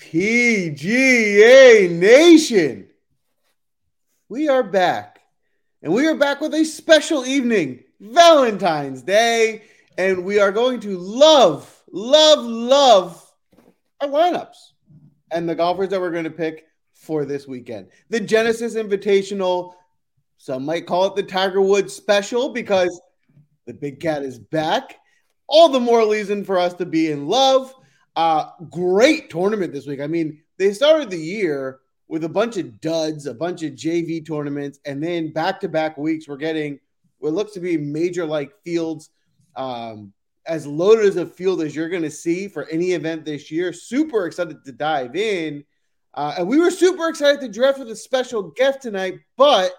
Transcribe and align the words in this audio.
PGA 0.00 1.90
Nation, 1.90 2.88
we 4.28 4.48
are 4.48 4.62
back. 4.62 5.20
And 5.82 5.92
we 5.92 6.06
are 6.06 6.14
back 6.14 6.40
with 6.40 6.54
a 6.54 6.64
special 6.64 7.26
evening, 7.26 7.82
Valentine's 8.00 9.02
Day. 9.02 9.62
And 9.96 10.24
we 10.24 10.38
are 10.38 10.52
going 10.52 10.80
to 10.80 10.96
love, 10.96 11.82
love, 11.90 12.44
love 12.44 13.32
our 14.00 14.08
lineups 14.08 14.72
and 15.32 15.48
the 15.48 15.54
golfers 15.54 15.88
that 15.88 16.00
we're 16.00 16.12
going 16.12 16.24
to 16.24 16.30
pick 16.30 16.66
for 16.94 17.24
this 17.24 17.48
weekend. 17.48 17.88
The 18.08 18.20
Genesis 18.20 18.74
Invitational, 18.76 19.74
some 20.36 20.64
might 20.64 20.86
call 20.86 21.06
it 21.06 21.16
the 21.16 21.22
Tiger 21.24 21.60
Woods 21.60 21.92
special 21.92 22.50
because 22.50 23.00
the 23.66 23.74
big 23.74 23.98
cat 23.98 24.22
is 24.22 24.38
back. 24.38 24.96
All 25.48 25.68
the 25.68 25.80
more 25.80 26.08
reason 26.08 26.44
for 26.44 26.58
us 26.58 26.74
to 26.74 26.86
be 26.86 27.10
in 27.10 27.26
love. 27.26 27.74
Uh, 28.18 28.50
great 28.68 29.30
tournament 29.30 29.72
this 29.72 29.86
week. 29.86 30.00
I 30.00 30.08
mean, 30.08 30.40
they 30.56 30.72
started 30.72 31.08
the 31.08 31.16
year 31.16 31.78
with 32.08 32.24
a 32.24 32.28
bunch 32.28 32.56
of 32.56 32.80
duds, 32.80 33.26
a 33.26 33.32
bunch 33.32 33.62
of 33.62 33.74
JV 33.74 34.26
tournaments, 34.26 34.80
and 34.84 35.00
then 35.00 35.32
back 35.32 35.60
to 35.60 35.68
back 35.68 35.96
weeks, 35.96 36.26
we're 36.26 36.36
getting 36.36 36.80
what 37.18 37.32
looks 37.32 37.52
to 37.52 37.60
be 37.60 37.76
major 37.76 38.26
like 38.26 38.52
fields. 38.64 39.10
Um, 39.54 40.12
as 40.46 40.66
loaded 40.66 41.04
as 41.04 41.16
a 41.16 41.26
field 41.26 41.62
as 41.62 41.76
you're 41.76 41.88
going 41.90 42.02
to 42.02 42.10
see 42.10 42.48
for 42.48 42.66
any 42.70 42.92
event 42.92 43.24
this 43.24 43.50
year. 43.50 43.72
Super 43.72 44.26
excited 44.26 44.64
to 44.64 44.72
dive 44.72 45.14
in. 45.14 45.62
Uh, 46.14 46.36
and 46.38 46.48
we 46.48 46.58
were 46.58 46.70
super 46.70 47.08
excited 47.08 47.40
to 47.40 47.48
draft 47.48 47.78
with 47.78 47.90
a 47.90 47.96
special 47.96 48.42
guest 48.42 48.80
tonight, 48.80 49.20
but 49.36 49.70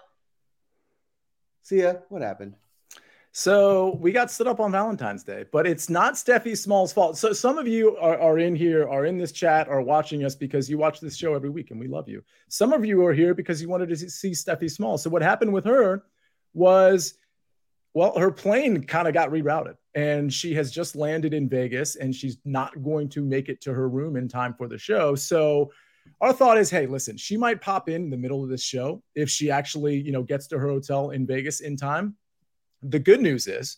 see 1.62 1.82
ya, 1.82 1.94
what 2.08 2.22
happened? 2.22 2.54
So 3.32 3.96
we 4.00 4.10
got 4.10 4.30
stood 4.30 4.48
up 4.48 4.58
on 4.58 4.72
Valentine's 4.72 5.22
Day, 5.22 5.44
but 5.52 5.64
it's 5.64 5.88
not 5.88 6.14
Steffi 6.14 6.56
Small's 6.56 6.92
fault. 6.92 7.16
So 7.16 7.32
some 7.32 7.58
of 7.58 7.68
you 7.68 7.96
are, 7.98 8.18
are 8.18 8.38
in 8.38 8.56
here, 8.56 8.88
are 8.88 9.06
in 9.06 9.18
this 9.18 9.30
chat, 9.30 9.68
are 9.68 9.82
watching 9.82 10.24
us 10.24 10.34
because 10.34 10.68
you 10.68 10.78
watch 10.78 10.98
this 10.98 11.16
show 11.16 11.34
every 11.34 11.50
week 11.50 11.70
and 11.70 11.78
we 11.78 11.86
love 11.86 12.08
you. 12.08 12.24
Some 12.48 12.72
of 12.72 12.84
you 12.84 13.04
are 13.06 13.12
here 13.12 13.32
because 13.32 13.62
you 13.62 13.68
wanted 13.68 13.88
to 13.90 13.96
see 13.96 14.32
Steffi 14.32 14.68
Small. 14.68 14.98
So 14.98 15.10
what 15.10 15.22
happened 15.22 15.52
with 15.52 15.64
her 15.64 16.02
was, 16.54 17.14
well, 17.94 18.18
her 18.18 18.32
plane 18.32 18.82
kind 18.82 19.06
of 19.06 19.14
got 19.14 19.30
rerouted 19.30 19.76
and 19.94 20.32
she 20.32 20.52
has 20.54 20.72
just 20.72 20.96
landed 20.96 21.32
in 21.32 21.48
Vegas 21.48 21.94
and 21.94 22.12
she's 22.12 22.38
not 22.44 22.82
going 22.82 23.08
to 23.10 23.22
make 23.22 23.48
it 23.48 23.60
to 23.60 23.72
her 23.72 23.88
room 23.88 24.16
in 24.16 24.26
time 24.26 24.54
for 24.54 24.66
the 24.66 24.78
show. 24.78 25.14
So 25.14 25.70
our 26.20 26.32
thought 26.32 26.58
is, 26.58 26.68
hey, 26.68 26.86
listen, 26.86 27.16
she 27.16 27.36
might 27.36 27.60
pop 27.60 27.88
in, 27.88 28.02
in 28.02 28.10
the 28.10 28.16
middle 28.16 28.42
of 28.42 28.50
this 28.50 28.62
show 28.62 29.04
if 29.14 29.30
she 29.30 29.52
actually, 29.52 30.00
you 30.00 30.10
know, 30.10 30.24
gets 30.24 30.48
to 30.48 30.58
her 30.58 30.66
hotel 30.66 31.10
in 31.10 31.28
Vegas 31.28 31.60
in 31.60 31.76
time 31.76 32.16
the 32.82 32.98
good 32.98 33.20
news 33.20 33.46
is 33.46 33.76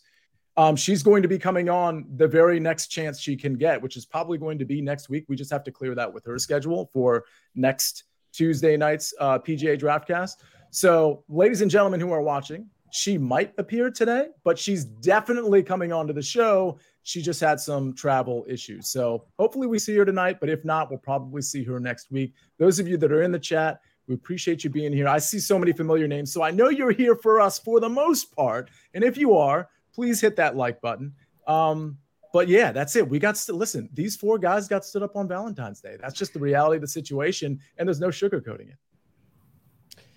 um, 0.55 0.75
she's 0.75 1.01
going 1.01 1.21
to 1.23 1.27
be 1.27 1.39
coming 1.39 1.69
on 1.69 2.05
the 2.15 2.27
very 2.27 2.59
next 2.59 2.87
chance 2.87 3.19
she 3.19 3.35
can 3.35 3.55
get, 3.55 3.81
which 3.81 3.97
is 3.97 4.05
probably 4.05 4.37
going 4.37 4.59
to 4.59 4.65
be 4.65 4.81
next 4.81 5.09
week. 5.09 5.25
We 5.27 5.35
just 5.35 5.51
have 5.51 5.63
to 5.63 5.71
clear 5.71 5.95
that 5.95 6.13
with 6.13 6.25
her 6.25 6.37
schedule 6.37 6.89
for 6.93 7.25
next 7.55 8.03
Tuesday 8.31 8.77
night's 8.77 9.13
uh, 9.19 9.39
PGA 9.39 9.79
Draftcast. 9.79 10.37
So, 10.69 11.23
ladies 11.27 11.61
and 11.61 11.71
gentlemen 11.71 11.99
who 11.99 12.11
are 12.11 12.21
watching, 12.21 12.67
she 12.91 13.17
might 13.17 13.53
appear 13.57 13.89
today, 13.89 14.27
but 14.43 14.57
she's 14.57 14.85
definitely 14.85 15.63
coming 15.63 15.91
on 15.91 16.05
to 16.07 16.13
the 16.13 16.21
show. 16.21 16.77
She 17.01 17.21
just 17.21 17.41
had 17.41 17.59
some 17.59 17.93
travel 17.93 18.45
issues. 18.47 18.89
So, 18.89 19.25
hopefully, 19.39 19.65
we 19.67 19.79
see 19.79 19.95
her 19.95 20.05
tonight. 20.05 20.37
But 20.39 20.49
if 20.49 20.63
not, 20.63 20.89
we'll 20.89 20.99
probably 20.99 21.41
see 21.41 21.63
her 21.63 21.79
next 21.79 22.11
week. 22.11 22.33
Those 22.59 22.79
of 22.79 22.87
you 22.87 22.97
that 22.97 23.11
are 23.11 23.23
in 23.23 23.31
the 23.31 23.39
chat, 23.39 23.79
we 24.07 24.15
appreciate 24.15 24.63
you 24.63 24.69
being 24.69 24.93
here. 24.93 25.07
I 25.07 25.19
see 25.19 25.39
so 25.39 25.57
many 25.57 25.71
familiar 25.71 26.07
names, 26.07 26.31
so 26.33 26.43
I 26.43 26.51
know 26.51 26.69
you're 26.69 26.91
here 26.91 27.15
for 27.15 27.39
us 27.39 27.59
for 27.59 27.79
the 27.79 27.89
most 27.89 28.35
part. 28.35 28.69
And 28.93 29.03
if 29.03 29.17
you 29.17 29.35
are, 29.35 29.69
please 29.93 30.19
hit 30.19 30.35
that 30.35 30.55
like 30.55 30.81
button. 30.81 31.13
Um, 31.47 31.97
but 32.33 32.47
yeah, 32.47 32.71
that's 32.71 32.95
it. 32.95 33.07
We 33.07 33.19
got 33.19 33.35
to 33.35 33.53
listen. 33.53 33.89
These 33.93 34.15
four 34.15 34.39
guys 34.39 34.67
got 34.67 34.83
stood 34.83 35.03
up 35.03 35.15
on 35.15 35.27
Valentine's 35.27 35.79
Day. 35.79 35.97
That's 36.01 36.15
just 36.15 36.33
the 36.33 36.39
reality 36.39 36.77
of 36.77 36.81
the 36.81 36.87
situation, 36.87 37.59
and 37.77 37.87
there's 37.87 37.99
no 37.99 38.07
sugarcoating 38.07 38.69
it. 38.69 38.77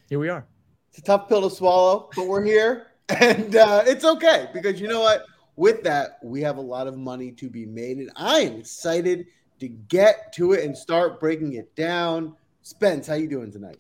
Here 0.09 0.19
we 0.19 0.29
are. 0.29 0.47
It's 0.89 0.99
a 0.99 1.03
tough 1.03 1.29
pill 1.29 1.49
to 1.49 1.55
swallow, 1.55 2.09
but 2.17 2.27
we're 2.27 2.45
here, 2.45 2.87
and 3.11 3.55
uh, 3.55 3.83
it's 3.87 4.05
okay 4.05 4.49
because 4.55 4.81
you 4.81 4.89
know 4.89 5.01
what? 5.01 5.27
With 5.57 5.83
that, 5.85 6.19
we 6.23 6.41
have 6.43 6.57
a 6.57 6.63
lot 6.63 6.87
of 6.87 6.97
money 6.97 7.33
to 7.33 7.51
be 7.51 7.67
made, 7.67 7.99
and 7.99 8.11
I 8.17 8.41
am 8.41 8.61
excited 8.61 9.27
to 9.61 9.69
get 9.69 10.33
to 10.35 10.53
it 10.53 10.65
and 10.65 10.77
start 10.77 11.21
breaking 11.21 11.55
it 11.55 11.75
down. 11.77 12.35
Spence, 12.67 13.07
how 13.07 13.15
you 13.15 13.29
doing 13.29 13.53
tonight? 13.53 13.79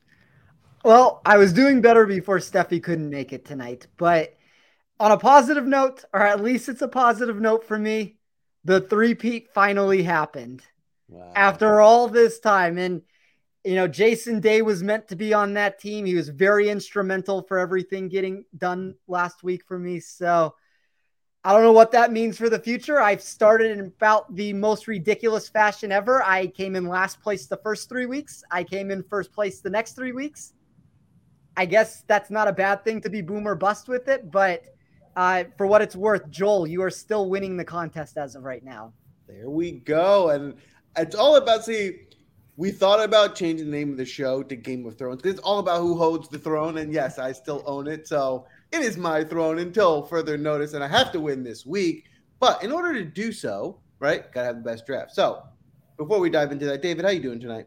Well, 0.84 1.20
I 1.26 1.38
was 1.38 1.52
doing 1.52 1.80
better 1.80 2.06
before 2.06 2.38
Steffi 2.38 2.80
couldn't 2.80 3.10
make 3.10 3.32
it 3.32 3.44
tonight, 3.44 3.88
but 3.96 4.36
on 5.00 5.10
a 5.10 5.18
positive 5.18 5.66
note, 5.66 6.04
or 6.12 6.22
at 6.22 6.40
least 6.40 6.68
it's 6.68 6.82
a 6.82 6.86
positive 6.88 7.40
note 7.40 7.66
for 7.66 7.76
me, 7.76 8.14
the 8.64 8.80
three-peat 8.80 9.48
finally 9.52 10.04
happened 10.04 10.62
wow. 11.08 11.32
after 11.34 11.80
all 11.80 12.06
this 12.06 12.38
time. 12.38 12.78
And 12.78 13.02
you 13.64 13.74
know, 13.74 13.88
Jason 13.88 14.38
Day 14.38 14.62
was 14.62 14.84
meant 14.84 15.08
to 15.08 15.16
be 15.16 15.34
on 15.34 15.54
that 15.54 15.80
team. 15.80 16.06
He 16.06 16.14
was 16.14 16.28
very 16.28 16.68
instrumental 16.68 17.42
for 17.42 17.58
everything 17.58 18.08
getting 18.08 18.44
done 18.56 18.94
last 19.08 19.42
week 19.42 19.64
for 19.66 19.80
me. 19.80 19.98
So 19.98 20.54
I 21.46 21.52
don't 21.52 21.62
know 21.62 21.70
what 21.70 21.92
that 21.92 22.10
means 22.10 22.36
for 22.36 22.50
the 22.50 22.58
future. 22.58 23.00
I've 23.00 23.22
started 23.22 23.70
in 23.70 23.78
about 23.78 24.34
the 24.34 24.52
most 24.52 24.88
ridiculous 24.88 25.48
fashion 25.48 25.92
ever. 25.92 26.20
I 26.24 26.48
came 26.48 26.74
in 26.74 26.88
last 26.88 27.20
place 27.20 27.46
the 27.46 27.58
first 27.58 27.88
three 27.88 28.06
weeks. 28.06 28.42
I 28.50 28.64
came 28.64 28.90
in 28.90 29.04
first 29.04 29.32
place 29.32 29.60
the 29.60 29.70
next 29.70 29.92
three 29.92 30.10
weeks. 30.10 30.54
I 31.56 31.64
guess 31.64 32.02
that's 32.08 32.30
not 32.30 32.48
a 32.48 32.52
bad 32.52 32.82
thing 32.82 33.00
to 33.00 33.08
be 33.08 33.22
boom 33.22 33.46
or 33.46 33.54
bust 33.54 33.86
with 33.86 34.08
it, 34.08 34.28
but 34.28 34.64
uh, 35.14 35.44
for 35.56 35.68
what 35.68 35.82
it's 35.82 35.94
worth, 35.94 36.28
Joel, 36.30 36.66
you 36.66 36.82
are 36.82 36.90
still 36.90 37.30
winning 37.30 37.56
the 37.56 37.64
contest 37.64 38.16
as 38.16 38.34
of 38.34 38.42
right 38.42 38.64
now. 38.64 38.92
There 39.28 39.48
we 39.48 39.70
go. 39.70 40.30
And 40.30 40.54
it's 40.96 41.14
all 41.14 41.36
about, 41.36 41.64
see, 41.64 42.08
we 42.56 42.72
thought 42.72 43.00
about 43.00 43.36
changing 43.36 43.70
the 43.70 43.76
name 43.76 43.92
of 43.92 43.98
the 43.98 44.04
show 44.04 44.42
to 44.42 44.56
Game 44.56 44.84
of 44.84 44.98
Thrones 44.98 45.22
it's 45.24 45.38
all 45.38 45.60
about 45.60 45.80
who 45.80 45.96
holds 45.96 46.28
the 46.28 46.40
throne. 46.40 46.78
And 46.78 46.92
yes, 46.92 47.20
I 47.20 47.30
still 47.30 47.62
own 47.66 47.86
it. 47.86 48.08
So 48.08 48.48
it 48.76 48.82
is 48.82 48.96
my 48.96 49.24
throne 49.24 49.58
until 49.58 50.02
further 50.02 50.36
notice, 50.36 50.74
and 50.74 50.84
I 50.84 50.88
have 50.88 51.10
to 51.12 51.20
win 51.20 51.42
this 51.42 51.64
week. 51.64 52.04
But 52.38 52.62
in 52.62 52.70
order 52.70 52.92
to 52.92 53.04
do 53.04 53.32
so, 53.32 53.80
right, 53.98 54.30
gotta 54.32 54.46
have 54.46 54.56
the 54.56 54.70
best 54.70 54.86
draft. 54.86 55.14
So 55.14 55.42
before 55.96 56.20
we 56.20 56.28
dive 56.28 56.52
into 56.52 56.66
that, 56.66 56.82
David, 56.82 57.04
how 57.04 57.10
you 57.10 57.20
doing 57.20 57.40
tonight? 57.40 57.66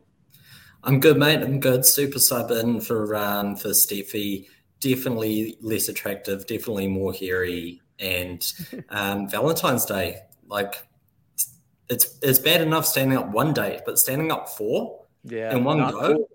I'm 0.84 1.00
good, 1.00 1.18
mate. 1.18 1.42
I'm 1.42 1.60
good. 1.60 1.86
Super 1.86 2.20
sub 2.20 2.52
in 2.52 2.80
for 2.80 3.16
um 3.16 3.56
for 3.56 3.70
Steffi. 3.70 4.48
Definitely 4.80 5.58
less 5.62 5.90
attractive, 5.90 6.48
definitely 6.48 6.88
more 6.88 7.12
hairy. 7.12 7.82
And 8.00 8.46
um, 8.90 9.28
Valentine's 9.30 9.86
Day, 9.86 10.20
like 10.48 10.88
it's 11.90 12.18
it's 12.22 12.40
bad 12.40 12.62
enough 12.62 12.86
standing 12.86 13.18
up 13.18 13.30
one 13.32 13.54
day, 13.54 13.82
but 13.86 13.98
standing 14.00 14.32
up 14.32 14.50
four 14.50 15.06
yeah, 15.24 15.56
in 15.56 15.64
one 15.64 15.80
go. 15.80 16.28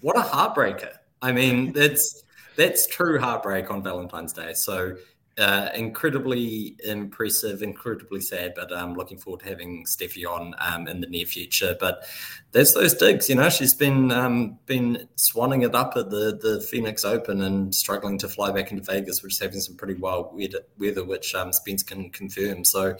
What 0.00 0.16
a 0.16 0.20
heartbreaker. 0.20 0.94
I 1.20 1.30
mean, 1.30 1.72
it's 1.76 2.24
that's 2.56 2.86
true 2.86 3.18
heartbreak 3.18 3.70
on 3.70 3.82
Valentine's 3.82 4.32
Day. 4.32 4.52
So 4.54 4.96
uh, 5.38 5.70
incredibly 5.74 6.76
impressive, 6.84 7.62
incredibly 7.62 8.20
sad, 8.20 8.52
but 8.54 8.70
I'm 8.70 8.90
um, 8.90 8.94
looking 8.94 9.16
forward 9.16 9.40
to 9.40 9.48
having 9.48 9.84
Steffi 9.86 10.26
on 10.26 10.54
um, 10.58 10.86
in 10.88 11.00
the 11.00 11.06
near 11.06 11.24
future. 11.24 11.74
But 11.80 12.04
there's 12.52 12.74
those 12.74 12.92
digs, 12.94 13.30
you 13.30 13.36
know. 13.36 13.48
She's 13.48 13.74
been 13.74 14.12
um, 14.12 14.58
been 14.66 15.08
swanning 15.16 15.64
it 15.64 15.74
up 15.74 15.96
at 15.96 16.10
the 16.10 16.38
the 16.40 16.60
Phoenix 16.60 17.04
Open 17.04 17.42
and 17.42 17.74
struggling 17.74 18.18
to 18.18 18.28
fly 18.28 18.52
back 18.52 18.72
into 18.72 18.84
Vegas, 18.84 19.22
which 19.22 19.32
is 19.32 19.38
having 19.38 19.60
some 19.60 19.76
pretty 19.76 19.94
wild 19.94 20.38
weather, 20.78 21.04
which 21.04 21.34
um, 21.34 21.52
Spence 21.52 21.82
can 21.82 22.10
confirm. 22.10 22.62
So 22.64 22.96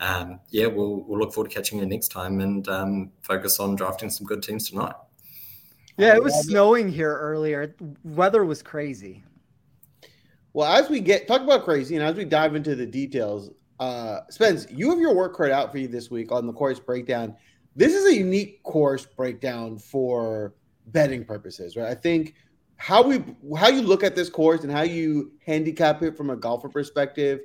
um, 0.00 0.40
yeah, 0.50 0.66
we'll 0.66 1.04
we'll 1.04 1.20
look 1.20 1.32
forward 1.32 1.50
to 1.50 1.56
catching 1.56 1.78
her 1.78 1.86
next 1.86 2.08
time 2.08 2.40
and 2.40 2.66
um, 2.68 3.12
focus 3.22 3.60
on 3.60 3.76
drafting 3.76 4.10
some 4.10 4.26
good 4.26 4.42
teams 4.42 4.68
tonight. 4.68 4.94
Yeah, 5.98 6.14
it 6.14 6.22
was 6.22 6.34
snowing 6.46 6.90
here 6.90 7.16
earlier. 7.16 7.74
Weather 8.04 8.44
was 8.44 8.62
crazy. 8.62 9.24
Well, 10.52 10.70
as 10.70 10.88
we 10.88 11.00
get 11.00 11.26
talk 11.26 11.42
about 11.42 11.64
crazy, 11.64 11.96
and 11.96 12.04
as 12.04 12.16
we 12.16 12.24
dive 12.24 12.54
into 12.54 12.74
the 12.74 12.86
details, 12.86 13.50
uh, 13.78 14.20
Spence, 14.30 14.66
you 14.70 14.90
have 14.90 14.98
your 14.98 15.14
work 15.14 15.36
cut 15.36 15.50
out 15.50 15.70
for 15.70 15.78
you 15.78 15.88
this 15.88 16.10
week 16.10 16.32
on 16.32 16.46
the 16.46 16.52
course 16.52 16.80
breakdown. 16.80 17.36
This 17.74 17.94
is 17.94 18.06
a 18.06 18.14
unique 18.14 18.62
course 18.62 19.04
breakdown 19.04 19.78
for 19.78 20.54
betting 20.86 21.24
purposes, 21.24 21.76
right? 21.76 21.88
I 21.88 21.94
think 21.94 22.34
how 22.76 23.02
we 23.02 23.22
how 23.56 23.68
you 23.68 23.82
look 23.82 24.02
at 24.02 24.14
this 24.14 24.28
course 24.28 24.62
and 24.62 24.72
how 24.72 24.82
you 24.82 25.32
handicap 25.44 26.02
it 26.02 26.16
from 26.16 26.30
a 26.30 26.36
golfer 26.36 26.68
perspective, 26.68 27.40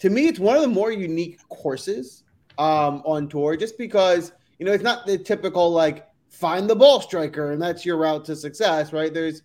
to 0.00 0.10
me, 0.10 0.26
it's 0.26 0.38
one 0.38 0.56
of 0.56 0.62
the 0.62 0.68
more 0.68 0.92
unique 0.92 1.40
courses 1.48 2.24
um, 2.58 3.02
on 3.04 3.28
tour, 3.28 3.56
just 3.56 3.78
because 3.78 4.32
you 4.58 4.66
know 4.66 4.72
it's 4.72 4.84
not 4.84 5.06
the 5.06 5.18
typical 5.18 5.70
like 5.70 6.06
find 6.32 6.68
the 6.68 6.74
ball 6.74 7.00
striker, 7.00 7.52
and 7.52 7.62
that's 7.62 7.84
your 7.84 7.98
route 7.98 8.24
to 8.24 8.34
success, 8.34 8.92
right? 8.92 9.12
There's 9.12 9.42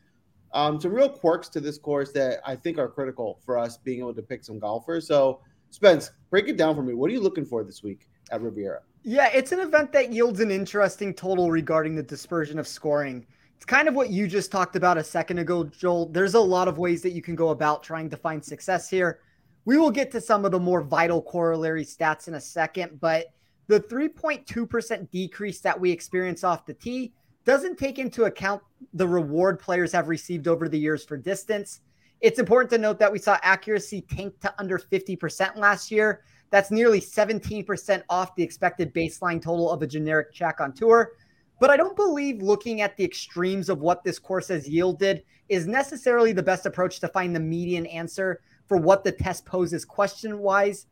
um, 0.54 0.80
some 0.80 0.94
real 0.94 1.10
quirks 1.10 1.50
to 1.50 1.60
this 1.60 1.78
course 1.78 2.12
that 2.14 2.40
I 2.46 2.56
think 2.56 2.80
are 2.80 2.88
critical 2.88 3.40
for 3.46 3.58
us 3.58 3.78
being 3.78 4.00
able 4.00 4.14
to 4.14 4.22
pick 4.22 4.44
some 4.44 4.58
golfers. 4.58 5.06
So, 5.06 5.42
Spence, 5.70 6.12
break 6.30 6.48
it 6.48 6.58
down 6.58 6.76
for 6.76 6.82
me. 6.82 6.94
What 6.94 7.10
are 7.12 7.14
you 7.14 7.20
looking 7.20 7.46
for 7.46 7.64
this 7.64 7.84
week 7.84 8.08
at 8.32 8.42
Riviera? 8.42 8.82
Yeah, 9.04 9.30
it's 9.34 9.52
an 9.52 9.60
event 9.60 9.92
that 9.92 10.12
yields 10.12 10.40
an 10.40 10.50
interesting 10.50 11.14
total 11.14 11.52
regarding 11.52 11.96
the 11.96 12.04
dispersion 12.04 12.58
of 12.58 12.68
scoring. 12.68 13.26
It's 13.58 13.66
kind 13.66 13.88
of 13.88 13.94
what 13.94 14.10
you 14.10 14.28
just 14.28 14.52
talked 14.52 14.76
about 14.76 14.98
a 14.98 15.04
second 15.04 15.40
ago, 15.40 15.66
Joel. 15.66 16.08
There's 16.08 16.36
a 16.36 16.40
lot 16.40 16.68
of 16.68 16.78
ways 16.78 17.02
that 17.02 17.12
you 17.12 17.22
can 17.22 17.36
go 17.36 17.50
about 17.50 17.84
trying 17.84 18.10
to 18.10 18.18
find 18.18 18.44
success 18.44 18.90
here. 18.90 19.20
We 19.66 19.78
will 19.78 19.92
get 19.92 20.12
to 20.12 20.22
some 20.22 20.46
of 20.46 20.52
the 20.52 20.60
more 20.60 20.82
vital 20.82 21.22
corollary 21.22 21.84
stats 21.84 22.30
in 22.30 22.36
a 22.36 22.42
second, 22.42 23.00
but 23.02 23.28
the 23.68 23.80
3.2% 23.80 25.10
decrease 25.12 25.60
that 25.60 25.80
we 25.80 25.92
experience 25.92 26.44
off 26.44 26.66
the 26.66 26.74
tee 26.74 27.14
doesn't 27.46 27.78
take 27.78 28.00
into 28.00 28.26
account 28.26 28.62
the 28.94 29.08
reward 29.08 29.60
players 29.60 29.92
have 29.92 30.10
received 30.10 30.48
over 30.48 30.68
the 30.68 30.80
years 30.80 31.06
for 31.06 31.18
distance. 31.18 31.82
It's 32.20 32.40
important 32.40 32.70
to 32.72 32.78
note 32.78 33.00
that 33.00 33.12
we 33.12 33.20
saw 33.20 33.38
accuracy 33.44 34.02
tank 34.02 34.40
to 34.42 34.54
under 34.58 34.80
50% 34.80 35.56
last 35.56 35.92
year. 35.92 36.24
That's 36.50 36.72
nearly 36.72 37.00
17% 37.00 38.04
off 38.10 38.36
the 38.36 38.44
expected 38.44 38.94
baseline 38.94 39.42
total 39.42 39.70
of 39.72 39.82
a 39.82 39.88
generic 39.88 40.34
check 40.34 40.60
on 40.60 40.74
tour. 40.74 41.12
But 41.60 41.70
I 41.70 41.78
don't 41.78 41.96
believe 41.96 42.42
looking 42.42 42.82
at 42.82 42.96
the 42.98 43.04
extremes 43.04 43.70
of 43.70 43.80
what 43.80 44.04
this 44.04 44.20
course 44.20 44.48
has 44.50 44.68
yielded 44.68 45.24
is 45.50 45.68
necessarily 45.68 46.34
the 46.34 46.44
best 46.44 46.66
approach 46.66 47.00
to 47.00 47.08
find 47.08 47.36
the 47.36 47.40
median 47.40 47.86
answer 47.88 48.42
for 48.68 48.78
what 48.78 49.04
the 49.04 49.12
test 49.12 49.46
poses 49.46 49.86
question 49.86 50.40
wise. 50.40 50.88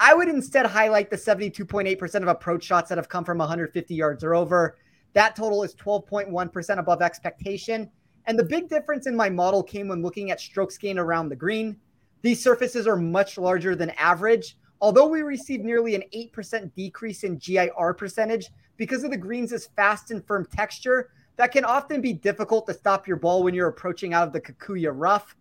I 0.00 0.14
would 0.14 0.28
instead 0.28 0.66
highlight 0.66 1.10
the 1.10 1.16
72.8% 1.16 2.14
of 2.22 2.28
approach 2.28 2.64
shots 2.64 2.88
that 2.88 2.98
have 2.98 3.08
come 3.08 3.24
from 3.24 3.38
150 3.38 3.94
yards 3.94 4.24
or 4.24 4.34
over. 4.34 4.76
That 5.12 5.36
total 5.36 5.62
is 5.62 5.74
12.1% 5.74 6.78
above 6.78 7.02
expectation. 7.02 7.90
And 8.26 8.38
the 8.38 8.44
big 8.44 8.68
difference 8.68 9.06
in 9.06 9.16
my 9.16 9.28
model 9.28 9.62
came 9.62 9.88
when 9.88 10.02
looking 10.02 10.30
at 10.30 10.40
strokes 10.40 10.78
gained 10.78 10.98
around 10.98 11.28
the 11.28 11.36
green. 11.36 11.76
These 12.22 12.42
surfaces 12.42 12.86
are 12.86 12.96
much 12.96 13.36
larger 13.36 13.74
than 13.74 13.90
average. 13.90 14.56
Although 14.80 15.06
we 15.06 15.22
received 15.22 15.64
nearly 15.64 15.94
an 15.94 16.02
8% 16.14 16.74
decrease 16.74 17.24
in 17.24 17.38
GIR 17.38 17.94
percentage 17.94 18.48
because 18.76 19.04
of 19.04 19.10
the 19.10 19.16
greens' 19.16 19.68
fast 19.76 20.10
and 20.10 20.24
firm 20.26 20.46
texture, 20.46 21.10
that 21.36 21.52
can 21.52 21.64
often 21.64 22.00
be 22.00 22.12
difficult 22.12 22.66
to 22.66 22.74
stop 22.74 23.06
your 23.06 23.16
ball 23.16 23.42
when 23.42 23.54
you're 23.54 23.68
approaching 23.68 24.12
out 24.12 24.26
of 24.26 24.32
the 24.32 24.40
Kikuyu 24.40 24.92
rough. 24.92 25.36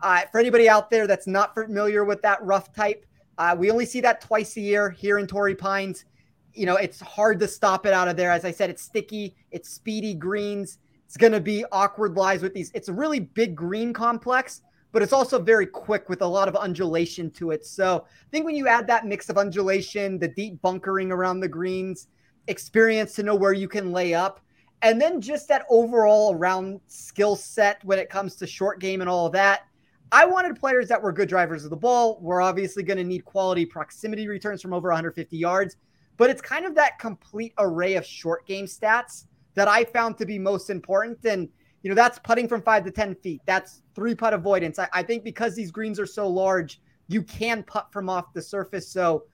Uh, 0.00 0.22
for 0.30 0.38
anybody 0.38 0.68
out 0.68 0.90
there 0.90 1.06
that's 1.06 1.26
not 1.26 1.54
familiar 1.54 2.04
with 2.04 2.22
that 2.22 2.42
rough 2.42 2.72
type, 2.72 3.04
uh, 3.38 3.54
we 3.56 3.70
only 3.70 3.86
see 3.86 4.00
that 4.00 4.20
twice 4.20 4.56
a 4.56 4.60
year 4.60 4.90
here 4.90 5.18
in 5.18 5.26
Torrey 5.26 5.54
Pines. 5.54 6.04
You 6.52 6.66
know, 6.66 6.74
it's 6.74 7.00
hard 7.00 7.38
to 7.40 7.48
stop 7.48 7.86
it 7.86 7.92
out 7.92 8.08
of 8.08 8.16
there. 8.16 8.32
As 8.32 8.44
I 8.44 8.50
said, 8.50 8.68
it's 8.68 8.82
sticky, 8.82 9.36
it's 9.52 9.70
speedy 9.70 10.12
greens. 10.12 10.78
It's 11.06 11.16
going 11.16 11.32
to 11.32 11.40
be 11.40 11.64
awkward 11.72 12.16
lies 12.16 12.42
with 12.42 12.52
these. 12.52 12.70
It's 12.74 12.88
a 12.88 12.92
really 12.92 13.20
big 13.20 13.54
green 13.54 13.92
complex, 13.92 14.62
but 14.92 15.02
it's 15.02 15.12
also 15.12 15.38
very 15.38 15.66
quick 15.66 16.08
with 16.08 16.20
a 16.20 16.26
lot 16.26 16.48
of 16.48 16.56
undulation 16.56 17.30
to 17.32 17.52
it. 17.52 17.64
So 17.64 18.04
I 18.06 18.30
think 18.30 18.44
when 18.44 18.56
you 18.56 18.66
add 18.66 18.86
that 18.88 19.06
mix 19.06 19.28
of 19.28 19.38
undulation, 19.38 20.18
the 20.18 20.28
deep 20.28 20.60
bunkering 20.60 21.12
around 21.12 21.40
the 21.40 21.48
greens, 21.48 22.08
experience 22.48 23.14
to 23.14 23.22
know 23.22 23.36
where 23.36 23.52
you 23.52 23.68
can 23.68 23.92
lay 23.92 24.14
up, 24.14 24.40
and 24.82 25.00
then 25.00 25.20
just 25.20 25.48
that 25.48 25.64
overall 25.70 26.34
around 26.34 26.80
skill 26.88 27.36
set 27.36 27.82
when 27.84 27.98
it 27.98 28.10
comes 28.10 28.34
to 28.36 28.46
short 28.46 28.80
game 28.80 29.00
and 29.00 29.08
all 29.08 29.26
of 29.26 29.32
that. 29.32 29.67
I 30.10 30.24
wanted 30.24 30.56
players 30.56 30.88
that 30.88 31.02
were 31.02 31.12
good 31.12 31.28
drivers 31.28 31.64
of 31.64 31.70
the 31.70 31.76
ball. 31.76 32.18
We're 32.20 32.40
obviously 32.40 32.82
going 32.82 32.96
to 32.96 33.04
need 33.04 33.24
quality 33.24 33.66
proximity 33.66 34.26
returns 34.28 34.62
from 34.62 34.72
over 34.72 34.88
150 34.88 35.36
yards, 35.36 35.76
but 36.16 36.30
it's 36.30 36.40
kind 36.40 36.64
of 36.64 36.74
that 36.76 36.98
complete 36.98 37.52
array 37.58 37.94
of 37.94 38.06
short 38.06 38.46
game 38.46 38.66
stats 38.66 39.26
that 39.54 39.68
I 39.68 39.84
found 39.84 40.16
to 40.18 40.26
be 40.26 40.38
most 40.38 40.70
important. 40.70 41.24
And, 41.24 41.48
you 41.82 41.90
know, 41.90 41.94
that's 41.94 42.18
putting 42.20 42.48
from 42.48 42.62
five 42.62 42.84
to 42.84 42.90
10 42.90 43.16
feet. 43.16 43.42
That's 43.44 43.82
three 43.94 44.14
putt 44.14 44.32
avoidance. 44.32 44.78
I, 44.78 44.88
I 44.92 45.02
think 45.02 45.24
because 45.24 45.54
these 45.54 45.70
greens 45.70 46.00
are 46.00 46.06
so 46.06 46.28
large, 46.28 46.80
you 47.08 47.22
can 47.22 47.62
putt 47.62 47.88
from 47.92 48.08
off 48.08 48.32
the 48.32 48.42
surface. 48.42 48.88
So, 48.88 49.24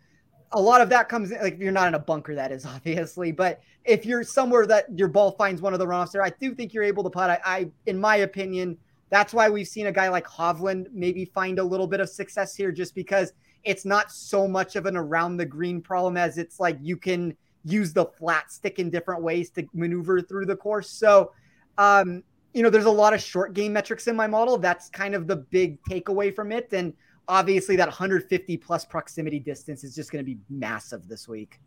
a 0.52 0.60
lot 0.60 0.80
of 0.80 0.88
that 0.88 1.08
comes 1.08 1.32
in, 1.32 1.40
like 1.40 1.54
if 1.54 1.60
you're 1.60 1.72
not 1.72 1.88
in 1.88 1.94
a 1.94 1.98
bunker, 1.98 2.34
that 2.36 2.52
is 2.52 2.64
obviously, 2.66 3.32
but 3.32 3.60
if 3.84 4.06
you're 4.06 4.22
somewhere 4.22 4.66
that 4.66 4.86
your 4.96 5.08
ball 5.08 5.32
finds 5.32 5.60
one 5.60 5.72
of 5.72 5.78
the 5.78 5.86
runoffs 5.86 6.12
there, 6.12 6.22
I 6.22 6.30
do 6.30 6.54
think 6.54 6.72
you're 6.72 6.84
able 6.84 7.02
to 7.02 7.10
putt. 7.10 7.30
I, 7.30 7.40
I, 7.44 7.70
in 7.86 7.98
my 7.98 8.16
opinion, 8.16 8.78
that's 9.14 9.32
why 9.32 9.48
we've 9.48 9.68
seen 9.68 9.86
a 9.86 9.92
guy 9.92 10.08
like 10.08 10.26
Hovland 10.26 10.86
maybe 10.92 11.24
find 11.24 11.58
a 11.58 11.64
little 11.64 11.86
bit 11.86 12.00
of 12.00 12.08
success 12.08 12.56
here, 12.56 12.72
just 12.72 12.94
because 12.94 13.32
it's 13.62 13.84
not 13.84 14.10
so 14.10 14.48
much 14.48 14.76
of 14.76 14.86
an 14.86 14.96
around 14.96 15.36
the 15.36 15.46
green 15.46 15.80
problem 15.80 16.16
as 16.16 16.36
it's 16.38 16.58
like 16.58 16.78
you 16.80 16.96
can 16.96 17.36
use 17.64 17.92
the 17.92 18.04
flat 18.04 18.50
stick 18.50 18.78
in 18.78 18.90
different 18.90 19.22
ways 19.22 19.50
to 19.50 19.66
maneuver 19.72 20.20
through 20.20 20.46
the 20.46 20.56
course. 20.56 20.90
So, 20.90 21.32
um, 21.78 22.22
you 22.52 22.62
know, 22.62 22.70
there's 22.70 22.84
a 22.84 22.90
lot 22.90 23.14
of 23.14 23.22
short 23.22 23.54
game 23.54 23.72
metrics 23.72 24.06
in 24.06 24.16
my 24.16 24.26
model. 24.26 24.58
That's 24.58 24.88
kind 24.90 25.14
of 25.14 25.26
the 25.26 25.36
big 25.36 25.82
takeaway 25.84 26.34
from 26.34 26.52
it. 26.52 26.68
And 26.72 26.92
obviously 27.28 27.76
that 27.76 27.88
150 27.88 28.56
plus 28.58 28.84
proximity 28.84 29.40
distance 29.40 29.82
is 29.82 29.94
just 29.94 30.12
going 30.12 30.24
to 30.24 30.30
be 30.30 30.38
massive 30.50 31.08
this 31.08 31.26
week. 31.26 31.60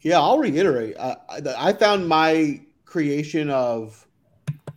Yeah, 0.00 0.20
I'll 0.20 0.38
reiterate. 0.38 0.96
Uh, 0.96 1.16
I 1.58 1.72
found 1.72 2.08
my 2.08 2.60
creation 2.84 3.50
of 3.50 4.07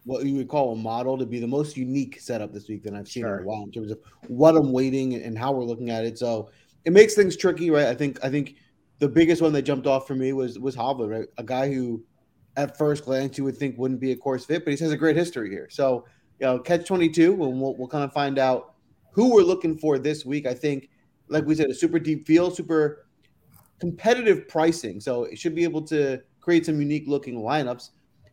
what 0.04 0.26
you 0.26 0.36
would 0.36 0.48
call 0.48 0.74
a 0.74 0.76
model 0.76 1.18
to 1.18 1.26
be 1.26 1.40
the 1.40 1.48
most 1.48 1.78
unique 1.78 2.20
setup 2.20 2.54
this 2.54 2.68
week 2.68 2.84
that 2.84 2.94
I've 2.94 3.08
seen 3.08 3.24
sure. 3.24 3.38
in 3.38 3.44
a 3.44 3.48
while 3.48 3.64
in 3.64 3.72
terms 3.72 3.92
of 3.92 4.00
what 4.28 4.56
I'm 4.56 4.72
weighting 4.72 5.16
and 5.16 5.38
how 5.38 5.52
we're 5.52 5.64
looking 5.64 5.90
at 5.90 6.06
it. 6.06 6.18
So 6.18 6.50
it 6.86 6.94
makes 6.94 7.14
things 7.14 7.38
tricky, 7.38 7.70
right? 7.70 7.88
I 7.88 7.96
think 7.96 8.24
I 8.24 8.30
think 8.30 8.56
the 9.00 9.08
biggest 9.08 9.42
one 9.42 9.54
that 9.54 9.62
jumped 9.64 9.88
off 9.88 10.08
for 10.08 10.16
me 10.16 10.34
was 10.34 10.58
was 10.60 10.76
Hovland, 10.76 11.12
right? 11.12 11.28
A 11.38 11.44
guy 11.44 11.72
who 11.72 12.04
at 12.58 12.78
first 12.78 13.06
glance 13.06 13.38
you 13.38 13.44
would 13.44 13.58
think 13.58 13.78
wouldn't 13.78 14.00
be 14.00 14.12
a 14.12 14.16
course 14.16 14.46
fit, 14.46 14.66
but 14.66 14.74
he 14.74 14.84
has 14.84 14.92
a 14.92 14.98
great 14.98 15.16
history 15.16 15.50
here. 15.50 15.68
So 15.70 16.06
you 16.42 16.48
know, 16.48 16.58
catch 16.58 16.88
22, 16.88 17.32
and 17.32 17.62
we'll, 17.62 17.76
we'll 17.78 17.88
kind 17.88 18.04
of 18.04 18.12
find 18.12 18.40
out 18.40 18.74
who 19.12 19.32
we're 19.32 19.44
looking 19.44 19.78
for 19.78 20.00
this 20.00 20.26
week. 20.26 20.48
I 20.48 20.56
think, 20.56 20.90
like 21.28 21.46
we 21.46 21.54
said, 21.54 21.70
a 21.70 21.74
super 21.74 22.00
deep 22.00 22.26
field, 22.26 22.56
super 22.56 23.06
competitive 23.80 24.48
pricing. 24.48 25.00
So 25.00 25.26
it 25.26 25.38
should 25.38 25.54
be 25.54 25.64
able 25.64 25.84
to 25.84 26.20
create 26.40 26.66
some 26.66 26.82
unique 26.82 27.04
looking 27.08 27.36
lineups. 27.36 27.92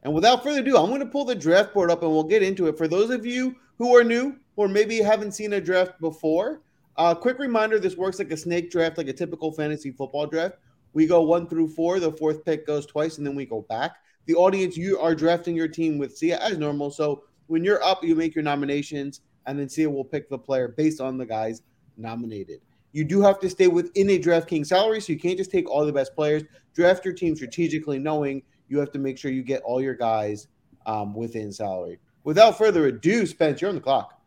And 0.08 0.14
without 0.14 0.42
further 0.42 0.60
ado, 0.60 0.78
I'm 0.78 0.88
going 0.88 1.00
to 1.00 1.06
pull 1.06 1.26
the 1.26 1.34
draft 1.34 1.74
board 1.74 1.90
up 1.90 2.00
and 2.00 2.10
we'll 2.10 2.24
get 2.24 2.42
into 2.42 2.66
it. 2.66 2.78
For 2.78 2.88
those 2.88 3.10
of 3.10 3.26
you 3.26 3.54
who 3.76 3.94
are 3.94 4.02
new 4.02 4.36
or 4.56 4.66
maybe 4.66 5.02
haven't 5.02 5.32
seen 5.32 5.52
a 5.52 5.60
draft 5.60 6.00
before, 6.00 6.62
a 6.96 7.00
uh, 7.00 7.14
quick 7.14 7.38
reminder 7.38 7.78
this 7.78 7.94
works 7.94 8.18
like 8.18 8.30
a 8.30 8.36
snake 8.38 8.70
draft, 8.70 8.96
like 8.96 9.08
a 9.08 9.12
typical 9.12 9.52
fantasy 9.52 9.90
football 9.90 10.26
draft. 10.26 10.56
We 10.94 11.06
go 11.06 11.20
one 11.20 11.46
through 11.46 11.68
four. 11.68 12.00
The 12.00 12.10
fourth 12.10 12.42
pick 12.42 12.66
goes 12.66 12.86
twice, 12.86 13.18
and 13.18 13.26
then 13.26 13.34
we 13.34 13.44
go 13.44 13.66
back. 13.68 13.96
The 14.24 14.34
audience, 14.34 14.78
you 14.78 14.98
are 14.98 15.14
drafting 15.14 15.54
your 15.54 15.68
team 15.68 15.98
with 15.98 16.16
Sia 16.16 16.38
as 16.38 16.56
normal. 16.56 16.90
So 16.90 17.24
when 17.48 17.62
you're 17.62 17.84
up, 17.84 18.02
you 18.02 18.14
make 18.14 18.34
your 18.34 18.44
nominations 18.44 19.20
and 19.44 19.58
then 19.58 19.68
Sia 19.68 19.90
will 19.90 20.04
pick 20.04 20.30
the 20.30 20.38
player 20.38 20.68
based 20.68 21.02
on 21.02 21.18
the 21.18 21.26
guys 21.26 21.60
nominated. 21.98 22.62
You 22.92 23.04
do 23.04 23.20
have 23.20 23.40
to 23.40 23.50
stay 23.50 23.68
within 23.68 24.08
a 24.08 24.18
DraftKings 24.18 24.68
salary, 24.68 25.02
so 25.02 25.12
you 25.12 25.18
can't 25.18 25.36
just 25.36 25.50
take 25.50 25.68
all 25.68 25.84
the 25.84 25.92
best 25.92 26.14
players. 26.14 26.44
Draft 26.74 27.04
your 27.04 27.12
team 27.12 27.36
strategically, 27.36 27.98
knowing 27.98 28.42
you 28.68 28.78
have 28.78 28.90
to 28.92 28.98
make 28.98 29.18
sure 29.18 29.30
you 29.30 29.42
get 29.42 29.62
all 29.62 29.80
your 29.80 29.94
guys 29.94 30.48
um, 30.86 31.14
within 31.14 31.52
salary. 31.52 31.98
Without 32.24 32.58
further 32.58 32.86
ado, 32.86 33.26
Spence, 33.26 33.60
you're 33.60 33.70
on 33.70 33.74
the 33.74 33.80
clock. 33.80 34.20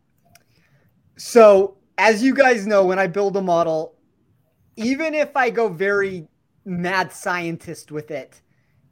So, 1.16 1.76
as 1.98 2.22
you 2.22 2.34
guys 2.34 2.66
know, 2.66 2.84
when 2.84 2.98
I 2.98 3.06
build 3.06 3.36
a 3.36 3.42
model, 3.42 3.94
even 4.76 5.14
if 5.14 5.36
I 5.36 5.50
go 5.50 5.68
very 5.68 6.26
mad 6.64 7.12
scientist 7.12 7.92
with 7.92 8.10
it, 8.10 8.40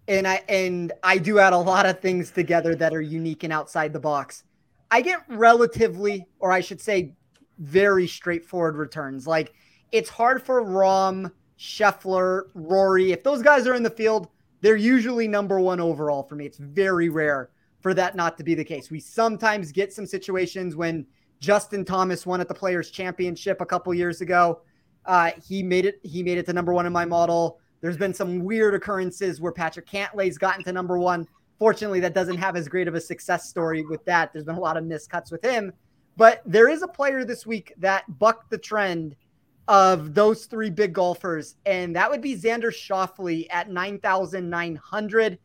and 0.07 0.27
I 0.27 0.43
and 0.49 0.93
I 1.03 1.19
do 1.19 1.39
add 1.39 1.53
a 1.53 1.59
lot 1.59 1.87
of 1.87 2.01
things 2.01 2.31
together 2.31 2.75
that 2.75 2.93
are 2.93 3.01
unique 3.01 3.45
and 3.45 3.53
outside 3.53 3.93
the 3.93 4.01
box, 4.01 4.45
I 4.91 5.01
get 5.01 5.21
relatively, 5.29 6.27
or 6.39 6.53
I 6.53 6.61
should 6.61 6.81
say, 6.81 7.15
very 7.59 8.07
straightforward 8.07 8.77
returns. 8.77 9.27
Like 9.27 9.53
it's 9.93 10.11
hard 10.11 10.43
for 10.43 10.63
Rahm, 10.63 11.31
Scheffler, 11.59 12.45
Rory. 12.55 13.13
If 13.13 13.23
those 13.23 13.43
guys 13.43 13.67
are 13.67 13.75
in 13.75 13.83
the 13.83 13.91
field, 13.91 14.29
they're 14.61 14.77
usually 14.77 15.29
number 15.29 15.61
one 15.61 15.81
overall 15.81 16.23
for 16.23 16.35
me. 16.35 16.47
It's 16.47 16.59
very 16.59 17.09
rare 17.09 17.51
for 17.81 17.95
that 17.95 18.15
not 18.15 18.37
to 18.39 18.45
be 18.45 18.55
the 18.55 18.65
case. 18.65 18.91
We 18.91 19.01
sometimes 19.01 19.73
get 19.73 19.93
some 19.93 20.07
situations 20.07 20.77
when 20.77 21.07
Justin 21.41 21.85
Thomas 21.85 22.27
won 22.27 22.41
at 22.41 22.49
the 22.49 22.55
Players 22.55 22.91
Championship 22.91 23.61
a 23.61 23.67
couple 23.67 23.93
years 23.95 24.21
ago. 24.21 24.61
Uh, 25.07 25.31
he 25.47 25.63
made 25.63 25.87
it. 25.87 25.99
He 26.03 26.23
made 26.23 26.39
it 26.39 26.47
to 26.47 26.53
number 26.53 26.75
one 26.75 26.87
in 26.87 26.93
my 26.93 27.07
model. 27.07 27.59
There's 27.81 27.97
been 27.97 28.13
some 28.13 28.45
weird 28.45 28.75
occurrences 28.75 29.41
where 29.41 29.53
Patrick 29.53 29.87
Cantlay's 29.87 30.37
gotten 30.37 30.63
to 30.65 30.73
number 30.73 30.99
one. 30.99 31.27
Fortunately, 31.59 32.01
that 32.01 32.15
doesn't 32.15 32.37
have 32.37 32.57
as 32.57 32.69
great 32.69 32.89
of 32.89 32.95
a 32.95 33.01
success 33.01 33.49
story 33.49 33.85
with 33.85 34.05
that. 34.05 34.33
There's 34.33 34.45
been 34.45 34.57
a 34.57 34.61
lot 34.61 34.77
of 34.77 34.85
miscuts 34.85 35.33
with 35.33 35.43
him. 35.43 35.73
But 36.17 36.43
there 36.45 36.69
is 36.69 36.83
a 36.83 36.89
player 36.89 37.25
this 37.25 37.47
week 37.47 37.73
that 37.79 38.05
bucked 38.19 38.51
the 38.51 38.59
trend 38.59 39.17
of 39.71 40.15
those 40.15 40.47
three 40.47 40.69
big 40.69 40.93
golfers, 40.93 41.55
and 41.65 41.95
that 41.95 42.11
would 42.11 42.21
be 42.21 42.35
Xander 42.35 42.73
Schauffele 42.73 43.47
at 43.51 43.71
9,900. 43.71 45.39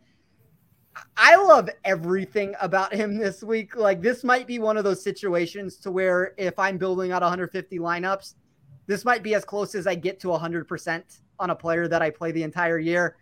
I 1.16 1.36
love 1.36 1.70
everything 1.84 2.56
about 2.60 2.92
him 2.92 3.18
this 3.18 3.44
week. 3.44 3.76
Like, 3.76 4.02
this 4.02 4.24
might 4.24 4.48
be 4.48 4.58
one 4.58 4.78
of 4.78 4.84
those 4.84 5.04
situations 5.04 5.78
to 5.78 5.92
where 5.92 6.34
if 6.38 6.58
I'm 6.58 6.80
building 6.80 7.12
out 7.12 7.22
150 7.22 7.78
lineups, 7.78 8.34
this 8.88 9.06
might 9.06 9.22
be 9.22 9.36
as 9.36 9.46
close 9.46 9.76
as 9.76 9.86
I 9.86 9.94
get 9.94 10.20
to 10.22 10.30
100% 10.30 11.04
on 11.40 11.50
a 11.52 11.56
player 11.56 11.88
that 11.88 12.02
I 12.02 12.10
play 12.10 12.32
the 12.32 12.42
entire 12.44 12.80
year 12.80 13.18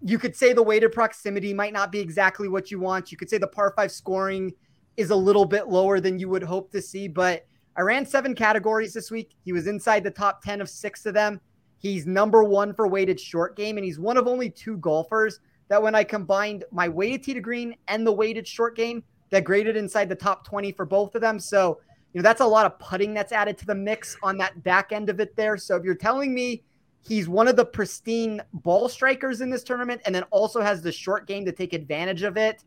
you 0.00 0.18
could 0.18 0.36
say 0.36 0.52
the 0.52 0.62
weighted 0.62 0.92
proximity 0.92 1.52
might 1.52 1.72
not 1.72 1.90
be 1.90 1.98
exactly 1.98 2.48
what 2.48 2.70
you 2.70 2.78
want. 2.78 3.10
You 3.10 3.18
could 3.18 3.28
say 3.28 3.38
the 3.38 3.48
par 3.48 3.72
five 3.74 3.90
scoring 3.90 4.52
is 4.96 5.10
a 5.10 5.16
little 5.16 5.44
bit 5.44 5.68
lower 5.68 6.00
than 6.00 6.18
you 6.18 6.28
would 6.28 6.42
hope 6.42 6.70
to 6.72 6.82
see, 6.82 7.08
but 7.08 7.46
I 7.78 7.82
ran 7.82 8.04
seven 8.04 8.34
categories 8.34 8.92
this 8.92 9.08
week. 9.08 9.36
He 9.44 9.52
was 9.52 9.68
inside 9.68 10.02
the 10.02 10.10
top 10.10 10.42
10 10.42 10.60
of 10.60 10.68
six 10.68 11.06
of 11.06 11.14
them. 11.14 11.40
He's 11.78 12.06
number 12.06 12.42
one 12.42 12.74
for 12.74 12.88
weighted 12.88 13.20
short 13.20 13.56
game, 13.56 13.78
and 13.78 13.84
he's 13.84 14.00
one 14.00 14.16
of 14.16 14.26
only 14.26 14.50
two 14.50 14.78
golfers 14.78 15.38
that 15.68 15.80
when 15.80 15.94
I 15.94 16.02
combined 16.02 16.64
my 16.72 16.88
weighted 16.88 17.22
tee 17.22 17.34
to 17.34 17.40
green 17.40 17.76
and 17.86 18.04
the 18.04 18.10
weighted 18.10 18.48
short 18.48 18.74
game, 18.76 19.04
that 19.30 19.44
graded 19.44 19.76
inside 19.76 20.08
the 20.08 20.16
top 20.16 20.44
20 20.44 20.72
for 20.72 20.86
both 20.86 21.14
of 21.14 21.20
them. 21.20 21.38
So, 21.38 21.78
you 22.12 22.18
know, 22.18 22.22
that's 22.22 22.40
a 22.40 22.46
lot 22.46 22.66
of 22.66 22.78
putting 22.80 23.14
that's 23.14 23.30
added 23.30 23.56
to 23.58 23.66
the 23.66 23.74
mix 23.74 24.16
on 24.24 24.38
that 24.38 24.64
back 24.64 24.90
end 24.90 25.08
of 25.08 25.20
it 25.20 25.36
there. 25.36 25.56
So 25.56 25.76
if 25.76 25.84
you're 25.84 25.94
telling 25.94 26.34
me 26.34 26.64
He's 27.00 27.28
one 27.28 27.48
of 27.48 27.56
the 27.56 27.64
pristine 27.64 28.42
ball 28.52 28.88
strikers 28.88 29.40
in 29.40 29.50
this 29.50 29.62
tournament 29.62 30.02
and 30.04 30.14
then 30.14 30.24
also 30.24 30.60
has 30.60 30.82
the 30.82 30.92
short 30.92 31.26
game 31.26 31.44
to 31.46 31.52
take 31.52 31.72
advantage 31.72 32.22
of 32.22 32.36
it. 32.36 32.62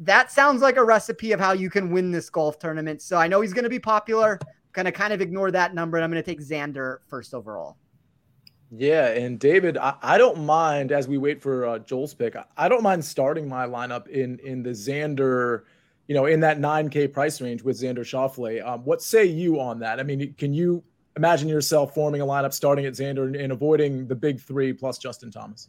That 0.00 0.32
sounds 0.32 0.62
like 0.62 0.76
a 0.76 0.84
recipe 0.84 1.32
of 1.32 1.40
how 1.40 1.52
you 1.52 1.70
can 1.70 1.90
win 1.90 2.10
this 2.10 2.30
golf 2.30 2.58
tournament. 2.58 3.02
So 3.02 3.16
I 3.18 3.28
know 3.28 3.42
he's 3.42 3.52
going 3.52 3.64
to 3.64 3.70
be 3.70 3.78
popular. 3.78 4.40
Going 4.72 4.86
to 4.86 4.92
kind 4.92 5.12
of 5.12 5.20
ignore 5.20 5.50
that 5.50 5.74
number. 5.74 5.96
And 5.96 6.04
I'm 6.04 6.10
going 6.10 6.22
to 6.22 6.28
take 6.28 6.40
Xander 6.40 6.98
first 7.08 7.34
overall. 7.34 7.76
Yeah, 8.72 9.08
and 9.08 9.38
David, 9.38 9.76
I, 9.76 9.96
I 10.00 10.18
don't 10.18 10.44
mind 10.44 10.92
as 10.92 11.08
we 11.08 11.18
wait 11.18 11.42
for 11.42 11.66
uh, 11.66 11.78
Joel's 11.80 12.14
pick. 12.14 12.36
I, 12.36 12.44
I 12.56 12.68
don't 12.68 12.82
mind 12.82 13.04
starting 13.04 13.48
my 13.48 13.66
lineup 13.66 14.06
in 14.08 14.38
in 14.40 14.62
the 14.62 14.70
Xander, 14.70 15.62
you 16.06 16.14
know, 16.14 16.26
in 16.26 16.40
that 16.40 16.60
9K 16.60 17.12
price 17.12 17.40
range 17.40 17.62
with 17.62 17.80
Xander 17.80 17.98
Schauffele. 17.98 18.64
Um, 18.64 18.84
what 18.84 19.02
say 19.02 19.24
you 19.24 19.60
on 19.60 19.80
that? 19.80 19.98
I 19.98 20.04
mean, 20.04 20.34
can 20.38 20.54
you 20.54 20.84
imagine 21.16 21.48
yourself 21.48 21.94
forming 21.94 22.20
a 22.20 22.26
lineup 22.26 22.52
starting 22.52 22.86
at 22.86 22.92
Xander 22.92 23.26
and, 23.26 23.34
and 23.34 23.52
avoiding 23.52 24.06
the 24.06 24.14
big 24.14 24.40
three 24.40 24.72
plus 24.72 24.98
Justin 24.98 25.32
Thomas? 25.32 25.68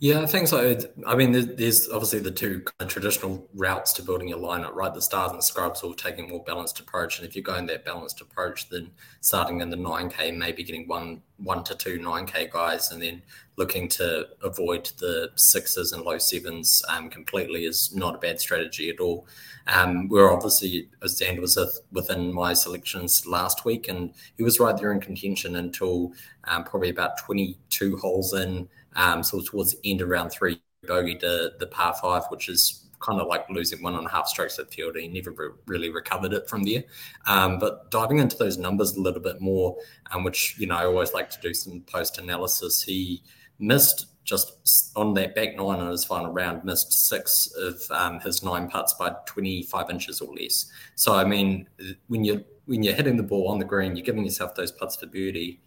Yeah, 0.00 0.20
I 0.20 0.26
think 0.26 0.46
so. 0.46 0.78
I 1.08 1.16
mean, 1.16 1.32
there's 1.32 1.88
obviously 1.88 2.20
the 2.20 2.30
two 2.30 2.60
kind 2.60 2.74
of 2.78 2.88
traditional 2.88 3.48
routes 3.52 3.92
to 3.94 4.02
building 4.02 4.28
your 4.28 4.38
lineup, 4.38 4.72
right? 4.74 4.94
The 4.94 5.02
stars 5.02 5.32
and 5.32 5.42
scrubs 5.42 5.82
all 5.82 5.92
taking 5.92 6.26
a 6.26 6.28
more 6.28 6.44
balanced 6.44 6.78
approach, 6.78 7.18
and 7.18 7.26
if 7.26 7.34
you're 7.34 7.42
going 7.42 7.66
that 7.66 7.84
balanced 7.84 8.20
approach, 8.20 8.68
then 8.68 8.92
starting 9.22 9.60
in 9.60 9.70
the 9.70 9.76
9k, 9.76 10.36
maybe 10.36 10.62
getting 10.62 10.86
one 10.86 11.20
one 11.38 11.64
to 11.64 11.74
two 11.74 11.98
9k 11.98 12.52
guys, 12.52 12.92
and 12.92 13.02
then 13.02 13.22
looking 13.56 13.88
to 13.88 14.28
avoid 14.44 14.88
the 14.98 15.30
sixes 15.34 15.92
and 15.92 16.04
low 16.04 16.18
sevens 16.18 16.80
um, 16.88 17.10
completely 17.10 17.64
is 17.64 17.92
not 17.92 18.14
a 18.14 18.18
bad 18.18 18.38
strategy 18.38 18.90
at 18.90 19.00
all. 19.00 19.26
Um, 19.66 20.06
we're 20.08 20.32
obviously 20.32 20.88
Xander 21.02 21.40
was 21.40 21.58
within 21.90 22.32
my 22.32 22.52
selections 22.52 23.26
last 23.26 23.64
week, 23.64 23.88
and 23.88 24.14
he 24.36 24.44
was 24.44 24.60
right 24.60 24.76
there 24.76 24.92
in 24.92 25.00
contention 25.00 25.56
until 25.56 26.12
um, 26.44 26.62
probably 26.62 26.90
about 26.90 27.18
22 27.18 27.96
holes 27.96 28.32
in. 28.32 28.68
Um, 28.98 29.22
so 29.22 29.40
towards 29.40 29.72
the 29.72 29.90
end 29.90 30.02
of 30.02 30.08
round 30.08 30.32
three, 30.32 30.60
bogey 30.86 31.14
to 31.16 31.52
the 31.58 31.66
par 31.68 31.94
five, 32.00 32.24
which 32.28 32.48
is 32.48 32.88
kind 33.00 33.20
of 33.20 33.28
like 33.28 33.48
losing 33.48 33.82
one 33.82 33.94
and 33.94 34.06
a 34.06 34.10
half 34.10 34.26
strokes 34.26 34.58
at 34.58 34.72
field. 34.72 34.96
He 34.96 35.08
never 35.08 35.30
re- 35.30 35.50
really 35.66 35.90
recovered 35.90 36.32
it 36.32 36.48
from 36.48 36.64
there. 36.64 36.82
Um, 37.26 37.58
but 37.58 37.90
diving 37.90 38.18
into 38.18 38.36
those 38.36 38.58
numbers 38.58 38.96
a 38.96 39.00
little 39.00 39.20
bit 39.22 39.40
more, 39.40 39.76
um, 40.10 40.24
which, 40.24 40.58
you 40.58 40.66
know, 40.66 40.74
I 40.76 40.84
always 40.84 41.12
like 41.14 41.30
to 41.30 41.40
do 41.40 41.54
some 41.54 41.82
post 41.82 42.18
analysis, 42.18 42.82
he 42.82 43.22
missed 43.60 44.06
just 44.24 44.92
on 44.94 45.14
that 45.14 45.34
back 45.34 45.56
nine 45.56 45.80
in 45.80 45.88
his 45.88 46.04
final 46.04 46.32
round, 46.32 46.64
missed 46.64 46.92
six 46.92 47.50
of 47.56 47.80
um, 47.90 48.20
his 48.20 48.42
nine 48.42 48.68
putts 48.68 48.92
by 48.94 49.14
25 49.26 49.90
inches 49.90 50.20
or 50.20 50.34
less. 50.34 50.70
So, 50.96 51.14
I 51.14 51.24
mean, 51.24 51.68
when 52.08 52.24
you're, 52.24 52.42
when 52.66 52.82
you're 52.82 52.94
hitting 52.94 53.16
the 53.16 53.22
ball 53.22 53.48
on 53.48 53.58
the 53.58 53.64
green, 53.64 53.96
you're 53.96 54.04
giving 54.04 54.24
yourself 54.24 54.54
those 54.54 54.72
putts 54.72 54.96
for 54.96 55.06
beauty. 55.06 55.62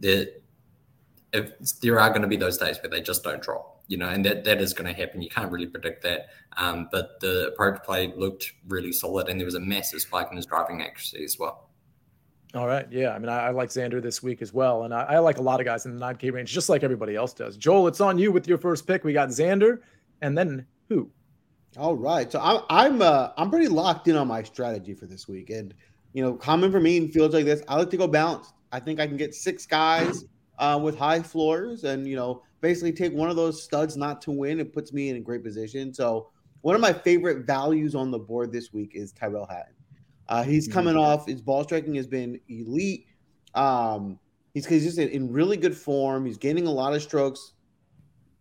That 0.00 0.42
if 1.36 1.80
there 1.80 2.00
are 2.00 2.08
going 2.10 2.22
to 2.22 2.28
be 2.28 2.36
those 2.36 2.58
days 2.58 2.78
where 2.82 2.90
they 2.90 3.00
just 3.00 3.22
don't 3.22 3.42
drop, 3.42 3.82
you 3.88 3.96
know, 3.96 4.08
and 4.08 4.24
that, 4.24 4.44
that 4.44 4.60
is 4.60 4.72
going 4.72 4.92
to 4.92 4.98
happen. 4.98 5.22
You 5.22 5.30
can't 5.30 5.50
really 5.50 5.66
predict 5.66 6.02
that. 6.02 6.28
Um, 6.56 6.88
but 6.90 7.20
the 7.20 7.48
approach 7.48 7.82
play 7.82 8.12
looked 8.16 8.52
really 8.68 8.92
solid, 8.92 9.28
and 9.28 9.38
there 9.38 9.44
was 9.44 9.54
a 9.54 9.60
massive 9.60 10.00
spike 10.00 10.28
in 10.30 10.36
his 10.36 10.46
driving 10.46 10.82
accuracy 10.82 11.22
as 11.24 11.38
well. 11.38 11.70
All 12.54 12.66
right. 12.66 12.86
Yeah. 12.90 13.10
I 13.10 13.18
mean, 13.18 13.28
I, 13.28 13.48
I 13.48 13.50
like 13.50 13.68
Xander 13.68 14.00
this 14.00 14.22
week 14.22 14.40
as 14.40 14.54
well. 14.54 14.84
And 14.84 14.94
I, 14.94 15.02
I, 15.02 15.18
like 15.18 15.36
a 15.36 15.42
lot 15.42 15.60
of 15.60 15.66
guys 15.66 15.84
in 15.84 15.94
the 15.94 16.02
9K 16.02 16.32
range, 16.32 16.52
just 16.52 16.70
like 16.70 16.82
everybody 16.82 17.14
else 17.14 17.34
does. 17.34 17.56
Joel, 17.56 17.86
it's 17.86 18.00
on 18.00 18.18
you 18.18 18.32
with 18.32 18.48
your 18.48 18.56
first 18.56 18.86
pick. 18.86 19.04
We 19.04 19.12
got 19.12 19.28
Xander 19.28 19.80
and 20.22 20.38
then 20.38 20.64
who? 20.88 21.10
All 21.76 21.96
right. 21.96 22.30
So 22.30 22.40
I'm 22.40 22.62
I'm 22.70 23.02
uh, 23.02 23.30
I'm 23.36 23.50
pretty 23.50 23.68
locked 23.68 24.08
in 24.08 24.16
on 24.16 24.28
my 24.28 24.42
strategy 24.42 24.94
for 24.94 25.06
this 25.06 25.28
week. 25.28 25.50
And 25.50 25.74
you 26.14 26.22
know, 26.22 26.34
common 26.34 26.72
for 26.72 26.80
me 26.80 26.96
in 26.96 27.10
fields 27.10 27.34
like 27.34 27.44
this, 27.44 27.62
I 27.68 27.76
like 27.76 27.90
to 27.90 27.96
go 27.98 28.06
balanced. 28.06 28.54
I 28.72 28.80
think 28.80 29.00
I 29.00 29.06
can 29.06 29.16
get 29.18 29.34
six 29.34 29.66
guys 29.66 30.24
uh, 30.58 30.78
with 30.82 30.98
high 30.98 31.22
floors 31.22 31.84
and, 31.84 32.06
you 32.06 32.16
know, 32.16 32.42
basically 32.60 32.92
take 32.92 33.12
one 33.12 33.30
of 33.30 33.36
those 33.36 33.62
studs 33.62 33.96
not 33.96 34.20
to 34.22 34.30
win. 34.30 34.60
It 34.60 34.72
puts 34.72 34.92
me 34.92 35.08
in 35.08 35.16
a 35.16 35.20
great 35.20 35.44
position. 35.44 35.92
So, 35.92 36.30
one 36.62 36.74
of 36.74 36.80
my 36.80 36.92
favorite 36.92 37.46
values 37.46 37.94
on 37.94 38.10
the 38.10 38.18
board 38.18 38.50
this 38.50 38.72
week 38.72 38.92
is 38.94 39.12
Tyrrell 39.12 39.46
Hatton. 39.46 39.74
Uh, 40.28 40.42
he's 40.42 40.66
mm-hmm. 40.66 40.74
coming 40.74 40.94
mm-hmm. 40.94 41.02
off, 41.02 41.26
his 41.26 41.40
ball 41.40 41.62
striking 41.62 41.94
has 41.94 42.06
been 42.06 42.40
elite. 42.48 43.06
Um, 43.54 44.18
he's, 44.52 44.66
he's 44.66 44.84
just 44.84 44.98
in 44.98 45.30
really 45.30 45.56
good 45.56 45.76
form. 45.76 46.26
He's 46.26 46.38
gaining 46.38 46.66
a 46.66 46.72
lot 46.72 46.92
of 46.94 47.02
strokes 47.02 47.52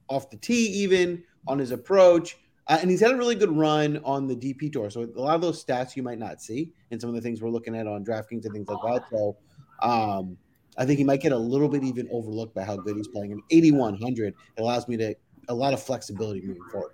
off 0.07 0.29
the 0.29 0.37
tee, 0.37 0.67
even 0.67 1.23
on 1.47 1.59
his 1.59 1.71
approach. 1.71 2.37
Uh, 2.67 2.79
and 2.81 2.89
he's 2.89 2.99
had 2.99 3.11
a 3.11 3.15
really 3.15 3.35
good 3.35 3.55
run 3.55 4.01
on 4.03 4.27
the 4.27 4.35
DP 4.35 4.71
tour. 4.71 4.89
So 4.89 5.03
a 5.03 5.21
lot 5.21 5.35
of 5.35 5.41
those 5.41 5.63
stats 5.63 5.95
you 5.95 6.01
might 6.01 6.17
not 6.17 6.41
see, 6.41 6.71
and 6.89 6.99
some 6.99 7.09
of 7.09 7.15
the 7.15 7.21
things 7.21 7.41
we're 7.41 7.49
looking 7.49 7.75
at 7.75 7.85
on 7.85 8.03
DraftKings 8.03 8.45
and 8.45 8.53
things 8.53 8.67
like 8.67 8.81
that. 8.81 9.09
So 9.11 9.37
um, 9.83 10.37
I 10.77 10.85
think 10.85 10.97
he 10.97 11.03
might 11.03 11.21
get 11.21 11.31
a 11.31 11.37
little 11.37 11.69
bit 11.69 11.83
even 11.83 12.07
overlooked 12.11 12.53
by 12.53 12.63
how 12.63 12.77
good 12.77 12.97
he's 12.97 13.07
playing. 13.07 13.31
And 13.31 13.41
8100 13.51 14.33
allows 14.57 14.87
me 14.87 14.97
to 14.97 15.15
a 15.47 15.53
lot 15.53 15.73
of 15.73 15.81
flexibility 15.81 16.41
moving 16.41 16.63
forward. 16.71 16.91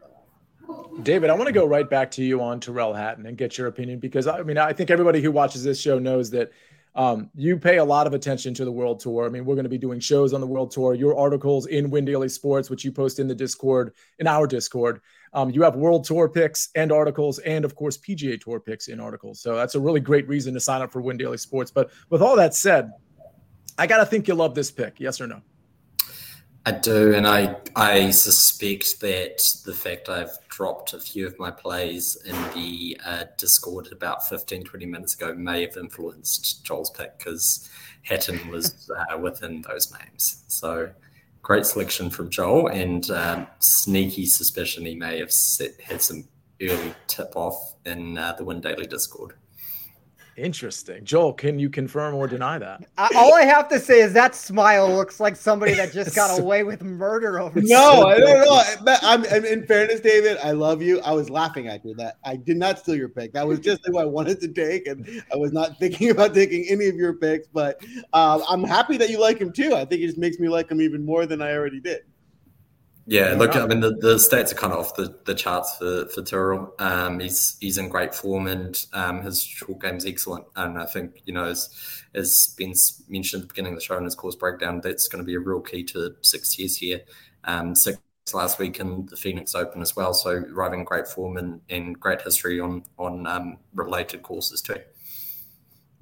David, 1.03 1.29
I 1.29 1.33
want 1.33 1.47
to 1.47 1.53
go 1.53 1.65
right 1.65 1.89
back 1.89 2.11
to 2.11 2.23
you 2.23 2.41
on 2.41 2.59
Tyrrell 2.59 2.93
Hatton 2.93 3.25
and 3.25 3.37
get 3.37 3.57
your 3.57 3.67
opinion 3.67 3.99
because 3.99 4.27
I 4.27 4.43
mean 4.43 4.57
I 4.57 4.73
think 4.73 4.89
everybody 4.89 5.21
who 5.21 5.31
watches 5.31 5.63
this 5.63 5.79
show 5.79 5.99
knows 5.99 6.29
that 6.31 6.51
um, 6.93 7.29
you 7.35 7.57
pay 7.57 7.77
a 7.77 7.85
lot 7.85 8.05
of 8.05 8.13
attention 8.13 8.53
to 8.55 8.65
the 8.65 8.71
World 8.71 8.99
Tour. 8.99 9.25
I 9.25 9.29
mean, 9.29 9.45
we're 9.45 9.55
going 9.55 9.63
to 9.63 9.69
be 9.69 9.77
doing 9.77 9.99
shows 9.99 10.33
on 10.33 10.41
the 10.41 10.47
World 10.47 10.71
Tour. 10.71 10.93
Your 10.93 11.17
articles 11.17 11.65
in 11.67 11.89
Win 11.89 12.03
Daily 12.03 12.27
Sports, 12.27 12.69
which 12.69 12.83
you 12.83 12.91
post 12.91 13.19
in 13.19 13.29
the 13.29 13.35
Discord, 13.35 13.93
in 14.19 14.27
our 14.27 14.45
Discord. 14.45 14.99
Um, 15.33 15.49
you 15.51 15.63
have 15.63 15.77
World 15.77 16.03
Tour 16.03 16.27
picks 16.27 16.69
and 16.75 16.91
articles, 16.91 17.39
and 17.39 17.63
of 17.63 17.75
course 17.75 17.97
PGA 17.97 18.39
Tour 18.39 18.59
picks 18.59 18.89
in 18.89 18.99
articles. 18.99 19.39
So 19.39 19.55
that's 19.55 19.75
a 19.75 19.79
really 19.79 20.01
great 20.01 20.27
reason 20.27 20.53
to 20.53 20.59
sign 20.59 20.81
up 20.81 20.91
for 20.91 21.01
Win 21.01 21.15
Daily 21.15 21.37
Sports. 21.37 21.71
But 21.71 21.91
with 22.09 22.21
all 22.21 22.35
that 22.35 22.53
said, 22.53 22.91
I 23.81 23.87
gotta 23.87 24.05
think 24.05 24.27
you 24.27 24.35
love 24.35 24.53
this 24.53 24.69
pick. 24.69 24.99
Yes 24.99 25.19
or 25.19 25.25
no? 25.25 25.41
I 26.67 26.71
do, 26.71 27.15
and 27.15 27.25
I 27.25 27.55
I 27.75 28.11
suspect 28.11 28.99
that 28.99 29.41
the 29.65 29.73
fact 29.73 30.07
I've 30.07 30.37
dropped 30.49 30.93
a 30.93 30.99
few 30.99 31.25
of 31.25 31.39
my 31.39 31.49
plays 31.49 32.15
in 32.23 32.35
the 32.53 33.01
uh, 33.03 33.23
Discord 33.39 33.91
about 33.91 34.29
15, 34.29 34.65
20 34.65 34.85
minutes 34.85 35.15
ago 35.15 35.33
may 35.33 35.61
have 35.61 35.77
influenced 35.77 36.63
Joel's 36.63 36.91
pick 36.91 37.17
because 37.17 37.67
Hatton 38.03 38.49
was 38.49 38.87
uh, 39.11 39.17
within 39.17 39.63
those 39.63 39.91
names. 39.99 40.43
So 40.47 40.91
great 41.41 41.65
selection 41.65 42.11
from 42.11 42.29
Joel, 42.29 42.67
and 42.67 43.09
um, 43.09 43.47
sneaky 43.57 44.27
suspicion 44.27 44.85
he 44.85 44.93
may 44.93 45.17
have 45.17 45.31
set, 45.31 45.81
had 45.81 46.03
some 46.03 46.27
early 46.61 46.93
tip 47.07 47.35
off 47.35 47.73
in 47.87 48.15
uh, 48.15 48.35
the 48.37 48.43
Win 48.43 48.61
Daily 48.61 48.85
Discord. 48.85 49.33
Interesting. 50.41 51.05
Joel, 51.05 51.33
can 51.33 51.59
you 51.59 51.69
confirm 51.69 52.15
or 52.15 52.25
deny 52.25 52.57
that? 52.57 52.83
I, 52.97 53.09
all 53.15 53.35
I 53.35 53.43
have 53.43 53.69
to 53.69 53.79
say 53.79 54.01
is 54.01 54.11
that 54.13 54.33
smile 54.33 54.91
looks 54.91 55.19
like 55.19 55.35
somebody 55.35 55.73
that 55.75 55.93
just 55.93 56.15
got 56.15 56.39
away 56.39 56.63
with 56.63 56.81
murder 56.81 57.39
over. 57.39 57.61
No, 57.61 58.07
I 58.07 58.19
don't 58.19 58.41
know. 58.43 58.97
I'm, 59.03 59.23
I'm, 59.31 59.45
in 59.45 59.67
fairness, 59.67 59.99
David, 59.99 60.39
I 60.43 60.51
love 60.51 60.81
you. 60.81 60.99
I 61.01 61.11
was 61.11 61.29
laughing 61.29 61.67
at 61.67 61.85
you. 61.85 61.93
That 61.93 62.17
I 62.25 62.37
did 62.37 62.57
not 62.57 62.79
steal 62.79 62.95
your 62.95 63.09
pick. 63.09 63.33
That 63.33 63.47
was 63.47 63.59
just 63.59 63.81
who 63.85 63.99
I 63.99 64.05
wanted 64.05 64.41
to 64.41 64.47
take, 64.47 64.87
and 64.87 65.23
I 65.31 65.35
was 65.35 65.53
not 65.53 65.77
thinking 65.77 66.09
about 66.11 66.33
taking 66.33 66.65
any 66.69 66.87
of 66.87 66.95
your 66.95 67.13
picks. 67.13 67.47
But 67.47 67.79
uh, 68.11 68.41
I'm 68.49 68.63
happy 68.63 68.97
that 68.97 69.11
you 69.11 69.21
like 69.21 69.37
him 69.37 69.51
too. 69.51 69.75
I 69.75 69.85
think 69.85 70.01
it 70.01 70.07
just 70.07 70.17
makes 70.17 70.39
me 70.39 70.49
like 70.49 70.71
him 70.71 70.81
even 70.81 71.05
more 71.05 71.27
than 71.27 71.43
I 71.43 71.53
already 71.53 71.79
did. 71.79 72.01
Yeah, 73.07 73.33
look, 73.33 73.55
I 73.55 73.65
mean 73.65 73.79
the, 73.79 73.95
the 73.95 74.15
stats 74.15 74.51
are 74.51 74.55
kind 74.55 74.73
of 74.73 74.79
off 74.79 74.95
the, 74.95 75.17
the 75.25 75.33
charts 75.33 75.75
for 75.77 76.05
for 76.07 76.21
Tyrrell. 76.21 76.73
Um, 76.77 77.19
he's 77.19 77.57
he's 77.59 77.77
in 77.77 77.89
great 77.89 78.13
form 78.13 78.47
and 78.47 78.77
um, 78.93 79.21
his 79.21 79.41
short 79.41 79.81
game 79.81 79.95
is 79.95 80.05
excellent. 80.05 80.45
And 80.55 80.77
I 80.77 80.85
think 80.85 81.21
you 81.25 81.33
know 81.33 81.45
as 81.45 81.69
as 82.13 82.53
Ben 82.57 82.73
mentioned 83.09 83.41
at 83.41 83.47
the 83.47 83.53
beginning 83.53 83.73
of 83.73 83.79
the 83.79 83.85
show 83.85 83.97
in 83.97 84.03
his 84.03 84.15
course 84.15 84.35
breakdown, 84.35 84.81
that's 84.83 85.07
going 85.07 85.23
to 85.23 85.25
be 85.25 85.35
a 85.35 85.39
real 85.39 85.61
key 85.61 85.83
to 85.85 86.15
success 86.21 86.75
here. 86.75 87.01
Um, 87.43 87.75
six 87.75 87.97
last 88.33 88.59
week 88.59 88.79
in 88.79 89.07
the 89.07 89.17
Phoenix 89.17 89.55
Open 89.55 89.81
as 89.81 89.95
well, 89.95 90.13
so 90.13 90.29
arriving 90.29 90.81
in 90.81 90.85
great 90.85 91.07
form 91.07 91.37
and, 91.37 91.59
and 91.69 91.99
great 91.99 92.21
history 92.21 92.59
on 92.59 92.83
on 92.99 93.25
um, 93.25 93.57
related 93.73 94.21
courses 94.21 94.61
too. 94.61 94.77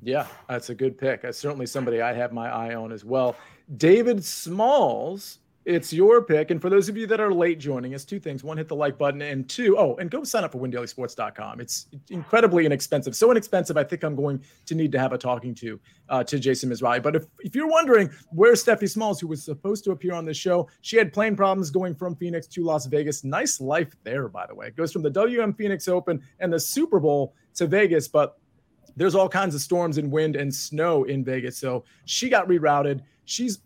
Yeah, 0.01 0.27
that's 0.47 0.69
a 0.69 0.75
good 0.75 0.97
pick. 0.97 1.21
That's 1.21 1.37
certainly 1.37 1.65
somebody 1.65 2.01
I 2.01 2.13
have 2.13 2.33
my 2.33 2.49
eye 2.49 2.75
on 2.75 2.91
as 2.91 3.05
well. 3.05 3.35
David 3.77 4.23
Smalls 4.23 5.39
it's 5.69 5.93
your 5.93 6.23
pick. 6.23 6.49
And 6.49 6.59
for 6.59 6.67
those 6.67 6.89
of 6.89 6.97
you 6.97 7.05
that 7.05 7.19
are 7.19 7.31
late 7.31 7.59
joining 7.59 7.93
us, 7.93 8.03
two 8.03 8.19
things. 8.19 8.43
One, 8.43 8.57
hit 8.57 8.67
the 8.67 8.75
like 8.75 8.97
button. 8.97 9.21
And 9.21 9.47
two, 9.47 9.77
oh, 9.77 9.95
and 9.97 10.09
go 10.09 10.23
sign 10.23 10.43
up 10.43 10.51
for 10.51 10.57
windailysports.com. 10.57 11.61
It's 11.61 11.85
incredibly 12.09 12.65
inexpensive. 12.65 13.15
So 13.15 13.29
inexpensive, 13.29 13.77
I 13.77 13.83
think 13.83 14.03
I'm 14.03 14.15
going 14.15 14.43
to 14.65 14.73
need 14.73 14.91
to 14.93 14.99
have 14.99 15.13
a 15.13 15.17
talking 15.17 15.53
to 15.55 15.79
uh, 16.09 16.23
to 16.23 16.39
Jason 16.39 16.71
Mizrahi. 16.71 17.03
But 17.03 17.15
if, 17.15 17.25
if 17.41 17.55
you're 17.55 17.69
wondering 17.69 18.09
where 18.31 18.53
Steffi 18.53 18.89
Smalls, 18.89 19.19
who 19.19 19.27
was 19.27 19.43
supposed 19.43 19.83
to 19.83 19.91
appear 19.91 20.13
on 20.13 20.25
this 20.25 20.37
show, 20.37 20.67
she 20.81 20.97
had 20.97 21.13
plane 21.13 21.35
problems 21.35 21.69
going 21.69 21.93
from 21.93 22.15
Phoenix 22.15 22.47
to 22.47 22.63
Las 22.63 22.87
Vegas. 22.87 23.23
Nice 23.23 23.61
life 23.61 23.95
there, 24.03 24.27
by 24.27 24.47
the 24.47 24.55
way. 24.55 24.67
It 24.67 24.75
goes 24.75 24.91
from 24.91 25.03
the 25.03 25.11
WM 25.11 25.53
Phoenix 25.53 25.87
Open 25.87 26.19
and 26.39 26.51
the 26.51 26.59
Super 26.59 26.99
Bowl 26.99 27.35
to 27.53 27.67
Vegas. 27.67 28.07
But 28.07 28.39
there's 28.95 29.13
all 29.13 29.29
kinds 29.29 29.53
of 29.53 29.61
storms 29.61 29.99
and 29.99 30.11
wind 30.11 30.35
and 30.35 30.53
snow 30.53 31.03
in 31.03 31.23
Vegas. 31.23 31.59
So 31.59 31.83
she 32.05 32.27
got 32.27 32.47
rerouted. 32.47 33.01
She's 33.25 33.59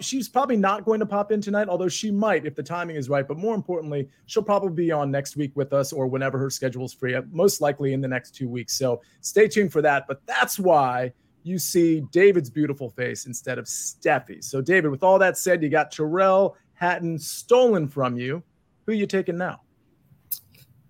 She's 0.00 0.28
probably 0.28 0.56
not 0.56 0.84
going 0.84 1.00
to 1.00 1.06
pop 1.06 1.32
in 1.32 1.40
tonight, 1.40 1.68
although 1.68 1.88
she 1.88 2.10
might 2.10 2.46
if 2.46 2.54
the 2.54 2.62
timing 2.62 2.96
is 2.96 3.08
right. 3.08 3.26
But 3.26 3.36
more 3.36 3.54
importantly, 3.54 4.08
she'll 4.26 4.42
probably 4.42 4.70
be 4.70 4.92
on 4.92 5.10
next 5.10 5.36
week 5.36 5.52
with 5.54 5.72
us 5.72 5.92
or 5.92 6.06
whenever 6.06 6.38
her 6.38 6.50
schedule 6.50 6.84
is 6.84 6.92
free, 6.92 7.14
uh, 7.14 7.22
most 7.30 7.60
likely 7.60 7.92
in 7.92 8.00
the 8.00 8.08
next 8.08 8.34
two 8.34 8.48
weeks. 8.48 8.74
So 8.74 9.02
stay 9.20 9.48
tuned 9.48 9.72
for 9.72 9.82
that. 9.82 10.06
But 10.06 10.24
that's 10.26 10.58
why 10.58 11.12
you 11.42 11.58
see 11.58 12.00
David's 12.10 12.50
beautiful 12.50 12.90
face 12.90 13.26
instead 13.26 13.58
of 13.58 13.66
Steffi. 13.66 14.42
So, 14.42 14.60
David, 14.60 14.90
with 14.90 15.02
all 15.02 15.18
that 15.20 15.38
said, 15.38 15.62
you 15.62 15.68
got 15.68 15.92
Tyrrell 15.92 16.56
Hatton 16.74 17.18
stolen 17.18 17.86
from 17.86 18.16
you. 18.16 18.42
Who 18.86 18.92
you 18.92 19.06
taking 19.06 19.36
now? 19.36 19.60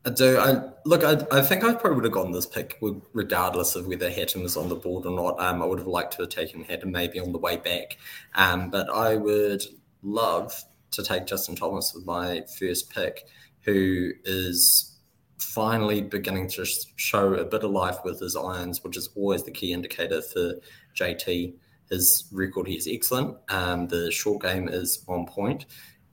I 0.07 0.11
do. 0.11 0.39
I 0.39 0.63
look. 0.85 1.03
I, 1.03 1.27
I 1.37 1.43
think 1.43 1.65
I 1.65 1.75
probably 1.75 1.97
would 1.97 2.05
have 2.05 2.13
gotten 2.13 2.31
this 2.31 2.47
pick 2.47 2.81
regardless 3.13 3.75
of 3.75 3.89
whether 3.89 4.09
Hatton 4.09 4.43
was 4.43 4.57
on 4.57 4.69
the 4.69 4.77
board 4.77 5.05
or 5.05 5.11
not. 5.11 5.41
Um, 5.41 5.61
I 5.61 5.67
would 5.67 5.81
have 5.81 5.89
liked 5.89 6.15
to 6.15 6.23
have 6.23 6.31
taken 6.31 6.63
Hatton 6.63 6.93
maybe 6.93 7.19
on 7.19 7.33
the 7.33 7.39
way 7.39 7.57
back. 7.57 7.99
Um, 8.37 8.71
but 8.71 8.89
I 8.89 9.17
would 9.17 9.65
love 10.03 10.55
to 10.93 11.03
take 11.03 11.27
Justin 11.27 11.57
Thomas 11.57 11.93
with 11.93 12.07
my 12.07 12.45
first 12.57 12.89
pick, 12.91 13.25
who 13.63 14.13
is 14.25 14.97
finally 15.41 16.03
beginning 16.03 16.49
to 16.51 16.65
show 16.95 17.35
a 17.35 17.45
bit 17.45 17.65
of 17.65 17.73
life 17.73 17.99
with 18.05 18.21
his 18.21 18.37
irons, 18.37 18.85
which 18.85 18.97
is 18.97 19.09
always 19.17 19.43
the 19.43 19.51
key 19.51 19.73
indicator 19.73 20.23
for 20.23 20.55
JT. 20.95 21.55
His 21.91 22.29
record 22.31 22.69
here 22.69 22.79
is 22.79 22.89
excellent. 22.89 23.37
Um, 23.49 23.89
the 23.89 24.13
short 24.13 24.43
game 24.43 24.69
is 24.69 25.05
on 25.09 25.27
point. 25.27 25.67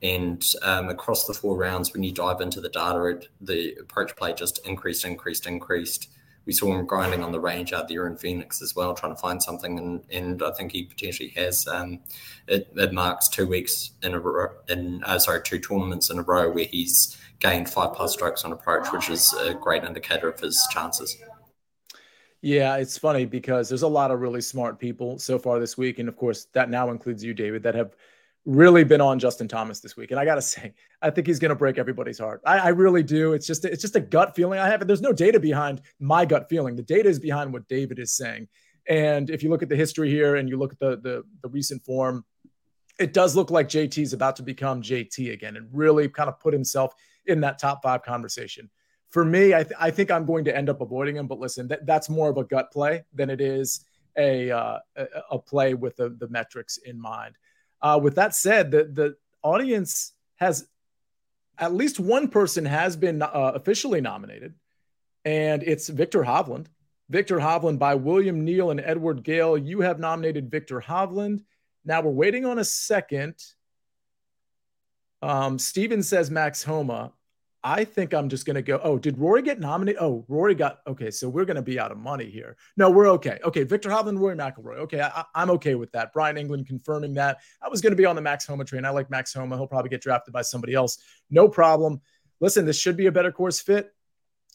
And 0.04 0.44
um, 0.60 0.90
across 0.90 1.24
the 1.24 1.32
four 1.32 1.56
rounds, 1.56 1.94
when 1.94 2.02
you 2.02 2.12
dive 2.12 2.42
into 2.42 2.60
the 2.60 2.68
data, 2.68 3.06
it, 3.06 3.28
the 3.40 3.74
approach 3.80 4.14
play 4.16 4.34
just 4.34 4.64
increased, 4.66 5.06
increased, 5.06 5.46
increased. 5.46 6.10
We 6.44 6.52
saw 6.52 6.78
him 6.78 6.84
grinding 6.84 7.24
on 7.24 7.32
the 7.32 7.40
range 7.40 7.72
out 7.72 7.88
there 7.88 8.06
in 8.06 8.18
Phoenix 8.18 8.60
as 8.60 8.76
well, 8.76 8.92
trying 8.92 9.14
to 9.14 9.20
find 9.20 9.42
something, 9.42 9.78
and, 9.78 10.04
and 10.10 10.42
I 10.42 10.52
think 10.52 10.72
he 10.72 10.82
potentially 10.82 11.30
has. 11.30 11.66
Um, 11.66 12.00
it, 12.46 12.70
it, 12.76 12.92
marks 12.92 13.30
two 13.30 13.46
weeks 13.46 13.92
in 14.02 14.12
a 14.12 14.20
row, 14.20 14.48
in 14.68 15.02
uh, 15.04 15.18
sorry, 15.18 15.40
two 15.42 15.58
tournaments 15.58 16.10
in 16.10 16.18
a 16.18 16.22
row 16.22 16.50
where 16.50 16.66
he's 16.66 17.16
gained 17.40 17.70
five 17.70 17.94
plus 17.94 18.12
strokes 18.12 18.44
on 18.44 18.52
approach, 18.52 18.92
which 18.92 19.08
is 19.08 19.32
a 19.40 19.54
great 19.54 19.84
indicator 19.84 20.28
of 20.28 20.38
his 20.38 20.68
chances. 20.70 21.16
Yeah, 22.42 22.76
it's 22.76 22.98
funny 22.98 23.24
because 23.24 23.70
there's 23.70 23.80
a 23.80 23.88
lot 23.88 24.10
of 24.10 24.20
really 24.20 24.42
smart 24.42 24.78
people 24.78 25.18
so 25.18 25.38
far 25.38 25.58
this 25.58 25.78
week, 25.78 25.98
and 25.98 26.10
of 26.10 26.16
course 26.18 26.46
that 26.52 26.68
now 26.68 26.90
includes 26.90 27.24
you, 27.24 27.32
David, 27.32 27.62
that 27.62 27.74
have 27.74 27.96
really 28.46 28.84
been 28.84 29.00
on 29.00 29.18
Justin 29.18 29.48
Thomas 29.48 29.80
this 29.80 29.96
week. 29.96 30.10
And 30.10 30.20
I 30.20 30.24
got 30.24 30.34
to 30.36 30.42
say, 30.42 30.74
I 31.02 31.10
think 31.10 31.26
he's 31.26 31.38
to 31.38 31.54
break 31.54 31.78
everybody's 31.78 32.18
heart. 32.18 32.40
I, 32.44 32.58
I, 32.58 32.68
really 32.68 33.02
do. 33.02 33.32
It's 33.32 33.46
just, 33.46 33.64
it's 33.64 33.82
just 33.82 33.96
a 33.96 34.00
gut 34.00 34.34
feeling 34.34 34.58
I 34.58 34.68
have. 34.68 34.80
And 34.80 34.88
there's 34.88 35.00
no 35.00 35.12
data 35.12 35.40
behind 35.40 35.80
my 35.98 36.24
gut 36.24 36.48
feeling. 36.48 36.76
The 36.76 36.82
data 36.82 37.08
is 37.08 37.18
behind 37.18 37.52
what 37.52 37.66
David 37.68 37.98
is 37.98 38.12
saying. 38.12 38.48
And 38.86 39.30
if 39.30 39.42
you 39.42 39.48
look 39.48 39.62
at 39.62 39.68
the 39.68 39.76
history 39.76 40.10
here 40.10 40.36
and 40.36 40.48
you 40.48 40.58
look 40.58 40.72
at 40.72 40.78
the, 40.78 40.96
the, 40.96 41.24
the 41.42 41.48
recent 41.48 41.82
form, 41.82 42.24
it 42.98 43.12
does 43.12 43.34
look 43.34 43.50
like 43.50 43.68
JT 43.68 43.98
is 44.02 44.12
about 44.12 44.36
to 44.36 44.42
become 44.42 44.82
JT 44.82 45.32
again 45.32 45.56
and 45.56 45.68
really 45.72 46.08
kind 46.08 46.28
of 46.28 46.38
put 46.38 46.52
himself 46.52 46.94
in 47.26 47.40
that 47.40 47.58
top 47.58 47.82
five 47.82 48.02
conversation. 48.02 48.70
For 49.10 49.24
me, 49.24 49.54
I, 49.54 49.62
th- 49.62 49.76
I 49.80 49.90
think 49.90 50.10
I'm 50.10 50.26
going 50.26 50.44
to 50.44 50.56
end 50.56 50.68
up 50.68 50.80
avoiding 50.80 51.16
him. 51.16 51.26
But 51.26 51.38
listen, 51.38 51.66
that, 51.68 51.86
that's 51.86 52.10
more 52.10 52.28
of 52.28 52.36
a 52.36 52.44
gut 52.44 52.70
play 52.72 53.04
than 53.14 53.30
it 53.30 53.40
is 53.40 53.84
a, 54.18 54.50
uh, 54.50 54.78
a, 54.96 55.06
a 55.32 55.38
play 55.38 55.74
with 55.74 55.96
the, 55.96 56.10
the 56.10 56.28
metrics 56.28 56.76
in 56.78 57.00
mind. 57.00 57.36
Uh, 57.84 58.00
with 58.02 58.14
that 58.14 58.34
said, 58.34 58.70
the 58.70 58.84
the 58.84 59.16
audience 59.42 60.14
has 60.36 60.66
at 61.58 61.74
least 61.74 62.00
one 62.00 62.28
person 62.28 62.64
has 62.64 62.96
been 62.96 63.20
uh, 63.20 63.52
officially 63.54 64.00
nominated, 64.00 64.54
and 65.26 65.62
it's 65.62 65.88
Viktor 65.88 66.22
Hovland. 66.22 66.66
Viktor 67.10 67.38
Hovland 67.38 67.78
by 67.78 67.94
William 67.94 68.42
Neal 68.42 68.70
and 68.70 68.80
Edward 68.80 69.22
Gale. 69.22 69.58
You 69.58 69.82
have 69.82 69.98
nominated 70.00 70.50
Viktor 70.50 70.80
Hovland. 70.80 71.42
Now 71.84 72.00
we're 72.00 72.10
waiting 72.10 72.46
on 72.46 72.58
a 72.58 72.64
second. 72.64 73.34
Um, 75.20 75.58
Steven 75.58 76.02
says 76.02 76.30
Max 76.30 76.62
Homa. 76.64 77.12
I 77.66 77.82
think 77.84 78.12
I'm 78.12 78.28
just 78.28 78.44
going 78.44 78.56
to 78.56 78.62
go. 78.62 78.78
Oh, 78.84 78.98
did 78.98 79.16
Rory 79.18 79.40
get 79.40 79.58
nominated? 79.58 79.98
Oh, 80.00 80.22
Rory 80.28 80.54
got. 80.54 80.80
Okay, 80.86 81.10
so 81.10 81.30
we're 81.30 81.46
going 81.46 81.56
to 81.56 81.62
be 81.62 81.80
out 81.80 81.90
of 81.90 81.96
money 81.96 82.28
here. 82.28 82.58
No, 82.76 82.90
we're 82.90 83.08
okay. 83.12 83.38
Okay, 83.42 83.62
Viktor 83.64 83.88
Hovland, 83.88 84.18
Rory 84.18 84.36
McIlroy. 84.36 84.76
Okay, 84.80 85.00
I, 85.00 85.24
am 85.34 85.48
okay 85.52 85.74
with 85.74 85.90
that. 85.92 86.12
Brian 86.12 86.36
England 86.36 86.66
confirming 86.66 87.14
that. 87.14 87.38
I 87.62 87.70
was 87.70 87.80
going 87.80 87.92
to 87.92 87.96
be 87.96 88.04
on 88.04 88.16
the 88.16 88.22
Max 88.22 88.46
Homa 88.46 88.66
train. 88.66 88.84
I 88.84 88.90
like 88.90 89.08
Max 89.08 89.32
Homa. 89.32 89.56
He'll 89.56 89.66
probably 89.66 89.88
get 89.88 90.02
drafted 90.02 90.34
by 90.34 90.42
somebody 90.42 90.74
else. 90.74 90.98
No 91.30 91.48
problem. 91.48 92.02
Listen, 92.38 92.66
this 92.66 92.78
should 92.78 92.98
be 92.98 93.06
a 93.06 93.12
better 93.12 93.32
course 93.32 93.60
fit. 93.60 93.94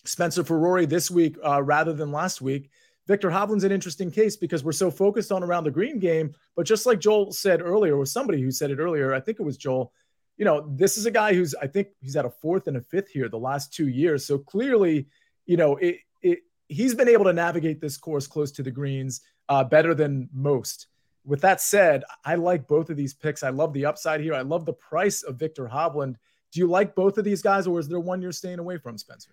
Spencer 0.05 0.43
for 0.43 0.59
Rory 0.59 0.85
this 0.85 1.09
week 1.09 1.35
uh, 1.43 1.63
rather 1.63 1.93
than 1.93 2.11
last 2.11 2.41
week. 2.41 2.69
Viktor 3.07 3.31
Hovland's 3.31 3.63
an 3.63 3.71
interesting 3.71 4.11
case 4.11 4.37
because 4.37 4.63
we're 4.63 4.71
so 4.71 4.91
focused 4.91 5.31
on 5.31 5.43
around 5.43 5.63
the 5.63 5.71
green 5.71 5.97
game. 5.97 6.35
But 6.55 6.67
just 6.67 6.85
like 6.85 6.99
Joel 6.99 7.31
said 7.31 7.59
earlier, 7.59 7.97
or 7.97 8.05
somebody 8.05 8.39
who 8.39 8.51
said 8.51 8.69
it 8.69 8.77
earlier, 8.77 9.15
I 9.15 9.19
think 9.19 9.39
it 9.39 9.43
was 9.43 9.57
Joel 9.57 9.91
you 10.39 10.45
know, 10.45 10.65
this 10.75 10.97
is 10.97 11.05
a 11.05 11.11
guy 11.11 11.33
who's 11.33 11.53
I 11.61 11.67
think 11.67 11.89
he's 11.99 12.15
at 12.15 12.25
a 12.25 12.29
fourth 12.29 12.67
and 12.67 12.77
a 12.77 12.81
fifth 12.81 13.09
here 13.09 13.27
the 13.27 13.37
last 13.37 13.73
two 13.73 13.89
years. 13.89 14.25
So 14.25 14.37
clearly, 14.37 15.05
you 15.45 15.57
know, 15.57 15.75
it, 15.75 15.97
it 16.21 16.39
he's 16.69 16.95
been 16.95 17.09
able 17.09 17.25
to 17.25 17.33
navigate 17.33 17.81
this 17.81 17.97
course 17.97 18.25
close 18.25 18.49
to 18.53 18.63
the 18.63 18.71
greens 18.71 19.19
uh, 19.49 19.65
better 19.65 19.93
than 19.93 20.29
most. 20.33 20.87
With 21.25 21.41
that 21.41 21.59
said, 21.59 22.05
I 22.23 22.35
like 22.35 22.67
both 22.67 22.89
of 22.89 22.95
these 22.95 23.13
picks. 23.13 23.43
I 23.43 23.49
love 23.49 23.73
the 23.73 23.85
upside 23.85 24.21
here. 24.21 24.33
I 24.33 24.41
love 24.41 24.65
the 24.65 24.73
price 24.73 25.23
of 25.23 25.35
Viktor 25.35 25.67
Hovland. 25.67 26.15
Do 26.53 26.61
you 26.61 26.67
like 26.67 26.95
both 26.95 27.17
of 27.17 27.25
these 27.25 27.41
guys, 27.41 27.67
or 27.67 27.77
is 27.77 27.89
there 27.89 27.99
one 27.99 28.21
you're 28.21 28.31
staying 28.31 28.59
away 28.59 28.77
from, 28.77 28.97
Spencer? 28.97 29.31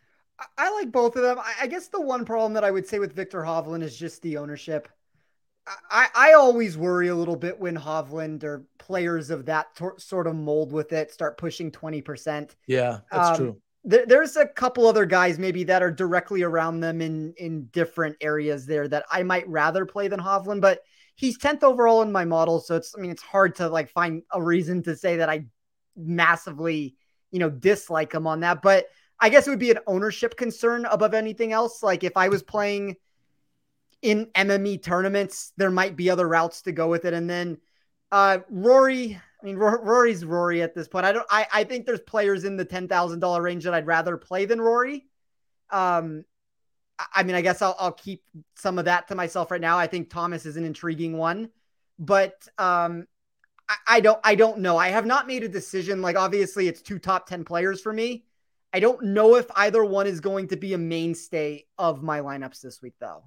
I 0.58 0.70
like 0.72 0.90
both 0.90 1.14
of 1.16 1.22
them. 1.22 1.38
I 1.60 1.68
guess 1.68 1.86
the 1.86 2.00
one 2.00 2.24
problem 2.24 2.52
that 2.54 2.64
I 2.64 2.70
would 2.72 2.86
say 2.86 2.98
with 2.98 3.14
Viktor 3.14 3.42
Hovland 3.42 3.82
is 3.82 3.96
just 3.96 4.20
the 4.22 4.36
ownership. 4.36 4.88
I, 5.90 6.08
I 6.14 6.32
always 6.34 6.76
worry 6.76 7.08
a 7.08 7.14
little 7.14 7.36
bit 7.36 7.58
when 7.58 7.76
Hovland 7.76 8.44
or 8.44 8.66
players 8.78 9.30
of 9.30 9.46
that 9.46 9.74
tor- 9.74 9.98
sort 9.98 10.26
of 10.26 10.34
mold 10.36 10.72
with 10.72 10.92
it 10.92 11.10
start 11.10 11.38
pushing 11.38 11.70
20%. 11.70 12.54
Yeah, 12.66 13.00
that's 13.10 13.30
um, 13.30 13.36
true. 13.36 13.60
There, 13.84 14.06
there's 14.06 14.36
a 14.36 14.46
couple 14.46 14.86
other 14.86 15.04
guys 15.06 15.38
maybe 15.38 15.64
that 15.64 15.82
are 15.82 15.90
directly 15.90 16.42
around 16.42 16.80
them 16.80 17.00
in, 17.00 17.34
in 17.36 17.66
different 17.66 18.16
areas 18.20 18.66
there 18.66 18.86
that 18.88 19.04
I 19.10 19.22
might 19.22 19.48
rather 19.48 19.86
play 19.86 20.08
than 20.08 20.20
Hovland, 20.20 20.60
but 20.60 20.80
he's 21.16 21.38
10th 21.38 21.62
overall 21.62 22.02
in 22.02 22.12
my 22.12 22.24
model. 22.24 22.60
So 22.60 22.76
it's, 22.76 22.94
I 22.96 23.00
mean, 23.00 23.10
it's 23.10 23.22
hard 23.22 23.56
to 23.56 23.68
like 23.68 23.90
find 23.90 24.22
a 24.32 24.42
reason 24.42 24.82
to 24.84 24.96
say 24.96 25.16
that 25.16 25.28
I 25.28 25.46
massively, 25.96 26.94
you 27.30 27.40
know, 27.40 27.50
dislike 27.50 28.12
him 28.12 28.26
on 28.26 28.40
that. 28.40 28.62
But 28.62 28.86
I 29.18 29.30
guess 29.30 29.46
it 29.46 29.50
would 29.50 29.58
be 29.58 29.70
an 29.70 29.78
ownership 29.86 30.36
concern 30.36 30.84
above 30.84 31.14
anything 31.14 31.52
else. 31.52 31.82
Like 31.82 32.04
if 32.04 32.16
I 32.16 32.28
was 32.28 32.42
playing 32.42 32.96
in 34.06 34.26
MME 34.36 34.84
tournaments, 34.84 35.52
there 35.56 35.70
might 35.70 35.96
be 35.96 36.10
other 36.10 36.28
routes 36.28 36.62
to 36.62 36.72
go 36.72 36.86
with 36.86 37.04
it. 37.04 37.12
And 37.12 37.28
then 37.28 37.58
uh, 38.12 38.38
Rory, 38.48 39.20
I 39.42 39.44
mean, 39.44 39.60
R- 39.60 39.82
Rory's 39.82 40.24
Rory 40.24 40.62
at 40.62 40.76
this 40.76 40.86
point. 40.86 41.04
I 41.04 41.10
don't, 41.10 41.26
I, 41.28 41.46
I 41.52 41.64
think 41.64 41.86
there's 41.86 42.00
players 42.00 42.44
in 42.44 42.56
the 42.56 42.64
$10,000 42.64 43.42
range 43.42 43.64
that 43.64 43.74
I'd 43.74 43.88
rather 43.88 44.16
play 44.16 44.44
than 44.44 44.60
Rory. 44.60 45.06
Um, 45.70 46.24
I 47.12 47.24
mean, 47.24 47.34
I 47.34 47.40
guess 47.40 47.60
I'll, 47.62 47.74
I'll 47.80 47.92
keep 47.92 48.22
some 48.54 48.78
of 48.78 48.84
that 48.84 49.08
to 49.08 49.16
myself 49.16 49.50
right 49.50 49.60
now. 49.60 49.76
I 49.76 49.88
think 49.88 50.08
Thomas 50.08 50.46
is 50.46 50.56
an 50.56 50.64
intriguing 50.64 51.16
one, 51.16 51.50
but 51.98 52.46
um, 52.58 53.08
I, 53.68 53.76
I 53.88 54.00
don't, 54.00 54.20
I 54.22 54.36
don't 54.36 54.58
know. 54.58 54.76
I 54.76 54.90
have 54.90 55.04
not 55.04 55.26
made 55.26 55.42
a 55.42 55.48
decision. 55.48 56.00
Like, 56.00 56.16
obviously, 56.16 56.68
it's 56.68 56.80
two 56.80 57.00
top 57.00 57.26
10 57.26 57.44
players 57.44 57.80
for 57.80 57.92
me. 57.92 58.24
I 58.72 58.78
don't 58.78 59.02
know 59.02 59.34
if 59.34 59.46
either 59.56 59.84
one 59.84 60.06
is 60.06 60.20
going 60.20 60.46
to 60.48 60.56
be 60.56 60.74
a 60.74 60.78
mainstay 60.78 61.64
of 61.76 62.04
my 62.04 62.20
lineups 62.20 62.60
this 62.60 62.80
week, 62.80 62.94
though. 63.00 63.24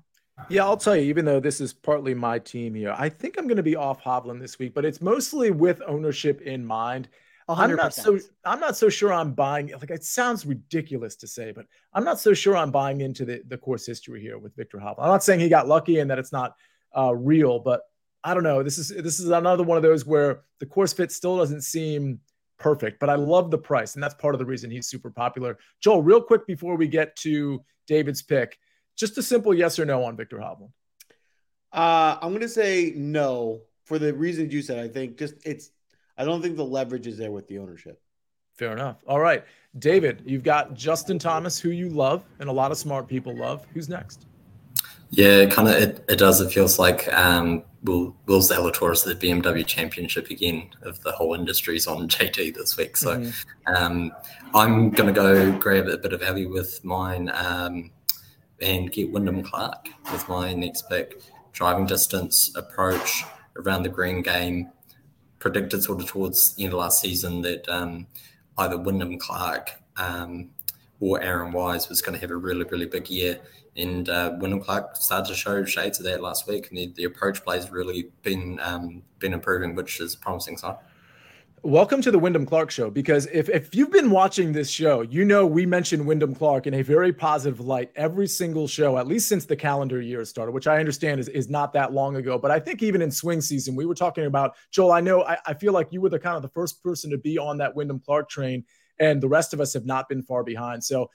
Yeah, 0.48 0.64
I'll 0.64 0.78
tell 0.78 0.96
you, 0.96 1.04
even 1.04 1.26
though 1.26 1.40
this 1.40 1.62
is 1.62 1.74
partly 1.74 2.14
my 2.14 2.40
team 2.40 2.74
here, 2.74 2.96
I 2.98 3.10
think 3.10 3.38
I'm 3.38 3.46
going 3.46 3.58
to 3.58 3.64
be 3.64 3.76
off 3.76 4.04
Hovland 4.04 4.40
this 4.40 4.58
week, 4.58 4.74
but 4.74 4.86
it's 4.86 5.02
mostly 5.02 5.52
with 5.52 5.82
ownership 5.86 6.42
in 6.42 6.66
mind. 6.66 7.10
i 7.48 7.64
am 7.64 7.76
not 7.76 7.94
so 7.94 8.18
I'm 8.46 8.60
not 8.60 8.78
so 8.78 8.90
sure 8.90 9.14
I'm 9.14 9.34
buying 9.34 9.72
like 9.72 9.92
it 9.92 10.04
sounds 10.04 10.46
ridiculous 10.46 11.16
to 11.18 11.28
say, 11.28 11.52
but 11.52 11.66
I'm 11.94 12.04
not 12.04 12.20
so 12.20 12.34
sure 12.34 12.58
I'm 12.58 12.72
buying 12.72 13.02
into 13.02 13.26
the, 13.26 13.42
the 13.48 13.58
course 13.58 13.86
history 13.86 14.22
here 14.22 14.38
with 14.40 14.56
Viktor 14.56 14.78
Hovland. 14.78 15.00
I'm 15.00 15.10
not 15.10 15.24
saying 15.24 15.40
he 15.40 15.50
got 15.50 15.68
lucky 15.68 16.00
and 16.00 16.10
that 16.10 16.20
it's 16.20 16.32
not 16.32 16.56
uh, 16.98 17.14
real, 17.16 17.60
but 17.60 17.82
I 18.24 18.34
don't 18.34 18.44
know. 18.44 18.64
This 18.64 18.78
is 18.78 18.90
this 18.90 19.20
is 19.20 19.30
another 19.30 19.64
one 19.64 19.78
of 19.78 19.84
those 19.84 20.06
where 20.06 20.42
the 20.60 20.66
course 20.66 20.94
fit 20.94 21.12
still 21.12 21.38
doesn't 21.38 21.62
seem 21.62 22.20
perfect, 22.58 23.00
but 23.00 23.10
I 23.10 23.16
love 23.16 23.52
the 23.52 23.58
price, 23.58 23.96
and 23.96 24.04
that's 24.04 24.16
part 24.16 24.36
of 24.36 24.40
the 24.40 24.46
reason 24.46 24.70
he's 24.70 24.88
super 24.88 25.10
popular. 25.10 25.58
Joel, 25.82 26.02
real 26.02 26.22
quick 26.22 26.46
before 26.46 26.76
we 26.76 26.88
get 26.88 27.16
to 27.18 27.64
David's 27.88 28.22
pick, 28.22 28.58
just 29.00 29.18
a 29.18 29.24
simple 29.24 29.54
yes 29.54 29.80
or 29.80 29.86
no 29.86 30.04
on 30.04 30.18
Viktor 30.18 30.38
Hovland. 30.38 30.72
Uh, 31.72 32.18
I'm 32.22 32.30
going 32.30 32.42
to 32.42 32.50
say 32.50 32.94
no 32.96 33.62
for 33.86 33.98
the 33.98 34.14
reasons 34.14 34.54
you 34.54 34.62
said. 34.62 34.78
I 34.78 34.88
think 34.88 35.18
just 35.18 35.36
it's, 35.46 35.72
I 36.18 36.26
don't 36.26 36.42
think 36.42 36.58
the 36.58 36.66
leverage 36.66 37.08
is 37.08 37.18
there 37.18 37.32
with 37.32 37.48
the 37.48 37.60
ownership. 37.60 38.02
Fair 38.56 38.74
enough. 38.74 38.98
All 39.08 39.22
right. 39.22 39.46
David, 39.78 40.24
you've 40.26 40.44
got 40.44 40.74
Justin 40.74 41.18
Thomas, 41.18 41.60
who 41.60 41.70
you 41.70 41.90
love 41.90 42.26
and 42.40 42.50
a 42.50 42.52
lot 42.52 42.72
of 42.72 42.78
smart 42.78 43.08
people 43.08 43.36
love. 43.36 43.66
Who's 43.74 43.88
next? 43.88 44.26
Yeah, 45.12 45.46
kind 45.46 45.68
of. 45.68 45.76
It, 45.76 46.06
it 46.10 46.18
does. 46.18 46.42
It 46.42 46.52
feels 46.52 46.78
like 46.78 47.12
um, 47.14 47.64
Will 47.84 48.16
Will 48.26 48.42
Zalatoris 48.42 49.06
the 49.06 49.16
BMW 49.16 49.66
Championship 49.66 50.30
again 50.30 50.70
of 50.82 51.02
the 51.02 51.12
whole 51.12 51.34
industry's 51.34 51.88
on 51.88 52.08
JT 52.10 52.56
this 52.56 52.78
week. 52.78 52.98
So 52.98 53.18
mm-hmm. 53.18 53.76
um, 53.76 54.12
I'm 54.54 54.90
going 54.92 55.14
to 55.14 55.14
go 55.14 55.58
grab 55.58 55.88
a 55.88 55.98
bit 55.98 56.14
of 56.14 56.20
value 56.20 56.52
with 56.52 56.84
mine. 56.84 57.32
Um, 57.34 57.92
and 58.62 58.92
get 58.92 59.12
Wyndham 59.12 59.44
Clark 59.44 59.90
with 60.12 60.28
my 60.30 60.54
next 60.54 60.90
pick. 60.90 61.22
Driving 61.54 61.86
distance, 61.86 62.52
approach 62.56 63.24
around 63.58 63.84
the 63.84 63.90
green 63.90 64.22
game. 64.22 64.70
Predicted 65.40 65.84
sort 65.84 66.02
of 66.02 66.08
towards 66.08 66.56
the 66.56 66.66
end 66.66 66.74
of 66.74 66.80
last 66.80 67.02
season 67.02 67.42
that 67.42 67.68
um, 67.70 68.08
either 68.58 68.78
Wyndham 68.78 69.18
Clark 69.18 69.72
um, 69.98 70.50
or 71.00 71.22
Aaron 71.22 71.54
Wise 71.54 71.88
was 71.90 72.02
going 72.02 72.14
to 72.14 72.22
have 72.22 72.32
a 72.32 72.36
really, 72.36 72.66
really 72.66 72.86
big 72.86 73.10
year. 73.10 73.40
And 73.78 74.10
uh, 74.10 74.36
Wyndham 74.40 74.62
Clark 74.62 74.98
started 74.98 75.30
to 75.30 75.36
show 75.36 75.64
shades 75.64 76.00
of 76.00 76.06
that 76.06 76.22
last 76.22 76.48
week, 76.48 76.70
and 76.70 76.78
the, 76.78 76.92
the 76.96 77.06
approach 77.06 77.44
play 77.44 77.56
has 77.56 77.72
really 77.72 78.12
been 78.24 78.60
um, 78.62 79.04
been 79.20 79.34
improving, 79.34 79.76
which 79.76 80.02
is 80.02 80.16
a 80.16 80.18
promising 80.18 80.58
sign. 80.58 80.76
Welcome 81.64 82.02
to 82.04 82.12
the 82.12 82.20
Wyndham 82.20 82.46
Clark 82.46 82.72
Show. 82.72 82.90
Because 82.90 83.26
if, 83.28 83.50
if 83.50 83.76
you've 83.76 83.92
been 83.92 84.12
watching 84.12 84.54
this 84.54 84.70
show, 84.70 85.02
you 85.02 85.26
know 85.26 85.46
we 85.46 85.66
mention 85.66 86.06
Wyndham 86.06 86.34
Clark 86.34 86.68
in 86.68 86.76
a 86.76 86.82
very 86.82 87.12
positive 87.12 87.60
light 87.60 87.92
every 87.96 88.28
single 88.28 88.68
show, 88.68 88.98
at 88.98 89.08
least 89.08 89.28
since 89.28 89.46
the 89.46 89.56
calendar 89.56 90.00
year 90.00 90.24
started, 90.24 90.54
which 90.54 90.68
I 90.68 90.80
understand 90.80 91.20
is, 91.20 91.28
is 91.28 91.50
not 91.50 91.74
that 91.74 91.92
long 91.92 92.16
ago. 92.16 92.38
But 92.38 92.52
I 92.52 92.60
think 92.60 92.82
even 92.82 93.02
in 93.02 93.12
swing 93.12 93.42
season, 93.42 93.76
we 93.76 93.86
were 93.86 93.96
talking 93.96 94.26
about 94.26 94.56
Joel. 94.72 94.94
I 94.94 95.02
know 95.02 95.24
I, 95.24 95.38
I 95.46 95.54
feel 95.54 95.74
like 95.74 95.92
you 95.92 96.00
were 96.00 96.10
the 96.10 96.20
kind 96.20 96.38
of 96.38 96.44
the 96.44 96.50
first 96.50 96.82
person 96.82 97.10
to 97.12 97.18
be 97.18 97.38
on 97.38 97.58
that 97.58 97.76
Wyndham 97.76 98.00
Clark 98.00 98.30
train, 98.30 98.64
and 99.00 99.22
the 99.22 99.28
rest 99.28 99.54
of 99.54 99.60
us 99.60 99.74
have 99.74 99.86
not 99.86 100.08
been 100.08 100.24
far 100.24 100.44
behind. 100.44 100.84
So 100.84 101.10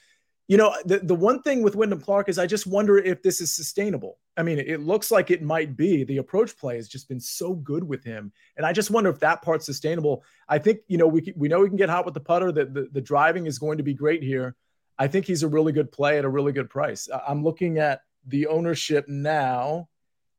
you 0.46 0.58
know, 0.58 0.74
the, 0.84 0.98
the 0.98 1.14
one 1.14 1.40
thing 1.40 1.62
with 1.62 1.74
Wyndham 1.74 2.00
Clark 2.00 2.28
is 2.28 2.38
I 2.38 2.46
just 2.46 2.66
wonder 2.66 2.98
if 2.98 3.22
this 3.22 3.40
is 3.40 3.50
sustainable. 3.50 4.18
I 4.36 4.42
mean, 4.42 4.58
it 4.58 4.80
looks 4.80 5.10
like 5.10 5.30
it 5.30 5.42
might 5.42 5.76
be. 5.76 6.04
The 6.04 6.16
approach 6.18 6.56
play 6.58 6.76
has 6.76 6.88
just 6.88 7.08
been 7.08 7.20
so 7.20 7.54
good 7.54 7.84
with 7.84 8.02
him. 8.02 8.32
And 8.56 8.66
I 8.66 8.72
just 8.72 8.90
wonder 8.90 9.10
if 9.10 9.20
that 9.20 9.42
part's 9.42 9.66
sustainable. 9.66 10.24
I 10.48 10.58
think, 10.58 10.80
you 10.88 10.98
know, 10.98 11.06
we, 11.06 11.32
we 11.36 11.48
know 11.48 11.60
we 11.60 11.68
can 11.68 11.76
get 11.76 11.88
hot 11.88 12.04
with 12.04 12.14
the 12.14 12.20
putter, 12.20 12.50
that 12.52 12.74
the, 12.74 12.88
the 12.90 13.00
driving 13.00 13.46
is 13.46 13.58
going 13.58 13.78
to 13.78 13.84
be 13.84 13.94
great 13.94 14.22
here. 14.22 14.56
I 14.98 15.06
think 15.06 15.26
he's 15.26 15.42
a 15.42 15.48
really 15.48 15.72
good 15.72 15.92
play 15.92 16.18
at 16.18 16.24
a 16.24 16.28
really 16.28 16.52
good 16.52 16.68
price. 16.68 17.08
I'm 17.26 17.44
looking 17.44 17.78
at 17.78 18.00
the 18.26 18.48
ownership 18.48 19.08
now 19.08 19.88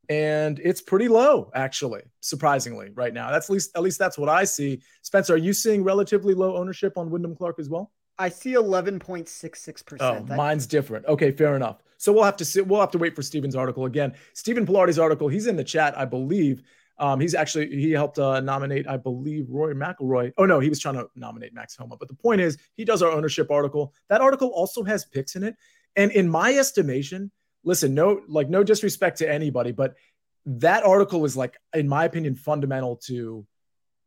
and 0.07 0.59
it's 0.63 0.81
pretty 0.81 1.07
low 1.07 1.49
actually 1.55 2.03
surprisingly 2.19 2.91
right 2.93 3.11
now 3.11 3.31
that's 3.31 3.49
at 3.49 3.53
least 3.53 3.71
at 3.75 3.81
least 3.81 3.97
that's 3.97 4.19
what 4.19 4.29
i 4.29 4.43
see 4.43 4.79
spencer 5.01 5.33
are 5.33 5.37
you 5.37 5.51
seeing 5.51 5.83
relatively 5.83 6.35
low 6.35 6.57
ownership 6.57 6.95
on 6.95 7.09
wyndham 7.09 7.35
clark 7.35 7.57
as 7.57 7.69
well 7.69 7.91
I 8.17 8.29
see 8.29 8.53
11.66%. 8.53 9.97
Oh, 9.99 10.35
mine's 10.35 10.67
different. 10.67 11.05
Okay, 11.05 11.31
fair 11.31 11.55
enough. 11.55 11.83
So 11.97 12.11
we'll 12.13 12.23
have 12.23 12.37
to 12.37 12.45
see, 12.45 12.61
we'll 12.61 12.79
have 12.79 12.91
to 12.91 12.97
wait 12.97 13.15
for 13.15 13.21
Stephen's 13.21 13.55
article 13.55 13.85
again. 13.85 14.13
Stephen 14.33 14.65
Pilardi's 14.65 14.99
article, 14.99 15.27
he's 15.27 15.47
in 15.47 15.55
the 15.55 15.63
chat, 15.63 15.97
I 15.97 16.05
believe. 16.05 16.63
Um, 16.97 17.19
he's 17.19 17.35
actually 17.35 17.67
he 17.69 17.91
helped 17.91 18.19
uh, 18.19 18.39
nominate, 18.39 18.87
I 18.87 18.97
believe, 18.97 19.47
Roy 19.49 19.73
McIlroy. 19.73 20.31
Oh 20.37 20.45
no, 20.45 20.59
he 20.59 20.69
was 20.69 20.79
trying 20.79 20.95
to 20.95 21.09
nominate 21.15 21.53
Max 21.53 21.75
Homa. 21.75 21.97
But 21.97 22.07
the 22.07 22.15
point 22.15 22.39
is, 22.41 22.57
he 22.75 22.85
does 22.85 23.01
our 23.01 23.11
ownership 23.11 23.51
article. 23.51 23.93
That 24.07 24.21
article 24.21 24.49
also 24.49 24.83
has 24.83 25.03
picks 25.03 25.35
in 25.35 25.43
it, 25.43 25.55
and 25.95 26.11
in 26.11 26.29
my 26.29 26.53
estimation, 26.53 27.31
listen, 27.63 27.93
no, 27.93 28.21
like 28.27 28.49
no 28.49 28.63
disrespect 28.63 29.17
to 29.17 29.29
anybody, 29.29 29.73
but 29.73 29.95
that 30.45 30.83
article 30.83 31.25
is 31.25 31.35
like, 31.35 31.57
in 31.73 31.87
my 31.87 32.05
opinion, 32.05 32.35
fundamental 32.35 32.95
to 33.07 33.45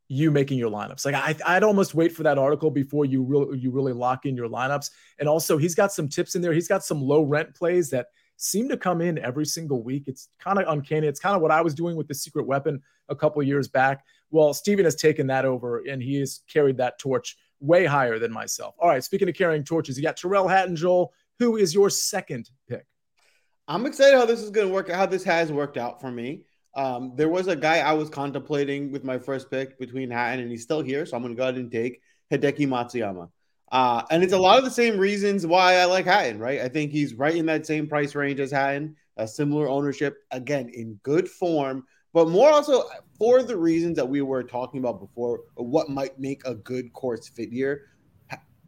you 0.08 0.30
making 0.30 0.58
your 0.58 0.70
lineups. 0.70 1.04
Like 1.04 1.14
I, 1.14 1.36
I'd 1.46 1.62
almost 1.62 1.94
wait 1.94 2.12
for 2.12 2.22
that 2.22 2.38
article 2.38 2.70
before 2.70 3.04
you 3.04 3.22
really 3.22 3.58
you 3.58 3.70
really 3.70 3.92
lock 3.92 4.24
in 4.26 4.36
your 4.36 4.48
lineups. 4.48 4.90
And 5.18 5.28
also, 5.28 5.58
he's 5.58 5.74
got 5.74 5.92
some 5.92 6.08
tips 6.08 6.34
in 6.34 6.42
there. 6.42 6.52
He's 6.52 6.68
got 6.68 6.84
some 6.84 7.00
low 7.00 7.22
rent 7.22 7.54
plays 7.54 7.90
that 7.90 8.06
seem 8.36 8.68
to 8.68 8.76
come 8.76 9.00
in 9.00 9.18
every 9.18 9.44
single 9.44 9.82
week. 9.82 10.04
It's 10.06 10.28
kind 10.38 10.58
of 10.58 10.66
uncanny. 10.68 11.06
It's 11.06 11.20
kind 11.20 11.36
of 11.36 11.42
what 11.42 11.50
I 11.50 11.60
was 11.60 11.74
doing 11.74 11.96
with 11.96 12.08
the 12.08 12.14
secret 12.14 12.46
weapon 12.46 12.80
a 13.08 13.14
couple 13.14 13.42
years 13.42 13.68
back. 13.68 14.04
Well, 14.30 14.54
Steven 14.54 14.84
has 14.84 14.94
taken 14.94 15.26
that 15.26 15.44
over 15.44 15.82
and 15.88 16.02
he 16.02 16.20
has 16.20 16.40
carried 16.48 16.76
that 16.78 16.98
torch 16.98 17.36
way 17.60 17.84
higher 17.84 18.18
than 18.18 18.32
myself. 18.32 18.74
All 18.78 18.88
right, 18.88 19.02
speaking 19.02 19.28
of 19.28 19.34
carrying 19.34 19.64
torches, 19.64 19.96
you 19.96 20.02
got 20.02 20.16
Tyrrell 20.16 20.48
Hatton, 20.48 20.76
Joel. 20.76 21.12
Who 21.38 21.56
is 21.56 21.74
your 21.74 21.90
second 21.90 22.50
pick? 22.68 22.86
I'm 23.66 23.86
excited 23.86 24.16
how 24.16 24.24
this 24.24 24.40
is 24.40 24.50
going 24.50 24.68
to 24.68 24.72
work. 24.72 24.88
How 24.88 25.06
this 25.06 25.24
has 25.24 25.52
worked 25.52 25.76
out 25.76 26.00
for 26.00 26.10
me. 26.10 26.44
Um, 26.74 27.12
there 27.16 27.28
was 27.28 27.48
a 27.48 27.56
guy 27.56 27.78
I 27.78 27.92
was 27.92 28.08
contemplating 28.08 28.92
with 28.92 29.04
my 29.04 29.18
first 29.18 29.50
pick 29.50 29.78
between 29.78 30.10
Hatton, 30.10 30.40
and 30.40 30.50
he's 30.50 30.62
still 30.62 30.82
here, 30.82 31.06
so 31.06 31.16
I'm 31.16 31.22
going 31.22 31.34
to 31.34 31.36
go 31.36 31.44
ahead 31.44 31.56
and 31.56 31.70
take 31.70 32.00
Hideki 32.30 32.68
Matsuyama. 32.68 33.28
Uh, 33.70 34.02
and 34.10 34.22
it's 34.22 34.32
a 34.32 34.38
lot 34.38 34.58
of 34.58 34.64
the 34.64 34.70
same 34.70 34.98
reasons 34.98 35.46
why 35.46 35.74
I 35.76 35.84
like 35.84 36.06
Hatton, 36.06 36.38
right? 36.38 36.60
I 36.60 36.68
think 36.68 36.92
he's 36.92 37.14
right 37.14 37.34
in 37.34 37.46
that 37.46 37.66
same 37.66 37.86
price 37.86 38.14
range 38.14 38.40
as 38.40 38.50
Hatton, 38.50 38.96
a 39.16 39.26
similar 39.26 39.68
ownership, 39.68 40.18
again, 40.30 40.70
in 40.72 40.94
good 41.02 41.28
form, 41.28 41.84
but 42.12 42.28
more 42.28 42.50
also 42.50 42.84
for 43.18 43.42
the 43.42 43.56
reasons 43.56 43.96
that 43.96 44.08
we 44.08 44.22
were 44.22 44.42
talking 44.42 44.80
about 44.80 45.00
before, 45.00 45.40
what 45.56 45.90
might 45.90 46.18
make 46.18 46.42
a 46.46 46.54
good 46.54 46.92
course 46.92 47.28
fit 47.28 47.52
here. 47.52 47.82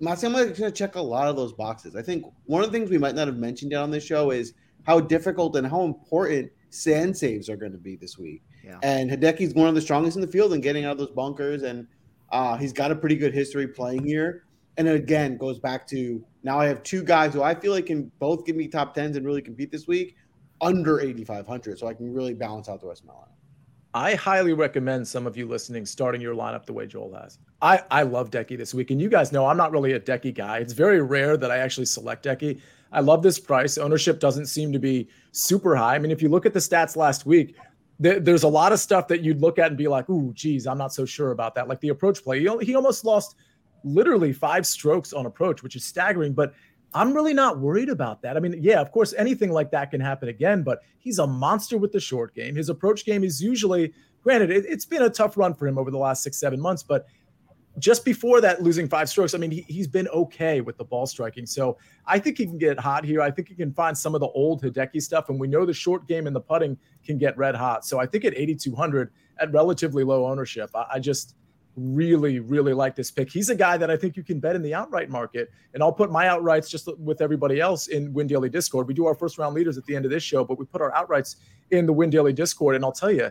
Matsuyama 0.02 0.50
is 0.50 0.58
going 0.58 0.70
to 0.70 0.72
check 0.72 0.94
a 0.94 1.00
lot 1.00 1.28
of 1.28 1.36
those 1.36 1.52
boxes. 1.52 1.94
I 1.94 2.02
think 2.02 2.24
one 2.44 2.62
of 2.62 2.72
the 2.72 2.78
things 2.78 2.90
we 2.90 2.98
might 2.98 3.14
not 3.14 3.28
have 3.28 3.36
mentioned 3.36 3.72
yet 3.72 3.82
on 3.82 3.90
this 3.90 4.04
show 4.04 4.30
is 4.30 4.54
how 4.84 4.98
difficult 5.00 5.56
and 5.56 5.66
how 5.66 5.82
important 5.82 6.50
sand 6.70 7.16
saves 7.16 7.48
are 7.48 7.56
going 7.56 7.72
to 7.72 7.78
be 7.78 7.96
this 7.96 8.18
week. 8.18 8.42
Yeah. 8.64 8.78
And 8.82 9.10
Hideki's 9.10 9.54
one 9.54 9.68
of 9.68 9.74
the 9.74 9.80
strongest 9.80 10.16
in 10.16 10.20
the 10.20 10.28
field 10.28 10.52
in 10.52 10.60
getting 10.60 10.84
out 10.84 10.92
of 10.92 10.98
those 10.98 11.10
bunkers, 11.10 11.62
and 11.62 11.86
uh, 12.30 12.56
he's 12.56 12.72
got 12.72 12.90
a 12.90 12.96
pretty 12.96 13.16
good 13.16 13.34
history 13.34 13.68
playing 13.68 14.04
here. 14.04 14.44
And 14.76 14.88
again, 14.88 15.36
goes 15.36 15.58
back 15.58 15.86
to 15.88 16.24
now 16.42 16.58
I 16.58 16.66
have 16.66 16.82
two 16.82 17.02
guys 17.02 17.34
who 17.34 17.42
I 17.42 17.54
feel 17.54 17.72
like 17.72 17.86
can 17.86 18.10
both 18.18 18.46
give 18.46 18.56
me 18.56 18.68
top 18.68 18.94
tens 18.94 19.16
and 19.16 19.26
really 19.26 19.42
compete 19.42 19.70
this 19.70 19.86
week 19.86 20.16
under 20.60 21.00
8,500, 21.00 21.78
so 21.78 21.86
I 21.86 21.94
can 21.94 22.12
really 22.12 22.34
balance 22.34 22.68
out 22.68 22.80
the 22.80 22.86
rest 22.86 23.02
of 23.02 23.08
my 23.08 23.14
lineup. 23.14 23.26
I 23.92 24.14
highly 24.14 24.52
recommend 24.52 25.08
some 25.08 25.26
of 25.26 25.36
you 25.36 25.48
listening 25.48 25.84
starting 25.84 26.20
your 26.20 26.34
lineup 26.34 26.64
the 26.64 26.72
way 26.72 26.86
Joel 26.86 27.12
has. 27.14 27.38
I, 27.60 27.82
I 27.90 28.02
love 28.02 28.30
Decky 28.30 28.56
this 28.56 28.72
week. 28.72 28.92
And 28.92 29.00
you 29.00 29.08
guys 29.08 29.32
know 29.32 29.46
I'm 29.46 29.56
not 29.56 29.72
really 29.72 29.92
a 29.92 30.00
Decky 30.00 30.32
guy. 30.32 30.58
It's 30.58 30.72
very 30.72 31.02
rare 31.02 31.36
that 31.36 31.50
I 31.50 31.58
actually 31.58 31.86
select 31.86 32.24
Decky. 32.24 32.60
I 32.92 33.00
love 33.00 33.22
this 33.22 33.38
price. 33.38 33.78
Ownership 33.78 34.20
doesn't 34.20 34.46
seem 34.46 34.72
to 34.72 34.78
be 34.78 35.08
super 35.32 35.76
high. 35.76 35.94
I 35.94 35.98
mean, 35.98 36.10
if 36.10 36.22
you 36.22 36.28
look 36.28 36.46
at 36.46 36.52
the 36.52 36.60
stats 36.60 36.96
last 36.96 37.24
week, 37.26 37.56
th- 38.02 38.22
there's 38.22 38.42
a 38.42 38.48
lot 38.48 38.72
of 38.72 38.80
stuff 38.80 39.06
that 39.08 39.22
you'd 39.22 39.40
look 39.40 39.58
at 39.58 39.68
and 39.68 39.78
be 39.78 39.88
like, 39.88 40.08
"Ooh, 40.10 40.32
geez, 40.34 40.66
I'm 40.66 40.78
not 40.78 40.92
so 40.92 41.04
sure 41.04 41.30
about 41.30 41.54
that." 41.54 41.68
Like 41.68 41.80
the 41.80 41.90
approach 41.90 42.22
play, 42.22 42.40
he, 42.40 42.48
he 42.62 42.74
almost 42.74 43.04
lost 43.04 43.36
literally 43.84 44.32
five 44.32 44.66
strokes 44.66 45.12
on 45.12 45.26
approach, 45.26 45.62
which 45.62 45.76
is 45.76 45.84
staggering. 45.84 46.32
But 46.32 46.52
I'm 46.92 47.12
really 47.12 47.34
not 47.34 47.58
worried 47.58 47.88
about 47.88 48.22
that. 48.22 48.36
I 48.36 48.40
mean, 48.40 48.56
yeah, 48.60 48.80
of 48.80 48.90
course, 48.90 49.14
anything 49.16 49.52
like 49.52 49.70
that 49.70 49.90
can 49.90 50.00
happen 50.00 50.28
again, 50.28 50.62
but 50.62 50.80
he's 50.98 51.18
a 51.18 51.26
monster 51.26 51.78
with 51.78 51.92
the 51.92 52.00
short 52.00 52.34
game. 52.34 52.56
His 52.56 52.68
approach 52.68 53.04
game 53.04 53.22
is 53.22 53.40
usually, 53.40 53.92
granted, 54.22 54.50
it, 54.50 54.68
has 54.68 54.86
been 54.86 55.02
a 55.02 55.10
tough 55.10 55.36
run 55.36 55.54
for 55.54 55.68
him 55.68 55.78
over 55.78 55.90
the 55.90 55.98
last 55.98 56.22
six, 56.22 56.38
seven 56.38 56.60
months, 56.60 56.82
but 56.82 57.06
just 57.80 58.04
before 58.04 58.40
that 58.40 58.62
losing 58.62 58.88
five 58.88 59.08
strokes, 59.08 59.34
I 59.34 59.38
mean, 59.38 59.50
he, 59.50 59.78
has 59.78 59.88
been 59.88 60.08
okay 60.08 60.60
with 60.60 60.76
the 60.76 60.84
ball 60.84 61.06
striking. 61.06 61.46
So 61.46 61.78
I 62.06 62.18
think 62.18 62.38
he 62.38 62.46
can 62.46 62.58
get 62.58 62.78
hot 62.78 63.04
here. 63.04 63.22
I 63.22 63.30
think 63.30 63.48
he 63.48 63.54
can 63.54 63.72
find 63.72 63.96
some 63.96 64.14
of 64.14 64.20
the 64.20 64.28
old 64.28 64.62
Hideki 64.62 65.00
stuff. 65.02 65.28
And 65.28 65.40
we 65.40 65.48
know 65.48 65.64
the 65.64 65.74
short 65.74 66.06
game 66.06 66.26
and 66.26 66.36
the 66.36 66.40
putting 66.40 66.78
can 67.04 67.18
get 67.18 67.36
red 67.36 67.54
hot. 67.54 67.84
So 67.84 67.98
I 67.98 68.06
think 68.06 68.24
at 68.24 68.36
8,200 68.36 69.12
at 69.40 69.52
relatively 69.52 70.04
low 70.04 70.26
ownership, 70.26 70.70
I, 70.74 70.86
I 70.92 70.98
just 70.98 71.34
really, 71.76 72.40
really 72.40 72.74
like 72.74 72.94
this 72.94 73.10
pick. 73.10 73.30
He's 73.30 73.48
a 73.48 73.54
guy 73.54 73.76
that 73.76 73.90
I 73.90 73.96
think 73.96 74.16
you 74.16 74.22
can 74.22 74.40
bet 74.40 74.56
in 74.56 74.62
the 74.62 74.74
outright 74.74 75.08
market. 75.08 75.50
And 75.74 75.82
I'll 75.82 75.92
put 75.92 76.10
my 76.10 76.26
outrights 76.26 76.68
just 76.68 76.88
with 76.98 77.20
everybody 77.20 77.60
else 77.60 77.88
in 77.88 78.12
Win 78.12 78.26
Daily 78.26 78.48
Discord. 78.48 78.86
We 78.86 78.94
do 78.94 79.06
our 79.06 79.14
first 79.14 79.38
round 79.38 79.54
leaders 79.54 79.78
at 79.78 79.84
the 79.86 79.96
end 79.96 80.04
of 80.04 80.10
this 80.10 80.22
show, 80.22 80.44
but 80.44 80.58
we 80.58 80.66
put 80.66 80.80
our 80.80 80.92
outrights 80.92 81.36
in 81.70 81.86
the 81.86 81.92
Win 81.92 82.10
Daily 82.10 82.32
Discord. 82.32 82.76
And 82.76 82.84
I'll 82.84 82.92
tell 82.92 83.12
you, 83.12 83.30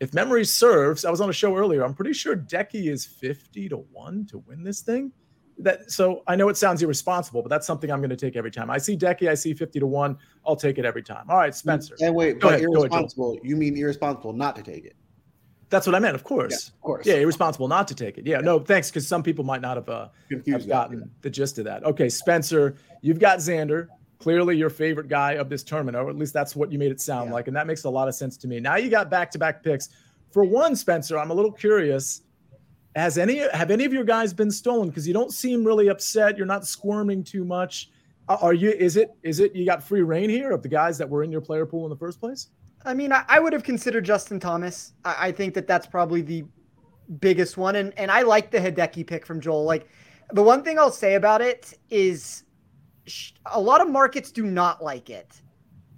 if 0.00 0.12
memory 0.12 0.44
serves, 0.44 1.04
I 1.04 1.10
was 1.10 1.20
on 1.20 1.30
a 1.30 1.32
show 1.32 1.56
earlier. 1.56 1.84
I'm 1.84 1.94
pretty 1.94 2.12
sure 2.12 2.36
Decky 2.36 2.90
is 2.90 3.06
50 3.06 3.68
to 3.70 3.76
1 3.76 4.26
to 4.26 4.38
win 4.38 4.62
this 4.62 4.80
thing. 4.80 5.12
That 5.58 5.88
so 5.90 6.24
I 6.26 6.34
know 6.34 6.48
it 6.48 6.56
sounds 6.56 6.82
irresponsible, 6.82 7.40
but 7.40 7.48
that's 7.48 7.66
something 7.66 7.90
I'm 7.90 8.00
going 8.00 8.10
to 8.10 8.16
take 8.16 8.34
every 8.34 8.50
time. 8.50 8.70
I 8.70 8.78
see 8.78 8.96
Decky, 8.96 9.28
I 9.28 9.34
see 9.34 9.54
50 9.54 9.78
to 9.78 9.86
1. 9.86 10.18
I'll 10.44 10.56
take 10.56 10.78
it 10.78 10.84
every 10.84 11.02
time. 11.02 11.26
All 11.30 11.36
right, 11.36 11.54
Spencer. 11.54 11.94
And 12.00 12.12
wait, 12.12 12.40
go 12.40 12.48
but 12.48 12.54
ahead, 12.54 12.64
irresponsible, 12.64 13.38
you 13.44 13.54
mean 13.54 13.76
irresponsible 13.76 14.32
not 14.32 14.56
to 14.56 14.62
take 14.62 14.84
it? 14.84 14.96
That's 15.70 15.86
what 15.86 15.94
I 15.94 16.00
meant, 16.00 16.16
of 16.16 16.24
course. 16.24 16.50
Yeah, 16.52 16.74
of 16.74 16.80
course. 16.80 17.06
Yeah, 17.06 17.14
irresponsible 17.14 17.68
not 17.68 17.86
to 17.88 17.94
take 17.94 18.18
it. 18.18 18.26
Yeah, 18.26 18.36
yeah. 18.36 18.42
no, 18.42 18.58
thanks, 18.58 18.90
because 18.90 19.06
some 19.06 19.22
people 19.22 19.44
might 19.44 19.60
not 19.60 19.76
have, 19.76 19.88
uh, 19.88 20.08
have 20.30 20.44
gotten 20.44 20.68
that, 20.68 20.90
yeah. 20.92 21.12
the 21.22 21.30
gist 21.30 21.58
of 21.58 21.64
that. 21.66 21.84
Okay, 21.84 22.08
Spencer, 22.08 22.74
you've 23.00 23.20
got 23.20 23.38
Xander 23.38 23.88
clearly 24.24 24.56
your 24.56 24.70
favorite 24.70 25.06
guy 25.06 25.32
of 25.32 25.50
this 25.50 25.62
tournament, 25.62 25.94
or 25.98 26.08
at 26.08 26.16
least 26.16 26.32
that's 26.32 26.56
what 26.56 26.72
you 26.72 26.78
made 26.78 26.90
it 26.90 26.98
sound 26.98 27.28
yeah. 27.28 27.34
like. 27.34 27.46
And 27.46 27.54
that 27.54 27.66
makes 27.66 27.84
a 27.84 27.90
lot 27.90 28.08
of 28.08 28.14
sense 28.14 28.38
to 28.38 28.48
me. 28.48 28.58
Now 28.58 28.76
you 28.76 28.88
got 28.88 29.10
back 29.10 29.30
to 29.32 29.38
back 29.38 29.62
picks. 29.62 29.90
For 30.32 30.44
one, 30.44 30.74
Spencer, 30.74 31.18
I'm 31.18 31.30
a 31.30 31.34
little 31.34 31.52
curious. 31.52 32.22
Has 32.96 33.18
any 33.18 33.46
have 33.52 33.70
any 33.70 33.84
of 33.84 33.92
your 33.92 34.02
guys 34.02 34.32
been 34.32 34.50
stolen? 34.50 34.88
Because 34.88 35.06
you 35.06 35.12
don't 35.12 35.30
seem 35.30 35.62
really 35.62 35.88
upset. 35.88 36.38
You're 36.38 36.46
not 36.46 36.66
squirming 36.66 37.22
too 37.22 37.44
much. 37.44 37.90
Are 38.26 38.54
you? 38.54 38.70
Is 38.70 38.96
it? 38.96 39.10
Is 39.22 39.40
it? 39.40 39.54
You 39.54 39.66
got 39.66 39.82
free 39.82 40.00
reign 40.00 40.30
here 40.30 40.52
of 40.52 40.62
the 40.62 40.70
guys 40.70 40.96
that 40.96 41.10
were 41.10 41.22
in 41.22 41.30
your 41.30 41.42
player 41.42 41.66
pool 41.66 41.84
in 41.84 41.90
the 41.90 41.96
first 41.96 42.18
place? 42.18 42.48
I 42.82 42.94
mean, 42.94 43.12
I, 43.12 43.24
I 43.28 43.40
would 43.40 43.52
have 43.52 43.62
considered 43.62 44.06
Justin 44.06 44.40
Thomas. 44.40 44.94
I, 45.04 45.28
I, 45.28 45.32
think 45.32 45.52
that 45.54 45.66
that's 45.66 45.86
probably 45.86 46.22
the 46.22 46.44
biggest 47.20 47.58
one, 47.58 47.76
and 47.76 47.92
and 47.98 48.10
I 48.10 48.22
like 48.22 48.50
the 48.50 48.58
Hideki 48.58 49.06
pick 49.06 49.26
from 49.26 49.38
Joel. 49.38 49.64
Like 49.64 49.86
the 50.32 50.42
one 50.42 50.62
thing 50.62 50.78
I'll 50.78 50.90
say 50.90 51.14
about 51.14 51.42
it 51.42 51.78
is 51.90 52.43
a 53.46 53.60
lot 53.60 53.80
of 53.80 53.90
markets 53.90 54.30
do 54.30 54.44
not 54.44 54.82
like 54.82 55.10
it. 55.10 55.40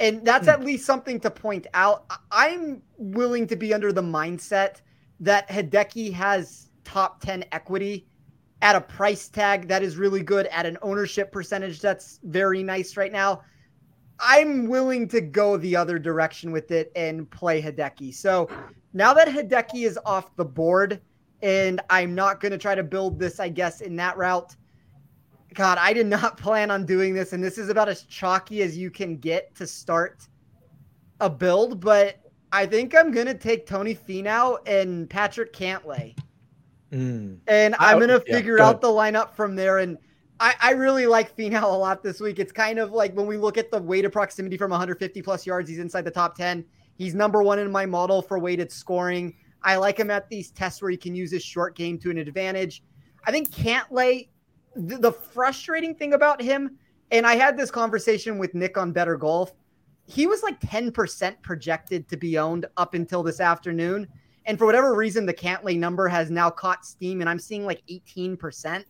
And 0.01 0.25
that's 0.25 0.45
hmm. 0.45 0.51
at 0.51 0.64
least 0.64 0.85
something 0.85 1.21
to 1.21 1.31
point 1.31 1.66
out. 1.75 2.05
I'm 2.31 2.83
willing 2.99 3.47
to 3.47 3.57
be 3.57 3.73
under 3.73 3.92
the 3.92 4.03
mindset 4.03 4.83
that 5.21 5.49
Hideki 5.49 6.12
has 6.12 6.71
top 6.85 7.21
10 7.21 7.45
equity 7.53 8.07
at 8.62 8.77
a 8.77 8.81
price 8.81 9.29
tag 9.29 9.69
that 9.69 9.83
is 9.83 9.97
really 9.97 10.23
good, 10.23 10.47
at 10.47 10.66
an 10.66 10.79
ownership 10.83 11.31
percentage 11.31 11.81
that's 11.81 12.21
very 12.25 12.62
nice 12.62 12.97
right 12.97 13.12
now. 13.12 13.42
I'm 14.19 14.66
willing 14.66 15.09
to 15.09 15.21
go 15.21 15.59
the 15.59 15.77
other 15.77 15.99
direction 15.99 16.51
with 16.51 16.71
it 16.71 16.90
and 16.97 17.31
play 17.31 17.61
Hideki. 17.61 18.14
So 18.14 18.49
now 18.95 19.12
that 19.12 19.29
Hideki 19.29 19.87
is 19.87 19.99
off 20.07 20.35
the 20.37 20.45
board, 20.45 21.01
and 21.42 21.83
I'm 21.90 22.14
not 22.14 22.40
going 22.40 22.53
to 22.53 22.59
try 22.59 22.75
to 22.75 22.83
build 22.83 23.19
this, 23.19 23.40
I 23.40 23.51
guess, 23.51 23.83
in 23.83 23.95
that 23.97 24.16
route 24.16 24.57
God, 25.57 25.79
I 25.81 25.92
did 25.92 26.07
not 26.07 26.37
plan 26.38 26.71
on 26.71 26.87
doing 26.87 27.14
this, 27.14 27.33
and 27.33 27.42
this 27.42 27.59
is 27.59 27.69
about 27.69 27.88
as 27.88 28.03
chalky 28.03 28.62
as 28.62 28.79
you 28.79 28.90
can 28.90 29.16
get 29.16 29.55
to 29.57 29.66
start 29.66 30.29
a 31.21 31.29
build, 31.29 31.81
but 31.81 32.21
I 32.53 32.66
think 32.66 32.95
I'm 32.95 33.11
gonna 33.11 33.35
take 33.35 33.66
Tony 33.66 33.95
Finau 33.95 34.59
and 34.66 35.11
Patrick 35.11 35.53
Cantlay. 35.53 36.16
Mm. 36.92 37.38
And 37.49 37.75
I'm 37.79 37.99
gonna 37.99 38.23
yeah, 38.27 38.37
figure 38.37 38.59
go 38.59 38.64
out 38.64 38.81
the 38.81 38.88
lineup 38.88 39.35
from 39.35 39.57
there. 39.57 39.79
And 39.79 39.99
I, 40.38 40.55
I 40.61 40.71
really 40.73 41.07
like 41.07 41.35
Finau 41.37 41.64
a 41.64 41.66
lot 41.66 42.03
this 42.03 42.21
week. 42.21 42.38
It's 42.38 42.53
kind 42.53 42.79
of 42.79 42.92
like 42.92 43.14
when 43.14 43.27
we 43.27 43.37
look 43.37 43.59
at 43.59 43.71
the 43.71 43.81
weighted 43.81 44.12
proximity 44.12 44.57
from 44.57 44.71
150 44.71 45.23
plus 45.23 45.47
yards, 45.47 45.69
he's 45.69 45.79
inside 45.79 46.03
the 46.03 46.11
top 46.11 46.37
10. 46.37 46.64
He's 46.95 47.14
number 47.14 47.42
one 47.42 47.59
in 47.59 47.71
my 47.71 47.87
model 47.87 48.23
for 48.23 48.38
weighted 48.38 48.71
scoring. 48.71 49.35
I 49.62 49.77
like 49.77 49.99
him 49.99 50.11
at 50.11 50.29
these 50.29 50.51
tests 50.51 50.81
where 50.81 50.90
he 50.90 50.97
can 50.97 51.14
use 51.14 51.33
his 51.33 51.42
short 51.42 51.75
game 51.75 51.99
to 51.99 52.11
an 52.11 52.19
advantage. 52.19 52.83
I 53.27 53.33
think 53.33 53.51
Cantlay, 53.51 54.29
the, 54.77 54.99
the 54.99 55.12
frustrating 55.12 55.95
thing 55.95 56.12
about 56.12 56.41
him, 56.41 56.79
and 57.11 57.27
I 57.27 57.37
had 57.37 57.57
this 57.57 57.71
conversation 57.71 58.39
with 58.39 58.55
Nick 58.55 58.77
on 58.77 58.93
Better 58.93 59.17
Golf. 59.17 59.53
He 60.07 60.27
was 60.27 60.43
like 60.43 60.61
10% 60.61 61.43
projected 61.43 62.09
to 62.09 62.17
be 62.17 62.39
owned 62.39 62.67
up 62.77 62.95
until 62.95 63.23
this 63.23 63.41
afternoon. 63.41 64.07
And 64.45 64.57
for 64.59 64.67
whatever 64.67 64.95
reason, 64.95 65.27
the 65.27 65.35
Cantlay 65.35 65.77
number 65.77 66.07
has 66.07 66.31
now 66.31 66.51
caught 66.51 66.87
steam, 66.87 67.21
and 67.21 67.29
I'm 67.29 67.39
seeing 67.39 67.65
like 67.65 67.83
18%. 67.91 68.85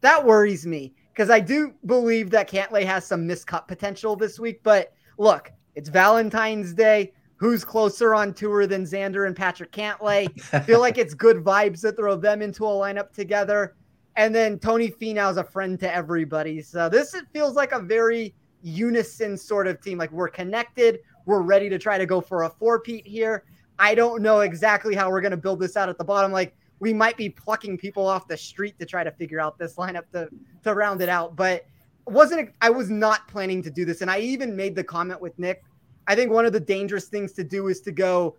That 0.00 0.24
worries 0.24 0.66
me 0.66 0.94
because 1.12 1.30
I 1.30 1.40
do 1.40 1.74
believe 1.86 2.30
that 2.30 2.48
Cantlay 2.48 2.84
has 2.84 3.04
some 3.04 3.26
miscut 3.28 3.68
potential 3.68 4.16
this 4.16 4.38
week. 4.38 4.60
But 4.62 4.92
look, 5.18 5.50
it's 5.74 5.88
Valentine's 5.88 6.72
Day. 6.72 7.12
Who's 7.36 7.64
closer 7.64 8.14
on 8.14 8.34
tour 8.34 8.66
than 8.66 8.84
Xander 8.84 9.26
and 9.26 9.36
Patrick 9.36 9.72
Cantlay? 9.72 10.28
I 10.52 10.60
feel 10.66 10.80
like 10.80 10.98
it's 10.98 11.14
good 11.14 11.38
vibes 11.38 11.82
to 11.82 11.92
throw 11.92 12.16
them 12.16 12.40
into 12.40 12.64
a 12.64 12.68
lineup 12.68 13.12
together. 13.12 13.76
And 14.18 14.34
then 14.34 14.58
Tony 14.58 14.90
Finau's 14.90 15.36
a 15.36 15.44
friend 15.44 15.78
to 15.78 15.94
everybody. 15.94 16.60
So 16.60 16.88
this 16.88 17.14
feels 17.32 17.54
like 17.54 17.70
a 17.70 17.78
very 17.78 18.34
unison 18.62 19.36
sort 19.36 19.68
of 19.68 19.80
team. 19.80 19.96
Like 19.96 20.10
we're 20.10 20.28
connected. 20.28 20.98
We're 21.24 21.42
ready 21.42 21.68
to 21.68 21.78
try 21.78 21.98
to 21.98 22.04
go 22.04 22.20
for 22.20 22.42
a 22.42 22.50
four-peat 22.50 23.06
here. 23.06 23.44
I 23.78 23.94
don't 23.94 24.20
know 24.20 24.40
exactly 24.40 24.96
how 24.96 25.08
we're 25.08 25.20
going 25.20 25.30
to 25.30 25.36
build 25.36 25.60
this 25.60 25.76
out 25.76 25.88
at 25.88 25.98
the 25.98 26.04
bottom. 26.04 26.32
Like 26.32 26.56
we 26.80 26.92
might 26.92 27.16
be 27.16 27.30
plucking 27.30 27.78
people 27.78 28.08
off 28.08 28.26
the 28.26 28.36
street 28.36 28.76
to 28.80 28.86
try 28.86 29.04
to 29.04 29.12
figure 29.12 29.38
out 29.38 29.56
this 29.56 29.76
lineup 29.76 30.10
to 30.12 30.28
to 30.64 30.74
round 30.74 31.00
it 31.00 31.08
out. 31.08 31.36
But 31.36 31.66
wasn't 32.04 32.50
I 32.60 32.70
was 32.70 32.90
not 32.90 33.28
planning 33.28 33.62
to 33.62 33.70
do 33.70 33.84
this, 33.84 34.00
and 34.00 34.10
I 34.10 34.18
even 34.18 34.56
made 34.56 34.74
the 34.74 34.82
comment 34.82 35.20
with 35.20 35.38
Nick. 35.38 35.62
I 36.08 36.16
think 36.16 36.32
one 36.32 36.44
of 36.44 36.52
the 36.52 36.60
dangerous 36.60 37.06
things 37.06 37.32
to 37.34 37.44
do 37.44 37.68
is 37.68 37.80
to 37.82 37.92
go 37.92 38.36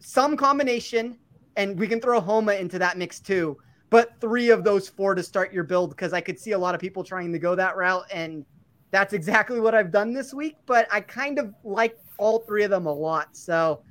some 0.00 0.36
combination, 0.36 1.16
and 1.56 1.78
we 1.78 1.86
can 1.86 2.00
throw 2.00 2.20
Homa 2.20 2.54
into 2.54 2.78
that 2.80 2.98
mix 2.98 3.20
too. 3.20 3.56
But 3.90 4.20
three 4.20 4.50
of 4.50 4.64
those 4.64 4.88
four 4.88 5.14
to 5.14 5.22
start 5.22 5.52
your 5.52 5.64
build 5.64 5.90
because 5.90 6.12
I 6.12 6.20
could 6.20 6.38
see 6.38 6.52
a 6.52 6.58
lot 6.58 6.74
of 6.74 6.80
people 6.80 7.04
trying 7.04 7.32
to 7.32 7.38
go 7.38 7.54
that 7.54 7.76
route, 7.76 8.04
and 8.12 8.44
that's 8.90 9.12
exactly 9.12 9.60
what 9.60 9.74
I've 9.74 9.92
done 9.92 10.12
this 10.12 10.34
week. 10.34 10.56
But 10.66 10.88
I 10.90 11.00
kind 11.00 11.38
of 11.38 11.54
like 11.62 11.98
all 12.18 12.40
three 12.40 12.64
of 12.64 12.70
them 12.70 12.86
a 12.86 12.92
lot, 12.92 13.36
so 13.36 13.82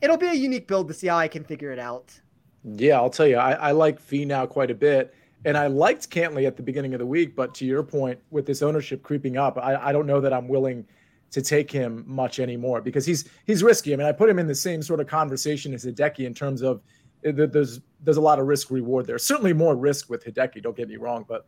it'll 0.00 0.16
be 0.16 0.28
a 0.28 0.34
unique 0.34 0.68
build 0.68 0.88
to 0.88 0.94
see 0.94 1.08
how 1.08 1.18
I 1.18 1.28
can 1.28 1.44
figure 1.44 1.72
it 1.72 1.78
out. 1.78 2.18
Yeah, 2.64 2.96
I'll 2.96 3.10
tell 3.10 3.26
you, 3.26 3.36
I, 3.36 3.52
I 3.52 3.70
like 3.72 3.98
now 4.12 4.46
quite 4.46 4.70
a 4.70 4.74
bit. 4.74 5.14
And 5.44 5.56
I 5.56 5.68
liked 5.68 6.10
Cantlay 6.10 6.46
at 6.46 6.56
the 6.56 6.62
beginning 6.62 6.92
of 6.92 6.98
the 6.98 7.06
week, 7.06 7.34
but 7.34 7.54
to 7.54 7.64
your 7.64 7.82
point, 7.82 8.18
with 8.30 8.44
this 8.44 8.60
ownership 8.60 9.02
creeping 9.02 9.38
up, 9.38 9.56
I, 9.56 9.74
I 9.76 9.92
don't 9.92 10.06
know 10.06 10.20
that 10.20 10.34
I'm 10.34 10.48
willing 10.48 10.86
to 11.30 11.40
take 11.40 11.70
him 11.70 12.04
much 12.06 12.40
anymore 12.40 12.80
because 12.80 13.06
he's 13.06 13.28
he's 13.46 13.62
risky. 13.62 13.92
I 13.92 13.96
mean, 13.96 14.06
I 14.06 14.12
put 14.12 14.28
him 14.28 14.38
in 14.38 14.46
the 14.46 14.54
same 14.54 14.82
sort 14.82 15.00
of 15.00 15.06
conversation 15.06 15.72
as 15.72 15.84
Hideki 15.84 16.26
in 16.26 16.34
terms 16.34 16.60
of 16.60 16.82
eh, 17.24 17.32
there's 17.34 17.80
there's 18.02 18.16
a 18.16 18.20
lot 18.20 18.38
of 18.38 18.46
risk 18.46 18.70
reward 18.70 19.06
there. 19.06 19.18
Certainly 19.18 19.52
more 19.52 19.76
risk 19.76 20.08
with 20.08 20.24
Hideki. 20.24 20.62
Don't 20.62 20.76
get 20.76 20.88
me 20.88 20.96
wrong, 20.96 21.24
but 21.28 21.46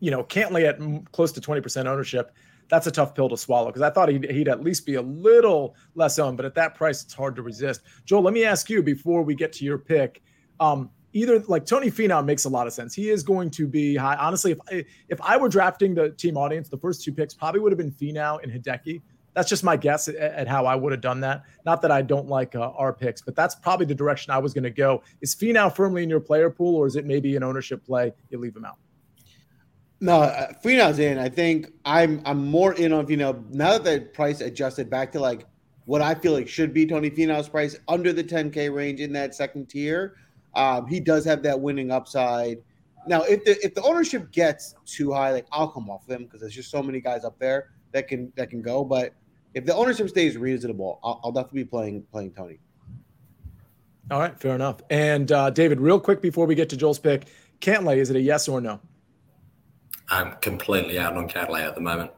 you 0.00 0.10
know, 0.10 0.24
Cantlay 0.24 0.64
at 0.68 1.12
close 1.12 1.30
to 1.32 1.40
20% 1.40 1.86
ownership 1.86 2.32
that's 2.72 2.86
a 2.86 2.90
tough 2.90 3.14
pill 3.14 3.28
to 3.28 3.36
swallow 3.36 3.66
because 3.66 3.82
I 3.82 3.90
thought 3.90 4.08
he'd, 4.08 4.30
he'd 4.30 4.48
at 4.48 4.62
least 4.62 4.86
be 4.86 4.94
a 4.94 5.02
little 5.02 5.76
less 5.94 6.18
owned, 6.18 6.38
but 6.38 6.46
at 6.46 6.54
that 6.54 6.74
price, 6.74 7.02
it's 7.02 7.12
hard 7.12 7.36
to 7.36 7.42
resist. 7.42 7.82
Joel, 8.06 8.22
let 8.22 8.32
me 8.32 8.44
ask 8.44 8.70
you 8.70 8.82
before 8.82 9.22
we 9.22 9.34
get 9.34 9.52
to 9.54 9.64
your 9.66 9.76
pick. 9.76 10.22
Um, 10.58 10.88
either 11.12 11.40
like 11.40 11.66
Tony 11.66 11.90
Finau 11.90 12.24
makes 12.24 12.46
a 12.46 12.48
lot 12.48 12.66
of 12.66 12.72
sense. 12.72 12.94
He 12.94 13.10
is 13.10 13.22
going 13.22 13.50
to 13.50 13.66
be 13.66 13.94
high. 13.94 14.16
Honestly, 14.16 14.52
if 14.52 14.58
I, 14.70 14.84
if 15.10 15.20
I 15.20 15.36
were 15.36 15.50
drafting 15.50 15.94
the 15.94 16.12
team 16.12 16.38
audience, 16.38 16.70
the 16.70 16.78
first 16.78 17.04
two 17.04 17.12
picks 17.12 17.34
probably 17.34 17.60
would 17.60 17.72
have 17.72 17.78
been 17.78 17.92
Finau 17.92 18.42
and 18.42 18.50
Hideki. 18.50 19.02
That's 19.34 19.48
just 19.48 19.64
my 19.64 19.76
guess 19.76 20.08
at, 20.08 20.16
at 20.16 20.48
how 20.48 20.66
I 20.66 20.74
would 20.74 20.92
have 20.92 21.00
done 21.00 21.20
that. 21.20 21.44
Not 21.64 21.82
that 21.82 21.90
I 21.90 22.02
don't 22.02 22.28
like 22.28 22.54
uh, 22.54 22.70
our 22.76 22.92
picks, 22.92 23.22
but 23.22 23.34
that's 23.34 23.54
probably 23.54 23.86
the 23.86 23.94
direction 23.94 24.30
I 24.30 24.38
was 24.38 24.52
going 24.52 24.64
to 24.64 24.70
go. 24.70 25.02
Is 25.20 25.34
Finau 25.34 25.74
firmly 25.74 26.02
in 26.02 26.10
your 26.10 26.20
player 26.20 26.50
pool, 26.50 26.76
or 26.76 26.86
is 26.86 26.96
it 26.96 27.06
maybe 27.06 27.34
an 27.36 27.42
ownership 27.42 27.84
play? 27.84 28.12
You 28.30 28.38
leave 28.38 28.56
him 28.56 28.64
out. 28.64 28.76
No, 30.00 30.22
uh, 30.22 30.52
Finau's 30.64 30.98
in. 30.98 31.16
I 31.18 31.28
think 31.28 31.72
I'm 31.84 32.20
I'm 32.24 32.44
more 32.44 32.74
in 32.74 32.92
on 32.92 33.06
Finau 33.06 33.48
now 33.50 33.78
that 33.78 33.84
the 33.84 34.00
price 34.00 34.40
adjusted 34.40 34.90
back 34.90 35.12
to 35.12 35.20
like 35.20 35.46
what 35.84 36.02
I 36.02 36.14
feel 36.14 36.32
like 36.32 36.48
should 36.48 36.74
be 36.74 36.86
Tony 36.86 37.08
Finau's 37.08 37.48
price 37.48 37.76
under 37.88 38.12
the 38.12 38.24
10k 38.24 38.74
range 38.74 39.00
in 39.00 39.12
that 39.12 39.34
second 39.34 39.68
tier. 39.68 40.16
Um, 40.54 40.86
he 40.86 41.00
does 41.00 41.24
have 41.24 41.42
that 41.44 41.60
winning 41.60 41.90
upside. 41.90 42.58
Now, 43.06 43.22
if 43.22 43.44
the 43.44 43.64
if 43.64 43.74
the 43.74 43.82
ownership 43.82 44.30
gets 44.32 44.74
too 44.84 45.12
high, 45.12 45.32
like 45.32 45.46
I'll 45.52 45.68
come 45.68 45.88
off 45.88 46.06
them 46.06 46.24
because 46.24 46.40
there's 46.40 46.54
just 46.54 46.70
so 46.70 46.82
many 46.82 47.00
guys 47.00 47.24
up 47.24 47.38
there 47.38 47.70
that 47.92 48.08
can 48.08 48.32
that 48.36 48.50
can 48.50 48.60
go. 48.60 48.84
But 48.84 49.14
if 49.54 49.66
the 49.66 49.74
ownership 49.74 50.08
stays 50.08 50.36
reasonable, 50.36 51.00
I'll, 51.02 51.20
I'll 51.24 51.32
definitely 51.32 51.64
be 51.64 51.68
playing 51.68 52.02
playing 52.10 52.32
Tony. 52.32 52.58
All 54.10 54.18
right, 54.18 54.38
fair 54.38 54.54
enough. 54.54 54.80
And 54.90 55.30
uh, 55.30 55.50
David, 55.50 55.80
real 55.80 56.00
quick 56.00 56.20
before 56.20 56.46
we 56.46 56.54
get 56.54 56.68
to 56.70 56.76
Joel's 56.76 56.98
pick, 56.98 57.26
Cantlay, 57.60 57.98
is 57.98 58.10
it 58.10 58.16
a 58.16 58.20
yes 58.20 58.48
or 58.48 58.60
no? 58.60 58.80
I'm 60.08 60.36
completely 60.40 60.98
out 60.98 61.16
on 61.16 61.28
Cantlay 61.28 61.60
at 61.60 61.74
the 61.74 61.80
moment. 61.80 62.10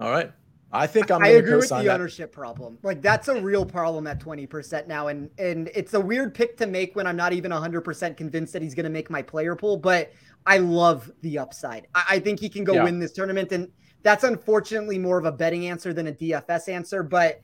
All 0.00 0.10
right. 0.10 0.32
I 0.74 0.86
think 0.86 1.10
I'm. 1.10 1.22
I 1.22 1.28
agree 1.28 1.56
with 1.56 1.68
the 1.68 1.82
that. 1.82 1.88
ownership 1.88 2.32
problem. 2.32 2.78
Like 2.82 3.02
that's 3.02 3.28
a 3.28 3.38
real 3.38 3.66
problem 3.66 4.06
at 4.06 4.18
20% 4.18 4.86
now, 4.86 5.08
and 5.08 5.28
and 5.38 5.70
it's 5.74 5.92
a 5.92 6.00
weird 6.00 6.34
pick 6.34 6.56
to 6.58 6.66
make 6.66 6.96
when 6.96 7.06
I'm 7.06 7.16
not 7.16 7.34
even 7.34 7.50
100% 7.50 8.16
convinced 8.16 8.54
that 8.54 8.62
he's 8.62 8.74
going 8.74 8.84
to 8.84 8.90
make 8.90 9.10
my 9.10 9.20
player 9.20 9.54
pool. 9.54 9.76
But 9.76 10.12
I 10.46 10.58
love 10.58 11.12
the 11.20 11.38
upside. 11.38 11.88
I, 11.94 12.04
I 12.10 12.18
think 12.20 12.40
he 12.40 12.48
can 12.48 12.64
go 12.64 12.72
yeah. 12.72 12.84
win 12.84 12.98
this 12.98 13.12
tournament, 13.12 13.52
and 13.52 13.68
that's 14.02 14.24
unfortunately 14.24 14.98
more 14.98 15.18
of 15.18 15.24
a 15.24 15.32
betting 15.32 15.66
answer 15.66 15.92
than 15.92 16.08
a 16.08 16.12
DFS 16.12 16.68
answer. 16.68 17.02
But 17.02 17.40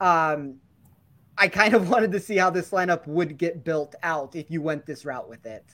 um, 0.00 0.56
I 1.36 1.48
kind 1.48 1.74
of 1.74 1.88
wanted 1.90 2.12
to 2.12 2.20
see 2.20 2.36
how 2.36 2.50
this 2.50 2.70
lineup 2.70 3.06
would 3.06 3.38
get 3.38 3.64
built 3.64 3.94
out 4.02 4.36
if 4.36 4.50
you 4.50 4.62
went 4.62 4.86
this 4.86 5.04
route 5.04 5.28
with 5.28 5.46
it. 5.46 5.64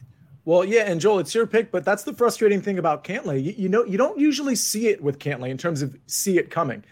Well, 0.44 0.64
yeah, 0.64 0.82
and 0.82 1.00
Joel, 1.00 1.18
it's 1.18 1.34
your 1.34 1.46
pick, 1.46 1.72
but 1.72 1.84
that's 1.84 2.04
the 2.04 2.14
frustrating 2.14 2.62
thing 2.62 2.78
about 2.78 3.02
Cantlay. 3.02 3.42
You, 3.42 3.54
you 3.56 3.68
know, 3.68 3.84
you 3.84 3.98
don't 3.98 4.18
usually 4.18 4.54
see 4.54 4.86
it 4.86 5.02
with 5.02 5.18
Cantlay 5.18 5.50
in 5.50 5.58
terms 5.58 5.82
of 5.82 5.96
see 6.06 6.38
it 6.38 6.50
coming. 6.50 6.84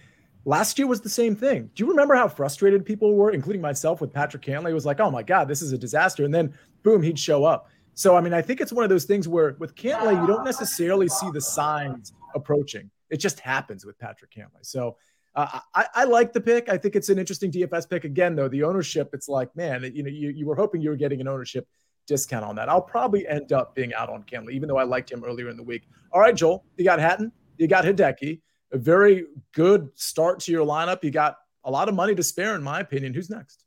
Last 0.44 0.76
year 0.76 0.88
was 0.88 1.00
the 1.00 1.08
same 1.08 1.36
thing. 1.36 1.70
Do 1.74 1.84
you 1.84 1.88
remember 1.88 2.16
how 2.16 2.26
frustrated 2.26 2.84
people 2.84 3.14
were, 3.14 3.30
including 3.30 3.62
myself, 3.62 4.00
with 4.00 4.12
Patrick 4.12 4.42
Cantlay? 4.42 4.70
It 4.70 4.74
was 4.74 4.84
like, 4.84 4.98
oh 4.98 5.10
my 5.10 5.22
God, 5.22 5.46
this 5.46 5.62
is 5.62 5.72
a 5.72 5.78
disaster. 5.78 6.24
And 6.24 6.34
then 6.34 6.52
boom, 6.82 7.00
he'd 7.00 7.18
show 7.18 7.44
up. 7.44 7.70
So, 7.94 8.16
I 8.16 8.20
mean, 8.20 8.34
I 8.34 8.42
think 8.42 8.60
it's 8.60 8.72
one 8.72 8.82
of 8.82 8.90
those 8.90 9.04
things 9.04 9.28
where 9.28 9.54
with 9.60 9.76
Cantlay, 9.76 10.20
you 10.20 10.26
don't 10.26 10.44
necessarily 10.44 11.08
see 11.08 11.30
the 11.32 11.40
signs 11.40 12.12
approaching. 12.34 12.90
It 13.14 13.20
just 13.20 13.38
happens 13.38 13.86
with 13.86 13.96
Patrick 13.96 14.32
Cantlay. 14.32 14.62
So, 14.62 14.96
uh, 15.36 15.60
I, 15.72 15.86
I, 15.94 16.04
like 16.04 16.32
the 16.32 16.40
pick. 16.40 16.68
I 16.68 16.76
think 16.76 16.96
it's 16.96 17.08
an 17.08 17.18
interesting 17.18 17.52
DFS 17.52 17.88
pick. 17.88 18.04
Again, 18.04 18.34
though, 18.34 18.48
the 18.48 18.64
ownership, 18.64 19.10
it's 19.12 19.28
like, 19.28 19.54
man, 19.56 19.82
you 19.94 20.02
know, 20.02 20.10
you, 20.10 20.30
you 20.30 20.46
were 20.46 20.54
hoping 20.54 20.80
you 20.80 20.90
were 20.90 20.96
getting 20.96 21.20
an 21.20 21.28
ownership 21.28 21.68
discount 22.06 22.44
on 22.44 22.56
that. 22.56 22.68
I'll 22.68 22.82
probably 22.82 23.26
end 23.26 23.52
up 23.52 23.74
being 23.74 23.94
out 23.94 24.10
on 24.10 24.24
Cantlay, 24.24 24.52
even 24.52 24.68
though 24.68 24.78
I 24.78 24.84
liked 24.84 25.10
him 25.10 25.24
earlier 25.24 25.48
in 25.48 25.56
the 25.56 25.62
week. 25.62 25.88
All 26.12 26.20
right, 26.20 26.34
Joel, 26.34 26.64
you 26.76 26.84
got 26.84 26.98
Hatton, 26.98 27.32
you 27.56 27.68
got 27.68 27.84
Hideki, 27.84 28.40
a 28.72 28.78
very 28.78 29.26
good 29.52 29.90
start 29.94 30.40
to 30.40 30.52
your 30.52 30.66
lineup. 30.66 31.04
You 31.04 31.10
got 31.10 31.36
a 31.64 31.70
lot 31.70 31.88
of 31.88 31.94
money 31.94 32.14
to 32.14 32.22
spare, 32.22 32.54
in 32.54 32.62
my 32.62 32.80
opinion. 32.80 33.14
Who's 33.14 33.30
next? 33.30 33.64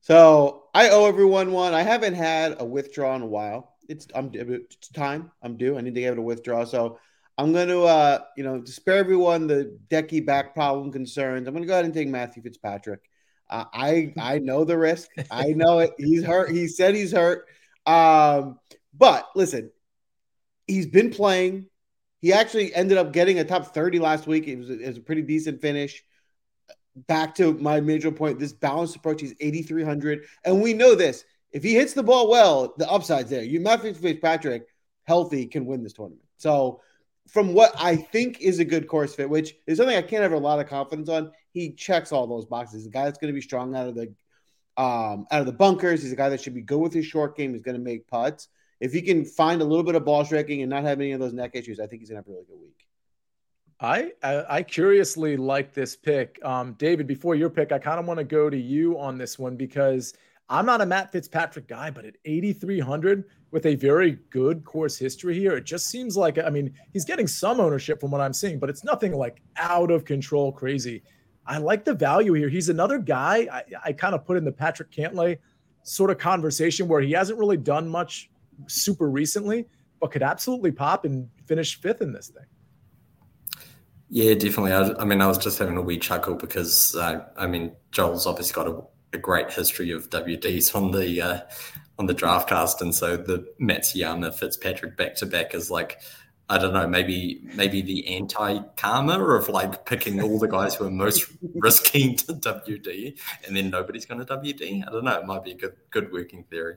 So 0.00 0.64
I 0.74 0.88
owe 0.88 1.06
everyone 1.06 1.52
one. 1.52 1.74
I 1.74 1.82
haven't 1.82 2.14
had 2.14 2.56
a 2.60 2.64
withdrawal 2.64 3.14
in 3.16 3.22
a 3.22 3.26
while. 3.26 3.76
It's 3.88 4.06
I'm 4.14 4.30
it's 4.32 4.88
time. 4.88 5.30
I'm 5.42 5.56
due. 5.56 5.78
I 5.78 5.80
need 5.80 5.94
to 5.94 6.00
get 6.00 6.12
it 6.12 6.18
a 6.18 6.22
withdrawal. 6.22 6.66
So 6.66 6.98
I'm 7.42 7.52
going 7.52 7.66
to, 7.66 7.82
uh, 7.82 8.20
you 8.36 8.44
know, 8.44 8.60
to 8.60 8.70
spare 8.70 8.98
everyone 8.98 9.48
the 9.48 9.76
decky 9.88 10.24
back 10.24 10.54
problem 10.54 10.92
concerns. 10.92 11.48
I'm 11.48 11.54
going 11.54 11.64
to 11.64 11.66
go 11.66 11.72
ahead 11.72 11.84
and 11.84 11.92
take 11.92 12.06
Matthew 12.06 12.40
Fitzpatrick. 12.40 13.00
Uh, 13.50 13.64
I 13.72 14.14
I 14.20 14.38
know 14.38 14.62
the 14.64 14.78
risk. 14.78 15.10
I 15.28 15.48
know 15.48 15.80
it. 15.80 15.90
He's 15.98 16.24
hurt. 16.24 16.52
He 16.52 16.68
said 16.68 16.94
he's 16.94 17.10
hurt. 17.10 17.48
Um, 17.84 18.60
but 18.96 19.28
listen, 19.34 19.72
he's 20.68 20.86
been 20.86 21.10
playing. 21.10 21.66
He 22.20 22.32
actually 22.32 22.72
ended 22.72 22.96
up 22.96 23.12
getting 23.12 23.40
a 23.40 23.44
top 23.44 23.74
30 23.74 23.98
last 23.98 24.28
week. 24.28 24.46
It 24.46 24.56
was, 24.56 24.70
it 24.70 24.86
was 24.86 24.98
a 24.98 25.00
pretty 25.00 25.22
decent 25.22 25.60
finish. 25.60 26.04
Back 27.08 27.34
to 27.36 27.54
my 27.54 27.80
major 27.80 28.12
point, 28.12 28.38
this 28.38 28.52
balanced 28.52 28.94
approach, 28.94 29.20
he's 29.20 29.34
8,300. 29.40 30.26
And 30.44 30.62
we 30.62 30.74
know 30.74 30.94
this. 30.94 31.24
If 31.50 31.64
he 31.64 31.74
hits 31.74 31.92
the 31.92 32.04
ball 32.04 32.30
well, 32.30 32.74
the 32.78 32.88
upside's 32.88 33.30
there. 33.30 33.42
You 33.42 33.58
Matthew 33.58 33.94
Fitzpatrick, 33.94 34.66
healthy, 35.02 35.46
can 35.46 35.66
win 35.66 35.82
this 35.82 35.94
tournament. 35.94 36.22
So 36.36 36.80
from 37.28 37.54
what 37.54 37.72
I 37.78 37.96
think 37.96 38.40
is 38.40 38.58
a 38.58 38.64
good 38.64 38.88
course 38.88 39.14
fit, 39.14 39.30
which 39.30 39.54
is 39.66 39.78
something 39.78 39.96
I 39.96 40.02
can't 40.02 40.22
have 40.22 40.32
a 40.32 40.38
lot 40.38 40.58
of 40.58 40.68
confidence 40.68 41.08
on, 41.08 41.32
he 41.52 41.72
checks 41.72 42.12
all 42.12 42.26
those 42.26 42.46
boxes. 42.46 42.84
The 42.84 42.90
guy 42.90 43.04
that's 43.04 43.18
going 43.18 43.32
to 43.32 43.34
be 43.34 43.40
strong 43.40 43.74
out 43.74 43.88
of 43.88 43.94
the 43.94 44.12
um, 44.76 45.26
out 45.30 45.40
of 45.40 45.46
the 45.46 45.52
bunkers. 45.52 46.02
He's 46.02 46.12
a 46.12 46.16
guy 46.16 46.30
that 46.30 46.40
should 46.40 46.54
be 46.54 46.62
good 46.62 46.78
with 46.78 46.94
his 46.94 47.06
short 47.06 47.36
game. 47.36 47.52
He's 47.52 47.62
going 47.62 47.76
to 47.76 47.82
make 47.82 48.08
putts. 48.08 48.48
if 48.80 48.92
he 48.92 49.00
can 49.00 49.24
find 49.24 49.62
a 49.62 49.64
little 49.64 49.84
bit 49.84 49.94
of 49.94 50.04
ball 50.04 50.24
striking 50.24 50.62
and 50.62 50.70
not 50.70 50.82
have 50.82 51.00
any 51.00 51.12
of 51.12 51.20
those 51.20 51.32
neck 51.32 51.52
issues, 51.54 51.78
I 51.78 51.86
think 51.86 52.02
he's 52.02 52.08
gonna 52.08 52.18
have 52.18 52.26
a 52.26 52.30
really 52.30 52.44
good 52.44 52.60
week. 52.60 52.86
I, 53.78 54.12
I, 54.22 54.56
I 54.58 54.62
curiously 54.62 55.36
like 55.36 55.72
this 55.72 55.96
pick, 55.96 56.38
um, 56.44 56.74
David. 56.74 57.06
Before 57.06 57.34
your 57.34 57.50
pick, 57.50 57.72
I 57.72 57.78
kind 57.78 58.00
of 58.00 58.06
want 58.06 58.18
to 58.18 58.24
go 58.24 58.48
to 58.48 58.56
you 58.56 58.98
on 58.98 59.18
this 59.18 59.38
one 59.38 59.56
because 59.56 60.14
I'm 60.52 60.66
not 60.66 60.82
a 60.82 60.86
Matt 60.86 61.10
Fitzpatrick 61.10 61.66
guy, 61.66 61.90
but 61.90 62.04
at 62.04 62.16
8,300 62.26 63.24
with 63.52 63.64
a 63.64 63.74
very 63.74 64.18
good 64.28 64.66
course 64.66 64.98
history 64.98 65.38
here, 65.38 65.56
it 65.56 65.64
just 65.64 65.86
seems 65.86 66.14
like 66.14 66.38
I 66.38 66.50
mean 66.50 66.74
he's 66.92 67.06
getting 67.06 67.26
some 67.26 67.58
ownership 67.58 68.00
from 68.00 68.10
what 68.10 68.20
I'm 68.20 68.34
seeing, 68.34 68.58
but 68.58 68.68
it's 68.68 68.84
nothing 68.84 69.14
like 69.14 69.40
out 69.56 69.90
of 69.90 70.04
control 70.04 70.52
crazy. 70.52 71.02
I 71.46 71.56
like 71.56 71.86
the 71.86 71.94
value 71.94 72.34
here. 72.34 72.50
He's 72.50 72.68
another 72.68 72.98
guy 72.98 73.48
I, 73.50 73.62
I 73.82 73.92
kind 73.94 74.14
of 74.14 74.26
put 74.26 74.36
in 74.36 74.44
the 74.44 74.52
Patrick 74.52 74.90
Cantlay 74.90 75.38
sort 75.84 76.10
of 76.10 76.18
conversation 76.18 76.86
where 76.86 77.00
he 77.00 77.12
hasn't 77.12 77.38
really 77.38 77.56
done 77.56 77.88
much 77.88 78.30
super 78.66 79.08
recently, 79.08 79.66
but 80.00 80.10
could 80.10 80.22
absolutely 80.22 80.70
pop 80.70 81.06
and 81.06 81.30
finish 81.46 81.80
fifth 81.80 82.02
in 82.02 82.12
this 82.12 82.28
thing. 82.28 82.44
Yeah, 84.10 84.34
definitely. 84.34 84.72
I, 84.72 84.92
I, 85.00 85.04
mean, 85.06 85.22
I 85.22 85.26
was 85.26 85.38
just 85.38 85.58
having 85.58 85.78
a 85.78 85.80
wee 85.80 85.96
chuckle 85.96 86.34
because 86.34 86.94
uh, 86.94 87.24
I 87.38 87.46
mean, 87.46 87.72
Joel's 87.90 88.26
obviously 88.26 88.52
got 88.52 88.68
a, 88.68 88.82
a, 89.12 89.18
great 89.18 89.52
history 89.52 89.90
of 89.90 90.10
WDs 90.10 90.74
on 90.74 90.92
the 90.92 91.20
uh, 91.20 91.40
on 91.98 92.06
the 92.06 92.14
draft 92.14 92.48
cast, 92.48 92.80
and 92.80 92.94
so 92.94 93.16
the 93.16 93.46
Matsuyama 93.60 94.34
Fitzpatrick 94.34 94.96
back 94.96 95.14
to 95.16 95.26
back 95.26 95.54
is 95.54 95.70
like. 95.70 96.00
I 96.48 96.58
don't 96.58 96.74
know, 96.74 96.86
maybe 96.86 97.40
maybe 97.54 97.80
the 97.80 98.06
anti 98.14 98.58
karma 98.76 99.24
of 99.24 99.48
like 99.48 99.86
picking 99.86 100.20
all 100.20 100.38
the 100.38 100.48
guys 100.48 100.74
who 100.74 100.84
are 100.84 100.90
most 100.90 101.32
risking 101.54 102.16
to 102.16 102.34
WD, 102.34 103.18
and 103.46 103.56
then 103.56 103.70
nobody's 103.70 104.04
going 104.04 104.26
to 104.26 104.36
WD. 104.36 104.86
I 104.86 104.90
don't 104.90 105.04
know. 105.04 105.18
It 105.18 105.24
might 105.24 105.44
be 105.44 105.52
a 105.52 105.54
good 105.54 105.76
good 105.90 106.12
working 106.12 106.44
theory. 106.44 106.76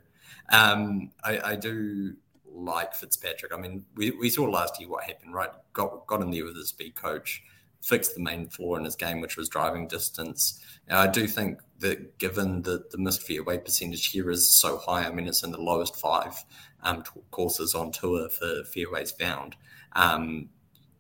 Um, 0.49 1.11
I, 1.25 1.39
I 1.39 1.55
do 1.55 2.15
like 2.55 2.93
Fitzpatrick. 2.93 3.53
I 3.53 3.57
mean, 3.57 3.85
we, 3.95 4.11
we 4.11 4.29
saw 4.29 4.43
last 4.45 4.79
year 4.79 4.89
what 4.89 5.03
happened, 5.03 5.33
right? 5.33 5.49
Got 5.73 6.07
got 6.07 6.21
in 6.21 6.31
there 6.31 6.45
with 6.45 6.55
his 6.55 6.69
speed 6.69 6.95
coach, 6.95 7.43
fixed 7.85 8.15
the 8.15 8.21
main 8.21 8.47
flaw 8.47 8.75
in 8.75 8.83
his 8.83 8.95
game, 8.95 9.21
which 9.21 9.37
was 9.37 9.47
driving 9.47 9.87
distance. 9.87 10.59
Now, 10.89 11.01
I 11.01 11.07
do 11.07 11.27
think 11.27 11.59
that 11.79 12.17
given 12.17 12.63
that 12.63 12.89
the 12.89 12.97
missed 12.97 13.21
fairway 13.21 13.59
percentage 13.59 14.07
here 14.07 14.31
is 14.31 14.55
so 14.55 14.77
high, 14.77 15.05
I 15.05 15.11
mean, 15.11 15.27
it's 15.27 15.43
in 15.43 15.51
the 15.51 15.61
lowest 15.61 15.95
five 15.95 16.43
um, 16.81 17.03
courses 17.29 17.75
on 17.75 17.91
tour 17.91 18.27
for 18.29 18.63
fairways 18.73 19.11
found. 19.11 19.55
Um, 19.93 20.49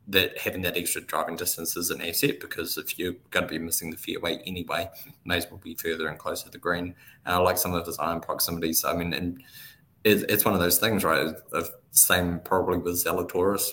that 0.07 0.37
having 0.37 0.61
that 0.61 0.77
extra 0.77 1.01
driving 1.01 1.35
distance 1.35 1.75
is 1.75 1.89
an 1.89 1.99
asset 1.99 2.39
because 2.39 2.77
if 2.77 2.99
you're 2.99 3.15
going 3.31 3.47
to 3.47 3.49
be 3.49 3.57
missing 3.57 3.89
the 3.89 3.97
fairway 3.97 4.37
anyway, 4.45 4.87
may 5.25 5.37
as 5.37 5.49
well 5.49 5.59
be 5.63 5.73
further 5.73 6.07
and 6.07 6.19
closer 6.19 6.45
to 6.45 6.51
the 6.51 6.59
green. 6.59 6.93
Uh, 7.25 7.41
like 7.41 7.57
some 7.57 7.73
of 7.73 7.87
his 7.87 7.97
iron 7.97 8.21
proximities. 8.21 8.85
I 8.85 8.95
mean, 8.95 9.13
and 9.13 9.41
it, 10.03 10.29
it's 10.29 10.45
one 10.45 10.53
of 10.53 10.59
those 10.59 10.77
things, 10.77 11.03
right? 11.03 11.33
Of 11.51 11.71
same 11.89 12.39
probably 12.41 12.77
with 12.77 13.03
Zalatoris 13.03 13.71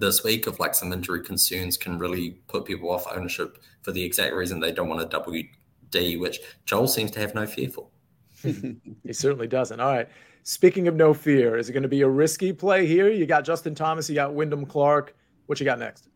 this 0.00 0.24
week 0.24 0.46
of 0.46 0.58
like 0.58 0.74
some 0.74 0.92
injury 0.92 1.22
concerns 1.22 1.76
can 1.76 1.98
really 1.98 2.30
put 2.48 2.64
people 2.64 2.90
off 2.90 3.06
ownership 3.14 3.58
for 3.82 3.92
the 3.92 4.02
exact 4.02 4.34
reason 4.34 4.60
they 4.60 4.72
don't 4.72 4.88
want 4.88 5.02
a 5.02 5.20
WD, 5.20 6.18
which 6.18 6.40
Joel 6.64 6.88
seems 6.88 7.10
to 7.12 7.20
have 7.20 7.34
no 7.34 7.46
fear 7.46 7.68
for. 7.68 7.88
he 8.42 9.12
certainly 9.12 9.46
doesn't. 9.46 9.80
All 9.80 9.92
right. 9.92 10.08
Speaking 10.44 10.88
of 10.88 10.94
no 10.94 11.12
fear, 11.12 11.58
is 11.58 11.68
it 11.68 11.72
going 11.72 11.82
to 11.82 11.88
be 11.88 12.02
a 12.02 12.08
risky 12.08 12.52
play 12.52 12.86
here? 12.86 13.10
You 13.10 13.26
got 13.26 13.44
Justin 13.44 13.74
Thomas, 13.74 14.08
you 14.08 14.14
got 14.14 14.34
Wyndham 14.34 14.64
Clark. 14.64 15.14
What 15.46 15.60
you 15.60 15.64
got 15.64 15.78
next? 15.78 16.08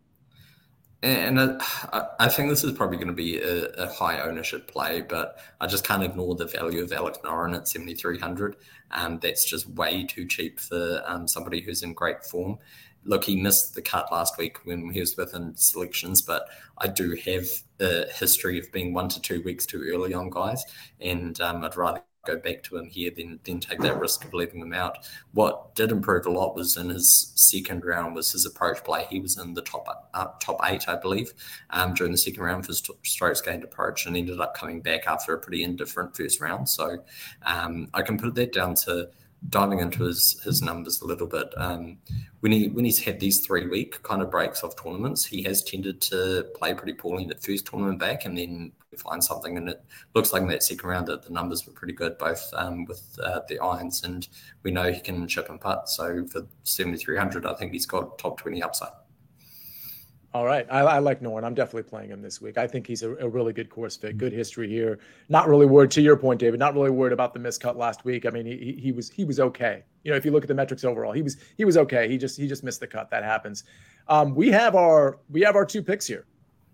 And 1.03 1.41
I, 1.41 2.07
I 2.21 2.29
think 2.29 2.49
this 2.49 2.63
is 2.63 2.73
probably 2.73 2.97
going 2.97 3.09
to 3.09 3.13
be 3.13 3.41
a, 3.41 3.65
a, 3.71 3.89
high 3.89 4.21
ownership 4.21 4.69
play, 4.69 5.01
but 5.01 5.41
I 5.61 5.67
just 5.67 5.85
can't 5.85 6.05
ignore 6.05 6.37
the 6.37 6.47
value 6.47 6.81
of 6.81 6.93
Alex 6.93 7.19
Noren 7.25 7.57
at 7.57 7.67
7,300. 7.67 8.55
Um, 8.93 9.19
that's 9.21 9.45
just 9.45 9.69
way 9.69 10.05
too 10.05 10.29
cheap 10.29 10.61
for 10.61 11.03
um, 11.05 11.27
somebody 11.27 11.61
who's 11.61 11.83
in 11.83 11.93
great 11.93 12.25
form. 12.25 12.59
Look, 13.05 13.25
he 13.25 13.37
missed 13.37 13.75
the 13.75 13.83
cut 13.83 14.13
last 14.13 14.39
week 14.39 14.59
when 14.65 14.91
he 14.91 15.01
was 15.01 15.17
within 15.17 15.57
selections, 15.57 16.23
but 16.23 16.47
I 16.79 16.89
do 16.89 17.17
have 17.25 17.47
a 17.81 18.07
history 18.13 18.59
of 18.59 18.71
being 18.73 18.95
one 18.95 19.09
to 19.09 19.21
two 19.21 19.43
weeks 19.43 19.67
too 19.67 19.83
early 19.93 20.15
on 20.15 20.31
guys, 20.31 20.65
and 21.01 21.41
um, 21.41 21.65
I'd 21.65 21.77
rather 21.77 22.03
go 22.25 22.37
back 22.37 22.63
to 22.63 22.77
him 22.77 22.89
here 22.89 23.11
than 23.11 23.41
then 23.45 23.59
take 23.59 23.81
that 23.81 23.99
risk 23.99 24.25
of 24.25 24.33
leaving 24.33 24.61
him 24.61 24.73
out. 24.73 24.99
What 25.33 25.75
did 25.75 25.91
improve 25.91 26.27
a 26.27 26.31
lot 26.31 26.55
was 26.55 26.77
in 26.77 26.89
his 26.89 27.33
second 27.35 27.85
round 27.85 28.15
was 28.15 28.31
his 28.31 28.47
approach 28.47 28.85
play. 28.85 29.07
He 29.11 29.21
was 29.21 29.39
in 29.39 29.55
the 29.55 29.63
top 29.63 30.11
uh, 30.15 30.29
top 30.41 30.61
eight, 30.65 30.89
I 30.89 30.97
believe, 30.97 31.33
um, 31.71 31.95
during 31.95 32.13
the 32.13 32.19
second 32.19 32.43
round 32.43 32.65
for 32.65 32.69
his 32.69 32.83
strokes 33.03 33.41
gained 33.41 33.65
approach, 33.65 34.07
and 34.07 34.17
ended 34.17 34.41
up 34.41 34.55
coming 34.55 34.81
back 34.81 35.07
after 35.07 35.35
a 35.35 35.39
pretty 35.41 35.65
indifferent 35.65 36.17
first 36.17 36.41
round. 36.41 36.69
So 36.69 37.03
um, 37.45 37.89
I 37.93 38.03
can 38.03 38.19
put 38.19 38.35
that 38.37 38.53
down 38.53 38.77
to 38.87 39.09
diving 39.49 39.81
into 39.81 40.05
his 40.05 40.41
his 40.45 40.63
numbers 40.63 41.01
a 41.01 41.07
little 41.07 41.27
bit. 41.27 41.53
Um, 41.57 41.99
when 42.41 42.53
he 42.53 42.69
when 42.69 42.85
he's 42.85 42.99
had 42.99 43.21
these 43.21 43.41
three 43.41 43.67
week 43.67 44.03
kind 44.03 44.23
of 44.23 44.31
breaks 44.31 44.63
off 44.63 44.81
tournaments, 44.81 45.25
he 45.25 45.43
has 45.43 45.63
tended 45.63 46.01
to 46.03 46.47
play 46.55 46.75
pretty 46.75 46.95
poorly 46.95 47.25
in 47.25 47.29
the 47.29 47.37
first 47.37 47.67
tournament 47.67 47.99
back, 47.99 48.25
and 48.25 48.37
then 48.37 48.73
find 48.97 49.23
something. 49.23 49.57
And 49.57 49.69
it 49.69 49.83
looks 50.15 50.33
like 50.33 50.43
in 50.43 50.49
that 50.49 50.63
second 50.63 50.89
round 50.89 51.07
that 51.09 51.23
the 51.23 51.33
numbers 51.33 51.67
were 51.67 51.73
pretty 51.73 51.95
good, 51.95 52.19
both 52.19 52.53
um, 52.55 52.85
with 52.85 53.19
uh, 53.23 53.41
the 53.49 53.59
irons, 53.59 54.03
and 54.05 54.29
we 54.63 54.71
know 54.71 54.93
he 54.93 55.01
can 55.01 55.27
chip 55.29 55.49
and 55.49 55.61
putt. 55.61 55.89
So 55.89 56.27
for 56.27 56.47
7,300, 56.65 57.47
I 57.47 57.55
think 57.55 57.73
he's 57.73 57.87
got 57.87 58.19
top 58.19 58.39
20 58.39 58.63
upside. 58.63 58.93
All 60.35 60.47
right. 60.47 60.67
I, 60.71 60.81
I, 60.81 60.99
like 60.99 61.21
Noren. 61.21 61.45
I'm 61.45 61.53
definitely 61.53 61.83
playing 61.83 62.09
him 62.09 62.23
this 62.23 62.41
week. 62.41 62.57
I 62.57 62.67
think 62.67 62.87
he's 62.87 63.03
a, 63.03 63.15
a, 63.17 63.29
really 63.29 63.53
good 63.53 63.69
course 63.69 63.99
fit, 63.99 64.17
good 64.17 64.33
history 64.33 64.67
here. 64.67 64.99
Not 65.29 65.47
really 65.47 65.67
worried, 65.67 65.91
to 65.91 66.01
your 66.01 66.17
point, 66.17 66.41
David, 66.41 66.59
not 66.59 66.73
really 66.73 66.89
worried 66.89 67.13
about 67.13 67.35
the 67.35 67.41
miscut 67.41 67.77
last 67.77 68.07
week. 68.07 68.25
I 68.25 68.31
mean, 68.31 68.47
he, 68.47 68.79
he 68.81 68.93
was 68.93 69.11
he 69.11 69.27
was 69.27 69.39
okay. 69.41 69.85
You 70.05 70.11
know, 70.11 70.17
if 70.17 70.25
you 70.25 70.31
look 70.31 70.43
at 70.43 70.49
the 70.49 70.55
metrics 70.55 70.85
overall, 70.85 71.13
he 71.13 71.21
was 71.21 71.37
he 71.59 71.67
was 71.67 71.77
okay. 71.77 72.09
He 72.09 72.17
just 72.17 72.39
he 72.39 72.49
just 72.49 72.65
missed 72.65 72.81
the 72.81 72.87
cut. 72.87 73.11
That 73.11 73.25
happens. 73.25 73.65
Um, 74.09 74.35
we 74.35 74.51
have 74.51 74.75
our 74.75 75.19
we 75.29 75.43
have 75.43 75.55
our 75.55 75.67
two 75.67 75.83
picks 75.83 76.07
here. 76.07 76.25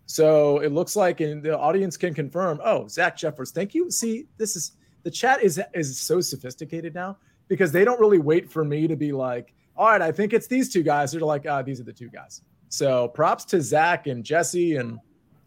So 0.06 0.60
it 0.60 0.72
looks 0.72 0.94
like, 0.94 1.20
and 1.20 1.42
the 1.42 1.58
audience 1.58 1.96
can 1.96 2.14
confirm. 2.14 2.60
Oh, 2.64 2.86
Zach 2.86 3.16
Jeffers, 3.16 3.50
thank 3.50 3.74
you. 3.74 3.90
See, 3.90 4.26
this 4.36 4.54
is 4.54 4.72
the 5.02 5.10
chat 5.10 5.42
is 5.42 5.60
is 5.74 5.98
so 5.98 6.20
sophisticated 6.20 6.94
now 6.94 7.18
because 7.48 7.72
they 7.72 7.84
don't 7.84 7.98
really 7.98 8.18
wait 8.18 8.48
for 8.48 8.64
me 8.64 8.86
to 8.86 8.94
be 8.94 9.10
like, 9.10 9.52
all 9.76 9.88
right, 9.88 10.00
I 10.00 10.12
think 10.12 10.32
it's 10.32 10.46
these 10.46 10.72
two 10.72 10.84
guys. 10.84 11.10
They're 11.10 11.20
like, 11.22 11.44
ah, 11.48 11.62
these 11.62 11.80
are 11.80 11.84
the 11.84 11.92
two 11.92 12.08
guys. 12.08 12.42
So 12.68 13.08
props 13.08 13.44
to 13.46 13.60
Zach 13.60 14.06
and 14.06 14.24
Jesse 14.24 14.76
and 14.76 14.98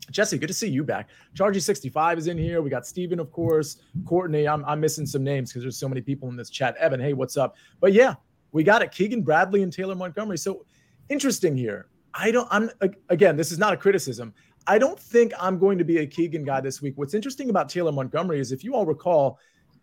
Jesse. 0.09 0.37
Good 0.37 0.47
to 0.47 0.53
see 0.53 0.67
you 0.67 0.83
back. 0.83 1.09
Chargy 1.35 1.61
sixty 1.61 1.87
five 1.89 2.17
is 2.17 2.27
in 2.27 2.37
here. 2.37 2.61
We 2.61 2.69
got 2.69 2.85
Steven, 2.85 3.19
of 3.19 3.31
course. 3.31 3.77
Courtney. 4.05 4.47
I'm 4.47 4.65
I'm 4.65 4.79
missing 4.79 5.05
some 5.05 5.23
names 5.23 5.51
because 5.51 5.63
there's 5.63 5.77
so 5.77 5.87
many 5.87 6.01
people 6.01 6.29
in 6.29 6.35
this 6.35 6.49
chat. 6.49 6.75
Evan, 6.77 6.99
hey, 6.99 7.13
what's 7.13 7.37
up? 7.37 7.55
But 7.79 7.93
yeah, 7.93 8.15
we 8.51 8.63
got 8.63 8.81
it. 8.81 8.91
Keegan 8.91 9.21
Bradley 9.21 9.63
and 9.63 9.71
Taylor 9.71 9.95
Montgomery. 9.95 10.37
So 10.37 10.65
interesting 11.09 11.55
here. 11.55 11.87
I 12.13 12.31
don't. 12.31 12.47
I'm 12.51 12.69
again. 13.09 13.37
This 13.37 13.51
is 13.51 13.59
not 13.59 13.73
a 13.73 13.77
criticism. 13.77 14.33
I 14.67 14.77
don't 14.77 14.99
think 14.99 15.31
I'm 15.39 15.57
going 15.57 15.77
to 15.77 15.83
be 15.83 15.99
a 15.99 16.05
Keegan 16.05 16.43
guy 16.43 16.61
this 16.61 16.81
week. 16.81 16.93
What's 16.97 17.13
interesting 17.13 17.49
about 17.49 17.69
Taylor 17.69 17.91
Montgomery 17.91 18.39
is 18.39 18.51
if 18.51 18.63
you 18.63 18.75
all 18.75 18.85
recall, 18.85 19.39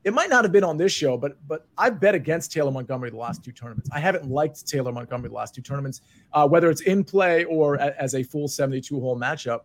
it 0.09 0.14
might 0.14 0.31
not 0.31 0.42
have 0.42 0.53
been 0.53 0.64
on 0.64 0.79
this 0.79 0.90
show, 0.90 1.18
but 1.18 1.37
but 1.47 1.66
I've 1.77 2.01
bet 2.01 2.14
against 2.14 2.51
Taylor 2.51 2.71
Montgomery 2.71 3.11
the 3.11 3.18
last 3.18 3.44
two 3.44 3.53
tournaments. 3.53 3.90
I 3.92 4.01
haven't 4.01 4.27
liked 4.27 4.66
Taylor 4.66 4.90
Montgomery 4.90 5.29
the 5.29 5.35
last 5.35 5.55
two 5.55 5.61
tournaments, 5.61 6.01
uh, 6.33 6.49
whether 6.49 6.71
it's 6.71 6.81
in 6.81 7.05
play 7.05 7.44
or 7.44 7.75
a, 7.75 7.94
as 8.01 8.14
a 8.14 8.23
full 8.23 8.49
72 8.49 8.99
hole 8.99 9.21
matchup. 9.21 9.61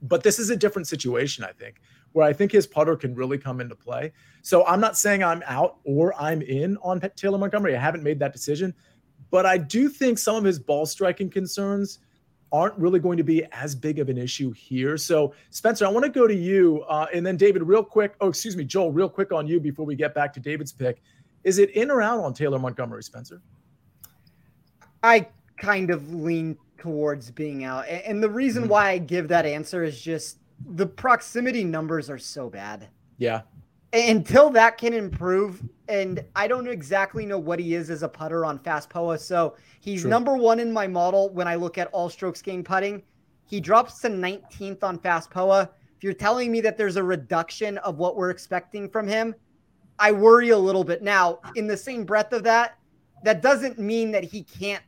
But 0.00 0.22
this 0.22 0.38
is 0.38 0.48
a 0.48 0.56
different 0.56 0.88
situation, 0.88 1.44
I 1.44 1.52
think, 1.52 1.82
where 2.12 2.26
I 2.26 2.32
think 2.32 2.52
his 2.52 2.66
putter 2.66 2.96
can 2.96 3.14
really 3.14 3.36
come 3.36 3.60
into 3.60 3.74
play. 3.74 4.12
So 4.40 4.64
I'm 4.64 4.80
not 4.80 4.96
saying 4.96 5.22
I'm 5.22 5.42
out 5.46 5.76
or 5.84 6.14
I'm 6.18 6.40
in 6.40 6.78
on 6.78 6.98
Taylor 7.14 7.36
Montgomery. 7.36 7.76
I 7.76 7.80
haven't 7.80 8.02
made 8.02 8.18
that 8.20 8.32
decision, 8.32 8.72
but 9.30 9.44
I 9.44 9.58
do 9.58 9.90
think 9.90 10.16
some 10.16 10.36
of 10.36 10.44
his 10.44 10.58
ball 10.58 10.86
striking 10.86 11.28
concerns 11.28 11.98
aren't 12.52 12.76
really 12.76 12.98
going 12.98 13.16
to 13.16 13.22
be 13.22 13.44
as 13.52 13.74
big 13.74 13.98
of 13.98 14.08
an 14.08 14.18
issue 14.18 14.52
here. 14.52 14.96
So, 14.96 15.34
Spencer, 15.50 15.86
I 15.86 15.88
want 15.88 16.04
to 16.04 16.10
go 16.10 16.26
to 16.26 16.34
you, 16.34 16.82
uh, 16.88 17.06
and 17.14 17.24
then 17.24 17.36
David, 17.36 17.62
real 17.62 17.84
quick. 17.84 18.14
Oh, 18.20 18.28
excuse 18.28 18.56
me, 18.56 18.64
Joel, 18.64 18.92
real 18.92 19.08
quick 19.08 19.32
on 19.32 19.46
you 19.46 19.60
before 19.60 19.86
we 19.86 19.94
get 19.94 20.14
back 20.14 20.32
to 20.34 20.40
David's 20.40 20.72
pick. 20.72 21.00
Is 21.44 21.58
it 21.58 21.70
in 21.70 21.90
or 21.90 22.02
out 22.02 22.20
on 22.20 22.34
Taylor 22.34 22.58
Montgomery, 22.58 23.02
Spencer? 23.02 23.40
I 25.02 25.28
kind 25.56 25.90
of 25.90 26.12
lean 26.12 26.58
towards 26.78 27.30
being 27.30 27.64
out, 27.64 27.86
and 27.88 28.22
the 28.22 28.30
reason 28.30 28.64
mm-hmm. 28.64 28.72
why 28.72 28.90
I 28.90 28.98
give 28.98 29.28
that 29.28 29.46
answer 29.46 29.84
is 29.84 30.00
just 30.00 30.38
the 30.74 30.86
proximity 30.86 31.64
numbers 31.64 32.10
are 32.10 32.18
so 32.18 32.50
bad. 32.50 32.88
Yeah, 33.18 33.42
until 33.92 34.50
that 34.50 34.78
can 34.78 34.92
improve, 34.92 35.62
and 35.88 36.24
I 36.36 36.46
don't 36.46 36.68
exactly 36.68 37.26
know 37.26 37.38
what 37.38 37.58
he 37.58 37.74
is 37.74 37.90
as 37.90 38.02
a 38.02 38.08
putter 38.08 38.44
on 38.44 38.58
fast 38.58 38.88
POA. 38.88 39.18
So 39.18 39.56
he's 39.80 40.02
True. 40.02 40.10
number 40.10 40.36
one 40.36 40.60
in 40.60 40.72
my 40.72 40.86
model 40.86 41.30
when 41.30 41.48
I 41.48 41.56
look 41.56 41.78
at 41.78 41.88
all 41.88 42.08
strokes 42.08 42.40
gained 42.40 42.66
putting. 42.66 43.02
He 43.46 43.60
drops 43.60 44.00
to 44.00 44.08
19th 44.08 44.84
on 44.84 44.98
fast 44.98 45.30
POA. 45.30 45.70
If 45.96 46.04
you're 46.04 46.12
telling 46.12 46.52
me 46.52 46.60
that 46.60 46.78
there's 46.78 46.96
a 46.96 47.02
reduction 47.02 47.78
of 47.78 47.98
what 47.98 48.16
we're 48.16 48.30
expecting 48.30 48.88
from 48.88 49.08
him, 49.08 49.34
I 49.98 50.12
worry 50.12 50.50
a 50.50 50.58
little 50.58 50.84
bit. 50.84 51.02
Now, 51.02 51.40
in 51.56 51.66
the 51.66 51.76
same 51.76 52.04
breath 52.04 52.32
of 52.32 52.42
that, 52.44 52.78
that 53.24 53.42
doesn't 53.42 53.78
mean 53.78 54.12
that 54.12 54.24
he 54.24 54.44
can't 54.44 54.82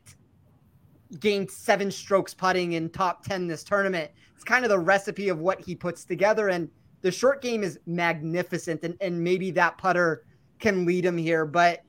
gain 1.19 1.47
seven 1.47 1.91
strokes 1.91 2.33
putting 2.33 2.73
in 2.73 2.89
top 2.89 3.23
10 3.23 3.47
this 3.47 3.63
tournament. 3.63 4.09
It's 4.33 4.43
kind 4.43 4.65
of 4.65 4.69
the 4.69 4.79
recipe 4.79 5.29
of 5.29 5.39
what 5.39 5.61
he 5.61 5.75
puts 5.75 6.03
together. 6.03 6.49
And 6.49 6.69
the 7.03 7.11
short 7.11 7.41
game 7.41 7.63
is 7.63 7.79
magnificent, 7.85 8.83
and, 8.83 8.97
and 8.99 9.23
maybe 9.23 9.51
that 9.51 9.77
putter 9.77 10.25
can 10.59 10.85
lead 10.85 11.05
him 11.05 11.17
here. 11.17 11.45
But 11.45 11.83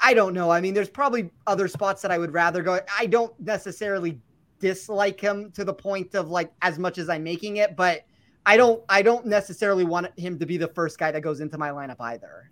I 0.00 0.14
don't 0.14 0.34
know. 0.34 0.50
I 0.50 0.60
mean, 0.60 0.74
there's 0.74 0.90
probably 0.90 1.30
other 1.46 1.66
spots 1.66 2.02
that 2.02 2.12
I 2.12 2.18
would 2.18 2.32
rather 2.32 2.62
go. 2.62 2.78
I 2.96 3.06
don't 3.06 3.38
necessarily 3.40 4.20
dislike 4.60 5.20
him 5.20 5.50
to 5.52 5.64
the 5.64 5.74
point 5.74 6.14
of 6.14 6.28
like 6.28 6.52
as 6.62 6.78
much 6.78 6.98
as 6.98 7.08
I'm 7.08 7.24
making 7.24 7.56
it, 7.56 7.74
but 7.74 8.04
I 8.46 8.56
don't 8.56 8.82
I 8.88 9.02
don't 9.02 9.26
necessarily 9.26 9.84
want 9.84 10.16
him 10.18 10.38
to 10.38 10.46
be 10.46 10.56
the 10.56 10.68
first 10.68 10.98
guy 10.98 11.10
that 11.10 11.20
goes 11.20 11.40
into 11.40 11.58
my 11.58 11.70
lineup 11.70 11.96
either. 12.00 12.50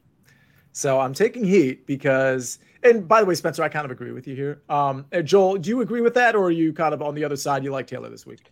So 0.73 1.01
I'm 1.01 1.15
taking 1.15 1.45
heat 1.45 1.87
because 1.87 2.59
and 2.83 3.07
by 3.07 3.21
the 3.21 3.27
way, 3.27 3.35
Spencer, 3.35 3.63
I 3.63 3.69
kind 3.69 3.85
of 3.85 3.91
agree 3.91 4.13
with 4.13 4.27
you 4.27 4.35
here. 4.35 4.63
Um 4.69 5.07
Joel, 5.23 5.59
do 5.59 5.71
you 5.71 5.81
agree 5.83 6.01
with 6.01 6.15
that 6.15 6.35
or 6.35 6.47
are 6.47 6.51
you 6.51 6.73
kind 6.73 6.95
of 6.95 7.01
on 7.01 7.15
the 7.15 7.25
other 7.25 7.37
side? 7.37 7.63
You 7.63 7.71
like 7.71 7.87
Taylor 7.87 8.09
this 8.09 8.27
week? 8.27 8.51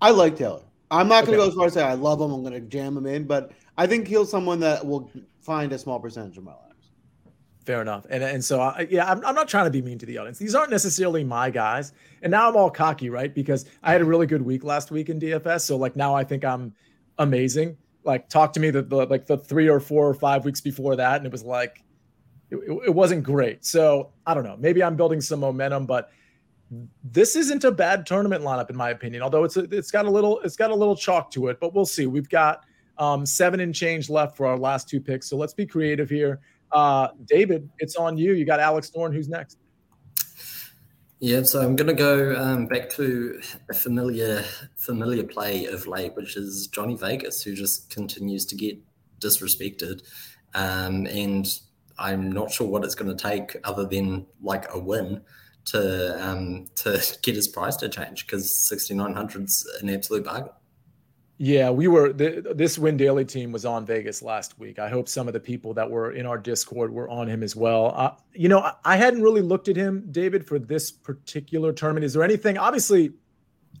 I 0.00 0.10
like 0.10 0.36
Taylor. 0.36 0.62
I'm 0.90 1.08
not 1.08 1.24
gonna 1.24 1.36
okay. 1.36 1.46
go 1.46 1.48
as 1.50 1.54
far 1.54 1.66
as 1.66 1.74
say 1.74 1.82
I 1.82 1.94
love 1.94 2.20
him, 2.20 2.32
I'm 2.32 2.42
gonna 2.42 2.60
jam 2.60 2.96
him 2.96 3.06
in, 3.06 3.24
but 3.24 3.52
I 3.76 3.86
think 3.86 4.08
he's 4.08 4.28
someone 4.28 4.60
that 4.60 4.84
will 4.84 5.10
find 5.40 5.72
a 5.72 5.78
small 5.78 6.00
percentage 6.00 6.36
of 6.38 6.44
my 6.44 6.52
life. 6.52 6.62
Fair 7.64 7.82
enough. 7.82 8.06
And 8.08 8.24
and 8.24 8.42
so 8.42 8.60
I, 8.60 8.86
yeah, 8.90 9.10
I'm, 9.10 9.24
I'm 9.26 9.34
not 9.34 9.46
trying 9.46 9.66
to 9.66 9.70
be 9.70 9.82
mean 9.82 9.98
to 9.98 10.06
the 10.06 10.16
audience. 10.16 10.38
These 10.38 10.54
aren't 10.54 10.70
necessarily 10.70 11.22
my 11.22 11.50
guys. 11.50 11.92
And 12.22 12.30
now 12.30 12.48
I'm 12.48 12.56
all 12.56 12.70
cocky, 12.70 13.10
right? 13.10 13.34
Because 13.34 13.66
I 13.82 13.92
had 13.92 14.00
a 14.00 14.06
really 14.06 14.26
good 14.26 14.40
week 14.40 14.64
last 14.64 14.90
week 14.90 15.10
in 15.10 15.20
DFS. 15.20 15.60
So 15.62 15.76
like 15.76 15.94
now 15.94 16.14
I 16.14 16.24
think 16.24 16.46
I'm 16.46 16.72
amazing. 17.18 17.76
Like 18.04 18.30
talk 18.30 18.54
to 18.54 18.60
me 18.60 18.70
the, 18.70 18.80
the 18.80 19.04
like 19.04 19.26
the 19.26 19.36
three 19.36 19.68
or 19.68 19.80
four 19.80 20.08
or 20.08 20.14
five 20.14 20.46
weeks 20.46 20.62
before 20.62 20.96
that, 20.96 21.18
and 21.18 21.26
it 21.26 21.32
was 21.32 21.44
like 21.44 21.84
it, 22.50 22.56
it 22.86 22.94
wasn't 22.94 23.22
great. 23.22 23.66
So 23.66 24.12
I 24.26 24.32
don't 24.32 24.44
know. 24.44 24.56
Maybe 24.58 24.82
I'm 24.82 24.96
building 24.96 25.20
some 25.20 25.40
momentum, 25.40 25.84
but 25.84 26.10
this 27.02 27.36
isn't 27.36 27.64
a 27.64 27.72
bad 27.72 28.06
tournament 28.06 28.44
lineup 28.44 28.70
in 28.70 28.76
my 28.76 28.90
opinion. 28.90 29.22
Although 29.22 29.44
it's 29.44 29.56
a, 29.56 29.64
it's 29.70 29.90
got 29.90 30.06
a 30.06 30.10
little 30.10 30.40
it's 30.40 30.56
got 30.56 30.70
a 30.70 30.74
little 30.74 30.96
chalk 30.96 31.30
to 31.32 31.48
it, 31.48 31.58
but 31.60 31.74
we'll 31.74 31.86
see. 31.86 32.06
We've 32.06 32.28
got 32.28 32.64
um, 32.98 33.24
seven 33.24 33.60
and 33.60 33.74
change 33.74 34.10
left 34.10 34.36
for 34.36 34.46
our 34.46 34.58
last 34.58 34.88
two 34.88 35.00
picks. 35.00 35.28
So 35.28 35.36
let's 35.36 35.54
be 35.54 35.66
creative 35.66 36.10
here. 36.10 36.40
Uh, 36.72 37.08
David, 37.24 37.68
it's 37.78 37.96
on 37.96 38.18
you. 38.18 38.32
You 38.32 38.44
got 38.44 38.60
Alex 38.60 38.90
Noren. 38.94 39.14
Who's 39.14 39.28
next? 39.28 39.58
Yeah, 41.20 41.42
so 41.42 41.60
I'm 41.60 41.74
going 41.74 41.88
to 41.88 41.94
go 41.94 42.36
um, 42.40 42.66
back 42.66 42.90
to 42.90 43.40
a 43.68 43.74
familiar 43.74 44.44
familiar 44.76 45.24
play 45.24 45.64
of 45.64 45.86
late, 45.86 46.14
which 46.14 46.36
is 46.36 46.68
Johnny 46.68 46.96
Vegas, 46.96 47.42
who 47.42 47.54
just 47.54 47.90
continues 47.90 48.46
to 48.46 48.54
get 48.54 48.78
disrespected, 49.20 50.02
um, 50.54 51.06
and 51.06 51.48
I'm 51.98 52.30
not 52.30 52.52
sure 52.52 52.68
what 52.68 52.84
it's 52.84 52.94
going 52.94 53.14
to 53.14 53.20
take 53.20 53.56
other 53.64 53.84
than 53.84 54.26
like 54.40 54.72
a 54.72 54.78
win 54.78 55.22
to 55.70 56.26
um, 56.26 56.66
to 56.76 57.02
get 57.22 57.34
his 57.34 57.48
price 57.48 57.76
to 57.76 57.88
change 57.88 58.26
because 58.26 58.54
6900 58.68 59.44
is 59.44 59.68
an 59.80 59.90
absolute 59.90 60.24
bargain. 60.24 60.50
Yeah, 61.40 61.70
we 61.70 61.86
were 61.86 62.12
the, 62.12 62.52
this 62.56 62.78
Win 62.78 62.96
Daily 62.96 63.24
team 63.24 63.52
was 63.52 63.64
on 63.64 63.86
Vegas 63.86 64.22
last 64.22 64.58
week. 64.58 64.80
I 64.80 64.88
hope 64.88 65.08
some 65.08 65.28
of 65.28 65.34
the 65.34 65.40
people 65.40 65.72
that 65.74 65.88
were 65.88 66.10
in 66.10 66.26
our 66.26 66.36
Discord 66.36 66.92
were 66.92 67.08
on 67.08 67.28
him 67.28 67.44
as 67.44 67.54
well. 67.54 67.92
Uh, 67.94 68.10
you 68.34 68.48
know, 68.48 68.58
I, 68.58 68.72
I 68.84 68.96
hadn't 68.96 69.22
really 69.22 69.40
looked 69.40 69.68
at 69.68 69.76
him, 69.76 70.04
David, 70.10 70.44
for 70.44 70.58
this 70.58 70.90
particular 70.90 71.72
tournament. 71.72 72.04
Is 72.04 72.12
there 72.12 72.24
anything? 72.24 72.58
Obviously, 72.58 73.12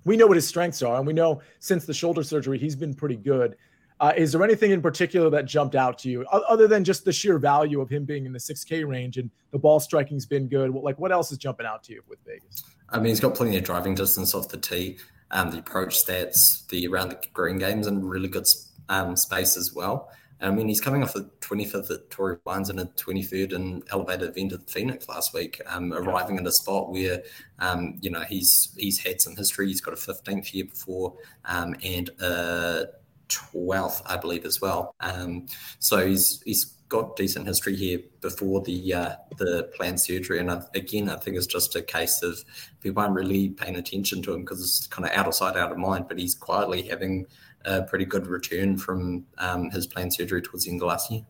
we 0.04 0.16
know 0.16 0.28
what 0.28 0.36
his 0.36 0.46
strengths 0.46 0.82
are, 0.82 0.98
and 0.98 1.06
we 1.06 1.12
know 1.12 1.42
since 1.58 1.84
the 1.84 1.92
shoulder 1.92 2.22
surgery, 2.22 2.58
he's 2.58 2.76
been 2.76 2.94
pretty 2.94 3.16
good. 3.16 3.56
Uh, 4.00 4.12
is 4.16 4.32
there 4.32 4.42
anything 4.44 4.70
in 4.70 4.80
particular 4.80 5.28
that 5.30 5.44
jumped 5.44 5.74
out 5.74 5.98
to 5.98 6.08
you, 6.08 6.24
other 6.26 6.68
than 6.68 6.84
just 6.84 7.04
the 7.04 7.12
sheer 7.12 7.38
value 7.38 7.80
of 7.80 7.88
him 7.88 8.04
being 8.04 8.26
in 8.26 8.32
the 8.32 8.38
6K 8.38 8.86
range 8.86 9.16
and 9.16 9.30
the 9.50 9.58
ball 9.58 9.80
striking's 9.80 10.26
been 10.26 10.48
good? 10.48 10.72
Like, 10.72 10.98
what 10.98 11.10
else 11.10 11.32
is 11.32 11.38
jumping 11.38 11.66
out 11.66 11.82
to 11.84 11.92
you 11.94 12.02
with 12.08 12.18
Vegas? 12.24 12.62
I 12.90 12.98
mean, 12.98 13.06
he's 13.06 13.20
got 13.20 13.34
plenty 13.34 13.56
of 13.56 13.64
driving 13.64 13.94
distance 13.94 14.34
off 14.34 14.48
the 14.48 14.56
tee 14.56 14.98
um, 15.30 15.50
the 15.50 15.58
approach 15.58 16.04
stats, 16.04 16.66
the 16.68 16.86
around 16.86 17.10
the 17.10 17.18
green 17.32 17.58
games, 17.58 17.86
and 17.86 18.08
really 18.08 18.28
good 18.28 18.46
um, 18.88 19.16
space 19.16 19.56
as 19.56 19.74
well. 19.74 20.10
I 20.40 20.50
mean, 20.52 20.68
he's 20.68 20.80
coming 20.80 21.02
off 21.02 21.14
the 21.14 21.28
25th 21.40 21.90
at 21.90 22.10
Torrey 22.10 22.36
Pines 22.36 22.70
and 22.70 22.78
a 22.78 22.84
23rd 22.84 23.52
in 23.54 23.82
elevated 23.90 24.28
event 24.28 24.52
at 24.52 24.70
Phoenix 24.70 25.08
last 25.08 25.34
week, 25.34 25.60
um, 25.66 25.92
arriving 25.92 26.38
in 26.38 26.46
a 26.46 26.52
spot 26.52 26.92
where, 26.92 27.24
um, 27.58 27.98
you 28.00 28.10
know, 28.10 28.20
he's 28.20 28.72
he's 28.76 29.00
had 29.00 29.20
some 29.20 29.34
history. 29.34 29.66
He's 29.66 29.80
got 29.80 29.94
a 29.94 29.96
15th 29.96 30.54
year 30.54 30.66
before 30.66 31.14
um, 31.44 31.74
and 31.82 32.10
a 32.20 32.86
12th, 33.28 34.02
I 34.06 34.16
believe, 34.16 34.44
as 34.44 34.60
well. 34.60 34.94
Um, 35.00 35.46
so 35.78 36.06
he's 36.06 36.42
he's 36.42 36.64
got 36.88 37.16
decent 37.16 37.46
history 37.46 37.76
here 37.76 38.00
before 38.20 38.62
the 38.62 38.94
uh, 38.94 39.16
the 39.36 39.70
planned 39.74 40.00
surgery, 40.00 40.38
and 40.38 40.50
I, 40.50 40.62
again, 40.74 41.08
I 41.08 41.16
think 41.16 41.36
it's 41.36 41.46
just 41.46 41.76
a 41.76 41.82
case 41.82 42.22
of 42.22 42.38
people 42.80 43.02
aren't 43.02 43.14
really 43.14 43.50
paying 43.50 43.76
attention 43.76 44.22
to 44.22 44.34
him 44.34 44.40
because 44.40 44.60
it's 44.60 44.86
kind 44.86 45.06
of 45.08 45.12
out 45.12 45.26
of 45.26 45.34
sight, 45.34 45.56
out 45.56 45.72
of 45.72 45.78
mind. 45.78 46.06
But 46.08 46.18
he's 46.18 46.34
quietly 46.34 46.82
having 46.82 47.26
a 47.64 47.82
pretty 47.82 48.04
good 48.04 48.26
return 48.26 48.78
from 48.78 49.26
um, 49.38 49.70
his 49.70 49.86
planned 49.86 50.14
surgery 50.14 50.42
towards 50.42 50.64
the 50.64 50.70
end 50.70 50.82
of 50.82 50.88
last 50.88 51.10
year. 51.10 51.22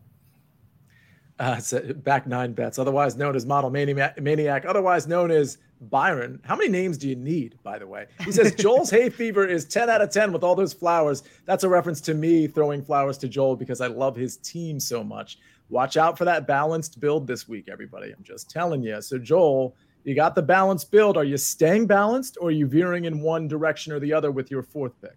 Uh, 1.39 1.57
so 1.57 1.93
back 1.93 2.27
nine 2.27 2.51
bets, 2.51 2.77
otherwise 2.77 3.15
known 3.15 3.35
as 3.35 3.45
Model 3.45 3.69
Maniac, 3.69 4.21
Maniac, 4.21 4.65
otherwise 4.65 5.07
known 5.07 5.31
as 5.31 5.57
Byron. 5.81 6.41
How 6.43 6.55
many 6.55 6.69
names 6.69 6.97
do 6.97 7.07
you 7.07 7.15
need, 7.15 7.57
by 7.63 7.79
the 7.79 7.87
way? 7.87 8.07
He 8.25 8.31
says 8.31 8.53
Joel's 8.55 8.89
hay 8.89 9.09
fever 9.09 9.47
is 9.47 9.65
10 9.65 9.89
out 9.89 10.01
of 10.01 10.09
10 10.09 10.31
with 10.33 10.43
all 10.43 10.55
those 10.55 10.73
flowers. 10.73 11.23
That's 11.45 11.63
a 11.63 11.69
reference 11.69 12.01
to 12.01 12.13
me 12.13 12.47
throwing 12.47 12.83
flowers 12.83 13.17
to 13.19 13.27
Joel 13.27 13.55
because 13.55 13.81
I 13.81 13.87
love 13.87 14.15
his 14.15 14.37
team 14.37 14.79
so 14.79 15.03
much. 15.03 15.39
Watch 15.69 15.97
out 15.97 16.17
for 16.17 16.25
that 16.25 16.47
balanced 16.47 16.99
build 16.99 17.27
this 17.27 17.47
week, 17.47 17.69
everybody. 17.71 18.11
I'm 18.11 18.23
just 18.23 18.49
telling 18.49 18.83
you. 18.83 19.01
So, 19.01 19.17
Joel, 19.17 19.75
you 20.03 20.15
got 20.15 20.35
the 20.35 20.41
balanced 20.41 20.91
build. 20.91 21.17
Are 21.17 21.23
you 21.23 21.37
staying 21.37 21.87
balanced 21.87 22.37
or 22.41 22.49
are 22.49 22.51
you 22.51 22.67
veering 22.67 23.05
in 23.05 23.21
one 23.21 23.47
direction 23.47 23.93
or 23.93 23.99
the 23.99 24.13
other 24.13 24.31
with 24.31 24.49
your 24.49 24.63
fourth 24.63 24.99
pick? 25.01 25.15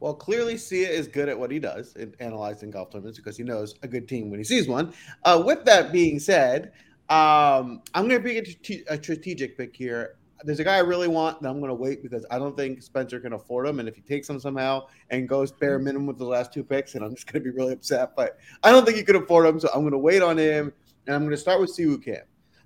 Well, 0.00 0.14
clearly, 0.14 0.56
Sia 0.56 0.88
is 0.88 1.08
good 1.08 1.28
at 1.28 1.36
what 1.36 1.50
he 1.50 1.58
does 1.58 1.96
in 1.96 2.14
analyzing 2.20 2.70
golf 2.70 2.90
tournaments 2.90 3.18
because 3.18 3.36
he 3.36 3.42
knows 3.42 3.74
a 3.82 3.88
good 3.88 4.08
team 4.08 4.30
when 4.30 4.38
he 4.38 4.44
sees 4.44 4.68
one. 4.68 4.92
Uh, 5.24 5.42
with 5.44 5.64
that 5.64 5.90
being 5.90 6.20
said, 6.20 6.70
um, 7.08 7.82
I'm 7.94 8.06
going 8.06 8.22
to 8.22 8.28
pick 8.28 8.84
a, 8.88 8.94
a 8.94 9.02
strategic 9.02 9.56
pick 9.56 9.74
here. 9.74 10.16
There's 10.44 10.60
a 10.60 10.64
guy 10.64 10.76
I 10.76 10.80
really 10.80 11.08
want 11.08 11.40
that 11.42 11.48
I'm 11.48 11.58
going 11.58 11.70
to 11.70 11.74
wait 11.74 12.02
because 12.02 12.24
I 12.30 12.38
don't 12.38 12.56
think 12.56 12.82
Spencer 12.82 13.18
can 13.18 13.32
afford 13.32 13.66
him. 13.66 13.80
And 13.80 13.88
if 13.88 13.96
he 13.96 14.02
takes 14.02 14.28
him 14.28 14.38
somehow 14.38 14.86
and 15.10 15.28
goes 15.28 15.50
bare 15.50 15.78
minimum 15.78 16.06
with 16.06 16.18
the 16.18 16.26
last 16.26 16.52
two 16.52 16.62
picks, 16.62 16.94
and 16.94 17.04
I'm 17.04 17.14
just 17.14 17.26
going 17.26 17.42
to 17.42 17.50
be 17.50 17.56
really 17.56 17.72
upset. 17.72 18.14
But 18.14 18.38
I 18.62 18.70
don't 18.70 18.84
think 18.84 18.98
he 18.98 19.02
could 19.02 19.16
afford 19.16 19.46
him, 19.46 19.58
so 19.58 19.68
I'm 19.74 19.80
going 19.80 19.92
to 19.92 19.98
wait 19.98 20.22
on 20.22 20.36
him. 20.36 20.72
And 21.06 21.16
I'm 21.16 21.22
going 21.22 21.32
to 21.32 21.38
start 21.38 21.60
with 21.60 21.74
Siwoo 21.76 22.02
Kim. 22.02 22.22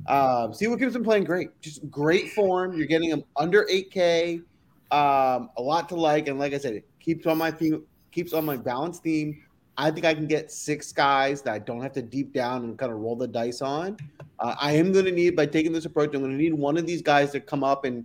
Um, 0.06 0.52
Siwoo 0.52 0.78
Kim's 0.78 0.94
been 0.94 1.04
playing 1.04 1.24
great, 1.24 1.48
just 1.60 1.88
great 1.88 2.32
form. 2.32 2.76
You're 2.76 2.88
getting 2.88 3.08
him 3.08 3.22
under 3.36 3.64
8K, 3.70 4.42
um, 4.90 5.50
a 5.56 5.62
lot 5.62 5.88
to 5.90 5.94
like. 5.94 6.26
And 6.26 6.40
like 6.40 6.52
I 6.52 6.58
said, 6.58 6.74
it 6.74 6.84
keeps 6.98 7.26
on 7.26 7.38
my 7.38 7.52
theme, 7.52 7.84
keeps 8.10 8.32
on 8.32 8.44
my 8.44 8.56
balance 8.56 8.98
theme 8.98 9.44
I 9.78 9.90
think 9.90 10.04
I 10.04 10.12
can 10.14 10.26
get 10.26 10.50
six 10.50 10.92
guys 10.92 11.42
that 11.42 11.54
I 11.54 11.58
don't 11.58 11.80
have 11.80 11.92
to 11.94 12.02
deep 12.02 12.32
down 12.32 12.64
and 12.64 12.78
kind 12.78 12.92
of 12.92 12.98
roll 12.98 13.16
the 13.16 13.26
dice 13.26 13.62
on. 13.62 13.96
Uh, 14.38 14.54
I 14.60 14.72
am 14.72 14.92
going 14.92 15.06
to 15.06 15.12
need, 15.12 15.34
by 15.34 15.46
taking 15.46 15.72
this 15.72 15.86
approach, 15.86 16.14
I'm 16.14 16.20
going 16.20 16.32
to 16.32 16.36
need 16.36 16.52
one 16.52 16.76
of 16.76 16.86
these 16.86 17.00
guys 17.00 17.32
to 17.32 17.40
come 17.40 17.64
up 17.64 17.84
and 17.84 18.04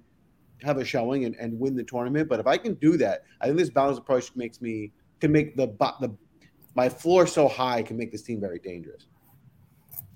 have 0.64 0.78
a 0.78 0.86
showing 0.86 1.26
and, 1.26 1.36
and 1.36 1.60
win 1.60 1.76
the 1.76 1.84
tournament. 1.84 2.30
But 2.30 2.40
if 2.40 2.48
I 2.48 2.58
can 2.58 2.76
do 2.76 2.96
that, 2.98 3.24
I 3.42 3.48
think 3.48 3.58
this 3.58 3.70
balanced 3.70 4.00
approach 4.00 4.36
makes 4.36 4.62
me 4.62 4.92
can 5.20 5.32
make 5.32 5.56
the 5.56 5.68
the 6.00 6.16
my 6.76 6.88
floor 6.88 7.26
so 7.26 7.48
high 7.48 7.82
can 7.82 7.98
make 7.98 8.12
this 8.12 8.22
team 8.22 8.40
very 8.40 8.60
dangerous. 8.60 9.08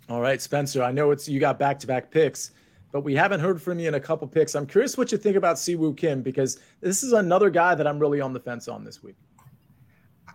All 0.09 0.21
right, 0.21 0.41
Spencer. 0.41 0.83
I 0.83 0.91
know 0.91 1.11
it's 1.11 1.27
you 1.27 1.39
got 1.39 1.59
back 1.59 1.79
to 1.79 1.87
back 1.87 2.11
picks, 2.11 2.51
but 2.91 3.01
we 3.01 3.15
haven't 3.15 3.39
heard 3.39 3.61
from 3.61 3.79
you 3.79 3.87
in 3.87 3.95
a 3.95 3.99
couple 3.99 4.27
picks. 4.27 4.55
I'm 4.55 4.67
curious 4.67 4.97
what 4.97 5.11
you 5.11 5.17
think 5.17 5.35
about 5.35 5.57
Siwoo 5.57 5.97
Kim 5.97 6.21
because 6.21 6.59
this 6.81 7.03
is 7.03 7.13
another 7.13 7.49
guy 7.49 7.75
that 7.75 7.87
I'm 7.87 7.99
really 7.99 8.21
on 8.21 8.31
the 8.31 8.39
fence 8.39 8.67
on 8.67 8.83
this 8.83 9.03
week 9.03 9.15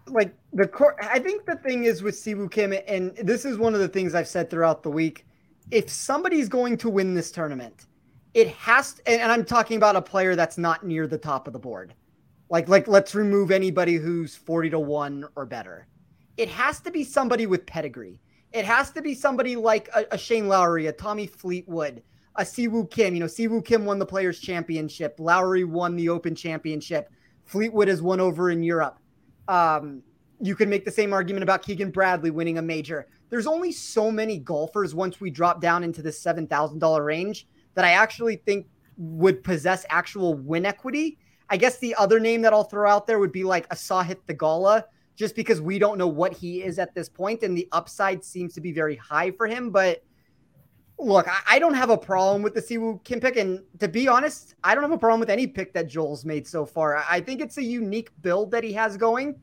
like 0.09 0.35
the 0.53 0.67
core. 0.67 0.97
I 1.03 1.19
think 1.19 1.47
the 1.47 1.57
thing 1.57 1.85
is 1.85 2.03
with 2.03 2.15
Siwoo 2.15 2.51
Kim, 2.51 2.75
and 2.87 3.17
this 3.17 3.45
is 3.45 3.59
one 3.59 3.75
of 3.75 3.81
the 3.81 3.89
things 3.89 4.15
I've 4.15 4.29
said 4.29 4.51
throughout 4.51 4.83
the 4.83 4.91
week. 4.91 5.27
If 5.71 5.91
somebody's 5.91 6.49
going 6.49 6.77
to 6.79 6.91
win 6.91 7.15
this 7.15 7.31
tournament, 7.31 7.87
it 8.35 8.49
has 8.49 8.95
to, 8.95 9.09
and 9.09 9.33
I'm 9.33 9.45
talking 9.45 9.77
about 9.77 9.97
a 9.97 10.03
player 10.03 10.37
that's 10.37 10.59
not 10.59 10.87
near 10.87 11.07
the 11.07 11.19
top 11.19 11.47
of 11.47 11.53
the 11.53 11.59
board. 11.59 11.95
Like, 12.49 12.69
like 12.69 12.87
let's 12.87 13.15
remove 13.15 13.51
anybody 13.51 13.97
who's 13.97 14.37
40 14.37 14.71
to 14.71 14.79
1 14.79 15.25
or 15.35 15.47
better. 15.47 15.87
It 16.37 16.49
has 16.51 16.81
to 16.81 16.91
be 16.91 17.03
somebody 17.03 17.47
with 17.47 17.67
pedigree. 17.67 18.21
It 18.53 18.65
has 18.65 18.91
to 18.93 19.03
be 19.03 19.15
somebody 19.15 19.57
like 19.57 19.89
a, 19.95 20.07
a 20.13 20.19
Shane 20.19 20.49
Lowry, 20.49 20.87
a 20.87 20.93
Tommy 20.93 21.27
Fleetwood, 21.27 22.03
a 22.37 22.43
Siwoo 22.43 22.89
Kim. 22.91 23.15
You 23.15 23.21
know, 23.21 23.27
Siwoo 23.27 23.65
Kim 23.65 23.85
won 23.85 23.99
the 23.99 24.07
Players 24.07 24.39
Championship. 24.39 25.17
Lowry 25.19 25.65
won 25.65 25.97
the 25.97 26.09
Open 26.09 26.35
Championship. 26.35 27.11
Fleetwood 27.45 27.89
has 27.89 28.03
won 28.03 28.21
over 28.21 28.51
in 28.51 28.63
Europe. 28.63 28.99
Um, 29.49 30.03
you 30.41 30.55
can 30.55 30.69
make 30.69 30.85
the 30.85 30.91
same 30.91 31.13
argument 31.13 31.43
about 31.43 31.63
Keegan 31.63 31.91
Bradley 31.91 32.31
winning 32.31 32.59
a 32.59 32.63
major. 32.63 33.07
There's 33.31 33.47
only 33.47 33.73
so 33.73 34.11
many 34.11 34.39
golfers 34.39 34.95
once 34.95 35.21
we 35.21 35.31
drop 35.31 35.61
down 35.61 35.83
into 35.83 36.03
the 36.03 36.11
$7,000 36.11 37.05
range 37.05 37.47
that 37.75 37.85
I 37.85 37.93
actually 37.93 38.37
think 38.37 38.67
would 38.99 39.43
possess 39.43 39.87
actual 39.89 40.35
win 40.35 40.67
equity. 40.67 41.19
I 41.49 41.57
guess 41.57 41.79
the 41.79 41.95
other 41.95 42.21
name 42.21 42.43
that 42.43 42.53
I'll 42.53 42.65
throw 42.65 42.91
out 42.91 43.07
there 43.07 43.19
would 43.19 43.33
be 43.33 43.45
like 43.45 43.67
a 43.71 43.75
Sahith 43.75 44.19
Theegala, 44.27 44.85
just 45.15 45.35
because 45.35 45.61
we 45.61 45.79
don't 45.79 45.97
know 45.97 46.09
what 46.09 46.33
he 46.33 46.63
is 46.63 46.79
at 46.79 46.95
this 46.95 47.09
point, 47.09 47.43
and 47.43 47.57
the 47.57 47.69
upside 47.73 48.25
seems 48.25 48.53
to 48.55 48.61
be 48.61 48.73
very 48.73 48.97
high 48.97 49.31
for 49.31 49.47
him. 49.47 49.71
But 49.71 50.03
look, 50.99 51.29
I, 51.29 51.39
I 51.47 51.59
don't 51.59 51.75
have 51.75 51.91
a 51.91 51.99
problem 51.99 52.43
with 52.43 52.55
the 52.55 52.63
Siwoo 52.63 53.03
Kim 53.05 53.21
pick, 53.21 53.37
and 53.37 53.63
to 53.81 53.89
be 53.89 54.09
honest, 54.09 54.55
I 54.65 54.75
don't 54.75 54.83
have 54.83 54.93
a 54.93 54.99
problem 54.99 55.21
with 55.21 55.31
any 55.31 55.47
pick 55.47 55.73
that 55.75 55.89
Joel's 55.89 56.25
made 56.25 56.47
so 56.47 56.65
far. 56.65 56.97
I, 56.97 57.05
I 57.09 57.21
think 57.21 57.41
it's 57.41 57.59
a 57.59 57.63
unique 57.63 58.11
build 58.23 58.51
that 58.53 58.65
he 58.65 58.73
has 58.75 58.97
going. 58.97 59.37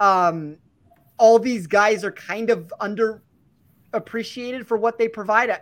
Um, 0.00 0.58
all 1.18 1.38
these 1.38 1.66
guys 1.66 2.04
are 2.04 2.12
kind 2.12 2.50
of 2.50 2.72
underappreciated 2.80 4.66
for 4.66 4.76
what 4.76 4.98
they 4.98 5.08
provide. 5.08 5.56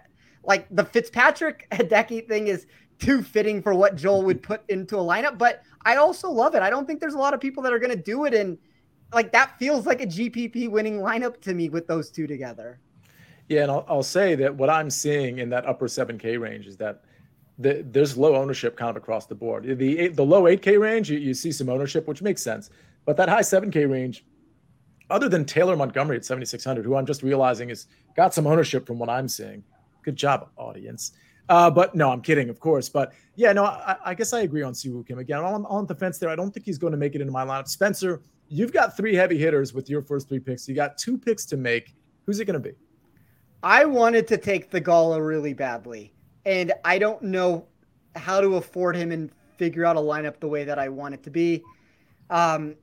like 0.45 0.67
the 0.71 0.85
Fitzpatrick 0.85 1.67
Hideki 1.73 2.27
thing 2.27 2.49
is 2.49 2.67
too 2.99 3.23
fitting 3.23 3.63
for 3.63 3.75
what 3.75 3.97
Joel 3.97 4.23
would 4.23 4.43
put 4.43 4.63
into 4.69 4.97
a 4.97 5.03
lineup. 5.03 5.37
But 5.37 5.63
I 5.85 5.97
also 5.97 6.31
love 6.31 6.55
it. 6.55 6.63
I 6.63 6.71
don't 6.71 6.87
think 6.87 7.01
there's 7.01 7.15
a 7.15 7.19
lot 7.19 7.35
of 7.35 7.41
people 7.41 7.63
that 7.65 7.73
are 7.73 7.79
going 7.79 7.91
to 7.91 8.03
do 8.03 8.25
it. 8.25 8.33
And 8.33 8.57
like 9.13 9.33
that 9.33 9.59
feels 9.59 9.87
like 9.87 10.01
a 10.01 10.07
GPP 10.07 10.71
winning 10.71 11.01
lineup 11.01 11.41
to 11.43 11.55
me 11.55 11.69
with 11.69 11.87
those 11.87 12.11
two 12.11 12.27
together. 12.27 12.81
Yeah. 13.53 13.63
And 13.63 13.71
I'll, 13.71 13.85
I'll 13.89 14.03
say 14.03 14.35
that 14.37 14.55
what 14.55 14.71
I'm 14.71 14.91
seeing 14.91 15.39
in 15.39 15.51
that 15.51 15.67
upper 15.67 15.87
7K 15.87 16.41
range 16.41 16.67
is 16.67 16.77
that 16.79 17.05
the, 17.59 17.85
there's 17.91 18.17
low 18.17 18.35
ownership 18.35 18.77
kind 18.77 18.91
of 18.91 18.97
across 18.97 19.27
the 19.27 19.35
board. 19.35 19.65
The, 19.65 20.09
the 20.09 20.25
low 20.25 20.45
8K 20.45 20.81
range, 20.81 21.11
you, 21.11 21.19
you 21.19 21.35
see 21.35 21.53
some 21.53 21.69
ownership, 21.69 22.07
which 22.09 22.23
makes 22.23 22.43
sense. 22.43 22.71
But 23.05 23.17
that 23.17 23.29
high 23.29 23.41
7K 23.41 23.91
range, 23.91 24.25
other 25.11 25.29
than 25.29 25.45
Taylor 25.45 25.77
Montgomery 25.77 26.17
at 26.17 26.25
7,600, 26.25 26.85
who 26.85 26.97
I'm 26.97 27.07
just 27.07 27.23
realizing 27.23 27.69
has 27.69 27.87
got 28.17 28.33
some 28.33 28.47
ownership 28.47 28.87
from 28.87 28.99
what 28.99 29.11
I'm 29.11 29.29
seeing. 29.29 29.63
Good 30.03 30.17
job, 30.17 30.49
audience. 30.57 31.13
Uh, 31.49 31.71
but 31.71 31.95
no, 31.95 32.11
I'm 32.11 32.23
kidding, 32.23 32.49
of 32.49 32.61
course. 32.61 32.89
But 32.89 33.13
yeah, 33.37 33.53
no, 33.53 33.65
I, 33.65 33.97
I 34.05 34.15
guess 34.15 34.33
I 34.33 34.41
agree 34.41 34.63
on 34.63 34.73
Siwoo 34.73 35.07
Kim 35.07 35.19
again. 35.19 35.39
I'm 35.39 35.45
on, 35.45 35.67
on 35.67 35.87
the 35.87 35.95
fence 35.95 36.19
there. 36.19 36.31
I 36.31 36.37
don't 36.37 36.53
think 36.53 36.65
he's 36.65 36.79
going 36.79 36.93
to 36.93 36.97
make 36.97 37.15
it 37.15 37.21
into 37.21 37.33
my 37.33 37.45
lineup. 37.45 37.69
Spencer, 37.69 38.23
you've 38.49 38.73
got 38.73 38.97
three 38.97 39.15
heavy 39.15 39.37
hitters 39.37 39.75
with 39.75 39.91
your 39.91 40.01
first 40.03 40.29
three 40.29 40.39
picks. 40.39 40.69
You 40.69 40.75
got 40.75 40.97
two 40.97 41.19
picks 41.19 41.45
to 41.47 41.57
make. 41.57 41.95
Who's 42.25 42.41
it 42.41 42.45
going 42.47 42.61
to 42.63 42.71
be? 42.71 42.75
I 43.63 43.85
wanted 43.85 44.27
to 44.29 44.37
take 44.37 44.71
Theegala 44.71 45.25
really 45.25 45.55
badly, 45.55 46.13
and 46.45 46.73
I 46.85 46.99
don't 46.99 47.23
know 47.23 47.67
how 48.17 48.41
to 48.41 48.57
afford 48.57 48.97
him 48.97 49.13
and 49.13 49.31
figure 49.57 49.85
out 49.85 49.97
a 49.97 50.01
lineup 50.01 50.41
the 50.41 50.49
way 50.49 50.65
that 50.65 50.79
I 50.79 50.89
want 50.89 51.15
it 51.15 51.23
to 51.25 51.31
be. 51.31 51.63
Um, 52.31 52.75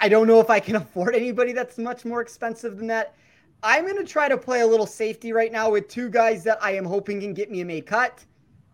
I 0.00 0.08
don't 0.08 0.26
know 0.26 0.40
if 0.40 0.50
I 0.50 0.60
can 0.60 0.76
afford 0.82 1.14
anybody 1.14 1.52
that's 1.52 1.78
much 1.78 2.04
more 2.04 2.20
expensive 2.20 2.76
than 2.76 2.86
that. 2.88 3.14
I'm 3.62 3.84
going 3.84 3.96
to 3.96 4.04
try 4.04 4.28
to 4.28 4.36
play 4.36 4.60
a 4.60 4.66
little 4.66 4.86
safety 4.86 5.32
right 5.32 5.50
now 5.50 5.70
with 5.70 5.88
two 5.88 6.10
guys 6.10 6.44
that 6.44 6.58
I 6.62 6.72
am 6.72 6.84
hoping 6.84 7.20
can 7.20 7.32
get 7.32 7.50
me 7.50 7.62
a 7.62 7.64
made 7.64 7.86
cut. 7.86 8.22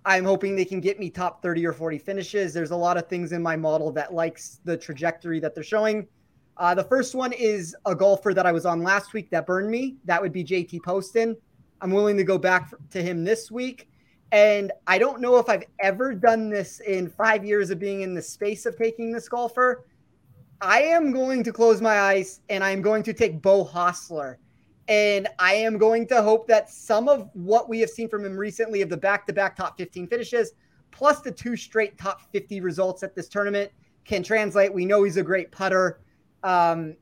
I'm 0.04 0.24
hoping 0.24 0.56
they 0.56 0.64
can 0.64 0.80
get 0.80 0.98
me 0.98 1.10
top 1.10 1.42
30 1.42 1.64
or 1.66 1.72
40 1.72 1.98
finishes. 1.98 2.52
There's 2.52 2.72
a 2.72 2.76
lot 2.76 2.96
of 2.96 3.06
things 3.06 3.30
in 3.32 3.42
my 3.42 3.54
model 3.54 3.92
that 3.92 4.14
likes 4.14 4.58
the 4.64 4.76
trajectory 4.76 5.38
that 5.40 5.54
they're 5.54 5.62
showing. 5.62 6.08
Uh, 6.61 6.74
the 6.74 6.84
first 6.84 7.14
one 7.14 7.32
is 7.32 7.74
a 7.86 7.94
golfer 7.94 8.34
that 8.34 8.44
I 8.44 8.52
was 8.52 8.66
on 8.66 8.82
last 8.82 9.14
week 9.14 9.30
that 9.30 9.46
burned 9.46 9.70
me. 9.70 9.96
That 10.04 10.20
would 10.20 10.30
be 10.30 10.44
JT 10.44 10.82
Poston. 10.82 11.34
I'm 11.80 11.90
willing 11.90 12.18
to 12.18 12.22
go 12.22 12.36
back 12.36 12.74
to 12.90 13.02
him 13.02 13.24
this 13.24 13.50
week. 13.50 13.88
And 14.30 14.70
I 14.86 14.98
don't 14.98 15.22
know 15.22 15.38
if 15.38 15.48
I've 15.48 15.64
ever 15.78 16.14
done 16.14 16.50
this 16.50 16.80
in 16.80 17.08
five 17.08 17.46
years 17.46 17.70
of 17.70 17.78
being 17.78 18.02
in 18.02 18.14
the 18.14 18.20
space 18.20 18.66
of 18.66 18.76
taking 18.76 19.11
this 19.11 19.26
golfer. 19.26 19.86
I 20.61 20.82
am 20.82 21.12
going 21.12 21.42
to 21.44 21.52
close 21.52 21.80
my 21.80 21.98
eyes 21.98 22.42
and 22.50 22.62
I'm 22.62 22.82
going 22.82 23.04
to 23.04 23.14
take 23.14 23.40
Beau 23.40 23.64
Hossler. 23.64 24.36
And 24.86 25.28
I 25.38 25.54
am 25.54 25.78
going 25.78 26.06
to 26.08 26.20
hope 26.20 26.46
that 26.48 26.68
some 26.68 27.08
of 27.08 27.30
what 27.32 27.70
we 27.70 27.80
have 27.80 27.88
seen 27.88 28.11
from 28.11 28.26
him 28.26 28.36
recently 28.36 28.82
of 28.82 28.90
the 28.90 28.98
back 28.98 29.26
to 29.28 29.32
back 29.32 29.56
top 29.56 29.78
15 29.78 30.08
finishes, 30.08 30.52
plus 30.90 31.22
the 31.22 31.30
two 31.30 31.56
straight 31.56 31.96
top 31.96 32.20
50 32.32 32.61
results 32.61 33.02
at 33.02 33.14
this 33.14 33.28
tournament, 33.28 33.72
can 34.04 34.22
translate. 34.22 34.74
We 34.74 34.84
know 34.84 35.04
he's 35.04 35.16
a 35.16 35.22
great 35.22 35.50
putter. 35.50 36.00
Um, 36.43 36.97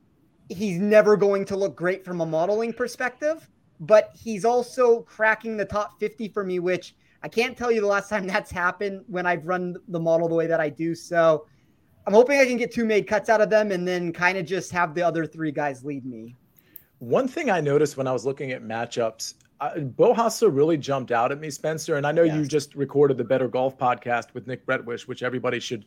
he's 0.49 0.79
never 0.79 1.17
going 1.17 1.45
to 1.47 1.57
look 1.57 1.77
great 1.77 2.05
from 2.05 2.21
a 2.21 2.27
modeling 2.27 2.73
perspective, 2.73 3.49
but 3.81 4.11
he's 4.15 4.45
also 4.45 5.03
cracking 5.03 5.57
the 5.57 5.65
top 5.65 6.01
50 6.01 6.29
for 6.29 6.45
me, 6.45 6.59
which 6.59 6.95
I 7.23 7.29
can't 7.29 7.57
tell 7.57 7.71
you 7.71 7.81
the 7.81 7.87
last 7.87 8.09
time 8.09 8.27
that's 8.27 8.51
happened 8.51 9.05
when 9.07 9.27
I've 9.27 9.47
run 9.47 9.77
the 9.89 10.01
model 10.01 10.29
the 10.29 10.35
way 10.35 10.47
that 10.47 10.61
I 10.61 10.69
do. 10.69 10.95
So 10.95 11.47
I'm 12.07 12.15
hoping 12.15 12.39
I 12.39 12.47
can 12.47 12.57
get 12.57 12.73
two 12.73 12.85
made 12.85 13.07
cuts 13.07 13.29
out 13.29 13.41
of 13.41 13.51
them 13.51 13.73
and 13.73 13.87
then 13.87 14.13
kind 14.13 14.39
of 14.39 14.47
just 14.47 14.71
have 14.73 14.95
the 14.95 15.03
other 15.03 15.27
three 15.27 15.53
guys 15.53 15.85
lead 15.85 16.07
me. 16.07 16.37
One 17.01 17.29
thing 17.29 17.51
I 17.51 17.61
noticed 17.61 17.97
when 17.97 18.07
I 18.07 18.13
was 18.13 18.25
looking 18.25 18.51
at 18.53 18.63
matchups, 18.63 19.35
uh, 19.61 19.75
Hossler 19.99 20.55
really 20.55 20.77
jumped 20.77 21.11
out 21.11 21.33
at 21.33 21.41
me, 21.41 21.51
Spencer. 21.51 21.97
And 21.97 22.07
I 22.07 22.13
know 22.13 22.23
yes. 22.23 22.37
you 22.37 22.45
just 22.45 22.75
recorded 22.75 23.19
the 23.19 23.25
Better 23.25 23.49
Golf 23.49 23.77
podcast 23.77 24.35
with 24.35 24.47
Nick 24.47 24.67
Bretwish, 24.67 25.03
which 25.03 25.23
everybody 25.23 25.61
should 25.61 25.85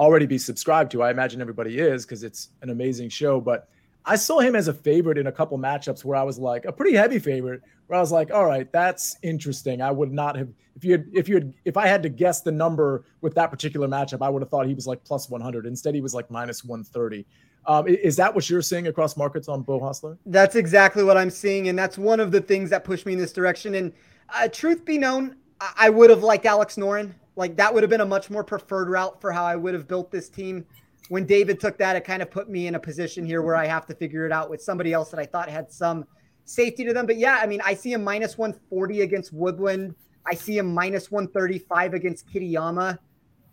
already 0.00 0.26
be 0.26 0.38
subscribed 0.38 0.90
to. 0.92 1.02
I 1.02 1.10
imagine 1.10 1.40
everybody 1.40 1.78
is 1.78 2.04
because 2.04 2.24
it's 2.24 2.48
an 2.62 2.70
amazing 2.70 3.10
show. 3.10 3.40
But 3.40 3.68
I 4.06 4.16
saw 4.16 4.40
him 4.40 4.56
as 4.56 4.66
a 4.66 4.74
favorite 4.74 5.18
in 5.18 5.26
a 5.26 5.32
couple 5.32 5.58
matchups 5.58 6.04
where 6.04 6.16
I 6.16 6.22
was 6.22 6.38
like 6.38 6.64
a 6.64 6.72
pretty 6.72 6.96
heavy 6.96 7.18
favorite. 7.18 7.62
Where 7.86 7.98
I 7.98 8.00
was 8.00 8.10
like, 8.10 8.32
all 8.32 8.46
right, 8.46 8.70
that's 8.72 9.16
interesting. 9.22 9.82
I 9.82 9.90
would 9.90 10.12
not 10.12 10.36
have 10.36 10.48
if 10.74 10.84
you 10.84 10.92
had 10.92 11.06
if 11.12 11.28
you 11.28 11.34
had 11.34 11.54
if 11.64 11.76
I 11.76 11.86
had 11.86 12.02
to 12.04 12.08
guess 12.08 12.40
the 12.40 12.52
number 12.52 13.04
with 13.20 13.34
that 13.34 13.50
particular 13.50 13.86
matchup, 13.86 14.22
I 14.22 14.30
would 14.30 14.42
have 14.42 14.48
thought 14.48 14.66
he 14.66 14.74
was 14.74 14.86
like 14.86 15.04
plus 15.04 15.28
100. 15.28 15.66
Instead, 15.66 15.94
he 15.94 16.00
was 16.00 16.14
like 16.14 16.30
minus 16.30 16.64
130. 16.64 17.26
Um, 17.66 17.86
is 17.86 18.16
that 18.16 18.34
what 18.34 18.48
you're 18.48 18.62
seeing 18.62 18.86
across 18.86 19.18
markets 19.18 19.46
on 19.46 19.62
Beau 19.62 19.78
Hossler? 19.78 20.16
That's 20.24 20.56
exactly 20.56 21.04
what 21.04 21.18
I'm 21.18 21.28
seeing, 21.28 21.68
and 21.68 21.78
that's 21.78 21.98
one 21.98 22.18
of 22.18 22.32
the 22.32 22.40
things 22.40 22.70
that 22.70 22.84
pushed 22.84 23.04
me 23.04 23.12
in 23.12 23.18
this 23.18 23.34
direction. 23.34 23.74
And 23.74 23.92
uh, 24.30 24.48
truth 24.48 24.84
be 24.86 24.96
known, 24.96 25.36
I 25.76 25.90
would 25.90 26.08
have 26.08 26.22
liked 26.22 26.46
Alex 26.46 26.76
Noren. 26.76 27.12
Like 27.36 27.56
that 27.56 27.72
would 27.72 27.82
have 27.82 27.90
been 27.90 28.00
a 28.00 28.06
much 28.06 28.30
more 28.30 28.44
preferred 28.44 28.88
route 28.88 29.20
for 29.20 29.32
how 29.32 29.44
I 29.44 29.56
would 29.56 29.74
have 29.74 29.88
built 29.88 30.10
this 30.10 30.28
team. 30.28 30.64
When 31.08 31.26
David 31.26 31.58
took 31.58 31.78
that, 31.78 31.96
it 31.96 32.04
kind 32.04 32.22
of 32.22 32.30
put 32.30 32.48
me 32.48 32.66
in 32.66 32.74
a 32.74 32.80
position 32.80 33.24
here 33.24 33.42
where 33.42 33.56
I 33.56 33.66
have 33.66 33.86
to 33.86 33.94
figure 33.94 34.26
it 34.26 34.32
out 34.32 34.50
with 34.50 34.62
somebody 34.62 34.92
else 34.92 35.10
that 35.10 35.20
I 35.20 35.26
thought 35.26 35.48
had 35.48 35.72
some 35.72 36.04
safety 36.44 36.84
to 36.84 36.92
them. 36.92 37.06
But 37.06 37.16
yeah, 37.16 37.38
I 37.42 37.46
mean, 37.46 37.60
I 37.64 37.74
see 37.74 37.94
a 37.94 37.98
minus 37.98 38.38
140 38.38 39.00
against 39.02 39.32
Woodland. 39.32 39.94
I 40.26 40.34
see 40.34 40.58
a 40.58 40.62
minus 40.62 41.10
135 41.10 41.94
against 41.94 42.28
Kitayama 42.28 42.98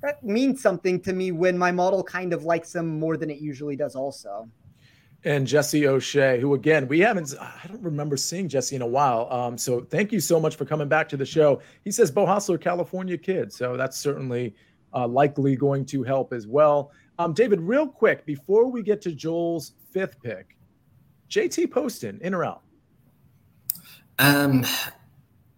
that 0.02 0.24
means 0.24 0.62
something 0.62 1.00
to 1.02 1.14
me 1.14 1.32
when 1.32 1.58
my 1.58 1.72
model 1.72 2.04
kind 2.04 2.34
of 2.34 2.44
likes 2.44 2.72
them 2.72 3.00
more 3.00 3.18
than 3.18 3.30
it 3.30 3.40
usually 3.40 3.76
does 3.76 3.96
also 3.96 4.48
and 5.28 5.46
Jesse 5.46 5.86
O'Shea, 5.86 6.40
who 6.40 6.54
again 6.54 6.88
we 6.88 7.00
haven't 7.00 7.34
I 7.40 7.68
don't 7.68 7.84
remember 7.84 8.16
seeing 8.16 8.48
Jesse 8.48 8.78
in 8.78 8.82
a 8.82 8.88
while. 8.88 9.28
Um, 9.30 9.58
so 9.58 9.82
thank 9.82 10.12
you 10.14 10.22
so 10.22 10.40
much 10.40 10.56
for 10.56 10.64
coming 10.64 10.88
back 10.88 11.10
to 11.10 11.18
the 11.18 11.26
show. 11.26 11.62
He 11.84 11.92
says 11.92 12.10
Beau 12.10 12.26
Hossler, 12.26 12.60
California 12.60 13.18
kid, 13.18 13.52
so 13.52 13.76
that's 13.76 13.98
certainly 13.98 14.56
uh, 14.94 15.06
likely 15.06 15.58
going 15.58 15.86
to 15.88 16.02
help 16.04 16.32
as 16.32 16.48
well. 16.48 16.92
Um, 17.20 17.34
David, 17.34 17.60
real 17.60 17.88
quick 17.88 18.26
before 18.26 18.72
we 18.72 18.82
get 18.82 19.02
to 19.02 19.12
Joel's 19.12 19.74
fifth 19.92 20.22
pick, 20.22 20.58
JT 21.30 21.72
Poston 21.72 22.20
in 22.22 22.34
or 22.34 22.46
out? 22.46 22.62
Um, 24.20 24.66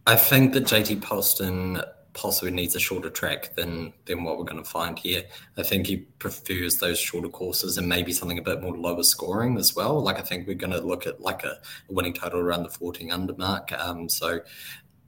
I 0.08 0.16
think 0.16 0.54
that 0.54 0.64
JT 0.64 1.04
Poston 1.04 1.80
possibly 2.20 2.52
needs 2.52 2.76
a 2.76 2.80
shorter 2.80 3.10
track 3.10 3.56
than 3.56 3.94
than 4.06 4.24
what 4.24 4.38
we're 4.38 4.44
going 4.44 4.62
to 4.62 4.70
find 4.70 5.00
here. 5.00 5.24
I 5.58 5.64
think 5.64 5.88
he 5.88 5.98
prefers 5.98 6.76
those 6.76 7.00
shorter 7.00 7.30
courses 7.30 7.78
and 7.78 7.88
maybe 7.88 8.12
something 8.12 8.38
a 8.38 8.42
bit 8.42 8.62
more 8.62 8.76
lower 8.76 9.04
scoring 9.04 9.58
as 9.58 9.74
well. 9.74 10.02
Like 10.04 10.20
I 10.20 10.22
think 10.22 10.46
we're 10.46 10.56
going 10.56 10.74
to 10.74 10.82
look 10.82 11.08
at 11.08 11.22
like 11.22 11.44
a, 11.44 11.58
a 11.90 11.94
winning 11.94 12.14
total 12.14 12.42
around 12.42 12.64
the 12.64 12.70
14 12.70 13.10
under 13.10 13.34
mark. 13.36 13.72
Um, 13.72 14.10
so 14.10 14.42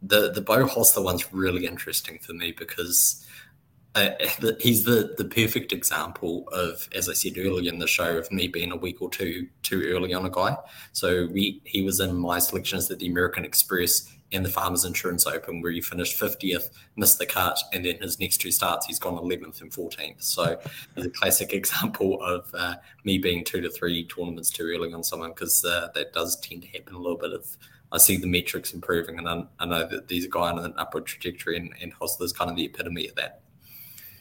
the 0.01 0.31
the 0.31 0.41
Beau 0.41 0.65
Hossler 0.65 1.03
one's 1.03 1.33
really 1.33 1.65
interesting 1.65 2.19
for 2.19 2.33
me 2.33 2.51
because. 2.51 3.25
Uh, 3.93 4.11
he's 4.61 4.85
the 4.85 5.15
the 5.17 5.25
perfect 5.25 5.73
example 5.73 6.47
of, 6.53 6.87
as 6.95 7.09
I 7.09 7.13
said 7.13 7.33
earlier 7.37 7.69
in 7.69 7.79
the 7.79 7.87
show, 7.87 8.17
of 8.17 8.31
me 8.31 8.47
being 8.47 8.71
a 8.71 8.77
week 8.77 9.01
or 9.01 9.09
two 9.09 9.49
too 9.63 9.83
early 9.87 10.13
on 10.13 10.25
a 10.25 10.29
guy. 10.29 10.55
So 10.93 11.27
we 11.29 11.61
he 11.65 11.81
was 11.81 11.99
in 11.99 12.15
my 12.15 12.39
selections 12.39 12.89
at 12.89 12.99
the 12.99 13.07
American 13.07 13.43
Express 13.43 14.09
and 14.31 14.45
the 14.45 14.49
Farmers 14.49 14.85
Insurance 14.85 15.27
Open, 15.27 15.61
where 15.61 15.71
he 15.71 15.81
finished 15.81 16.19
50th, 16.19 16.69
missed 16.95 17.19
the 17.19 17.25
cut, 17.25 17.57
and 17.73 17.85
then 17.85 17.97
his 18.01 18.19
next 18.19 18.37
two 18.37 18.51
starts, 18.51 18.85
he's 18.85 18.99
gone 18.99 19.15
11th 19.15 19.61
and 19.61 19.71
14th. 19.71 20.23
So 20.23 20.59
it's 20.95 21.05
a 21.05 21.09
classic 21.09 21.53
example 21.53 22.21
of 22.23 22.49
uh, 22.53 22.75
me 23.03 23.17
being 23.17 23.43
two 23.43 23.61
to 23.61 23.69
three 23.69 24.05
tournaments 24.05 24.49
too 24.49 24.63
early 24.63 24.93
on 24.93 25.03
someone 25.03 25.31
because 25.31 25.63
uh, 25.65 25.89
that 25.93 26.13
does 26.13 26.39
tend 26.39 26.63
to 26.63 26.67
happen 26.69 26.95
a 26.95 26.99
little 26.99 27.17
bit 27.17 27.33
of. 27.33 27.45
I 27.93 27.97
see 27.97 28.15
the 28.15 28.27
metrics 28.27 28.73
improving, 28.73 29.17
and 29.17 29.27
I, 29.27 29.43
I 29.59 29.65
know 29.65 29.85
that 29.85 30.07
these 30.07 30.25
are 30.25 30.29
going 30.29 30.57
on 30.57 30.63
an 30.63 30.73
upward 30.77 31.05
trajectory, 31.05 31.57
and, 31.57 31.73
and 31.81 31.93
Hossler's 31.93 32.31
kind 32.31 32.49
of 32.49 32.55
the 32.55 32.63
epitome 32.63 33.09
of 33.09 33.15
that. 33.15 33.41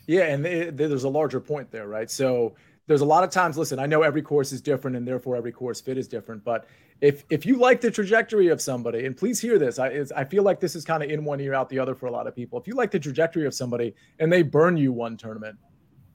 Yeah, 0.09 0.23
and 0.23 0.45
there's 0.45 1.05
a 1.05 1.09
larger 1.09 1.39
point 1.39 1.71
there, 1.71 1.87
right? 1.87 2.11
So 2.11 2.57
there's 2.89 3.01
a 3.03 3.05
lot 3.05 3.23
of 3.23 3.31
times. 3.31 3.57
Listen, 3.57 3.79
I 3.79 3.87
know 3.87 4.03
every 4.03 4.23
course 4.23 4.51
is 4.51 4.61
different, 4.61 4.97
and 4.97 5.07
therefore 5.07 5.37
every 5.37 5.53
course 5.53 5.81
fit 5.81 5.97
is 5.97 6.09
different. 6.09 6.43
But 6.43 6.67
if 7.01 7.25
if 7.31 7.47
you 7.47 7.57
like 7.59 7.81
the 7.81 7.91
trajectory 7.91 8.49
of 8.49 8.61
somebody, 8.61 9.07
and 9.07 9.17
please 9.17 9.41
hear 9.41 9.59
this, 9.59 9.79
I 9.79 10.05
I 10.15 10.25
feel 10.25 10.43
like 10.43 10.61
this 10.61 10.75
is 10.75 10.85
kind 10.85 11.03
of 11.03 11.11
in 11.11 11.25
one 11.25 11.41
ear 11.41 11.55
out 11.55 11.69
the 11.69 11.79
other 11.79 11.95
for 11.95 12.07
a 12.07 12.11
lot 12.11 12.27
of 12.27 12.35
people. 12.35 12.59
If 12.61 12.67
you 12.67 12.75
like 12.75 12.91
the 12.91 12.99
trajectory 12.99 13.47
of 13.47 13.55
somebody 13.55 13.95
and 14.19 14.33
they 14.33 14.43
burn 14.43 14.77
you 14.77 14.93
one 14.93 15.17
tournament, 15.17 15.57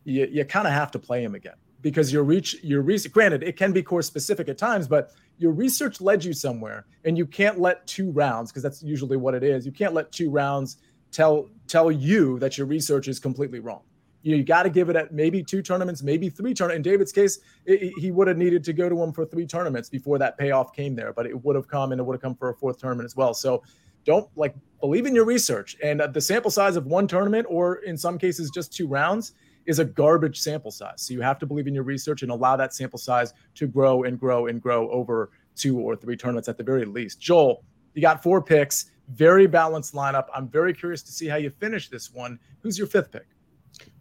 you 0.04 0.28
you 0.32 0.46
kind 0.46 0.68
of 0.68 0.74
have 0.74 0.92
to 0.92 1.00
play 1.00 1.24
him 1.24 1.34
again 1.34 1.56
because 1.82 2.14
your 2.14 2.24
reach 2.24 2.64
your 2.64 2.82
research. 2.82 3.12
Granted, 3.12 3.42
it 3.42 3.58
can 3.58 3.74
be 3.74 3.82
course 3.82 4.06
specific 4.06 4.48
at 4.48 4.58
times, 4.58 4.88
but 4.88 5.12
your 5.38 5.52
research 5.52 6.02
led 6.02 6.24
you 6.24 6.34
somewhere, 6.34 6.86
and 7.04 7.18
you 7.18 7.26
can't 7.26 7.60
let 7.60 7.86
two 7.88 8.12
rounds 8.12 8.52
because 8.52 8.64
that's 8.64 8.84
usually 8.84 9.18
what 9.18 9.34
it 9.34 9.44
is. 9.44 9.66
You 9.66 9.72
can't 9.72 9.94
let 9.94 10.12
two 10.12 10.30
rounds 10.30 10.78
tell 11.12 11.50
tell 11.68 11.92
you 11.92 12.38
that 12.40 12.58
your 12.60 12.68
research 12.68 13.08
is 13.08 13.20
completely 13.20 13.60
wrong 13.60 13.82
you, 14.26 14.44
got 14.44 14.64
to 14.64 14.70
give 14.70 14.90
it 14.90 14.96
at 14.96 15.14
maybe 15.14 15.44
two 15.44 15.62
tournaments, 15.62 16.02
maybe 16.02 16.30
three 16.30 16.54
tournaments. 16.54 16.78
In 16.78 16.92
David's 16.92 17.12
case, 17.12 17.40
it, 17.66 17.94
he 17.98 18.12
would 18.12 18.28
have 18.28 18.38
needed 18.38 18.64
to 18.64 18.74
go 18.74 18.90
to 18.90 19.04
him 19.04 19.14
for 19.14 19.26
three 19.26 19.46
tournaments 19.46 19.88
before 19.88 20.18
that 20.18 20.38
payoff 20.38 20.74
came 20.74 20.96
there, 20.96 21.14
but 21.14 21.28
it 21.28 21.44
would 21.44 21.56
have 21.56 21.68
come 21.68 21.92
and 21.92 22.02
it 22.02 22.04
would 22.04 22.16
have 22.16 22.22
come 22.22 22.36
for 22.36 22.50
a 22.50 22.56
fourth 22.56 22.80
tournament 22.80 23.06
as 23.06 23.16
well. 23.16 23.34
So 23.34 23.64
don't 24.04 24.28
like 24.36 24.56
believe 24.80 25.06
in 25.06 25.14
your 25.14 25.26
research. 25.26 25.78
And 25.84 26.02
uh, 26.02 26.08
the 26.08 26.22
sample 26.22 26.52
size 26.52 26.76
of 26.76 26.86
one 26.86 27.08
tournament, 27.08 27.46
or 27.50 27.78
in 27.78 27.98
some 27.98 28.18
cases, 28.18 28.50
just 28.50 28.74
two 28.74 28.88
rounds, 28.88 29.34
is 29.66 29.80
a 29.80 29.86
garbage 29.86 30.40
sample 30.40 30.72
size. 30.72 31.02
So 31.02 31.14
you 31.14 31.22
have 31.22 31.40
to 31.40 31.46
believe 31.46 31.68
in 31.68 31.74
your 31.74 31.84
research 31.84 32.22
and 32.22 32.32
allow 32.32 32.56
that 32.56 32.74
sample 32.74 33.00
size 33.00 33.34
to 33.56 33.68
grow 33.68 34.04
and 34.04 34.20
grow 34.20 34.48
and 34.48 34.62
grow 34.62 34.90
over 34.92 35.32
two 35.56 35.80
or 35.80 35.96
three 35.96 36.16
tournaments 36.16 36.48
at 36.48 36.58
the 36.58 36.64
very 36.64 36.86
least. 36.86 37.20
Joel, 37.20 37.64
You 37.94 38.02
got 38.02 38.22
four 38.22 38.42
picks, 38.42 38.92
very 39.10 39.48
balanced 39.48 39.94
lineup. 39.94 40.28
I'm 40.34 40.48
very 40.48 40.74
curious 40.74 41.02
to 41.04 41.12
see 41.12 41.28
how 41.28 41.38
you 41.38 41.50
finish 41.50 41.90
this 41.90 42.14
one. 42.14 42.40
Who's 42.62 42.78
your 42.78 42.88
fifth 42.88 43.12
pick? 43.12 43.28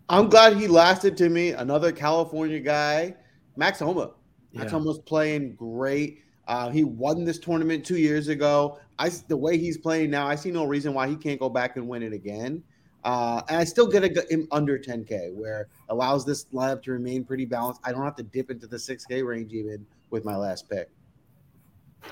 I'm 0.09 0.29
glad 0.29 0.57
he 0.57 0.69
lasted 0.69 1.17
to 1.19 1.29
me. 1.29 1.51
Another 1.51 1.93
California 1.93 2.61
guy, 2.61 3.15
Max 3.57 3.79
Homa. 3.79 4.13
Max 4.53 4.67
yeah. 4.67 4.79
Homa's 4.79 4.99
playing 4.99 5.55
great. 5.55 6.21
Uh, 6.47 6.69
he 6.71 6.85
won 6.85 7.25
this 7.25 7.39
tournament 7.39 7.85
two 7.85 7.97
years 7.97 8.29
ago. 8.29 8.79
I 8.99 9.09
the 9.29 9.37
way 9.37 9.59
he's 9.59 9.79
playing 9.79 10.11
now, 10.11 10.27
I 10.27 10.35
see 10.35 10.51
no 10.51 10.65
reason 10.65 10.95
why 10.95 11.09
he 11.09 11.17
can't 11.17 11.41
go 11.41 11.49
back 11.49 11.77
and 11.77 11.89
win 11.89 12.03
it 12.03 12.13
again. 12.13 12.63
Uh, 13.03 13.43
and 13.49 13.59
I 13.59 13.65
still 13.65 13.87
get 13.87 14.03
a, 14.03 14.27
him 14.33 14.49
under 14.51 14.79
10K, 14.79 15.35
where 15.35 15.69
allows 15.91 16.25
this 16.25 16.47
lineup 16.55 16.83
to 16.85 16.93
remain 16.93 17.25
pretty 17.25 17.45
balanced. 17.45 17.81
I 17.85 17.93
don't 17.93 18.03
have 18.03 18.17
to 18.17 18.23
dip 18.23 18.51
into 18.51 18.67
the 18.67 18.79
6K 18.79 19.27
range 19.27 19.53
even 19.53 19.85
with 20.11 20.25
my 20.25 20.37
last 20.37 20.71
pick. 20.71 20.89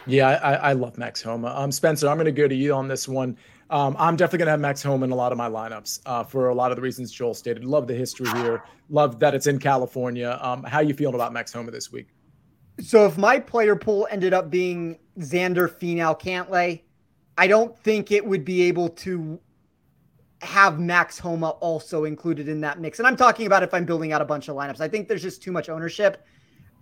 Yeah, 0.07 0.29
I, 0.29 0.55
I 0.55 0.73
love 0.73 0.99
Max 0.99 1.23
Homa. 1.23 1.55
Um, 1.57 1.73
Spencer, 1.73 2.09
I'm 2.09 2.17
going 2.17 2.27
to 2.27 2.33
go 2.33 2.49
to 2.49 2.55
you 2.55 2.75
on 2.75 2.89
this 2.89 3.09
one. 3.09 3.37
Um, 3.73 3.97
I'm 3.99 4.17
definitely 4.17 4.41
going 4.41 4.47
to 4.49 4.51
have 4.51 4.61
Max 4.61 4.83
Homa 4.83 5.07
in 5.07 5.13
a 5.13 5.15
lot 5.15 5.33
of 5.33 5.39
my 5.39 5.49
lineups 5.49 6.01
uh, 6.05 6.23
for 6.23 6.51
a 6.51 6.55
lot 6.55 6.71
of 6.71 6.77
the 6.77 6.83
reasons 6.83 7.11
Joel 7.11 7.33
stated. 7.33 7.65
Love 7.65 7.87
the 7.87 7.95
history 7.95 8.29
here. 8.39 8.63
Love 8.91 9.19
that 9.21 9.35
it's 9.35 9.47
in 9.47 9.59
California. 9.59 10.39
Um, 10.43 10.63
how 10.63 10.81
you 10.81 10.93
feeling 10.93 11.15
about 11.15 11.33
Max 11.33 11.55
Homa 11.55 11.71
this 11.71 11.91
week? 11.91 12.09
So 12.81 13.07
if 13.07 13.17
my 13.17 13.39
player 13.39 13.75
pool 13.75 14.07
ended 14.11 14.35
up 14.35 14.51
being 14.51 14.99
Xander, 15.21 15.71
Finau, 15.71 16.21
Cantlay, 16.21 16.83
I 17.39 17.47
don't 17.47 17.77
think 17.79 18.13
it 18.13 18.23
would 18.25 18.45
be 18.45 18.61
able 18.61 18.91
to 18.91 19.41
have 20.43 20.79
Max 20.79 21.19
Homa 21.19 21.51
also 21.51 22.05
included 22.05 22.49
in 22.49 22.61
that 22.61 22.79
mix. 22.79 22.99
And 22.99 23.09
I'm 23.09 23.17
talking 23.17 23.47
about 23.47 23.63
if 23.63 23.73
I'm 23.73 23.87
building 23.87 24.13
out 24.13 24.21
a 24.21 24.27
bunch 24.27 24.49
of 24.49 24.57
lineups. 24.57 24.83
I 24.83 24.89
think 24.89 25.09
there's 25.09 25.23
just 25.23 25.43
too 25.43 25.53
much 25.53 25.71
ownership. 25.71 26.27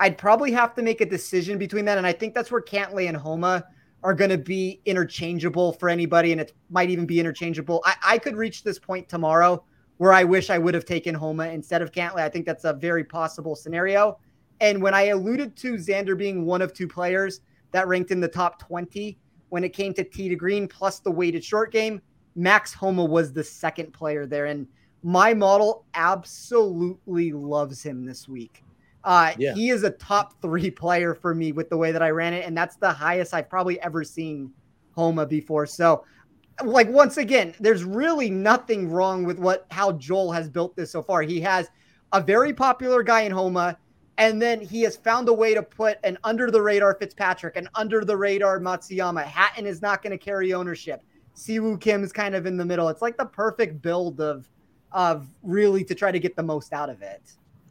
I'd 0.01 0.18
probably 0.18 0.51
have 0.53 0.74
to 0.74 0.82
make 0.82 1.01
a 1.01 1.07
decision 1.07 1.57
between 1.57 1.84
that. 1.84 1.99
And 1.99 2.07
I 2.07 2.12
think 2.12 2.34
that's 2.34 2.51
where 2.51 2.61
Cantlay 2.61 3.07
and 3.07 3.16
Homa 3.16 3.64
are 4.03 4.14
going 4.14 4.30
to 4.30 4.38
be 4.38 4.80
interchangeable 4.86 5.72
for 5.72 5.88
anybody. 5.88 6.32
And 6.32 6.40
it 6.40 6.53
might 6.70 6.90
even 6.90 7.07
be 7.07 7.20
interchangeable. 7.20 7.82
I, 7.84 7.94
I 8.05 8.18
could 8.18 8.36
reach 8.36 8.62
this 8.62 8.78
point 8.78 9.09
tomorrow 9.09 9.62
where 9.98 10.12
I 10.12 10.24
wish 10.24 10.48
I 10.48 10.59
would 10.59 10.72
have 10.72 10.86
taken 10.86 11.14
Homa 11.14 11.48
instead 11.48 11.82
of 11.82 11.92
Cantlay. 11.92 12.22
I 12.22 12.28
think 12.28 12.46
that's 12.46 12.64
a 12.64 12.72
very 12.72 13.05
possible 13.05 13.55
scenario. 13.55 14.18
And 14.61 14.82
when 14.82 14.94
I 14.94 15.07
alluded 15.09 15.57
to 15.57 15.74
Xander 15.74 16.16
being 16.16 16.46
one 16.46 16.62
of 16.62 16.72
two 16.72 16.88
players 16.88 17.40
that 17.72 17.86
ranked 17.86 18.11
in 18.11 18.20
the 18.20 18.28
top 18.28 18.59
20 18.66 19.18
when 19.51 19.64
it 19.64 19.70
came 19.70 19.92
to 19.94 20.05
tee 20.05 20.28
to 20.28 20.36
green 20.36 20.66
plus 20.66 21.01
the 21.01 21.11
weighted 21.11 21.44
short 21.44 21.72
game, 21.72 22.01
Max 22.34 22.72
Homa 22.72 23.05
was 23.05 23.32
the 23.32 23.44
second 23.44 23.92
player 23.92 24.26
there. 24.26 24.46
And 24.46 24.66
my 25.03 25.34
model 25.34 25.84
absolutely 25.94 27.32
loves 27.32 27.82
him 27.82 28.05
this 28.05 28.28
week. 28.28 28.62
Uh, 29.05 29.32
yeah. 29.38 29.55
He 29.55 29.70
is 29.70 29.82
a 29.82 29.90
top 29.90 30.40
three 30.42 30.70
player 30.70 31.14
for 31.14 31.34
me 31.34 31.53
with 31.53 31.70
the 31.70 31.76
way 31.76 31.92
that 31.92 32.03
I 32.03 32.11
ran 32.11 32.34
it. 32.34 32.46
And 32.46 32.57
that's 32.57 32.76
the 32.76 32.92
highest 32.92 33.32
I've 33.32 33.48
probably 33.48 33.80
ever 33.80 34.05
seen 34.05 34.53
Homa 34.94 35.26
before. 35.26 35.66
So, 35.66 36.05
like, 36.64 36.88
once 36.90 37.16
again, 37.16 37.55
there's 37.61 37.84
really 37.84 38.30
nothing 38.30 38.90
wrong 38.90 39.24
with 39.24 39.38
what 39.38 39.66
how 39.70 39.92
Joel 39.92 40.32
has 40.32 40.48
built 40.48 40.76
this 40.76 40.90
so 40.90 41.03
far. 41.03 41.22
He 41.22 41.40
has 41.40 41.68
a 42.12 42.20
very 42.20 42.53
popular 42.53 43.03
guy 43.03 43.22
in 43.22 43.32
Homa. 43.32 43.78
And 44.18 44.42
then 44.42 44.61
he 44.61 44.82
has 44.82 44.96
found 44.96 45.30
a 45.30 45.32
way 45.32 45.55
to 45.55 45.62
put 45.62 45.96
an 46.05 46.18
under 46.24 46.51
the 46.51 46.61
radar 46.61 46.94
Fitzpatrick, 46.94 47.57
an 47.57 47.70
under 47.74 48.05
the 48.05 48.14
radar 48.14 48.61
Matsuyama. 48.61 49.24
Hatton 49.24 49.64
is 49.66 49.80
not 49.80 50.03
going 50.03 50.11
to 50.11 50.22
carry 50.22 50.53
ownership. 50.53 51.03
Siwoo 51.34 51.80
Kim 51.80 52.05
is 52.05 52.12
kind 52.12 52.34
of 52.34 52.44
in 52.44 52.59
the 52.59 52.64
middle. 52.64 52.90
It's 52.90 53.01
like 53.01 53.16
the 53.16 53.24
perfect 53.24 53.80
build 53.80 54.20
of 54.20 54.46
of 54.92 55.26
really 55.42 55.84
to 55.84 55.94
try 55.94 56.12
to 56.12 56.18
get 56.18 56.36
the 56.36 56.42
most 56.42 56.74
out 56.74 56.90
of 56.90 57.01
it. 57.01 57.22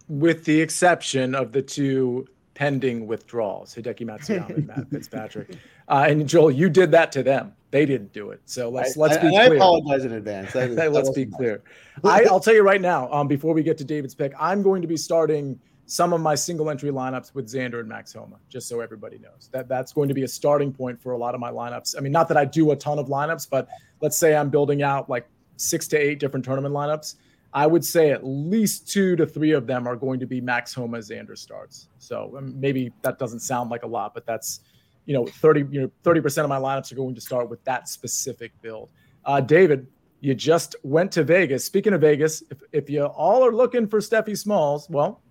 With 0.10 0.44
the 0.46 0.60
exception 0.60 1.36
of 1.36 1.52
the 1.52 1.62
two 1.62 2.28
pending 2.56 3.08
withdrawals, 3.08 3.74
Hideki 3.74 4.06
Matsuyama 4.06 4.50
and 4.50 4.68
Matt 4.68 4.90
Fitzpatrick. 4.92 5.56
Uh, 5.88 6.08
and 6.10 6.28
Joel, 6.28 6.52
you 6.52 6.70
did 6.70 6.92
that 6.92 7.12
to 7.14 7.24
them. 7.24 7.54
They 7.72 7.86
didn't 7.86 8.12
do 8.12 8.32
it. 8.32 8.42
So 8.46 8.70
let's 8.70 8.98
let's 8.98 9.18
be 9.18 9.28
I, 9.28 9.48
clear. 9.48 9.54
I 9.54 9.56
apologize 9.56 10.04
in 10.04 10.14
advance. 10.14 10.54
let's 10.56 11.12
be 11.12 11.26
clear. 11.26 11.62
I, 12.04 12.24
will 12.24 12.40
tell 12.40 12.54
you 12.54 12.64
right 12.64 12.82
now. 12.82 13.12
Um, 13.14 13.28
before 13.28 13.54
we 13.54 13.64
get 13.64 13.78
to 13.78 13.86
David's 13.86 14.16
pick, 14.16 14.34
I'm 14.40 14.62
going 14.62 14.82
to 14.82 14.88
be 14.88 14.98
starting 14.98 15.60
some 15.86 16.14
of 16.14 16.22
my 16.22 16.36
single 16.36 16.70
entry 16.70 16.92
lineups 16.92 17.34
with 17.34 17.48
Xander 17.48 17.80
and 17.80 17.88
Max 17.90 18.14
Homa, 18.14 18.38
just 18.50 18.68
so 18.68 18.80
everybody 18.80 19.18
knows 19.20 19.50
that 19.52 19.68
that's 19.68 19.94
going 19.94 20.08
to 20.08 20.14
be 20.14 20.24
a 20.24 20.28
starting 20.28 20.72
point 20.72 21.02
for 21.02 21.14
a 21.14 21.18
lot 21.18 21.34
of 21.34 21.40
my 21.40 21.52
lineups. 21.52 21.96
I 21.98 22.02
mean, 22.02 22.12
not 22.12 22.28
that 22.28 22.38
I 22.38 22.46
do 22.46 22.72
a 22.72 22.76
ton 22.76 23.00
of 23.00 23.08
lineups, 23.08 23.48
but 23.50 23.68
let's 24.02 24.18
say 24.18 24.36
I'm 24.36 24.50
building 24.50 24.84
out 24.84 25.10
like 25.10 25.28
six 25.58 25.88
to 25.90 25.98
eight 25.98 26.20
different 26.20 26.46
tournament 26.46 26.76
lineups. 26.76 27.16
I 27.54 27.66
would 27.66 27.84
say 27.84 28.12
at 28.12 28.26
least 28.26 28.90
two 28.90 29.16
to 29.16 29.26
three 29.26 29.52
of 29.52 29.66
them 29.66 29.88
are 29.88 29.96
going 29.96 30.20
to 30.20 30.28
be 30.28 30.40
Max 30.40 30.74
Homa 30.74 31.00
Xander 31.00 31.38
starts. 31.38 31.88
So 31.98 32.36
um, 32.38 32.60
maybe 32.60 32.92
that 33.02 33.18
doesn't 33.18 33.40
sound 33.40 33.72
like 33.72 33.84
a 33.84 33.88
lot, 33.88 34.14
but 34.14 34.26
that's 34.26 34.62
you 35.06 35.14
know 35.14 35.26
30 35.26 35.66
you 35.72 35.82
know 35.82 35.92
30 36.04 36.22
percent 36.22 36.46
of 36.46 36.50
my 36.50 36.60
lineups 36.60 36.92
are 36.92 36.96
going 36.96 37.16
to 37.16 37.22
start 37.22 37.50
with 37.50 37.64
that 37.64 37.90
specific 37.90 38.52
build. 38.62 38.90
Uh, 39.26 39.42
David, 39.42 39.88
you 40.22 40.36
just 40.36 40.76
went 40.84 41.12
to 41.14 41.24
Vegas. 41.24 41.66
Speaking 41.66 41.94
of 41.94 42.02
Vegas, 42.02 42.44
if, 42.52 42.62
if 42.72 42.90
you 42.90 43.06
all 43.06 43.44
are 43.46 43.52
looking 43.52 43.88
for 43.88 44.00
Steffi 44.00 44.38
Smalls, 44.38 44.88
well, 44.90 45.22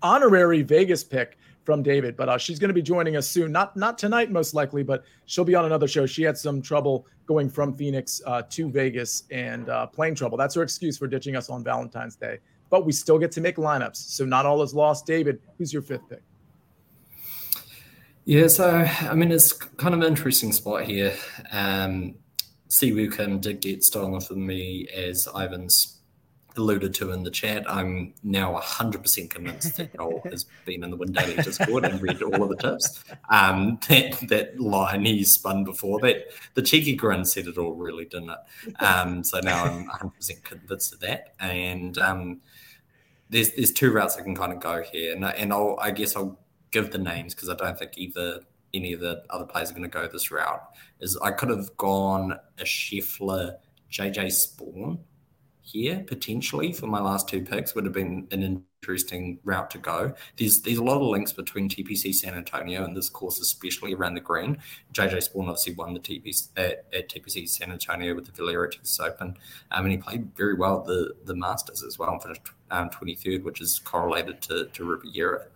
honorary 0.00 0.62
Vegas 0.62 1.04
pick 1.04 1.36
from 1.64 1.82
David, 1.82 2.16
but 2.16 2.28
uh, 2.28 2.38
she's 2.38 2.58
going 2.58 2.68
to 2.68 2.74
be 2.74 2.82
joining 2.82 3.16
us 3.16 3.28
soon. 3.28 3.52
Not 3.52 3.76
not 3.76 3.98
tonight, 3.98 4.30
most 4.30 4.54
likely, 4.54 4.82
but 4.82 5.04
she'll 5.26 5.44
be 5.44 5.54
on 5.54 5.64
another 5.64 5.86
show. 5.86 6.06
She 6.06 6.22
had 6.22 6.36
some 6.36 6.60
trouble 6.60 7.06
going 7.26 7.48
from 7.48 7.74
Phoenix 7.74 8.20
uh, 8.26 8.42
to 8.50 8.70
Vegas 8.70 9.24
and 9.30 9.68
uh, 9.68 9.86
plane 9.86 10.14
trouble. 10.14 10.36
That's 10.36 10.54
her 10.54 10.62
excuse 10.62 10.98
for 10.98 11.06
ditching 11.06 11.36
us 11.36 11.48
on 11.50 11.62
Valentine's 11.62 12.16
Day. 12.16 12.38
But 12.70 12.84
we 12.86 12.92
still 12.92 13.18
get 13.18 13.32
to 13.32 13.40
make 13.40 13.56
lineups, 13.56 13.96
so 13.96 14.24
not 14.24 14.46
all 14.46 14.62
is 14.62 14.74
lost. 14.74 15.06
David, 15.06 15.40
who's 15.58 15.72
your 15.72 15.82
fifth 15.82 16.08
pick? 16.08 16.22
Yeah, 18.24 18.46
so 18.46 18.70
I 18.70 19.14
mean, 19.14 19.32
it's 19.32 19.52
kind 19.52 19.94
of 19.94 20.00
an 20.00 20.06
interesting 20.06 20.52
spot 20.52 20.84
here. 20.84 21.14
Um, 21.50 22.14
Siwoo 22.68 23.14
Kim 23.14 23.40
did 23.40 23.60
get 23.60 23.84
stolen 23.84 24.20
from 24.20 24.46
me 24.46 24.88
as 24.94 25.28
Ivan's 25.36 25.98
alluded 26.56 26.94
to 26.94 27.12
in 27.12 27.22
the 27.22 27.30
chat, 27.30 27.68
I'm 27.70 28.14
now 28.22 28.58
100% 28.58 29.30
convinced 29.30 29.76
that 29.76 29.94
Joel 29.94 30.22
has 30.30 30.46
been 30.64 30.84
in 30.84 30.90
the 30.90 30.96
WinDaily 30.96 31.42
Discord 31.44 31.84
and 31.84 32.00
read 32.00 32.22
all 32.22 32.42
of 32.42 32.48
the 32.48 32.56
tips. 32.56 33.04
Um, 33.30 33.78
that, 33.88 34.18
that 34.28 34.60
line 34.60 35.04
he 35.04 35.24
spun 35.24 35.64
before, 35.64 36.00
that 36.00 36.26
the 36.54 36.62
cheeky 36.62 36.94
grin 36.94 37.24
said 37.24 37.46
it 37.46 37.58
all, 37.58 37.74
really, 37.74 38.04
didn't 38.04 38.30
it? 38.30 38.82
Um, 38.82 39.24
so 39.24 39.40
now 39.40 39.64
I'm 39.64 39.88
100% 39.88 40.44
convinced 40.44 40.94
of 40.94 41.00
that. 41.00 41.34
And 41.40 41.98
um, 41.98 42.40
there's 43.30 43.52
there's 43.52 43.72
two 43.72 43.92
routes 43.92 44.16
I 44.16 44.22
can 44.22 44.36
kind 44.36 44.52
of 44.52 44.60
go 44.60 44.82
here. 44.82 45.14
And, 45.14 45.24
and 45.24 45.52
I'll, 45.52 45.78
I 45.80 45.90
guess 45.90 46.16
I'll 46.16 46.38
give 46.70 46.90
the 46.90 46.98
names 46.98 47.34
because 47.34 47.48
I 47.48 47.54
don't 47.54 47.78
think 47.78 47.96
either 47.96 48.40
any 48.74 48.92
of 48.92 49.00
the 49.00 49.22
other 49.30 49.44
players 49.44 49.70
are 49.70 49.74
going 49.74 49.82
to 49.82 49.88
go 49.88 50.06
this 50.08 50.30
route. 50.30 50.62
Is 51.00 51.18
I 51.22 51.30
could 51.30 51.50
have 51.50 51.76
gone 51.76 52.38
a 52.58 52.64
Scheffler, 52.64 53.56
JJ 53.90 54.32
Spaun 54.32 54.98
here 55.62 56.04
potentially 56.06 56.72
for 56.72 56.88
my 56.88 57.00
last 57.00 57.28
two 57.28 57.40
picks 57.40 57.74
would 57.74 57.84
have 57.84 57.94
been 57.94 58.26
an 58.32 58.64
interesting 58.82 59.38
route 59.44 59.70
to 59.70 59.78
go. 59.78 60.12
There's 60.36 60.60
there's 60.60 60.78
a 60.78 60.84
lot 60.84 60.96
of 60.96 61.06
links 61.06 61.32
between 61.32 61.68
TPC 61.68 62.12
San 62.12 62.34
Antonio 62.34 62.84
and 62.84 62.96
this 62.96 63.08
course, 63.08 63.40
especially 63.40 63.94
around 63.94 64.14
the 64.14 64.20
green. 64.20 64.58
JJ 64.92 65.28
Spaun 65.28 65.48
obviously 65.48 65.74
won 65.74 65.94
the 65.94 66.00
TPC 66.00 66.48
at, 66.56 66.84
at 66.92 67.08
TPC 67.08 67.48
San 67.48 67.70
Antonio 67.70 68.14
with 68.14 68.26
the 68.26 68.32
Valero 68.32 68.68
Texas 68.68 68.98
Open, 68.98 69.36
um, 69.70 69.84
and 69.84 69.92
he 69.92 69.98
played 69.98 70.36
very 70.36 70.54
well 70.54 70.82
the 70.82 71.14
the 71.24 71.34
Masters 71.34 71.84
as 71.84 71.98
well 71.98 72.10
and 72.10 72.22
finished 72.22 72.42
um, 72.70 72.90
23rd, 72.90 73.44
which 73.44 73.60
is 73.60 73.78
correlated 73.78 74.42
to 74.42 74.66
to 74.66 74.84
Riviera. 74.84 75.46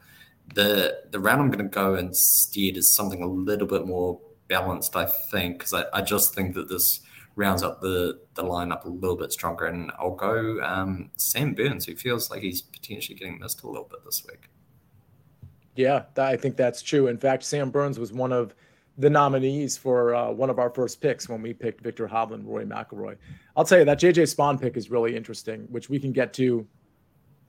The 0.55 1.03
the 1.11 1.19
route 1.19 1.41
I'm 1.41 1.51
going 1.51 1.65
to 1.65 1.71
go 1.71 1.97
instead 1.97 2.77
is 2.77 2.95
something 2.95 3.23
a 3.23 3.27
little 3.27 3.67
bit 3.67 3.87
more 3.87 4.21
balanced, 4.47 4.95
I 4.95 5.07
think, 5.07 5.59
because 5.59 5.75
I, 5.75 5.85
I 5.93 6.03
just 6.03 6.33
think 6.33 6.55
that 6.55 6.69
this 6.69 7.01
rounds 7.37 7.63
up 7.63 7.81
the 7.81 8.19
the 8.35 8.43
lineup 8.43 8.85
a 8.85 8.89
little 8.89 9.17
bit 9.17 9.31
stronger. 9.31 9.67
And 9.67 9.93
I'll 9.99 10.15
go 10.15 10.61
um, 10.63 11.11
Sam 11.17 11.55
Burns, 11.55 11.87
who 11.87 11.95
feels 11.95 12.31
like 12.31 12.43
he's 12.43 12.63
potentially 12.63 13.17
getting 13.17 13.39
missed 13.39 13.63
a 13.63 13.69
little 13.69 13.89
bit 13.89 14.05
this 14.05 14.27
week. 14.27 14.49
Yeah, 15.77 16.05
I 16.17 16.37
think 16.37 16.57
that's 16.57 16.83
true. 16.83 17.07
In 17.07 17.19
fact, 17.19 17.45
Sam 17.45 17.71
Burns 17.71 17.99
was 17.99 18.13
one 18.13 18.33
of 18.33 18.55
the 18.99 19.11
nominees 19.11 19.77
for 19.77 20.15
uh, 20.15 20.31
one 20.31 20.49
of 20.49 20.59
our 20.59 20.71
first 20.71 21.03
picks 21.03 21.29
when 21.29 21.43
we 21.43 21.53
picked 21.53 21.83
Viktor 21.83 22.09
Hovland, 22.09 22.47
Rory 22.47 22.65
McIlroy. 22.65 23.17
I'll 23.55 23.65
tell 23.65 23.79
you 23.79 23.85
that 23.85 24.01
JJ 24.01 24.35
Spaun 24.35 24.59
pick 24.59 24.79
is 24.79 24.91
really 24.91 25.15
interesting, 25.15 25.67
which 25.71 25.91
we 25.91 25.99
can 25.99 26.13
get 26.13 26.33
to 26.35 26.67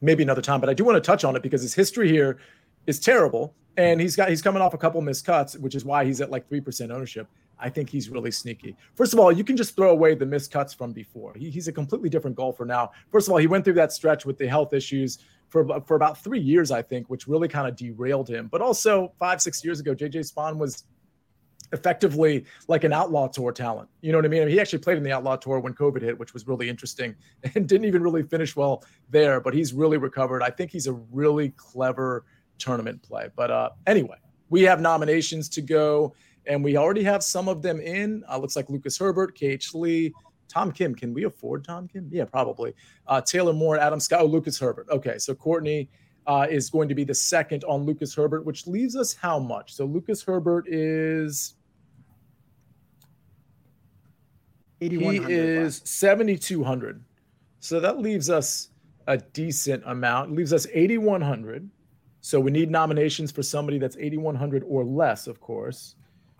maybe 0.01 0.23
another 0.23 0.41
time. 0.41 0.59
But 0.59 0.69
I 0.69 0.73
do 0.73 0.83
want 0.83 1.01
to 1.01 1.01
touch 1.01 1.23
on 1.23 1.37
it 1.37 1.41
because 1.41 1.61
his 1.61 1.73
history 1.73 2.09
here 2.09 2.39
is 2.85 2.99
terrible, 2.99 3.55
and 3.77 4.01
he's 4.01 4.17
got 4.17 4.27
he's 4.27 4.41
coming 4.41 4.61
off 4.61 4.73
a 4.73 4.77
couple 4.77 4.99
missed 5.01 5.25
cuts, 5.25 5.55
which 5.55 5.73
is 5.73 5.85
why 5.85 6.03
he's 6.03 6.19
at 6.19 6.29
like 6.29 6.49
three 6.49 6.61
percent 6.61 6.91
ownership. 6.91 7.29
I 7.59 7.69
think 7.69 7.89
he's 7.89 8.09
really 8.09 8.31
sneaky. 8.31 8.75
First 8.95 9.13
of 9.13 9.19
all, 9.19 9.31
you 9.31 9.43
can 9.43 9.57
just 9.57 9.75
throw 9.75 9.91
away 9.91 10.15
the 10.15 10.25
missed 10.25 10.51
cuts 10.51 10.73
from 10.73 10.93
before. 10.93 11.33
He, 11.35 11.49
he's 11.49 11.67
a 11.67 11.71
completely 11.71 12.09
different 12.09 12.35
golfer 12.35 12.65
now. 12.65 12.91
First 13.11 13.27
of 13.27 13.31
all, 13.31 13.37
he 13.37 13.47
went 13.47 13.65
through 13.65 13.73
that 13.75 13.91
stretch 13.91 14.25
with 14.25 14.37
the 14.37 14.47
health 14.47 14.73
issues 14.73 15.19
for, 15.49 15.81
for 15.81 15.95
about 15.95 16.17
three 16.17 16.39
years, 16.39 16.71
I 16.71 16.81
think, 16.81 17.09
which 17.09 17.27
really 17.27 17.47
kind 17.47 17.67
of 17.67 17.75
derailed 17.75 18.29
him. 18.29 18.47
But 18.47 18.61
also, 18.61 19.13
five, 19.19 19.41
six 19.41 19.63
years 19.63 19.79
ago, 19.79 19.95
JJ 19.95 20.31
Spaun 20.31 20.57
was 20.57 20.83
effectively 21.73 22.45
like 22.67 22.83
an 22.83 22.93
outlaw 22.93 23.27
tour 23.27 23.51
talent. 23.51 23.89
You 24.01 24.11
know 24.11 24.17
what 24.17 24.25
I 24.25 24.29
mean? 24.29 24.41
I 24.41 24.45
mean? 24.45 24.53
He 24.53 24.59
actually 24.59 24.79
played 24.79 24.97
in 24.97 25.03
the 25.03 25.11
outlaw 25.11 25.35
tour 25.35 25.59
when 25.59 25.73
COVID 25.73 26.01
hit, 26.01 26.17
which 26.17 26.33
was 26.33 26.47
really 26.47 26.69
interesting 26.69 27.15
and 27.55 27.67
didn't 27.67 27.85
even 27.85 28.01
really 28.01 28.23
finish 28.23 28.55
well 28.55 28.83
there, 29.09 29.39
but 29.39 29.53
he's 29.53 29.73
really 29.73 29.97
recovered. 29.97 30.43
I 30.43 30.49
think 30.49 30.71
he's 30.71 30.87
a 30.87 30.93
really 30.93 31.49
clever 31.57 32.25
tournament 32.57 33.01
play. 33.01 33.29
But 33.35 33.51
uh, 33.51 33.69
anyway, 33.85 34.17
we 34.49 34.63
have 34.63 34.79
nominations 34.79 35.49
to 35.49 35.61
go 35.61 36.13
And 36.47 36.63
we 36.63 36.77
already 36.77 37.03
have 37.03 37.23
some 37.23 37.47
of 37.47 37.61
them 37.61 37.79
in. 37.79 38.23
Uh, 38.29 38.37
looks 38.37 38.55
like 38.55 38.69
Lucas 38.69 38.97
Herbert, 38.97 39.37
KH 39.37 39.73
Lee, 39.73 40.13
Tom 40.47 40.71
Kim. 40.71 40.95
Can 40.95 41.13
we 41.13 41.25
afford 41.25 41.63
Tom 41.63 41.87
Kim? 41.87 42.07
Yeah, 42.11 42.25
probably. 42.25 42.73
Uh, 43.07 43.21
Taylor 43.21 43.53
Moore, 43.53 43.77
Adam 43.77 43.99
Scott, 43.99 44.21
oh, 44.21 44.25
Lucas 44.25 44.59
Herbert. 44.59 44.87
Okay, 44.89 45.17
so 45.17 45.35
Courtney 45.35 45.89
uh, 46.25 46.45
is 46.49 46.69
going 46.69 46.89
to 46.89 46.95
be 46.95 47.03
the 47.03 47.13
second 47.13 47.63
on 47.65 47.83
Lucas 47.83 48.13
Herbert, 48.13 48.45
which 48.45 48.67
leaves 48.67 48.95
us 48.95 49.13
how 49.13 49.39
much? 49.39 49.73
So 49.73 49.85
Lucas 49.85 50.21
Herbert 50.21 50.65
is. 50.67 51.55
He 54.79 54.95
is 54.95 55.81
7,200. 55.85 57.03
So 57.59 57.79
that 57.79 57.99
leaves 57.99 58.29
us 58.29 58.69
a 59.07 59.17
decent 59.17 59.81
amount. 59.87 60.31
It 60.31 60.35
leaves 60.35 60.53
us 60.53 60.67
8,100. 60.71 61.67
So 62.21 62.39
we 62.39 62.51
need 62.51 62.69
nominations 62.69 63.31
for 63.31 63.41
somebody 63.41 63.79
that's 63.79 63.97
8,100 63.97 64.63
or 64.67 64.83
less, 64.83 65.27
of 65.27 65.39
course. 65.39 65.95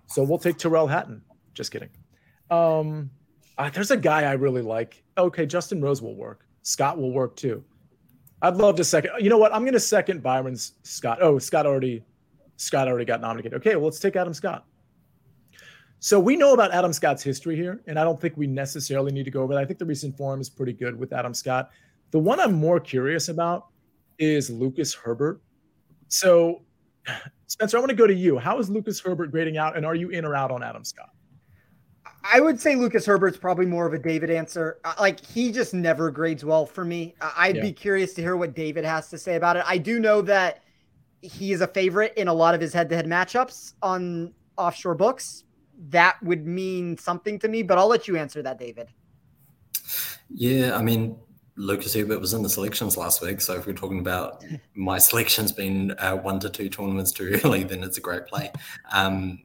So 0.07 0.23
we'll 0.23 0.39
take 0.39 0.57
Tyrrell 0.57 0.87
Hatton. 0.87 1.21
Just 1.53 1.71
kidding. 1.71 1.89
Um, 2.49 3.09
uh, 3.57 3.69
there's 3.69 3.91
a 3.91 3.97
guy 3.97 4.23
I 4.23 4.33
really 4.33 4.61
like. 4.61 5.03
Okay, 5.17 5.45
Justin 5.45 5.81
Rose 5.81 6.01
will 6.01 6.15
work. 6.15 6.45
Scott 6.61 6.97
will 6.97 7.11
work 7.11 7.35
too. 7.35 7.63
I'd 8.41 8.55
love 8.55 8.75
to 8.75 8.83
second. 8.83 9.11
You 9.19 9.29
know 9.29 9.37
what? 9.37 9.53
I'm 9.53 9.61
going 9.61 9.73
to 9.73 9.79
second 9.79 10.21
Byron's 10.21 10.73
Scott. 10.83 11.19
Oh, 11.21 11.39
Scott 11.39 11.65
already, 11.65 12.03
Scott 12.57 12.87
already 12.87 13.05
got 13.05 13.19
nominated. 13.21 13.55
Okay, 13.55 13.75
well 13.75 13.85
let's 13.85 13.99
take 13.99 14.15
Adam 14.15 14.33
Scott. 14.33 14.65
So 15.99 16.19
we 16.19 16.35
know 16.35 16.53
about 16.53 16.71
Adam 16.71 16.93
Scott's 16.93 17.23
history 17.23 17.55
here, 17.55 17.81
and 17.87 17.97
I 17.97 18.03
don't 18.03 18.21
think 18.21 18.37
we 18.37 18.45
necessarily 18.45 19.11
need 19.11 19.25
to 19.25 19.31
go 19.31 19.41
over 19.41 19.55
that. 19.55 19.63
I 19.63 19.65
think 19.65 19.79
the 19.79 19.85
recent 19.85 20.15
form 20.15 20.39
is 20.39 20.49
pretty 20.49 20.73
good 20.73 20.97
with 20.97 21.11
Adam 21.11 21.33
Scott. 21.33 21.71
The 22.11 22.19
one 22.19 22.39
I'm 22.39 22.53
more 22.53 22.79
curious 22.79 23.29
about 23.29 23.67
is 24.19 24.49
Lucas 24.49 24.93
Herbert. 24.93 25.41
So, 26.07 26.61
Spencer, 27.47 27.77
I 27.77 27.79
want 27.79 27.89
to 27.89 27.95
go 27.95 28.07
to 28.07 28.13
you. 28.13 28.37
How 28.37 28.59
is 28.59 28.69
Lucas 28.69 28.99
Herbert 28.99 29.31
grading 29.31 29.57
out, 29.57 29.75
and 29.75 29.85
are 29.85 29.95
you 29.95 30.09
in 30.09 30.25
or 30.25 30.35
out 30.35 30.51
on 30.51 30.63
Adam 30.63 30.83
Scott? 30.83 31.09
I 32.29 32.41
would 32.41 32.59
say 32.59 32.75
Lucas 32.75 33.05
Herbert's 33.05 33.37
probably 33.37 33.65
more 33.65 33.85
of 33.85 33.93
a 33.93 33.99
David 33.99 34.29
answer. 34.29 34.79
Uh, 34.83 34.93
like 34.99 35.25
he 35.25 35.51
just 35.51 35.73
never 35.73 36.11
grades 36.11 36.43
well 36.43 36.65
for 36.65 36.83
me. 36.83 37.15
I'd 37.21 37.55
yeah. 37.55 37.61
be 37.61 37.71
curious 37.71 38.13
to 38.15 38.21
hear 38.21 38.35
what 38.35 38.53
David 38.53 38.83
has 38.83 39.09
to 39.11 39.17
say 39.17 39.35
about 39.35 39.55
it. 39.55 39.63
I 39.65 39.77
do 39.77 39.99
know 39.99 40.21
that 40.23 40.63
he 41.21 41.53
is 41.53 41.61
a 41.61 41.67
favorite 41.67 42.13
in 42.17 42.27
a 42.27 42.33
lot 42.33 42.53
of 42.53 42.59
his 42.59 42.73
head-to-head 42.73 43.05
matchups 43.05 43.73
on 43.81 44.33
offshore 44.57 44.95
books. 44.95 45.45
That 45.89 46.21
would 46.21 46.45
mean 46.45 46.97
something 46.97 47.39
to 47.39 47.47
me, 47.47 47.63
but 47.63 47.77
I'll 47.77 47.87
let 47.87 48.07
you 48.07 48.17
answer 48.17 48.41
that, 48.41 48.59
David. 48.59 48.89
Yeah, 50.29 50.75
I 50.75 50.81
mean, 50.81 51.17
Lucas 51.57 51.93
Herbert 51.95 52.21
was 52.21 52.33
in 52.33 52.43
the 52.43 52.49
selections 52.49 52.95
last 52.95 53.21
week, 53.21 53.41
so 53.41 53.55
if 53.55 53.65
we're 53.65 53.73
talking 53.73 53.99
about 53.99 54.43
my 54.75 54.99
selections 54.99 55.51
being 55.51 55.91
uh, 55.97 56.15
one 56.15 56.39
to 56.39 56.49
two 56.49 56.69
tournaments 56.69 57.11
too 57.11 57.39
early, 57.43 57.63
then 57.63 57.83
it's 57.83 57.97
a 57.97 58.01
great 58.01 58.27
play. 58.27 58.51
Um, 58.91 59.39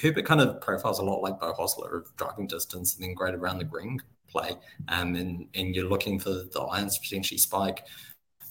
Herbert 0.00 0.26
kind 0.26 0.40
of 0.40 0.60
profiles 0.60 0.98
a 0.98 1.02
lot 1.02 1.22
like 1.22 1.40
Beau 1.40 1.54
Hossler 1.54 1.96
of 1.96 2.16
driving 2.16 2.46
distance 2.46 2.94
and 2.94 3.02
then 3.02 3.14
great 3.14 3.34
around 3.34 3.58
the 3.58 3.64
green 3.64 4.00
play. 4.28 4.52
Um, 4.88 5.16
and, 5.16 5.46
and 5.54 5.74
you're 5.74 5.88
looking 5.88 6.20
for 6.20 6.30
the 6.30 6.60
irons 6.60 6.98
potentially 6.98 7.38
spike. 7.38 7.84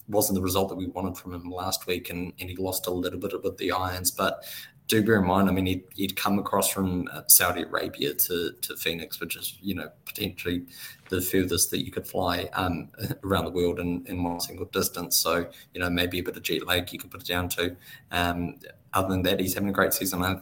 Wasn't 0.08 0.36
the 0.36 0.42
result 0.42 0.70
that 0.70 0.76
we 0.76 0.88
wanted 0.88 1.18
from 1.18 1.34
him 1.34 1.50
last 1.50 1.88
week, 1.88 2.10
and, 2.10 2.34
and 2.40 2.50
he 2.50 2.56
lost 2.56 2.88
a 2.88 2.92
little 2.92 3.20
bit 3.20 3.32
with 3.44 3.58
the 3.58 3.72
irons. 3.72 4.12
But 4.12 4.44
do 4.88 5.04
bear 5.04 5.20
in 5.20 5.26
mind, 5.26 5.50
I 5.50 5.52
mean, 5.52 5.66
he'd, 5.66 5.84
he'd 5.96 6.16
come 6.16 6.38
across 6.38 6.70
from 6.70 7.08
uh, 7.12 7.24
Saudi 7.28 7.64
Arabia 7.64 8.14
to, 8.14 8.52
to 8.62 8.76
Phoenix, 8.76 9.20
which 9.20 9.36
is, 9.36 9.58
you 9.62 9.74
know, 9.74 9.90
potentially 10.06 10.66
the 11.10 11.22
furthest 11.22 11.72
that 11.72 11.86
you 11.86 11.92
could 11.92 12.08
fly 12.08 12.50
um, 12.54 12.90
around 13.24 13.46
the 13.46 13.52
world 13.52 13.80
in, 13.80 14.06
in 14.08 14.24
one 14.24 14.40
single 14.40 14.66
distance. 14.66 15.18
So, 15.18 15.48
you 15.74 15.80
know, 15.80 15.90
maybe 15.90 16.20
a 16.20 16.24
bit 16.24 16.36
of 16.36 16.44
jet 16.44 16.66
lag 16.66 16.92
you 16.92 17.00
could 17.00 17.12
put 17.12 17.22
it 17.22 17.28
down 17.28 17.50
to. 17.50 17.76
Um, 18.12 18.60
other 18.94 19.10
than 19.10 19.24
that, 19.24 19.40
he's 19.40 19.54
having 19.54 19.70
a 19.70 19.74
great 19.74 19.94
season. 19.94 20.24
I, 20.24 20.40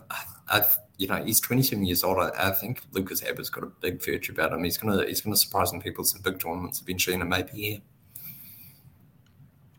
I've, 0.48 0.78
you 0.98 1.08
know, 1.08 1.24
he's 1.24 1.40
27 1.40 1.86
years 1.86 2.04
old. 2.04 2.18
I, 2.18 2.32
I 2.38 2.52
think 2.52 2.84
Lucas 2.92 3.20
Herbert's 3.20 3.50
got 3.50 3.64
a 3.64 3.68
big 3.68 4.02
future 4.02 4.32
about 4.32 4.54
him. 4.54 4.64
He's 4.64 4.78
gonna 4.78 5.06
he's 5.06 5.22
gonna 5.22 5.36
surprise 5.36 5.70
some 5.72 5.82
people 5.82 6.04
some 6.04 6.22
big 6.22 6.40
tournaments 6.40 6.82
eventually, 6.82 7.16
and 7.16 7.24
it 7.24 7.26
may 7.26 7.44
be 7.44 7.52
here. 7.52 7.80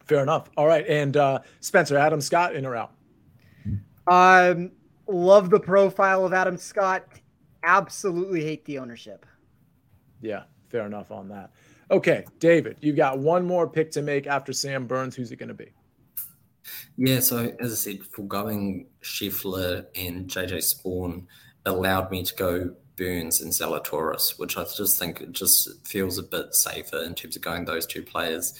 Fair 0.07 0.23
enough. 0.23 0.51
All 0.57 0.67
right, 0.67 0.87
and 0.87 1.17
uh, 1.17 1.39
Spencer, 1.61 1.97
Adam 1.97 2.21
Scott, 2.21 2.55
in 2.55 2.67
or 2.67 2.77
out? 2.77 2.93
Um, 4.07 4.73
love 5.07 5.51
the 5.51 5.61
profile 5.61 6.27
of 6.27 6.33
Adam 6.33 6.59
Scott. 6.59 7.07
Absolutely 7.63 8.45
hate 8.45 8.65
the 8.67 8.79
ownership. 8.79 9.25
Yeah, 10.21 10.43
fair 10.75 10.87
enough 10.87 11.13
on 11.13 11.29
that. 11.29 11.53
Okay, 11.93 12.25
David, 12.41 12.79
you've 12.81 12.97
got 12.97 13.21
one 13.21 13.47
more 13.47 13.69
pick 13.69 13.93
to 13.93 14.03
make 14.03 14.27
after 14.27 14.53
Sam 14.53 14.89
Burns. 14.89 15.15
Who's 15.15 15.31
it 15.31 15.37
going 15.37 15.51
to 15.51 15.55
be? 15.55 15.71
Yeah, 16.97 17.21
so 17.21 17.55
as 17.61 17.71
I 17.73 17.77
said, 17.77 18.03
foregoing 18.07 18.87
Scheffler 19.01 19.87
and 19.95 20.27
JJ 20.27 20.65
Spaun 20.65 21.27
allowed 21.65 22.11
me 22.11 22.25
to 22.25 22.35
go 22.35 22.75
Burns 22.97 23.41
and 23.41 23.53
Zalatoris, 23.53 24.37
which 24.37 24.57
I 24.57 24.65
just 24.65 24.99
think 24.99 25.21
it 25.21 25.31
just 25.31 25.87
feels 25.87 26.19
a 26.19 26.25
bit 26.25 26.53
safer 26.55 27.05
in 27.05 27.15
terms 27.15 27.37
of 27.37 27.43
going 27.43 27.65
those 27.65 27.87
two 27.87 28.03
players 28.03 28.59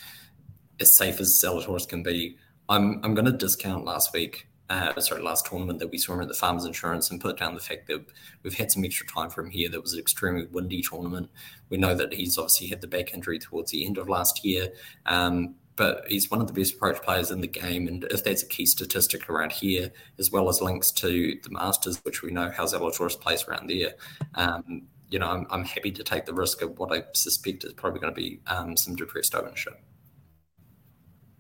as 0.79 0.97
safe 0.97 1.19
as 1.19 1.43
Zalatoris 1.43 1.89
can 1.89 2.05
be. 2.05 2.37
I'm 2.69 3.01
I'm 3.03 3.15
going 3.15 3.27
to 3.27 3.33
discount 3.33 3.85
last 3.85 4.13
week, 4.13 4.47
uh, 4.71 4.99
sorry, 5.01 5.23
last 5.23 5.47
tournament 5.47 5.79
that 5.79 5.91
we 5.91 5.99
saw 5.99 6.15
him 6.15 6.23
at 6.23 6.29
the 6.29 6.35
Farmers 6.35 6.65
Insurance 6.65 7.11
and 7.11 7.21
put 7.21 7.39
down 7.39 7.55
the 7.55 7.61
fact 7.61 7.87
that 7.89 8.05
we've 8.43 8.55
had 8.55 8.73
some 8.73 8.85
extra 8.85 9.07
time 9.07 9.31
for 9.31 9.43
him 9.43 9.51
here. 9.51 9.69
That 9.69 9.83
was 9.83 9.93
an 9.93 10.01
extremely 10.01 10.47
windy 10.47 10.83
tournament. 10.83 11.31
We 11.69 11.77
know 11.77 11.95
that 11.95 12.15
he's 12.15 12.39
obviously 12.39 12.69
had 12.69 12.81
the 12.81 12.87
back 12.87 13.13
injury 13.13 13.39
towards 13.39 13.71
the 13.71 13.85
end 13.85 13.99
of 13.99 14.09
last 14.09 14.45
year. 14.45 14.73
Um, 15.07 15.57
but 15.77 16.05
he's 16.09 16.31
one 16.31 16.41
of 16.41 16.47
the 16.47 16.53
best 16.53 16.75
approach 16.75 17.03
players 17.03 17.31
in 17.31 17.41
the 17.41 17.49
game. 17.49 17.89
And 17.89 18.05
if 18.05 18.25
that's 18.25 18.43
a 18.43 18.47
key 18.47 18.65
statistic 18.65 19.29
around 19.29 19.53
here, 19.53 19.93
as 20.19 20.31
well 20.31 20.49
as 20.49 20.63
links 20.63 20.93
to 20.93 21.39
the 21.43 21.51
Masters, 21.51 21.99
which 22.05 22.23
we 22.23 22.31
know 22.31 22.51
how 22.51 22.65
Zalatoris 22.65 23.21
plays 23.21 23.45
around 23.49 23.69
there, 23.69 23.95
um, 24.37 24.83
you 25.11 25.19
know, 25.19 25.29
I'm, 25.29 25.47
I'm, 25.51 25.65
happy 25.65 25.91
to 25.93 26.03
take 26.03 26.27
the 26.27 26.35
risk 26.35 26.63
of 26.63 26.79
what 26.79 26.97
I 26.97 27.05
suspect 27.13 27.65
is 27.65 27.73
probably 27.73 28.01
going 28.01 28.15
to 28.15 28.21
be 28.21 28.41
um, 28.47 28.77
some 28.77 28.97
depressed 28.97 29.35
ownership. 29.35 29.81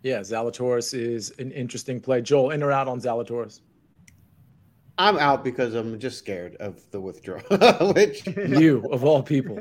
Yeah, 0.04 0.20
Zalatoris 0.20 0.92
is 0.92 1.32
an 1.38 1.50
interesting 1.52 1.98
play. 1.98 2.20
Joel, 2.20 2.50
in 2.50 2.62
or 2.62 2.70
out 2.70 2.88
on 2.88 3.00
Zalatoris? 3.00 3.60
I'm 4.98 5.16
out 5.16 5.42
because 5.42 5.74
I'm 5.74 5.98
just 5.98 6.18
scared 6.18 6.56
of 6.56 6.78
the 6.90 7.00
withdrawal. 7.00 7.42
Which 7.94 8.26
you 8.26 8.86
of 8.92 9.02
all 9.02 9.22
people, 9.22 9.58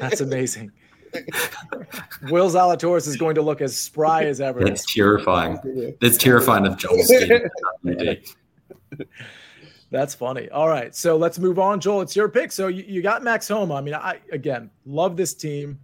that's 0.00 0.20
amazing. 0.20 0.70
Will 2.30 2.48
Zalatoris 2.48 3.08
is 3.08 3.16
going 3.16 3.34
to 3.34 3.42
look 3.42 3.60
as 3.60 3.76
spry 3.76 4.22
as 4.22 4.40
ever. 4.40 4.64
That's 4.64 4.94
terrifying. 4.94 5.58
That's 6.00 6.16
terrifying 6.16 6.64
of 6.64 6.78
Joel's 6.78 7.12
That's 9.90 10.14
funny. 10.14 10.48
All 10.50 10.68
right, 10.68 10.94
so 10.94 11.16
let's 11.16 11.40
move 11.40 11.58
on. 11.58 11.80
Joel, 11.80 12.02
it's 12.02 12.14
your 12.14 12.28
pick. 12.28 12.52
So 12.52 12.68
you, 12.68 12.84
you 12.86 13.02
got 13.02 13.24
Max 13.24 13.48
Homa. 13.48 13.74
I 13.74 13.80
mean, 13.80 13.94
I 13.94 14.20
again 14.30 14.70
love 14.86 15.16
this 15.16 15.34
team. 15.34 15.80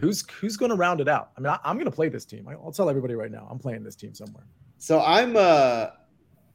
Who's 0.00 0.28
who's 0.30 0.56
going 0.56 0.70
to 0.70 0.76
round 0.76 1.00
it 1.00 1.08
out? 1.08 1.30
I 1.36 1.40
mean, 1.40 1.48
I, 1.50 1.70
am 1.70 1.76
going 1.76 1.86
to 1.86 1.94
play 1.94 2.08
this 2.08 2.24
team. 2.24 2.48
I'll 2.48 2.72
tell 2.72 2.88
everybody 2.88 3.14
right 3.14 3.30
now. 3.30 3.46
I'm 3.50 3.58
playing 3.58 3.82
this 3.82 3.96
team 3.96 4.14
somewhere. 4.14 4.44
So 4.78 5.00
I'm 5.00 5.36
uh 5.36 5.88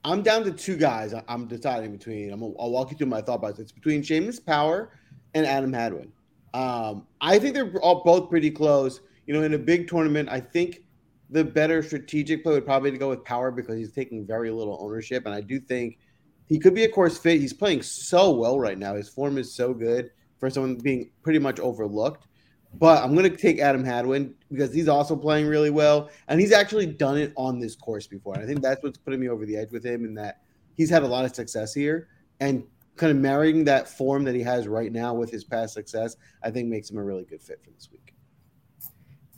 I'm 0.06 0.22
down 0.22 0.44
to 0.44 0.52
two 0.52 0.76
guys. 0.76 1.14
I'm 1.28 1.48
deciding 1.48 1.92
between. 1.92 2.32
I'm. 2.32 2.44
I'll 2.44 2.72
walk 2.72 2.92
you 2.92 2.98
through 2.98 3.08
my 3.08 3.22
thought 3.22 3.40
process. 3.40 3.60
It's 3.60 3.72
between 3.72 4.02
Seamus 4.02 4.46
Power 4.46 4.92
and 5.34 5.46
Adam 5.46 5.72
Hadwin. 5.72 6.12
Um, 6.54 7.08
I 7.22 7.40
think 7.40 7.56
they're 7.56 7.74
all 7.82 8.04
both 8.04 8.30
pretty 8.30 8.52
close. 8.52 9.00
You 9.26 9.34
know, 9.34 9.44
in 9.44 9.54
a 9.54 9.58
big 9.58 9.88
tournament, 9.88 10.30
I 10.30 10.42
think 10.42 10.82
the 11.30 11.44
better 11.44 11.82
strategic 11.82 12.44
play 12.44 12.54
would 12.54 12.66
probably 12.66 12.92
go 12.98 13.10
with 13.10 13.24
Power 13.24 13.50
because 13.50 13.78
he's 13.78 13.92
taking 13.94 14.26
very 14.26 14.52
little 14.52 14.78
ownership, 14.82 15.26
and 15.26 15.34
I 15.34 15.42
do 15.42 15.60
think 15.60 15.98
he 16.48 16.60
could 16.60 16.76
be 16.76 16.84
a 16.84 16.90
course 16.90 17.18
fit. 17.18 17.40
He's 17.40 17.54
playing 17.54 17.82
so 17.82 18.32
well 18.32 18.60
right 18.60 18.78
now. 18.78 18.96
His 18.96 19.08
form 19.08 19.38
is 19.38 19.54
so 19.54 19.74
good 19.74 20.12
for 20.38 20.50
someone 20.50 20.76
being 20.76 21.12
pretty 21.22 21.40
much 21.40 21.60
overlooked. 21.60 22.28
But 22.76 23.04
I'm 23.04 23.16
going 23.16 23.30
to 23.30 23.38
take 23.38 23.60
Adam 23.60 23.84
Hadwin 23.84 24.34
because 24.52 24.74
he's 24.74 24.88
also 24.88 25.16
playing 25.16 25.48
really 25.48 25.70
well, 25.70 26.10
and 26.28 26.40
he's 26.40 26.52
actually 26.52 26.88
done 26.88 27.18
it 27.18 27.32
on 27.38 27.60
this 27.60 27.76
course 27.76 28.08
before. 28.08 28.34
And 28.34 28.44
I 28.44 28.48
think 28.48 28.62
that's 28.62 28.84
what's 28.84 28.98
putting 28.98 29.20
me 29.20 29.30
over 29.30 29.46
the 29.46 29.56
edge 29.56 29.72
with 29.72 29.86
him, 29.86 30.06
in 30.06 30.14
that 30.16 30.42
he's 30.76 30.90
had 30.90 31.04
a 31.04 31.08
lot 31.08 31.24
of 31.24 31.36
success 31.36 31.74
here. 31.74 32.08
And 32.40 32.64
kind 32.96 33.12
of 33.12 33.18
marrying 33.18 33.64
that 33.64 33.88
form 33.88 34.24
that 34.24 34.36
he 34.36 34.42
has 34.42 34.68
right 34.68 34.92
now 34.92 35.14
with 35.14 35.32
his 35.32 35.44
past 35.44 35.74
success, 35.74 36.16
I 36.44 36.52
think 36.52 36.68
makes 36.68 36.90
him 36.90 36.98
a 36.98 37.04
really 37.04 37.24
good 37.24 37.42
fit 37.42 37.60
for 37.64 37.72
this 37.72 37.90
week. 37.92 38.14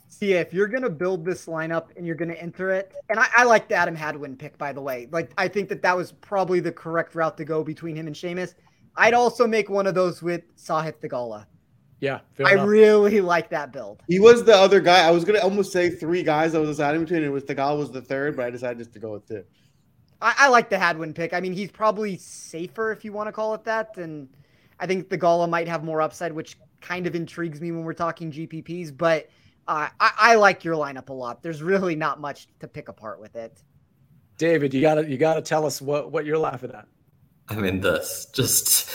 See, 0.08 0.32
if 0.32 0.52
you're 0.52 0.66
gonna 0.66 0.90
build 0.90 1.24
this 1.24 1.46
lineup 1.46 1.88
and 1.96 2.06
you're 2.06 2.16
gonna 2.16 2.34
enter 2.34 2.70
it, 2.70 2.92
and 3.10 3.18
I, 3.18 3.26
I 3.36 3.44
like 3.44 3.68
the 3.68 3.74
Adam 3.74 3.94
Hadwin 3.94 4.36
pick, 4.36 4.56
by 4.56 4.72
the 4.72 4.80
way. 4.80 5.08
Like, 5.12 5.30
I 5.36 5.46
think 5.46 5.68
that 5.68 5.82
that 5.82 5.96
was 5.96 6.12
probably 6.12 6.58
the 6.58 6.72
correct 6.72 7.14
route 7.14 7.36
to 7.36 7.44
go 7.44 7.62
between 7.62 7.94
him 7.96 8.06
and 8.06 8.16
Seamus. 8.16 8.54
I'd 8.96 9.14
also 9.14 9.46
make 9.46 9.68
one 9.68 9.86
of 9.86 9.94
those 9.94 10.22
with 10.22 10.42
Sahith 10.56 11.00
Theegala. 11.00 11.46
Yeah, 12.00 12.20
I 12.44 12.52
enough. 12.52 12.68
really 12.68 13.20
like 13.20 13.48
that 13.50 13.72
build. 13.72 14.02
He 14.06 14.18
was 14.18 14.44
the 14.44 14.54
other 14.54 14.80
guy. 14.80 15.06
I 15.06 15.10
was 15.10 15.24
gonna 15.24 15.40
almost 15.40 15.72
say 15.72 15.88
three 15.88 16.22
guys 16.22 16.54
I 16.54 16.58
was 16.58 16.68
deciding 16.68 17.02
between. 17.02 17.22
It 17.24 17.28
was 17.28 17.44
Theegala 17.44 17.78
was 17.78 17.90
the 17.90 18.02
third, 18.02 18.36
but 18.36 18.44
I 18.44 18.50
decided 18.50 18.78
just 18.78 18.92
to 18.92 18.98
go 18.98 19.12
with 19.12 19.26
two. 19.26 19.44
I, 20.20 20.34
I, 20.38 20.48
like 20.48 20.70
the 20.70 20.78
Hadwin 20.78 21.12
pick. 21.12 21.34
I 21.34 21.40
mean, 21.40 21.52
he's 21.52 21.70
probably 21.70 22.16
safer 22.16 22.90
if 22.90 23.04
you 23.04 23.12
want 23.12 23.28
to 23.28 23.32
call 23.32 23.54
it 23.54 23.64
that, 23.64 23.96
and 23.96 24.28
I 24.80 24.86
think 24.86 25.08
Theegala 25.08 25.48
might 25.48 25.68
have 25.68 25.84
more 25.84 26.00
upside, 26.00 26.32
which 26.32 26.56
kind 26.80 27.06
of 27.06 27.14
intrigues 27.14 27.60
me 27.60 27.70
when 27.70 27.84
we're 27.84 27.94
talking 27.94 28.30
GPPs. 28.30 28.96
But 28.96 29.28
uh, 29.68 29.88
I, 29.98 30.12
I 30.16 30.34
like 30.36 30.64
your 30.64 30.76
lineup 30.76 31.08
a 31.08 31.12
lot. 31.12 31.42
There's 31.42 31.62
really 31.62 31.96
not 31.96 32.20
much 32.20 32.48
to 32.60 32.68
pick 32.68 32.88
apart 32.88 33.20
with 33.20 33.36
it. 33.36 33.62
David, 34.38 34.74
you 34.74 34.82
gotta 34.82 35.08
you 35.08 35.16
gotta 35.16 35.40
tell 35.40 35.64
us 35.64 35.80
what 35.80 36.12
what 36.12 36.26
you're 36.26 36.38
laughing 36.38 36.72
at. 36.72 36.86
I 37.48 37.54
mean, 37.54 37.80
this 37.80 38.26
just 38.32 38.88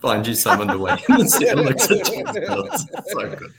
find 0.00 0.26
you 0.26 0.34
someone 0.34 0.68
to 0.68 0.78
win 0.78 0.98
and 1.08 1.30
see 1.30 1.52
looks 1.52 1.90
at 1.90 2.06
so 3.06 3.36
good. 3.36 3.52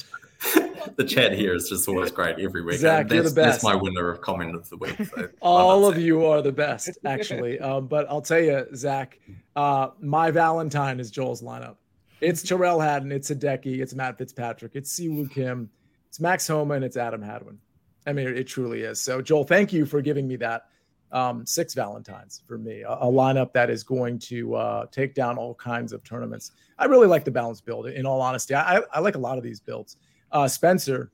The 0.95 1.03
chat 1.03 1.33
here 1.33 1.53
is 1.53 1.69
just 1.69 1.87
always 1.87 2.11
great 2.11 2.39
every 2.39 2.63
week. 2.63 2.79
Zach, 2.79 3.07
that's, 3.07 3.13
you're 3.13 3.23
the 3.23 3.29
best. 3.29 3.61
That's 3.61 3.63
my 3.63 3.75
winner 3.75 4.09
of 4.09 4.21
comment 4.21 4.55
of 4.55 4.69
the 4.69 4.77
week. 4.77 4.95
So 5.13 5.29
All 5.41 5.85
of 5.85 5.97
you 5.97 6.25
are 6.25 6.41
the 6.41 6.51
best, 6.51 6.97
actually. 7.05 7.59
Um, 7.69 7.87
but 7.87 8.09
I'll 8.09 8.21
tell 8.21 8.39
you, 8.39 8.65
Zach, 8.73 9.19
uh, 9.55 9.89
my 9.99 10.31
Valentine 10.31 10.99
is 10.99 11.11
Joel's 11.11 11.41
lineup. 11.41 11.75
It's 12.21 12.41
Tyrrell 12.41 12.79
Hatton, 12.79 13.11
it's 13.11 13.29
Hideki, 13.29 13.79
it's 13.79 13.93
Matt 13.93 14.17
Fitzpatrick, 14.17 14.71
it's 14.75 14.97
Siwoo 14.97 15.29
Kim, 15.29 15.69
it's 16.07 16.19
Max 16.19 16.47
Homa, 16.47 16.75
and 16.75 16.85
it's 16.85 16.97
Adam 16.97 17.21
Hadwin. 17.21 17.59
I 18.07 18.13
mean, 18.13 18.27
it 18.27 18.45
truly 18.45 18.81
is. 18.81 18.99
So, 19.01 19.21
Joel, 19.21 19.43
thank 19.43 19.71
you 19.73 19.85
for 19.85 20.01
giving 20.01 20.27
me 20.27 20.35
that 20.37 20.69
um, 21.11 21.45
six 21.45 21.73
Valentines 21.73 22.43
for 22.47 22.57
me, 22.57 22.81
a, 22.81 22.91
a 22.91 23.05
lineup 23.05 23.51
that 23.53 23.69
is 23.69 23.83
going 23.83 24.19
to 24.19 24.55
uh, 24.55 24.85
take 24.91 25.15
down 25.15 25.37
all 25.37 25.55
kinds 25.55 25.93
of 25.93 26.03
tournaments. 26.03 26.51
I 26.77 26.85
really 26.85 27.07
like 27.07 27.25
the 27.25 27.31
balance 27.31 27.61
build. 27.61 27.87
In 27.87 28.05
all 28.05 28.21
honesty, 28.21 28.55
I, 28.55 28.81
I 28.93 28.99
like 28.99 29.15
a 29.15 29.19
lot 29.19 29.37
of 29.37 29.43
these 29.43 29.59
builds. 29.59 29.97
Uh, 30.31 30.47
Spencer, 30.47 31.11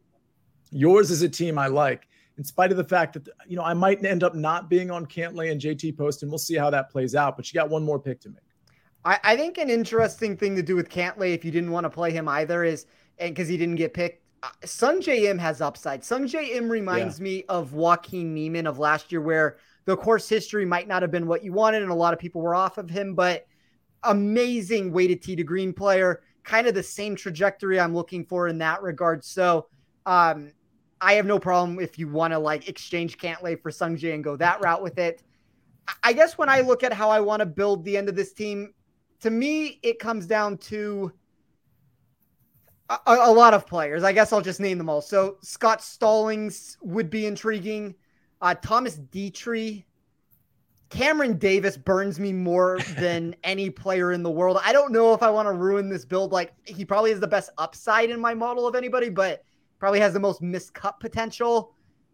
yours 0.72 1.12
is 1.12 1.22
a 1.22 1.30
team 1.30 1.58
I 1.58 1.68
like, 1.68 2.08
in 2.38 2.44
spite 2.44 2.72
of 2.72 2.78
the 2.78 2.84
fact 2.84 3.14
that 3.14 3.30
you 3.48 3.56
know 3.56 3.64
I 3.64 3.74
might 3.74 4.04
end 4.04 4.24
up 4.24 4.36
not 4.36 4.70
being 4.70 4.92
on 4.92 5.06
Cantlay 5.06 5.52
and 5.52 5.62
JT 5.62 5.98
Post, 5.98 6.24
and 6.24 6.32
We'll 6.32 6.40
see 6.40 6.56
how 6.56 6.70
that 6.70 6.90
plays 6.90 7.16
out. 7.16 7.38
But 7.38 7.52
you 7.52 7.58
got 7.58 7.70
one 7.70 7.84
more 7.84 8.00
pick 8.00 8.20
to 8.22 8.30
make. 8.30 8.40
I, 9.06 9.20
I 9.24 9.38
think 9.38 9.58
an 9.58 9.70
interesting 9.70 10.36
thing 10.36 10.56
to 10.56 10.64
do 10.64 10.76
with 10.76 10.90
Cantlay, 10.90 11.34
if 11.34 11.46
you 11.46 11.52
didn't 11.52 11.72
want 11.72 11.86
to 11.86 11.90
play 11.90 12.12
him 12.12 12.28
either, 12.28 12.64
is 12.64 12.86
and 13.20 13.34
because 13.34 13.48
he 13.48 13.58
didn't 13.58 13.76
get 13.76 13.94
picked. 13.94 14.24
Uh, 14.44 14.50
Sungjae 14.64 15.30
Im 15.30 15.38
has 15.38 15.62
upside. 15.62 16.02
Sungjae 16.02 16.56
Im 16.56 16.70
reminds 16.70 17.20
yeah. 17.20 17.24
me 17.24 17.44
of 17.48 17.74
Joaquin 17.74 18.34
Niemann 18.34 18.68
of 18.68 18.80
last 18.80 19.12
year, 19.12 19.22
where 19.22 19.58
the 19.86 19.96
course 19.96 20.28
history 20.28 20.66
might 20.66 20.88
not 20.88 21.02
have 21.02 21.12
been 21.12 21.28
what 21.28 21.44
you 21.44 21.54
wanted, 21.54 21.84
and 21.84 21.92
a 21.92 21.96
lot 21.96 22.14
of 22.14 22.20
people 22.20 22.42
were 22.42 22.56
off 22.56 22.78
of 22.78 22.90
him, 22.90 23.16
but 23.16 23.46
amazing 24.04 24.92
weighted 24.92 25.22
tee 25.22 25.36
to 25.36 25.44
green 25.44 25.74
player, 25.74 26.22
kind 26.44 26.68
of 26.68 26.74
the 26.74 26.84
same 26.84 27.16
trajectory 27.16 27.80
I'm 27.80 27.96
looking 27.96 28.26
for 28.26 28.48
in 28.48 28.58
that 28.60 28.82
regard. 28.82 29.24
So, 29.24 29.68
um, 30.06 30.52
I 31.02 31.14
have 31.14 31.26
no 31.26 31.40
problem 31.40 31.80
if 31.80 32.00
you 32.00 32.08
want 32.08 32.34
to 32.34 32.40
like 32.40 32.70
exchange 32.70 33.18
Cantlay 33.18 33.62
for 33.62 33.70
Sungjae 33.70 34.14
and 34.14 34.24
go 34.24 34.36
that 34.38 34.62
route 34.62 34.82
with 34.82 34.98
it. 34.98 35.22
I 36.04 36.14
guess 36.14 36.38
when 36.38 36.50
I 36.50 36.62
look 36.62 36.84
at 36.84 36.94
how 36.94 37.10
I 37.10 37.20
want 37.20 37.42
to 37.42 37.46
build 37.46 37.84
the 37.84 37.96
end 37.96 38.10
of 38.10 38.16
this 38.16 38.34
team, 38.34 38.74
to 39.20 39.30
me, 39.30 39.80
it 39.84 40.00
comes 40.00 40.26
down 40.26 40.58
to 40.60 41.12
a, 42.90 42.98
a, 43.06 43.32
lot 43.32 43.54
of 43.54 43.68
players. 43.68 44.04
I 44.04 44.14
guess 44.14 44.32
I'll 44.32 44.42
just 44.42 44.60
name 44.60 44.78
them 44.78 44.90
all. 44.90 45.02
So 45.02 45.38
Scott 45.42 45.84
Stallings 45.84 46.78
would 46.82 47.10
be 47.10 47.26
intriguing. 47.26 47.96
Uh, 48.42 48.56
Thomas 48.56 48.98
Detry, 49.12 49.86
Cameron 50.90 51.38
Davis 51.38 51.78
burns 51.78 52.20
me 52.20 52.32
more 52.32 52.80
than 52.98 53.36
any 53.44 53.70
player 53.70 54.12
in 54.12 54.24
the 54.24 54.32
world. 54.32 54.60
I 54.64 54.74
don't 54.74 54.92
know 54.92 55.14
if 55.14 55.24
I 55.24 55.30
want 55.30 55.48
to 55.48 55.54
ruin 55.54 55.90
this 55.90 56.06
build. 56.06 56.32
Like 56.32 56.54
he 56.66 56.86
probably 56.86 57.12
is 57.12 57.20
the 57.20 57.28
best 57.28 57.50
upside 57.58 58.10
in 58.10 58.20
my 58.20 58.34
model 58.34 58.68
of 58.68 58.76
anybody, 58.76 59.10
but 59.10 59.44
probably 59.80 60.00
has 60.00 60.14
the 60.14 60.20
most 60.20 60.42
miscut 60.42 61.00
potential. 61.00 61.74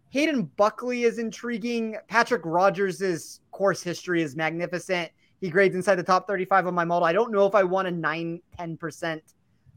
Hayden 0.09 0.43
Buckley 0.57 1.03
is 1.03 1.19
intriguing. 1.19 1.95
Patrick 2.07 2.41
Rodgers' 2.43 3.39
course 3.51 3.81
history 3.81 4.21
is 4.21 4.35
magnificent. 4.35 5.09
He 5.39 5.49
grades 5.49 5.75
inside 5.75 5.95
the 5.95 6.03
top 6.03 6.27
35 6.27 6.67
of 6.67 6.73
my 6.73 6.83
model. 6.83 7.05
I 7.05 7.13
don't 7.13 7.31
know 7.31 7.45
if 7.45 7.55
I 7.55 7.63
want 7.63 7.87
a 7.87 7.91
9, 7.91 8.41
10% 8.59 9.21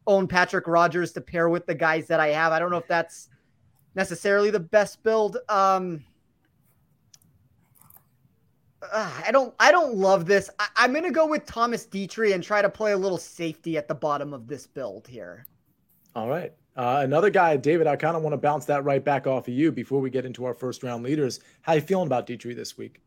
own 0.06 0.28
Patrick 0.28 0.66
Rodgers 0.66 1.12
to 1.12 1.20
pair 1.20 1.48
with 1.48 1.66
the 1.66 1.74
guys 1.74 2.06
that 2.08 2.20
I 2.20 2.28
have. 2.28 2.52
I 2.52 2.58
don't 2.58 2.70
know 2.70 2.78
if 2.78 2.88
that's 2.88 3.28
necessarily 3.94 4.50
the 4.50 4.60
best 4.60 5.02
build. 5.02 5.38
Um, 5.48 6.04
uh, 8.92 9.10
I 9.26 9.30
don't 9.30 9.54
I 9.58 9.72
don't 9.72 9.94
love 9.94 10.26
this. 10.26 10.50
I, 10.58 10.84
am 10.84 10.92
gonna 10.92 11.10
go 11.10 11.26
with 11.26 11.46
Thomas 11.46 11.86
Detry 11.86 12.34
and 12.34 12.42
try 12.42 12.62
to 12.62 12.68
play 12.68 12.92
a 12.92 12.96
little 12.96 13.18
safety 13.18 13.76
at 13.76 13.88
the 13.88 13.94
bottom 13.94 14.32
of 14.32 14.46
this 14.46 14.66
build 14.66 15.06
here. 15.06 15.46
All 16.14 16.28
right. 16.28 16.52
Uh, 16.76 17.00
another 17.04 17.30
guy, 17.30 17.56
David, 17.56 17.86
I 17.86 17.96
kind 17.96 18.16
of 18.16 18.22
want 18.22 18.32
to 18.32 18.38
bounce 18.38 18.64
that 18.66 18.84
right 18.84 19.04
back 19.04 19.26
off 19.26 19.46
of 19.46 19.54
you 19.54 19.70
before 19.70 20.00
we 20.00 20.10
get 20.10 20.24
into 20.24 20.44
our 20.44 20.54
first 20.54 20.82
round 20.82 21.04
leaders. 21.04 21.40
How 21.62 21.74
you 21.74 21.80
feeling 21.80 22.06
about 22.06 22.26
Detry 22.26 22.54
this 22.54 22.76
week? 22.76 23.00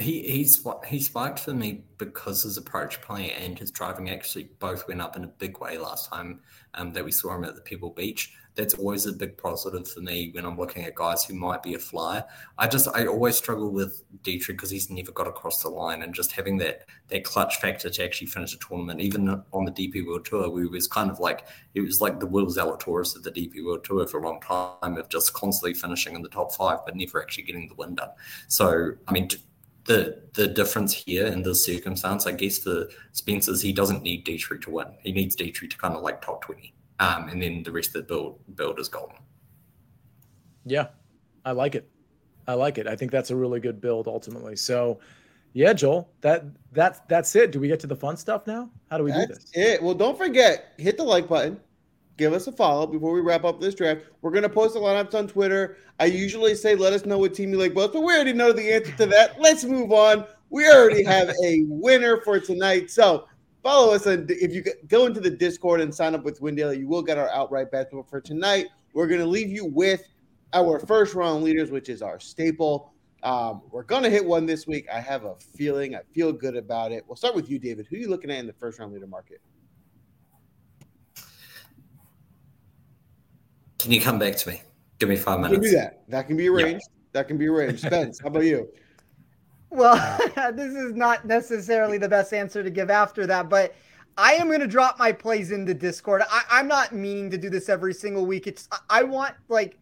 He 0.00 0.22
he's 0.22 0.64
he 0.86 1.00
spiked 1.00 1.40
for 1.40 1.52
me 1.52 1.84
because 1.98 2.44
his 2.44 2.56
approach 2.56 3.00
play 3.00 3.32
and 3.32 3.58
his 3.58 3.70
driving 3.72 4.10
actually 4.10 4.50
both 4.60 4.86
went 4.86 5.00
up 5.00 5.16
in 5.16 5.24
a 5.24 5.28
big 5.28 5.58
way 5.60 5.76
last 5.76 6.08
time 6.08 6.40
um, 6.74 6.92
that 6.92 7.04
we 7.04 7.10
saw 7.10 7.34
him 7.34 7.44
at 7.44 7.56
the 7.56 7.62
Pebble 7.62 7.90
Beach 7.90 8.32
that's 8.58 8.74
always 8.74 9.06
a 9.06 9.12
big 9.12 9.38
positive 9.38 9.88
for 9.88 10.00
me 10.00 10.32
when 10.34 10.44
I'm 10.44 10.58
looking 10.58 10.84
at 10.84 10.96
guys 10.96 11.24
who 11.24 11.34
might 11.34 11.62
be 11.62 11.74
a 11.74 11.78
flyer. 11.78 12.24
I 12.58 12.66
just 12.66 12.88
I 12.92 13.06
always 13.06 13.36
struggle 13.36 13.70
with 13.70 14.02
Detry 14.24 14.48
because 14.48 14.68
he's 14.68 14.90
never 14.90 15.12
got 15.12 15.28
across 15.28 15.62
the 15.62 15.68
line, 15.68 16.02
and 16.02 16.12
just 16.12 16.32
having 16.32 16.58
that 16.58 16.86
that 17.06 17.22
clutch 17.22 17.60
factor 17.60 17.88
to 17.88 18.04
actually 18.04 18.26
finish 18.26 18.52
a 18.54 18.58
tournament, 18.58 19.00
even 19.00 19.28
on 19.52 19.64
the 19.64 19.70
DP 19.70 20.04
World 20.04 20.24
Tour, 20.24 20.50
we 20.50 20.66
was 20.66 20.88
kind 20.88 21.08
of 21.08 21.20
like 21.20 21.46
it 21.74 21.82
was 21.82 22.00
like 22.00 22.18
the 22.18 22.26
Will 22.26 22.46
Zalatoris 22.46 23.14
of 23.14 23.22
the 23.22 23.30
DP 23.30 23.64
World 23.64 23.84
Tour 23.84 24.08
for 24.08 24.18
a 24.18 24.24
long 24.24 24.40
time 24.40 24.96
of 24.96 25.08
just 25.08 25.32
constantly 25.34 25.72
finishing 25.72 26.16
in 26.16 26.22
the 26.22 26.28
top 26.28 26.52
five, 26.52 26.80
but 26.84 26.96
never 26.96 27.22
actually 27.22 27.44
getting 27.44 27.68
the 27.68 27.76
win 27.76 27.94
done. 27.94 28.10
So 28.48 28.92
I 29.06 29.12
mean. 29.12 29.28
the 29.84 30.20
the 30.34 30.46
difference 30.46 30.92
here 30.92 31.26
in 31.26 31.42
this 31.42 31.64
circumstance, 31.64 32.26
I 32.26 32.32
guess, 32.32 32.58
for 32.58 32.88
Spencer's, 33.12 33.62
he 33.62 33.72
doesn't 33.72 34.02
need 34.02 34.26
Detry 34.26 34.60
to 34.62 34.70
win. 34.70 34.88
He 35.02 35.12
needs 35.12 35.34
Detry 35.34 35.70
to 35.70 35.78
kind 35.78 35.94
of 35.94 36.02
like 36.02 36.20
top 36.20 36.42
twenty 36.44 36.74
um, 37.00 37.28
and 37.28 37.42
then 37.42 37.62
the 37.62 37.72
rest 37.72 37.88
of 37.88 37.94
the 37.94 38.02
build 38.02 38.38
build 38.56 38.78
is 38.78 38.88
golden. 38.88 39.16
Yeah, 40.64 40.88
I 41.44 41.52
like 41.52 41.74
it. 41.74 41.88
I 42.46 42.54
like 42.54 42.78
it. 42.78 42.86
I 42.86 42.96
think 42.96 43.10
that's 43.12 43.30
a 43.30 43.36
really 43.36 43.60
good 43.60 43.80
build 43.80 44.08
ultimately. 44.08 44.56
So, 44.56 45.00
yeah, 45.52 45.72
Joel, 45.72 46.10
that 46.22 46.44
that's 46.72 47.00
that's 47.08 47.36
it. 47.36 47.52
Do 47.52 47.60
we 47.60 47.68
get 47.68 47.80
to 47.80 47.86
the 47.86 47.96
fun 47.96 48.16
stuff 48.16 48.46
now? 48.46 48.70
How 48.90 48.98
do 48.98 49.04
we 49.04 49.12
that's 49.12 49.26
do 49.26 49.34
this? 49.34 49.50
It. 49.54 49.82
Well, 49.82 49.94
don't 49.94 50.16
forget 50.16 50.72
hit 50.78 50.96
the 50.96 51.04
like 51.04 51.28
button. 51.28 51.60
Give 52.16 52.32
us 52.32 52.48
a 52.48 52.52
follow 52.52 52.86
before 52.86 53.12
we 53.12 53.20
wrap 53.20 53.44
up 53.44 53.60
this 53.60 53.74
draft. 53.76 54.00
We're 54.22 54.32
gonna 54.32 54.48
post 54.48 54.74
a 54.74 54.78
lineups 54.80 55.14
on 55.14 55.28
Twitter. 55.28 55.76
I 56.00 56.06
usually 56.06 56.54
say 56.54 56.74
let 56.74 56.92
us 56.92 57.04
know 57.04 57.18
what 57.18 57.34
team 57.34 57.50
you 57.50 57.58
like 57.58 57.74
most, 57.74 57.92
but 57.92 58.00
we 58.00 58.12
already 58.12 58.32
know 58.32 58.52
the 58.52 58.72
answer 58.72 58.92
to 58.96 59.06
that. 59.06 59.40
Let's 59.40 59.64
move 59.64 59.92
on. 59.92 60.24
We 60.50 60.68
already 60.68 61.04
have 61.04 61.30
a 61.44 61.62
winner 61.68 62.20
for 62.22 62.40
tonight. 62.40 62.90
So 62.90 63.27
follow 63.62 63.92
us 63.94 64.06
and 64.06 64.30
if 64.30 64.52
you 64.52 64.64
go 64.88 65.06
into 65.06 65.20
the 65.20 65.30
discord 65.30 65.80
and 65.80 65.94
sign 65.94 66.14
up 66.14 66.24
with 66.24 66.40
WinDaily 66.40 66.78
you 66.78 66.88
will 66.88 67.02
get 67.02 67.18
our 67.18 67.28
outright 67.30 67.70
bets 67.70 67.90
but 67.92 68.08
for 68.08 68.20
tonight. 68.20 68.66
We're 68.94 69.06
going 69.06 69.20
to 69.20 69.26
leave 69.26 69.50
you 69.50 69.66
with 69.66 70.02
our 70.54 70.78
first 70.80 71.14
round 71.14 71.44
leaders 71.44 71.70
which 71.70 71.88
is 71.88 72.02
our 72.02 72.20
staple. 72.20 72.92
Um, 73.22 73.62
we're 73.70 73.82
going 73.82 74.04
to 74.04 74.10
hit 74.10 74.24
one 74.24 74.46
this 74.46 74.66
week. 74.66 74.86
I 74.92 75.00
have 75.00 75.24
a 75.24 75.34
feeling 75.34 75.96
i 75.96 76.00
feel 76.14 76.32
good 76.32 76.56
about 76.56 76.92
it. 76.92 77.04
We'll 77.06 77.16
start 77.16 77.34
with 77.34 77.50
you 77.50 77.58
david. 77.58 77.86
Who 77.88 77.96
are 77.96 78.00
you 78.00 78.08
looking 78.08 78.30
at 78.30 78.38
in 78.38 78.46
the 78.46 78.52
first 78.52 78.78
round 78.78 78.92
leader 78.92 79.06
market? 79.06 79.40
Can 83.78 83.92
you 83.92 84.00
come 84.00 84.18
back 84.18 84.36
to 84.36 84.48
me? 84.48 84.62
Give 84.98 85.08
me 85.08 85.16
five 85.16 85.40
minutes 85.40 85.62
do 85.62 85.76
that? 85.76 86.02
That 86.08 86.26
can 86.26 86.36
be 86.36 86.48
arranged. 86.48 86.86
Yep. 86.90 87.12
that 87.12 87.28
can 87.28 87.38
be 87.38 87.46
arranged. 87.46 87.80
Spence 87.80 88.20
how 88.20 88.28
about 88.28 88.44
you 88.44 88.68
well, 89.70 89.96
this 90.52 90.74
is 90.74 90.94
not 90.94 91.24
necessarily 91.24 91.98
the 91.98 92.08
best 92.08 92.32
answer 92.32 92.62
to 92.62 92.70
give 92.70 92.90
after 92.90 93.26
that, 93.26 93.48
but 93.48 93.74
I 94.16 94.32
am 94.34 94.48
going 94.48 94.60
to 94.60 94.66
drop 94.66 94.98
my 94.98 95.12
plays 95.12 95.52
into 95.52 95.74
Discord. 95.74 96.22
I, 96.28 96.60
am 96.60 96.66
not 96.66 96.92
meaning 96.92 97.30
to 97.30 97.38
do 97.38 97.48
this 97.48 97.68
every 97.68 97.94
single 97.94 98.26
week. 98.26 98.46
It's 98.46 98.68
I 98.90 99.04
want 99.04 99.34
like 99.48 99.78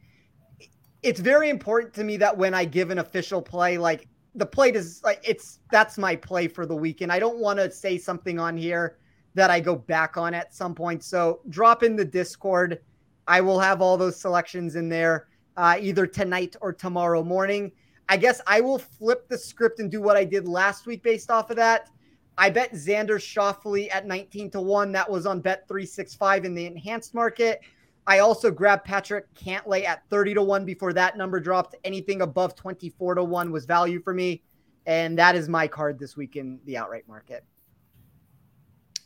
it's 1.03 1.21
very 1.21 1.49
important 1.49 1.95
to 1.95 2.05
me 2.05 2.17
that 2.19 2.37
when 2.37 2.53
I 2.53 2.65
give 2.65 2.91
an 2.91 2.99
official 2.99 3.41
play, 3.41 3.79
like 3.79 4.09
the 4.35 4.45
play 4.45 4.71
is 4.73 5.01
like 5.03 5.23
it's 5.27 5.61
that's 5.71 5.97
my 5.97 6.17
play 6.17 6.49
for 6.49 6.67
the 6.67 6.77
week, 6.77 7.01
and 7.01 7.11
I 7.11 7.19
don't 7.19 7.39
want 7.39 7.59
to 7.61 7.71
say 7.71 7.97
something 7.97 8.39
on 8.39 8.57
here 8.59 8.99
that 9.35 9.51
I 9.51 9.61
go 9.61 9.75
back 9.75 10.17
on 10.17 10.35
at 10.35 10.55
some 10.55 10.75
point. 10.75 11.03
So 11.03 11.41
drop 11.49 11.83
in 11.83 11.97
the 11.97 12.05
Discord. 12.05 12.81
I 13.27 13.41
will 13.41 13.59
have 13.59 13.81
all 13.81 13.97
those 13.97 14.21
selections 14.21 14.77
in 14.77 14.89
there 14.89 15.29
uh, 15.57 15.77
either 15.81 16.07
tonight 16.07 16.57
or 16.61 16.73
tomorrow 16.73 17.23
morning. 17.23 17.73
I 18.09 18.17
guess 18.17 18.41
I 18.47 18.61
will 18.61 18.79
flip 18.79 19.29
the 19.29 19.39
script 19.39 19.81
and 19.81 19.91
do 19.91 20.01
what 20.01 20.17
I 20.17 20.25
did 20.25 20.47
last 20.47 20.87
week 20.87 21.03
based 21.03 21.31
off 21.31 21.51
of 21.51 21.57
that. 21.57 21.91
I 22.39 22.51
bet 22.51 22.73
Xander 22.73 23.19
Schauffele 23.19 23.89
at 23.93 24.07
19 24.07 24.51
to 24.51 24.61
1. 24.61 24.93
That 24.93 25.11
was 25.11 25.27
on 25.27 25.41
bet 25.41 25.67
365 25.67 26.45
in 26.45 26.55
the 26.55 26.67
enhanced 26.67 27.15
market. 27.15 27.61
I 28.07 28.21
also 28.21 28.51
grabbed 28.51 28.85
Patrick 28.85 29.33
Cantlay 29.35 29.85
at 29.85 30.09
30 30.11 30.35
to 30.35 30.43
1 30.43 30.65
before 30.65 30.93
that 30.93 31.17
number 31.17 31.41
dropped. 31.41 31.75
Anything 31.83 32.23
above 32.23 32.55
24 32.55 33.17
to 33.17 33.25
1 33.25 33.51
was 33.51 33.65
value 33.65 34.01
for 34.01 34.15
me. 34.15 34.43
And 34.87 35.19
that 35.19 35.35
is 35.35 35.49
my 35.49 35.67
card 35.67 35.99
this 35.99 36.17
week 36.17 36.37
in 36.37 36.61
the 36.65 36.77
outright 36.77 37.09
market. 37.09 37.45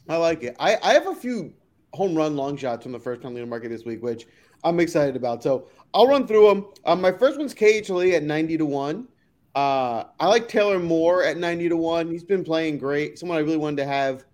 I 0.09 0.16
like 0.16 0.42
it. 0.42 0.57
I, 0.59 0.76
I 0.82 0.92
have 0.92 1.07
a 1.07 1.14
few 1.14 1.55
home 1.94 2.14
run 2.14 2.36
long 2.36 2.57
shots 2.57 2.82
from 2.82 2.92
the 2.92 2.98
first 2.98 3.22
time 3.22 3.34
leader 3.34 3.46
market 3.46 3.70
this 3.70 3.84
week, 3.84 4.03
which 4.03 4.26
I'm 4.64 4.80
excited 4.80 5.16
about. 5.16 5.42
So 5.42 5.68
I'll 5.94 6.06
run 6.06 6.26
through 6.26 6.48
them. 6.48 6.66
Um, 6.84 7.00
my 7.00 7.12
first 7.12 7.38
one's 7.38 7.54
KH 7.54 7.88
Lee 7.90 8.14
at 8.14 8.22
90 8.22 8.58
to 8.58 8.66
1. 8.66 9.08
Uh, 9.54 10.04
I 10.20 10.26
like 10.26 10.48
Taylor 10.48 10.78
Moore 10.78 11.24
at 11.24 11.36
90 11.36 11.70
to 11.70 11.76
1. 11.76 12.11
He's 12.11 12.24
been 12.24 12.44
playing 12.44 12.78
great. 12.78 13.18
Someone 13.18 13.38
I 13.38 13.40
really 13.40 13.56
wanted 13.56 13.78
to 13.78 13.86
have 13.86 14.24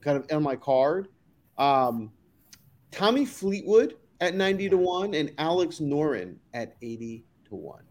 kind 0.00 0.16
of 0.16 0.26
on 0.32 0.42
my 0.42 0.56
card. 0.56 1.08
Um, 1.58 2.10
Tommy 2.90 3.24
Fleetwood 3.24 3.96
at 4.20 4.34
90 4.34 4.70
to 4.70 4.76
1 4.76 5.14
and 5.14 5.32
Alex 5.38 5.78
Noren 5.78 6.36
at 6.52 6.76
80 6.82 7.24
to 7.48 7.54
1. 7.54 7.82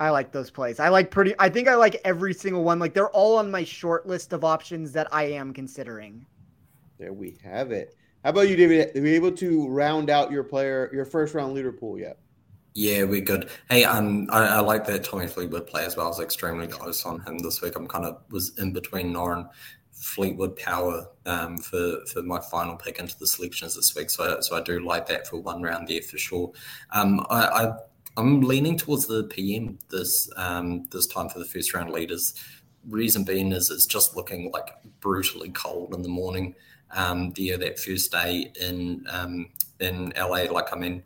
I 0.00 0.10
like 0.10 0.32
those 0.32 0.50
plays. 0.50 0.80
I 0.80 0.88
like 0.88 1.10
pretty. 1.10 1.34
I 1.38 1.48
think 1.48 1.68
I 1.68 1.76
like 1.76 2.00
every 2.04 2.34
single 2.34 2.64
one. 2.64 2.78
Like 2.78 2.94
they're 2.94 3.10
all 3.10 3.38
on 3.38 3.50
my 3.50 3.62
short 3.62 4.06
list 4.06 4.32
of 4.32 4.44
options 4.44 4.92
that 4.92 5.06
I 5.12 5.24
am 5.24 5.52
considering. 5.52 6.26
There 6.98 7.12
we 7.12 7.38
have 7.44 7.70
it. 7.70 7.94
How 8.24 8.30
about 8.30 8.48
you, 8.48 8.56
David? 8.56 8.96
Are 8.96 9.02
we 9.02 9.14
able 9.14 9.32
to 9.32 9.68
round 9.68 10.08
out 10.08 10.32
your 10.32 10.44
player, 10.44 10.90
your 10.94 11.04
first 11.04 11.34
round 11.34 11.52
leader 11.52 11.70
pool 11.70 11.98
yet? 11.98 12.16
Yeah, 12.72 13.02
we're 13.04 13.20
good. 13.20 13.50
Hey, 13.68 13.84
um, 13.84 14.28
I, 14.32 14.46
I 14.46 14.60
like 14.60 14.86
that 14.86 15.04
Tommy 15.04 15.26
Fleetwood 15.26 15.66
play 15.66 15.84
as 15.84 15.94
well. 15.94 16.06
I 16.06 16.08
was 16.08 16.20
extremely 16.20 16.66
close 16.66 17.04
on 17.04 17.20
him 17.20 17.36
this 17.36 17.60
week. 17.60 17.76
I'm 17.76 17.86
kind 17.86 18.06
of 18.06 18.22
was 18.30 18.58
in 18.58 18.72
between 18.72 19.12
Noren 19.12 19.46
Fleetwood 19.92 20.56
Power 20.56 21.06
um, 21.26 21.58
for 21.58 21.98
for 22.10 22.22
my 22.22 22.40
final 22.40 22.76
pick 22.76 22.98
into 22.98 23.14
the 23.18 23.26
selections 23.26 23.76
this 23.76 23.94
week. 23.94 24.08
So, 24.08 24.40
so 24.40 24.56
I 24.56 24.62
do 24.62 24.80
like 24.80 25.06
that 25.08 25.26
for 25.26 25.36
one 25.36 25.60
round 25.60 25.88
there 25.88 26.00
for 26.00 26.16
sure. 26.16 26.50
Um, 26.92 27.26
I, 27.28 27.42
I 27.44 27.72
I'm 28.16 28.40
leaning 28.40 28.78
towards 28.78 29.06
the 29.06 29.24
PM 29.24 29.78
this 29.90 30.30
um, 30.38 30.86
this 30.92 31.06
time 31.06 31.28
for 31.28 31.40
the 31.40 31.44
first 31.44 31.74
round 31.74 31.90
leaders. 31.90 32.32
Reason 32.88 33.22
being 33.22 33.52
is 33.52 33.68
it's 33.70 33.86
just 33.86 34.16
looking 34.16 34.50
like 34.50 34.70
brutally 35.00 35.50
cold 35.50 35.94
in 35.94 36.00
the 36.00 36.08
morning. 36.08 36.54
Um, 36.94 37.32
there 37.36 37.58
that 37.58 37.78
first 37.78 38.12
day 38.12 38.52
in 38.60 39.06
um, 39.10 39.50
in 39.80 40.12
LA, 40.16 40.44
like 40.50 40.72
I 40.72 40.76
mean, 40.76 41.02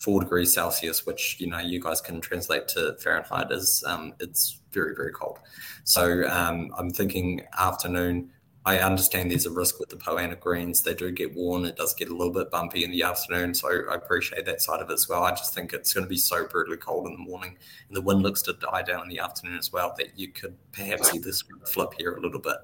four 0.00 0.20
degrees 0.20 0.54
Celsius, 0.54 1.06
which 1.06 1.36
you 1.40 1.48
know 1.48 1.58
you 1.58 1.80
guys 1.80 2.00
can 2.00 2.20
translate 2.20 2.68
to 2.68 2.96
Fahrenheit, 3.00 3.50
is 3.50 3.82
um, 3.86 4.14
it's 4.20 4.60
very 4.72 4.94
very 4.94 5.12
cold. 5.12 5.38
So 5.84 6.28
um, 6.28 6.72
I'm 6.78 6.90
thinking 6.90 7.42
afternoon 7.58 8.30
I 8.66 8.80
understand 8.80 9.30
there's 9.30 9.46
a 9.46 9.50
risk 9.52 9.78
with 9.78 9.90
the 9.90 9.96
Poa 9.96 10.20
annua 10.20 10.40
greens. 10.40 10.82
They 10.82 10.92
do 10.92 11.12
get 11.12 11.36
worn. 11.36 11.64
It 11.64 11.76
does 11.76 11.94
get 11.94 12.08
a 12.08 12.16
little 12.16 12.32
bit 12.32 12.50
bumpy 12.50 12.82
in 12.82 12.90
the 12.90 13.04
afternoon. 13.04 13.54
So 13.54 13.68
I 13.68 13.94
appreciate 13.94 14.44
that 14.44 14.60
side 14.60 14.80
of 14.80 14.90
it 14.90 14.94
as 14.94 15.08
well. 15.08 15.22
I 15.22 15.30
just 15.30 15.54
think 15.54 15.72
it's 15.72 15.94
going 15.94 16.04
to 16.04 16.08
be 16.08 16.16
so 16.16 16.48
brutally 16.48 16.76
cold 16.76 17.06
in 17.06 17.12
the 17.12 17.18
morning. 17.30 17.56
And 17.86 17.96
the 17.96 18.02
wind 18.02 18.22
looks 18.22 18.42
to 18.42 18.54
die 18.54 18.82
down 18.82 19.04
in 19.04 19.08
the 19.08 19.20
afternoon 19.20 19.56
as 19.56 19.72
well 19.72 19.94
that 19.98 20.18
you 20.18 20.32
could 20.32 20.56
perhaps 20.72 21.12
see 21.12 21.18
this 21.18 21.44
flip 21.64 21.90
here 21.96 22.16
a 22.16 22.20
little 22.20 22.40
bit. 22.40 22.56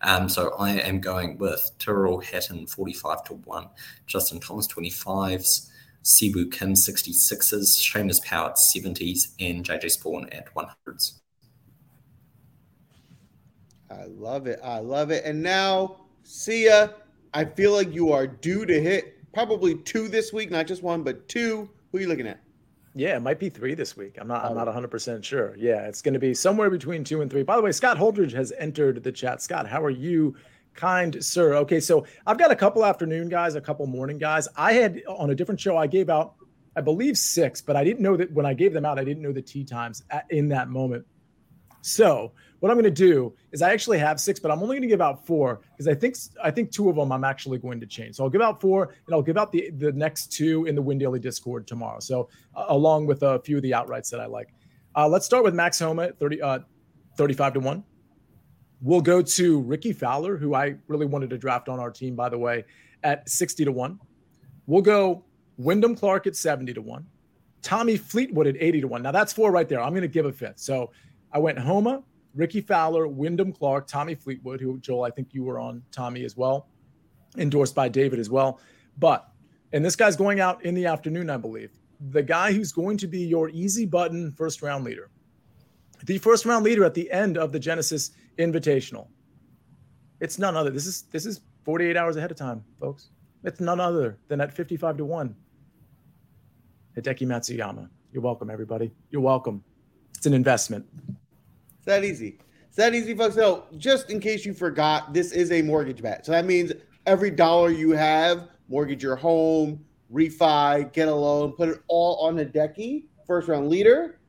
Um, 0.00 0.26
so 0.26 0.54
I 0.58 0.70
am 0.70 1.00
going 1.00 1.36
with 1.36 1.70
Tyrrell 1.78 2.20
Hatton 2.20 2.66
45 2.66 3.24
to 3.24 3.34
1, 3.34 3.68
Justin 4.06 4.40
Thomas 4.40 4.66
25s. 4.66 5.68
Si 6.04 6.34
Woo 6.34 6.48
Kim 6.48 6.72
66s, 6.72 7.52
Seamus 7.52 8.24
Power 8.24 8.48
at 8.48 8.56
70s, 8.56 9.34
and 9.38 9.64
JJ 9.64 9.84
Spaun 9.84 10.34
at 10.36 10.52
100s. 10.52 11.21
I 13.92 14.06
love 14.06 14.46
it. 14.46 14.60
I 14.62 14.78
love 14.78 15.10
it. 15.10 15.24
And 15.24 15.42
now, 15.42 15.96
see 16.22 16.66
ya. 16.66 16.88
I 17.34 17.44
feel 17.44 17.72
like 17.72 17.92
you 17.92 18.12
are 18.12 18.26
due 18.26 18.66
to 18.66 18.80
hit 18.80 19.16
probably 19.32 19.76
two 19.76 20.08
this 20.08 20.32
week, 20.32 20.50
not 20.50 20.66
just 20.66 20.82
one, 20.82 21.02
but 21.02 21.28
two. 21.28 21.68
Who 21.90 21.98
are 21.98 22.00
you 22.00 22.08
looking 22.08 22.26
at? 22.26 22.40
Yeah, 22.94 23.16
it 23.16 23.20
might 23.20 23.38
be 23.38 23.48
three 23.48 23.74
this 23.74 23.96
week. 23.96 24.16
I'm 24.20 24.28
not. 24.28 24.44
I'm 24.44 24.54
not 24.54 24.66
100 24.66 24.90
percent 24.90 25.24
sure. 25.24 25.54
Yeah, 25.56 25.86
it's 25.86 26.02
going 26.02 26.14
to 26.14 26.20
be 26.20 26.34
somewhere 26.34 26.68
between 26.68 27.04
two 27.04 27.22
and 27.22 27.30
three. 27.30 27.42
By 27.42 27.56
the 27.56 27.62
way, 27.62 27.72
Scott 27.72 27.96
Holdridge 27.96 28.32
has 28.32 28.52
entered 28.58 29.02
the 29.02 29.12
chat. 29.12 29.40
Scott, 29.40 29.66
how 29.66 29.82
are 29.82 29.90
you, 29.90 30.36
kind 30.74 31.24
sir? 31.24 31.54
Okay, 31.54 31.80
so 31.80 32.04
I've 32.26 32.38
got 32.38 32.50
a 32.50 32.56
couple 32.56 32.84
afternoon 32.84 33.30
guys, 33.30 33.54
a 33.54 33.62
couple 33.62 33.86
morning 33.86 34.18
guys. 34.18 34.46
I 34.56 34.74
had 34.74 35.02
on 35.08 35.30
a 35.30 35.34
different 35.34 35.58
show. 35.58 35.76
I 35.78 35.86
gave 35.86 36.10
out, 36.10 36.34
I 36.76 36.82
believe 36.82 37.16
six, 37.16 37.62
but 37.62 37.76
I 37.76 37.84
didn't 37.84 38.00
know 38.00 38.16
that 38.18 38.30
when 38.32 38.44
I 38.44 38.52
gave 38.52 38.74
them 38.74 38.84
out, 38.84 38.98
I 38.98 39.04
didn't 39.04 39.22
know 39.22 39.32
the 39.32 39.42
tee 39.42 39.64
times 39.64 40.02
at, 40.10 40.26
in 40.28 40.48
that 40.50 40.68
moment. 40.68 41.06
So 41.80 42.32
what 42.62 42.70
I'm 42.70 42.76
going 42.76 42.84
to 42.84 42.90
do 42.92 43.34
is 43.50 43.60
I 43.60 43.72
actually 43.72 43.98
have 43.98 44.20
six, 44.20 44.38
but 44.38 44.52
I'm 44.52 44.62
only 44.62 44.76
going 44.76 44.82
to 44.82 44.86
give 44.86 45.00
out 45.00 45.26
four 45.26 45.62
because 45.72 45.88
I 45.88 45.96
think 45.96 46.14
I 46.40 46.52
think 46.52 46.70
two 46.70 46.88
of 46.88 46.94
them 46.94 47.10
I'm 47.10 47.24
actually 47.24 47.58
going 47.58 47.80
to 47.80 47.86
change. 47.86 48.14
So 48.14 48.22
I'll 48.22 48.30
give 48.30 48.40
out 48.40 48.60
four, 48.60 48.84
and 48.84 49.12
I'll 49.12 49.20
give 49.20 49.36
out 49.36 49.50
the 49.50 49.70
the 49.70 49.90
next 49.90 50.32
two 50.32 50.66
in 50.66 50.76
the 50.76 50.82
WinDaily 50.82 51.20
Discord 51.20 51.66
tomorrow. 51.66 51.98
So 51.98 52.28
uh, 52.54 52.66
along 52.68 53.06
with 53.06 53.24
a 53.24 53.40
few 53.40 53.56
of 53.56 53.64
the 53.64 53.72
outrights 53.72 54.10
that 54.10 54.20
I 54.20 54.26
like. 54.26 54.54
Uh, 54.94 55.08
let's 55.08 55.26
start 55.26 55.42
with 55.42 55.56
Max 55.56 55.80
Homa 55.80 56.04
at 56.04 56.20
30, 56.20 56.40
uh, 56.40 56.58
35 57.16 57.54
to 57.54 57.60
one. 57.60 57.82
We'll 58.80 59.00
go 59.00 59.22
to 59.22 59.60
Rickie 59.62 59.92
Fowler, 59.92 60.36
who 60.36 60.54
I 60.54 60.76
really 60.86 61.06
wanted 61.06 61.30
to 61.30 61.38
draft 61.38 61.68
on 61.68 61.80
our 61.80 61.90
team, 61.90 62.14
by 62.14 62.28
the 62.28 62.38
way, 62.38 62.64
at 63.02 63.28
60 63.28 63.64
to 63.64 63.72
one. 63.72 63.98
We'll 64.66 64.82
go 64.82 65.24
Wyndham 65.56 65.96
Clark 65.96 66.28
at 66.28 66.36
70 66.36 66.74
to 66.74 66.82
one. 66.82 67.08
Tommy 67.60 67.96
Fleetwood 67.96 68.46
at 68.46 68.54
80 68.60 68.82
to 68.82 68.86
one. 68.86 69.02
Now 69.02 69.10
that's 69.10 69.32
four 69.32 69.50
right 69.50 69.68
there. 69.68 69.80
I'm 69.80 69.90
going 69.90 70.02
to 70.02 70.08
give 70.08 70.26
a 70.26 70.32
fifth. 70.32 70.60
So 70.60 70.92
I 71.32 71.40
went 71.40 71.58
Homa, 71.58 72.04
Rickie 72.34 72.60
Fowler, 72.60 73.06
Wyndham 73.06 73.52
Clark, 73.52 73.86
Tommy 73.86 74.14
Fleetwood, 74.14 74.60
who 74.60 74.78
Joel, 74.78 75.04
I 75.04 75.10
think 75.10 75.28
you 75.32 75.44
were 75.44 75.58
on 75.58 75.82
Tommy 75.90 76.24
as 76.24 76.36
well, 76.36 76.68
endorsed 77.36 77.74
by 77.74 77.88
David 77.88 78.18
as 78.18 78.30
well. 78.30 78.60
But, 78.98 79.28
and 79.72 79.84
this 79.84 79.96
guy's 79.96 80.16
going 80.16 80.40
out 80.40 80.64
in 80.64 80.74
the 80.74 80.86
afternoon, 80.86 81.30
I 81.30 81.36
believe. 81.36 81.70
The 82.10 82.22
guy 82.22 82.52
who's 82.52 82.72
going 82.72 82.96
to 82.98 83.06
be 83.06 83.20
your 83.20 83.48
easy 83.50 83.86
button 83.86 84.32
first 84.32 84.62
round 84.62 84.84
leader, 84.84 85.10
the 86.04 86.18
first 86.18 86.44
round 86.44 86.64
leader 86.64 86.84
at 86.84 86.94
the 86.94 87.10
end 87.12 87.38
of 87.38 87.52
the 87.52 87.58
Genesis 87.58 88.10
Invitational. 88.38 89.08
It's 90.20 90.38
none 90.38 90.56
other. 90.56 90.70
This 90.70 90.86
is 90.86 91.02
this 91.10 91.26
is 91.26 91.40
48 91.64 91.96
hours 91.96 92.16
ahead 92.16 92.30
of 92.30 92.36
time, 92.36 92.64
folks. 92.80 93.10
It's 93.44 93.60
none 93.60 93.80
other 93.80 94.18
than 94.28 94.40
at 94.40 94.52
55 94.52 94.98
to 94.98 95.04
1. 95.04 95.34
Hideki 96.96 97.26
Matsuyama. 97.26 97.88
You're 98.12 98.22
welcome, 98.22 98.50
everybody. 98.50 98.92
You're 99.10 99.22
welcome. 99.22 99.64
It's 100.16 100.26
an 100.26 100.34
investment. 100.34 100.86
It's 101.82 101.86
that 101.86 102.04
easy. 102.04 102.38
It's 102.68 102.76
that 102.76 102.94
easy, 102.94 103.12
folks. 103.12 103.34
So, 103.34 103.64
just 103.76 104.08
in 104.08 104.20
case 104.20 104.46
you 104.46 104.54
forgot, 104.54 105.12
this 105.12 105.32
is 105.32 105.50
a 105.50 105.62
mortgage 105.62 106.00
bet. 106.00 106.24
So 106.24 106.30
that 106.30 106.44
means 106.44 106.72
every 107.06 107.32
dollar 107.32 107.70
you 107.70 107.90
have, 107.90 108.50
mortgage 108.68 109.02
your 109.02 109.16
home, 109.16 109.84
refi, 110.12 110.92
get 110.92 111.08
a 111.08 111.14
loan, 111.14 111.54
put 111.54 111.70
it 111.70 111.82
all 111.88 112.24
on 112.24 112.36
Hideki, 112.36 113.06
first 113.26 113.48
round 113.48 113.68
leader. 113.68 114.20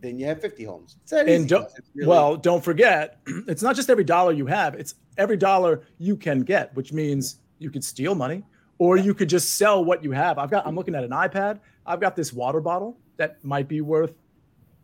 Then 0.00 0.18
you 0.18 0.26
have 0.26 0.40
50 0.40 0.64
homes. 0.64 0.96
It's 1.02 1.12
that 1.12 1.28
easy. 1.28 1.36
And 1.36 1.48
don't, 1.48 1.68
really- 1.94 2.08
well, 2.08 2.36
don't 2.36 2.64
forget, 2.64 3.20
it's 3.46 3.62
not 3.62 3.76
just 3.76 3.90
every 3.90 4.04
dollar 4.04 4.32
you 4.32 4.46
have, 4.46 4.74
it's 4.74 4.96
every 5.16 5.36
dollar 5.36 5.82
you 5.98 6.16
can 6.16 6.40
get, 6.40 6.74
which 6.74 6.92
means 6.92 7.36
you 7.60 7.70
could 7.70 7.84
steal 7.84 8.16
money 8.16 8.42
or 8.78 8.96
you 8.96 9.14
could 9.14 9.28
just 9.28 9.54
sell 9.54 9.84
what 9.84 10.02
you 10.02 10.10
have. 10.10 10.36
I've 10.36 10.50
got 10.50 10.66
I'm 10.66 10.74
looking 10.74 10.96
at 10.96 11.04
an 11.04 11.10
iPad. 11.10 11.60
I've 11.86 12.00
got 12.00 12.16
this 12.16 12.32
water 12.32 12.60
bottle 12.60 12.98
that 13.18 13.42
might 13.44 13.68
be 13.68 13.82
worth 13.82 14.14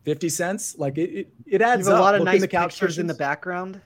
50 0.04 0.28
cents. 0.28 0.76
Like 0.78 0.98
it, 0.98 1.10
it, 1.10 1.32
it 1.46 1.62
adds 1.62 1.86
You 1.86 1.92
have 1.92 1.94
a 1.94 1.98
up. 1.98 2.04
lot 2.04 2.14
of 2.14 2.20
Look 2.20 2.28
in 2.28 2.32
nice 2.34 2.40
the 2.40 2.48
couch 2.48 2.72
pictures 2.72 2.98
in 2.98 3.06
the 3.06 3.14
background. 3.14 3.80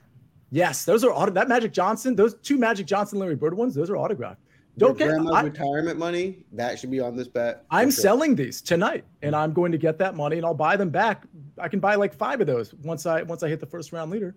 Yes, 0.49 0.85
those 0.85 1.03
are 1.03 1.11
auto, 1.11 1.31
that 1.31 1.47
Magic 1.49 1.73
Johnson. 1.73 2.15
Those 2.15 2.35
two 2.35 2.57
Magic 2.57 2.85
Johnson 2.87 3.19
Larry 3.19 3.35
Bird 3.35 3.55
ones. 3.55 3.75
Those 3.75 3.89
are 3.89 3.97
autographed. 3.97 4.41
Don't 4.77 4.97
get. 4.97 5.07
grandma's 5.07 5.33
I, 5.33 5.41
retirement 5.41 5.97
money. 5.97 6.45
That 6.53 6.79
should 6.79 6.91
be 6.91 6.99
on 6.99 7.15
this 7.15 7.27
bet. 7.27 7.65
I'm 7.71 7.89
sure. 7.89 8.01
selling 8.01 8.35
these 8.35 8.61
tonight, 8.61 9.03
and 9.23 9.35
I'm 9.35 9.51
going 9.51 9.71
to 9.71 9.77
get 9.77 9.97
that 9.97 10.15
money, 10.15 10.37
and 10.37 10.45
I'll 10.45 10.53
buy 10.53 10.77
them 10.77 10.89
back. 10.89 11.23
I 11.57 11.67
can 11.67 11.79
buy 11.79 11.95
like 11.95 12.13
five 12.13 12.39
of 12.41 12.47
those 12.47 12.73
once 12.75 13.05
I 13.05 13.23
once 13.23 13.41
I 13.43 13.49
hit 13.49 13.59
the 13.59 13.65
first 13.65 13.91
round 13.91 14.11
leader. 14.11 14.35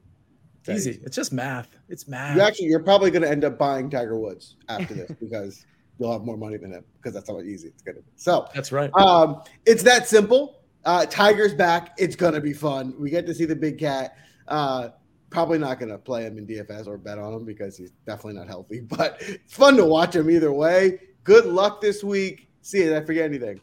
That 0.64 0.76
Easy. 0.76 0.90
easy. 0.90 1.00
It's 1.04 1.16
just 1.16 1.32
math. 1.32 1.76
It's 1.88 2.08
math. 2.08 2.36
You 2.36 2.42
actually, 2.42 2.66
you're 2.66 2.82
probably 2.82 3.10
going 3.10 3.22
to 3.22 3.30
end 3.30 3.44
up 3.44 3.56
buying 3.56 3.88
Tiger 3.88 4.18
Woods 4.18 4.56
after 4.68 4.92
this 4.94 5.10
because 5.20 5.64
you'll 5.98 6.12
have 6.12 6.22
more 6.22 6.36
money 6.36 6.56
than 6.56 6.72
him 6.72 6.84
because 6.96 7.14
that's 7.14 7.30
how 7.30 7.40
easy 7.40 7.68
it's 7.68 7.82
going 7.82 7.96
to 7.96 8.02
be. 8.02 8.08
So, 8.16 8.46
That's 8.54 8.70
right. 8.72 8.90
um, 8.94 9.42
it's 9.64 9.82
that 9.84 10.06
simple. 10.08 10.59
Uh, 10.84 11.06
Tiger's 11.06 11.54
back. 11.54 11.94
It's 11.98 12.16
going 12.16 12.34
to 12.34 12.40
be 12.40 12.52
fun. 12.52 12.94
We 12.98 13.10
get 13.10 13.26
to 13.26 13.34
see 13.34 13.44
the 13.44 13.56
big 13.56 13.78
cat. 13.78 14.16
Uh, 14.48 14.90
probably 15.30 15.58
not 15.58 15.78
going 15.78 15.90
to 15.90 15.98
play 15.98 16.24
him 16.24 16.38
in 16.38 16.46
DFS 16.46 16.86
or 16.86 16.98
bet 16.98 17.18
on 17.18 17.32
him 17.32 17.44
because 17.44 17.76
he's 17.76 17.92
definitely 18.06 18.34
not 18.34 18.48
healthy, 18.48 18.80
but 18.88 19.16
it's 19.20 19.54
fun 19.54 19.76
to 19.76 19.84
watch 19.84 20.16
him 20.16 20.30
either 20.30 20.52
way. 20.52 20.98
Good 21.24 21.46
luck 21.46 21.80
this 21.80 22.02
week. 22.02 22.48
See, 22.62 22.82
did 22.82 22.94
I 22.94 23.04
forget 23.04 23.24
anything? 23.24 23.60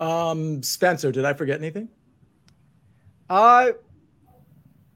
Um, 0.00 0.62
Spencer, 0.62 1.12
did 1.12 1.24
I 1.24 1.32
forget 1.32 1.58
anything? 1.58 1.88
Uh, 3.30 3.70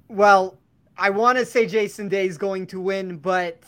well, 0.09 0.59
I 0.99 1.11
want 1.11 1.39
to 1.39 1.47
say 1.47 1.67
Jason 1.67 2.09
Day 2.09 2.27
is 2.27 2.37
going 2.37 2.67
to 2.69 2.81
win, 2.81 3.19
but 3.19 3.63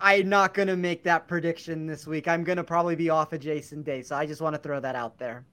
I'm 0.00 0.28
not 0.28 0.54
going 0.54 0.68
to 0.68 0.76
make 0.76 1.02
that 1.04 1.28
prediction 1.28 1.86
this 1.86 2.06
week. 2.06 2.26
I'm 2.26 2.44
going 2.44 2.56
to 2.56 2.64
probably 2.64 2.96
be 2.96 3.10
off 3.10 3.32
of 3.32 3.40
Jason 3.40 3.82
Day, 3.82 4.02
so 4.02 4.16
I 4.16 4.26
just 4.26 4.40
want 4.40 4.54
to 4.54 4.62
throw 4.62 4.80
that 4.80 4.94
out 4.94 5.18
there. 5.18 5.44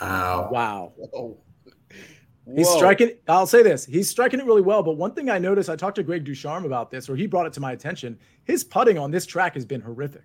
Wow. 0.00 0.48
Wow. 0.50 0.92
Whoa. 0.96 1.38
He's 2.54 2.66
Whoa. 2.68 2.76
striking. 2.76 3.12
I'll 3.26 3.46
say 3.46 3.62
this: 3.62 3.86
he's 3.86 4.08
striking 4.08 4.38
it 4.40 4.44
really 4.46 4.60
well. 4.62 4.82
But 4.82 4.92
one 4.98 5.12
thing 5.14 5.30
I 5.30 5.38
noticed, 5.38 5.70
I 5.70 5.76
talked 5.76 5.96
to 5.96 6.02
Greg 6.02 6.24
Ducharme 6.24 6.66
about 6.66 6.90
this, 6.90 7.08
or 7.08 7.16
he 7.16 7.26
brought 7.26 7.46
it 7.46 7.52
to 7.54 7.60
my 7.60 7.72
attention. 7.72 8.18
His 8.44 8.62
putting 8.64 8.98
on 8.98 9.10
this 9.10 9.24
track 9.24 9.54
has 9.54 9.64
been 9.64 9.80
horrific. 9.80 10.24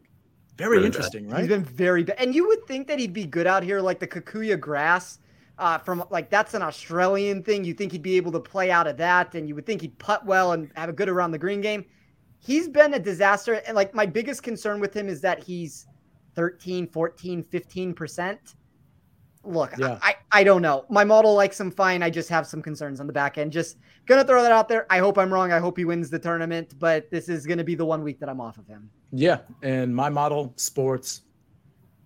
Very 0.58 0.72
Really 0.78 0.90
bad. 0.90 0.96
interesting, 0.96 1.24
He's 1.26 1.34
right? 1.34 1.48
been 1.48 1.64
very 1.64 2.04
bad. 2.04 2.18
And 2.20 2.36
you 2.36 2.46
would 2.48 2.66
think 2.68 2.88
that 2.88 3.00
he'd 3.00 3.14
be 3.14 3.26
good 3.26 3.48
out 3.48 3.64
here, 3.64 3.80
like 3.80 4.00
the 4.00 4.08
Kikuyu 4.08 4.60
grass. 4.60 5.20
Uh, 5.58 5.78
from 5.78 6.04
like 6.10 6.30
that's 6.30 6.54
an 6.54 6.62
Australian 6.62 7.44
thing. 7.44 7.64
You 7.66 7.74
think 7.74 7.92
he'd 7.92 8.02
be 8.02 8.16
able 8.18 8.32
to 8.34 8.40
play 8.40 8.72
out 8.72 8.88
of 8.88 8.96
that, 8.98 9.36
and 9.36 9.48
you 9.48 9.56
would 9.56 9.66
think 9.66 9.82
he'd 9.82 9.98
putt 10.00 10.26
well 10.26 10.54
and 10.54 10.72
have 10.76 10.90
a 10.90 10.94
good 10.94 11.10
around 11.10 11.32
the 11.32 11.38
green 11.38 11.60
game. 11.62 11.86
He's 12.40 12.68
been 12.70 12.94
a 12.94 13.00
disaster. 13.00 13.56
And 13.68 13.76
like 13.76 13.94
my 13.94 14.06
biggest 14.06 14.42
concern 14.44 14.80
with 14.80 14.94
him 14.94 15.10
is 15.10 15.20
that 15.22 15.44
he's 15.44 15.86
13, 16.36 16.88
14, 16.88 17.44
15%. 17.44 18.56
Look, 19.44 19.78
Yeah. 19.78 19.98
I, 20.02 20.16
I 20.32 20.44
don't 20.44 20.62
know. 20.62 20.86
My 20.90 21.04
model 21.04 21.34
likes 21.34 21.60
him 21.60 21.72
fine. 21.72 22.04
I 22.04 22.10
just 22.10 22.30
have 22.30 22.46
some 22.46 22.62
concerns 22.62 23.00
on 23.00 23.08
the 23.08 23.14
back 23.14 23.38
end. 23.38 23.52
Just 23.52 23.78
gonna 24.06 24.24
throw 24.24 24.42
that 24.44 24.52
out 24.52 24.68
there. 24.68 24.86
I 24.90 25.00
hope 25.00 25.18
I'm 25.18 25.34
wrong. 25.34 25.52
I 25.52 25.60
hope 25.60 25.78
he 25.78 25.86
wins 25.86 26.10
the 26.10 26.20
tournament, 26.20 26.74
but 26.78 27.10
this 27.10 27.30
is 27.30 27.46
gonna 27.48 27.64
be 27.64 27.76
the 27.76 27.86
one 27.86 28.04
week 28.04 28.20
that 28.20 28.30
I'm 28.30 28.42
off 28.42 28.58
of 28.58 28.68
him. 28.68 28.90
yeah, 29.12 29.40
and 29.64 29.96
my 29.96 30.10
model 30.10 30.54
sports 30.58 31.22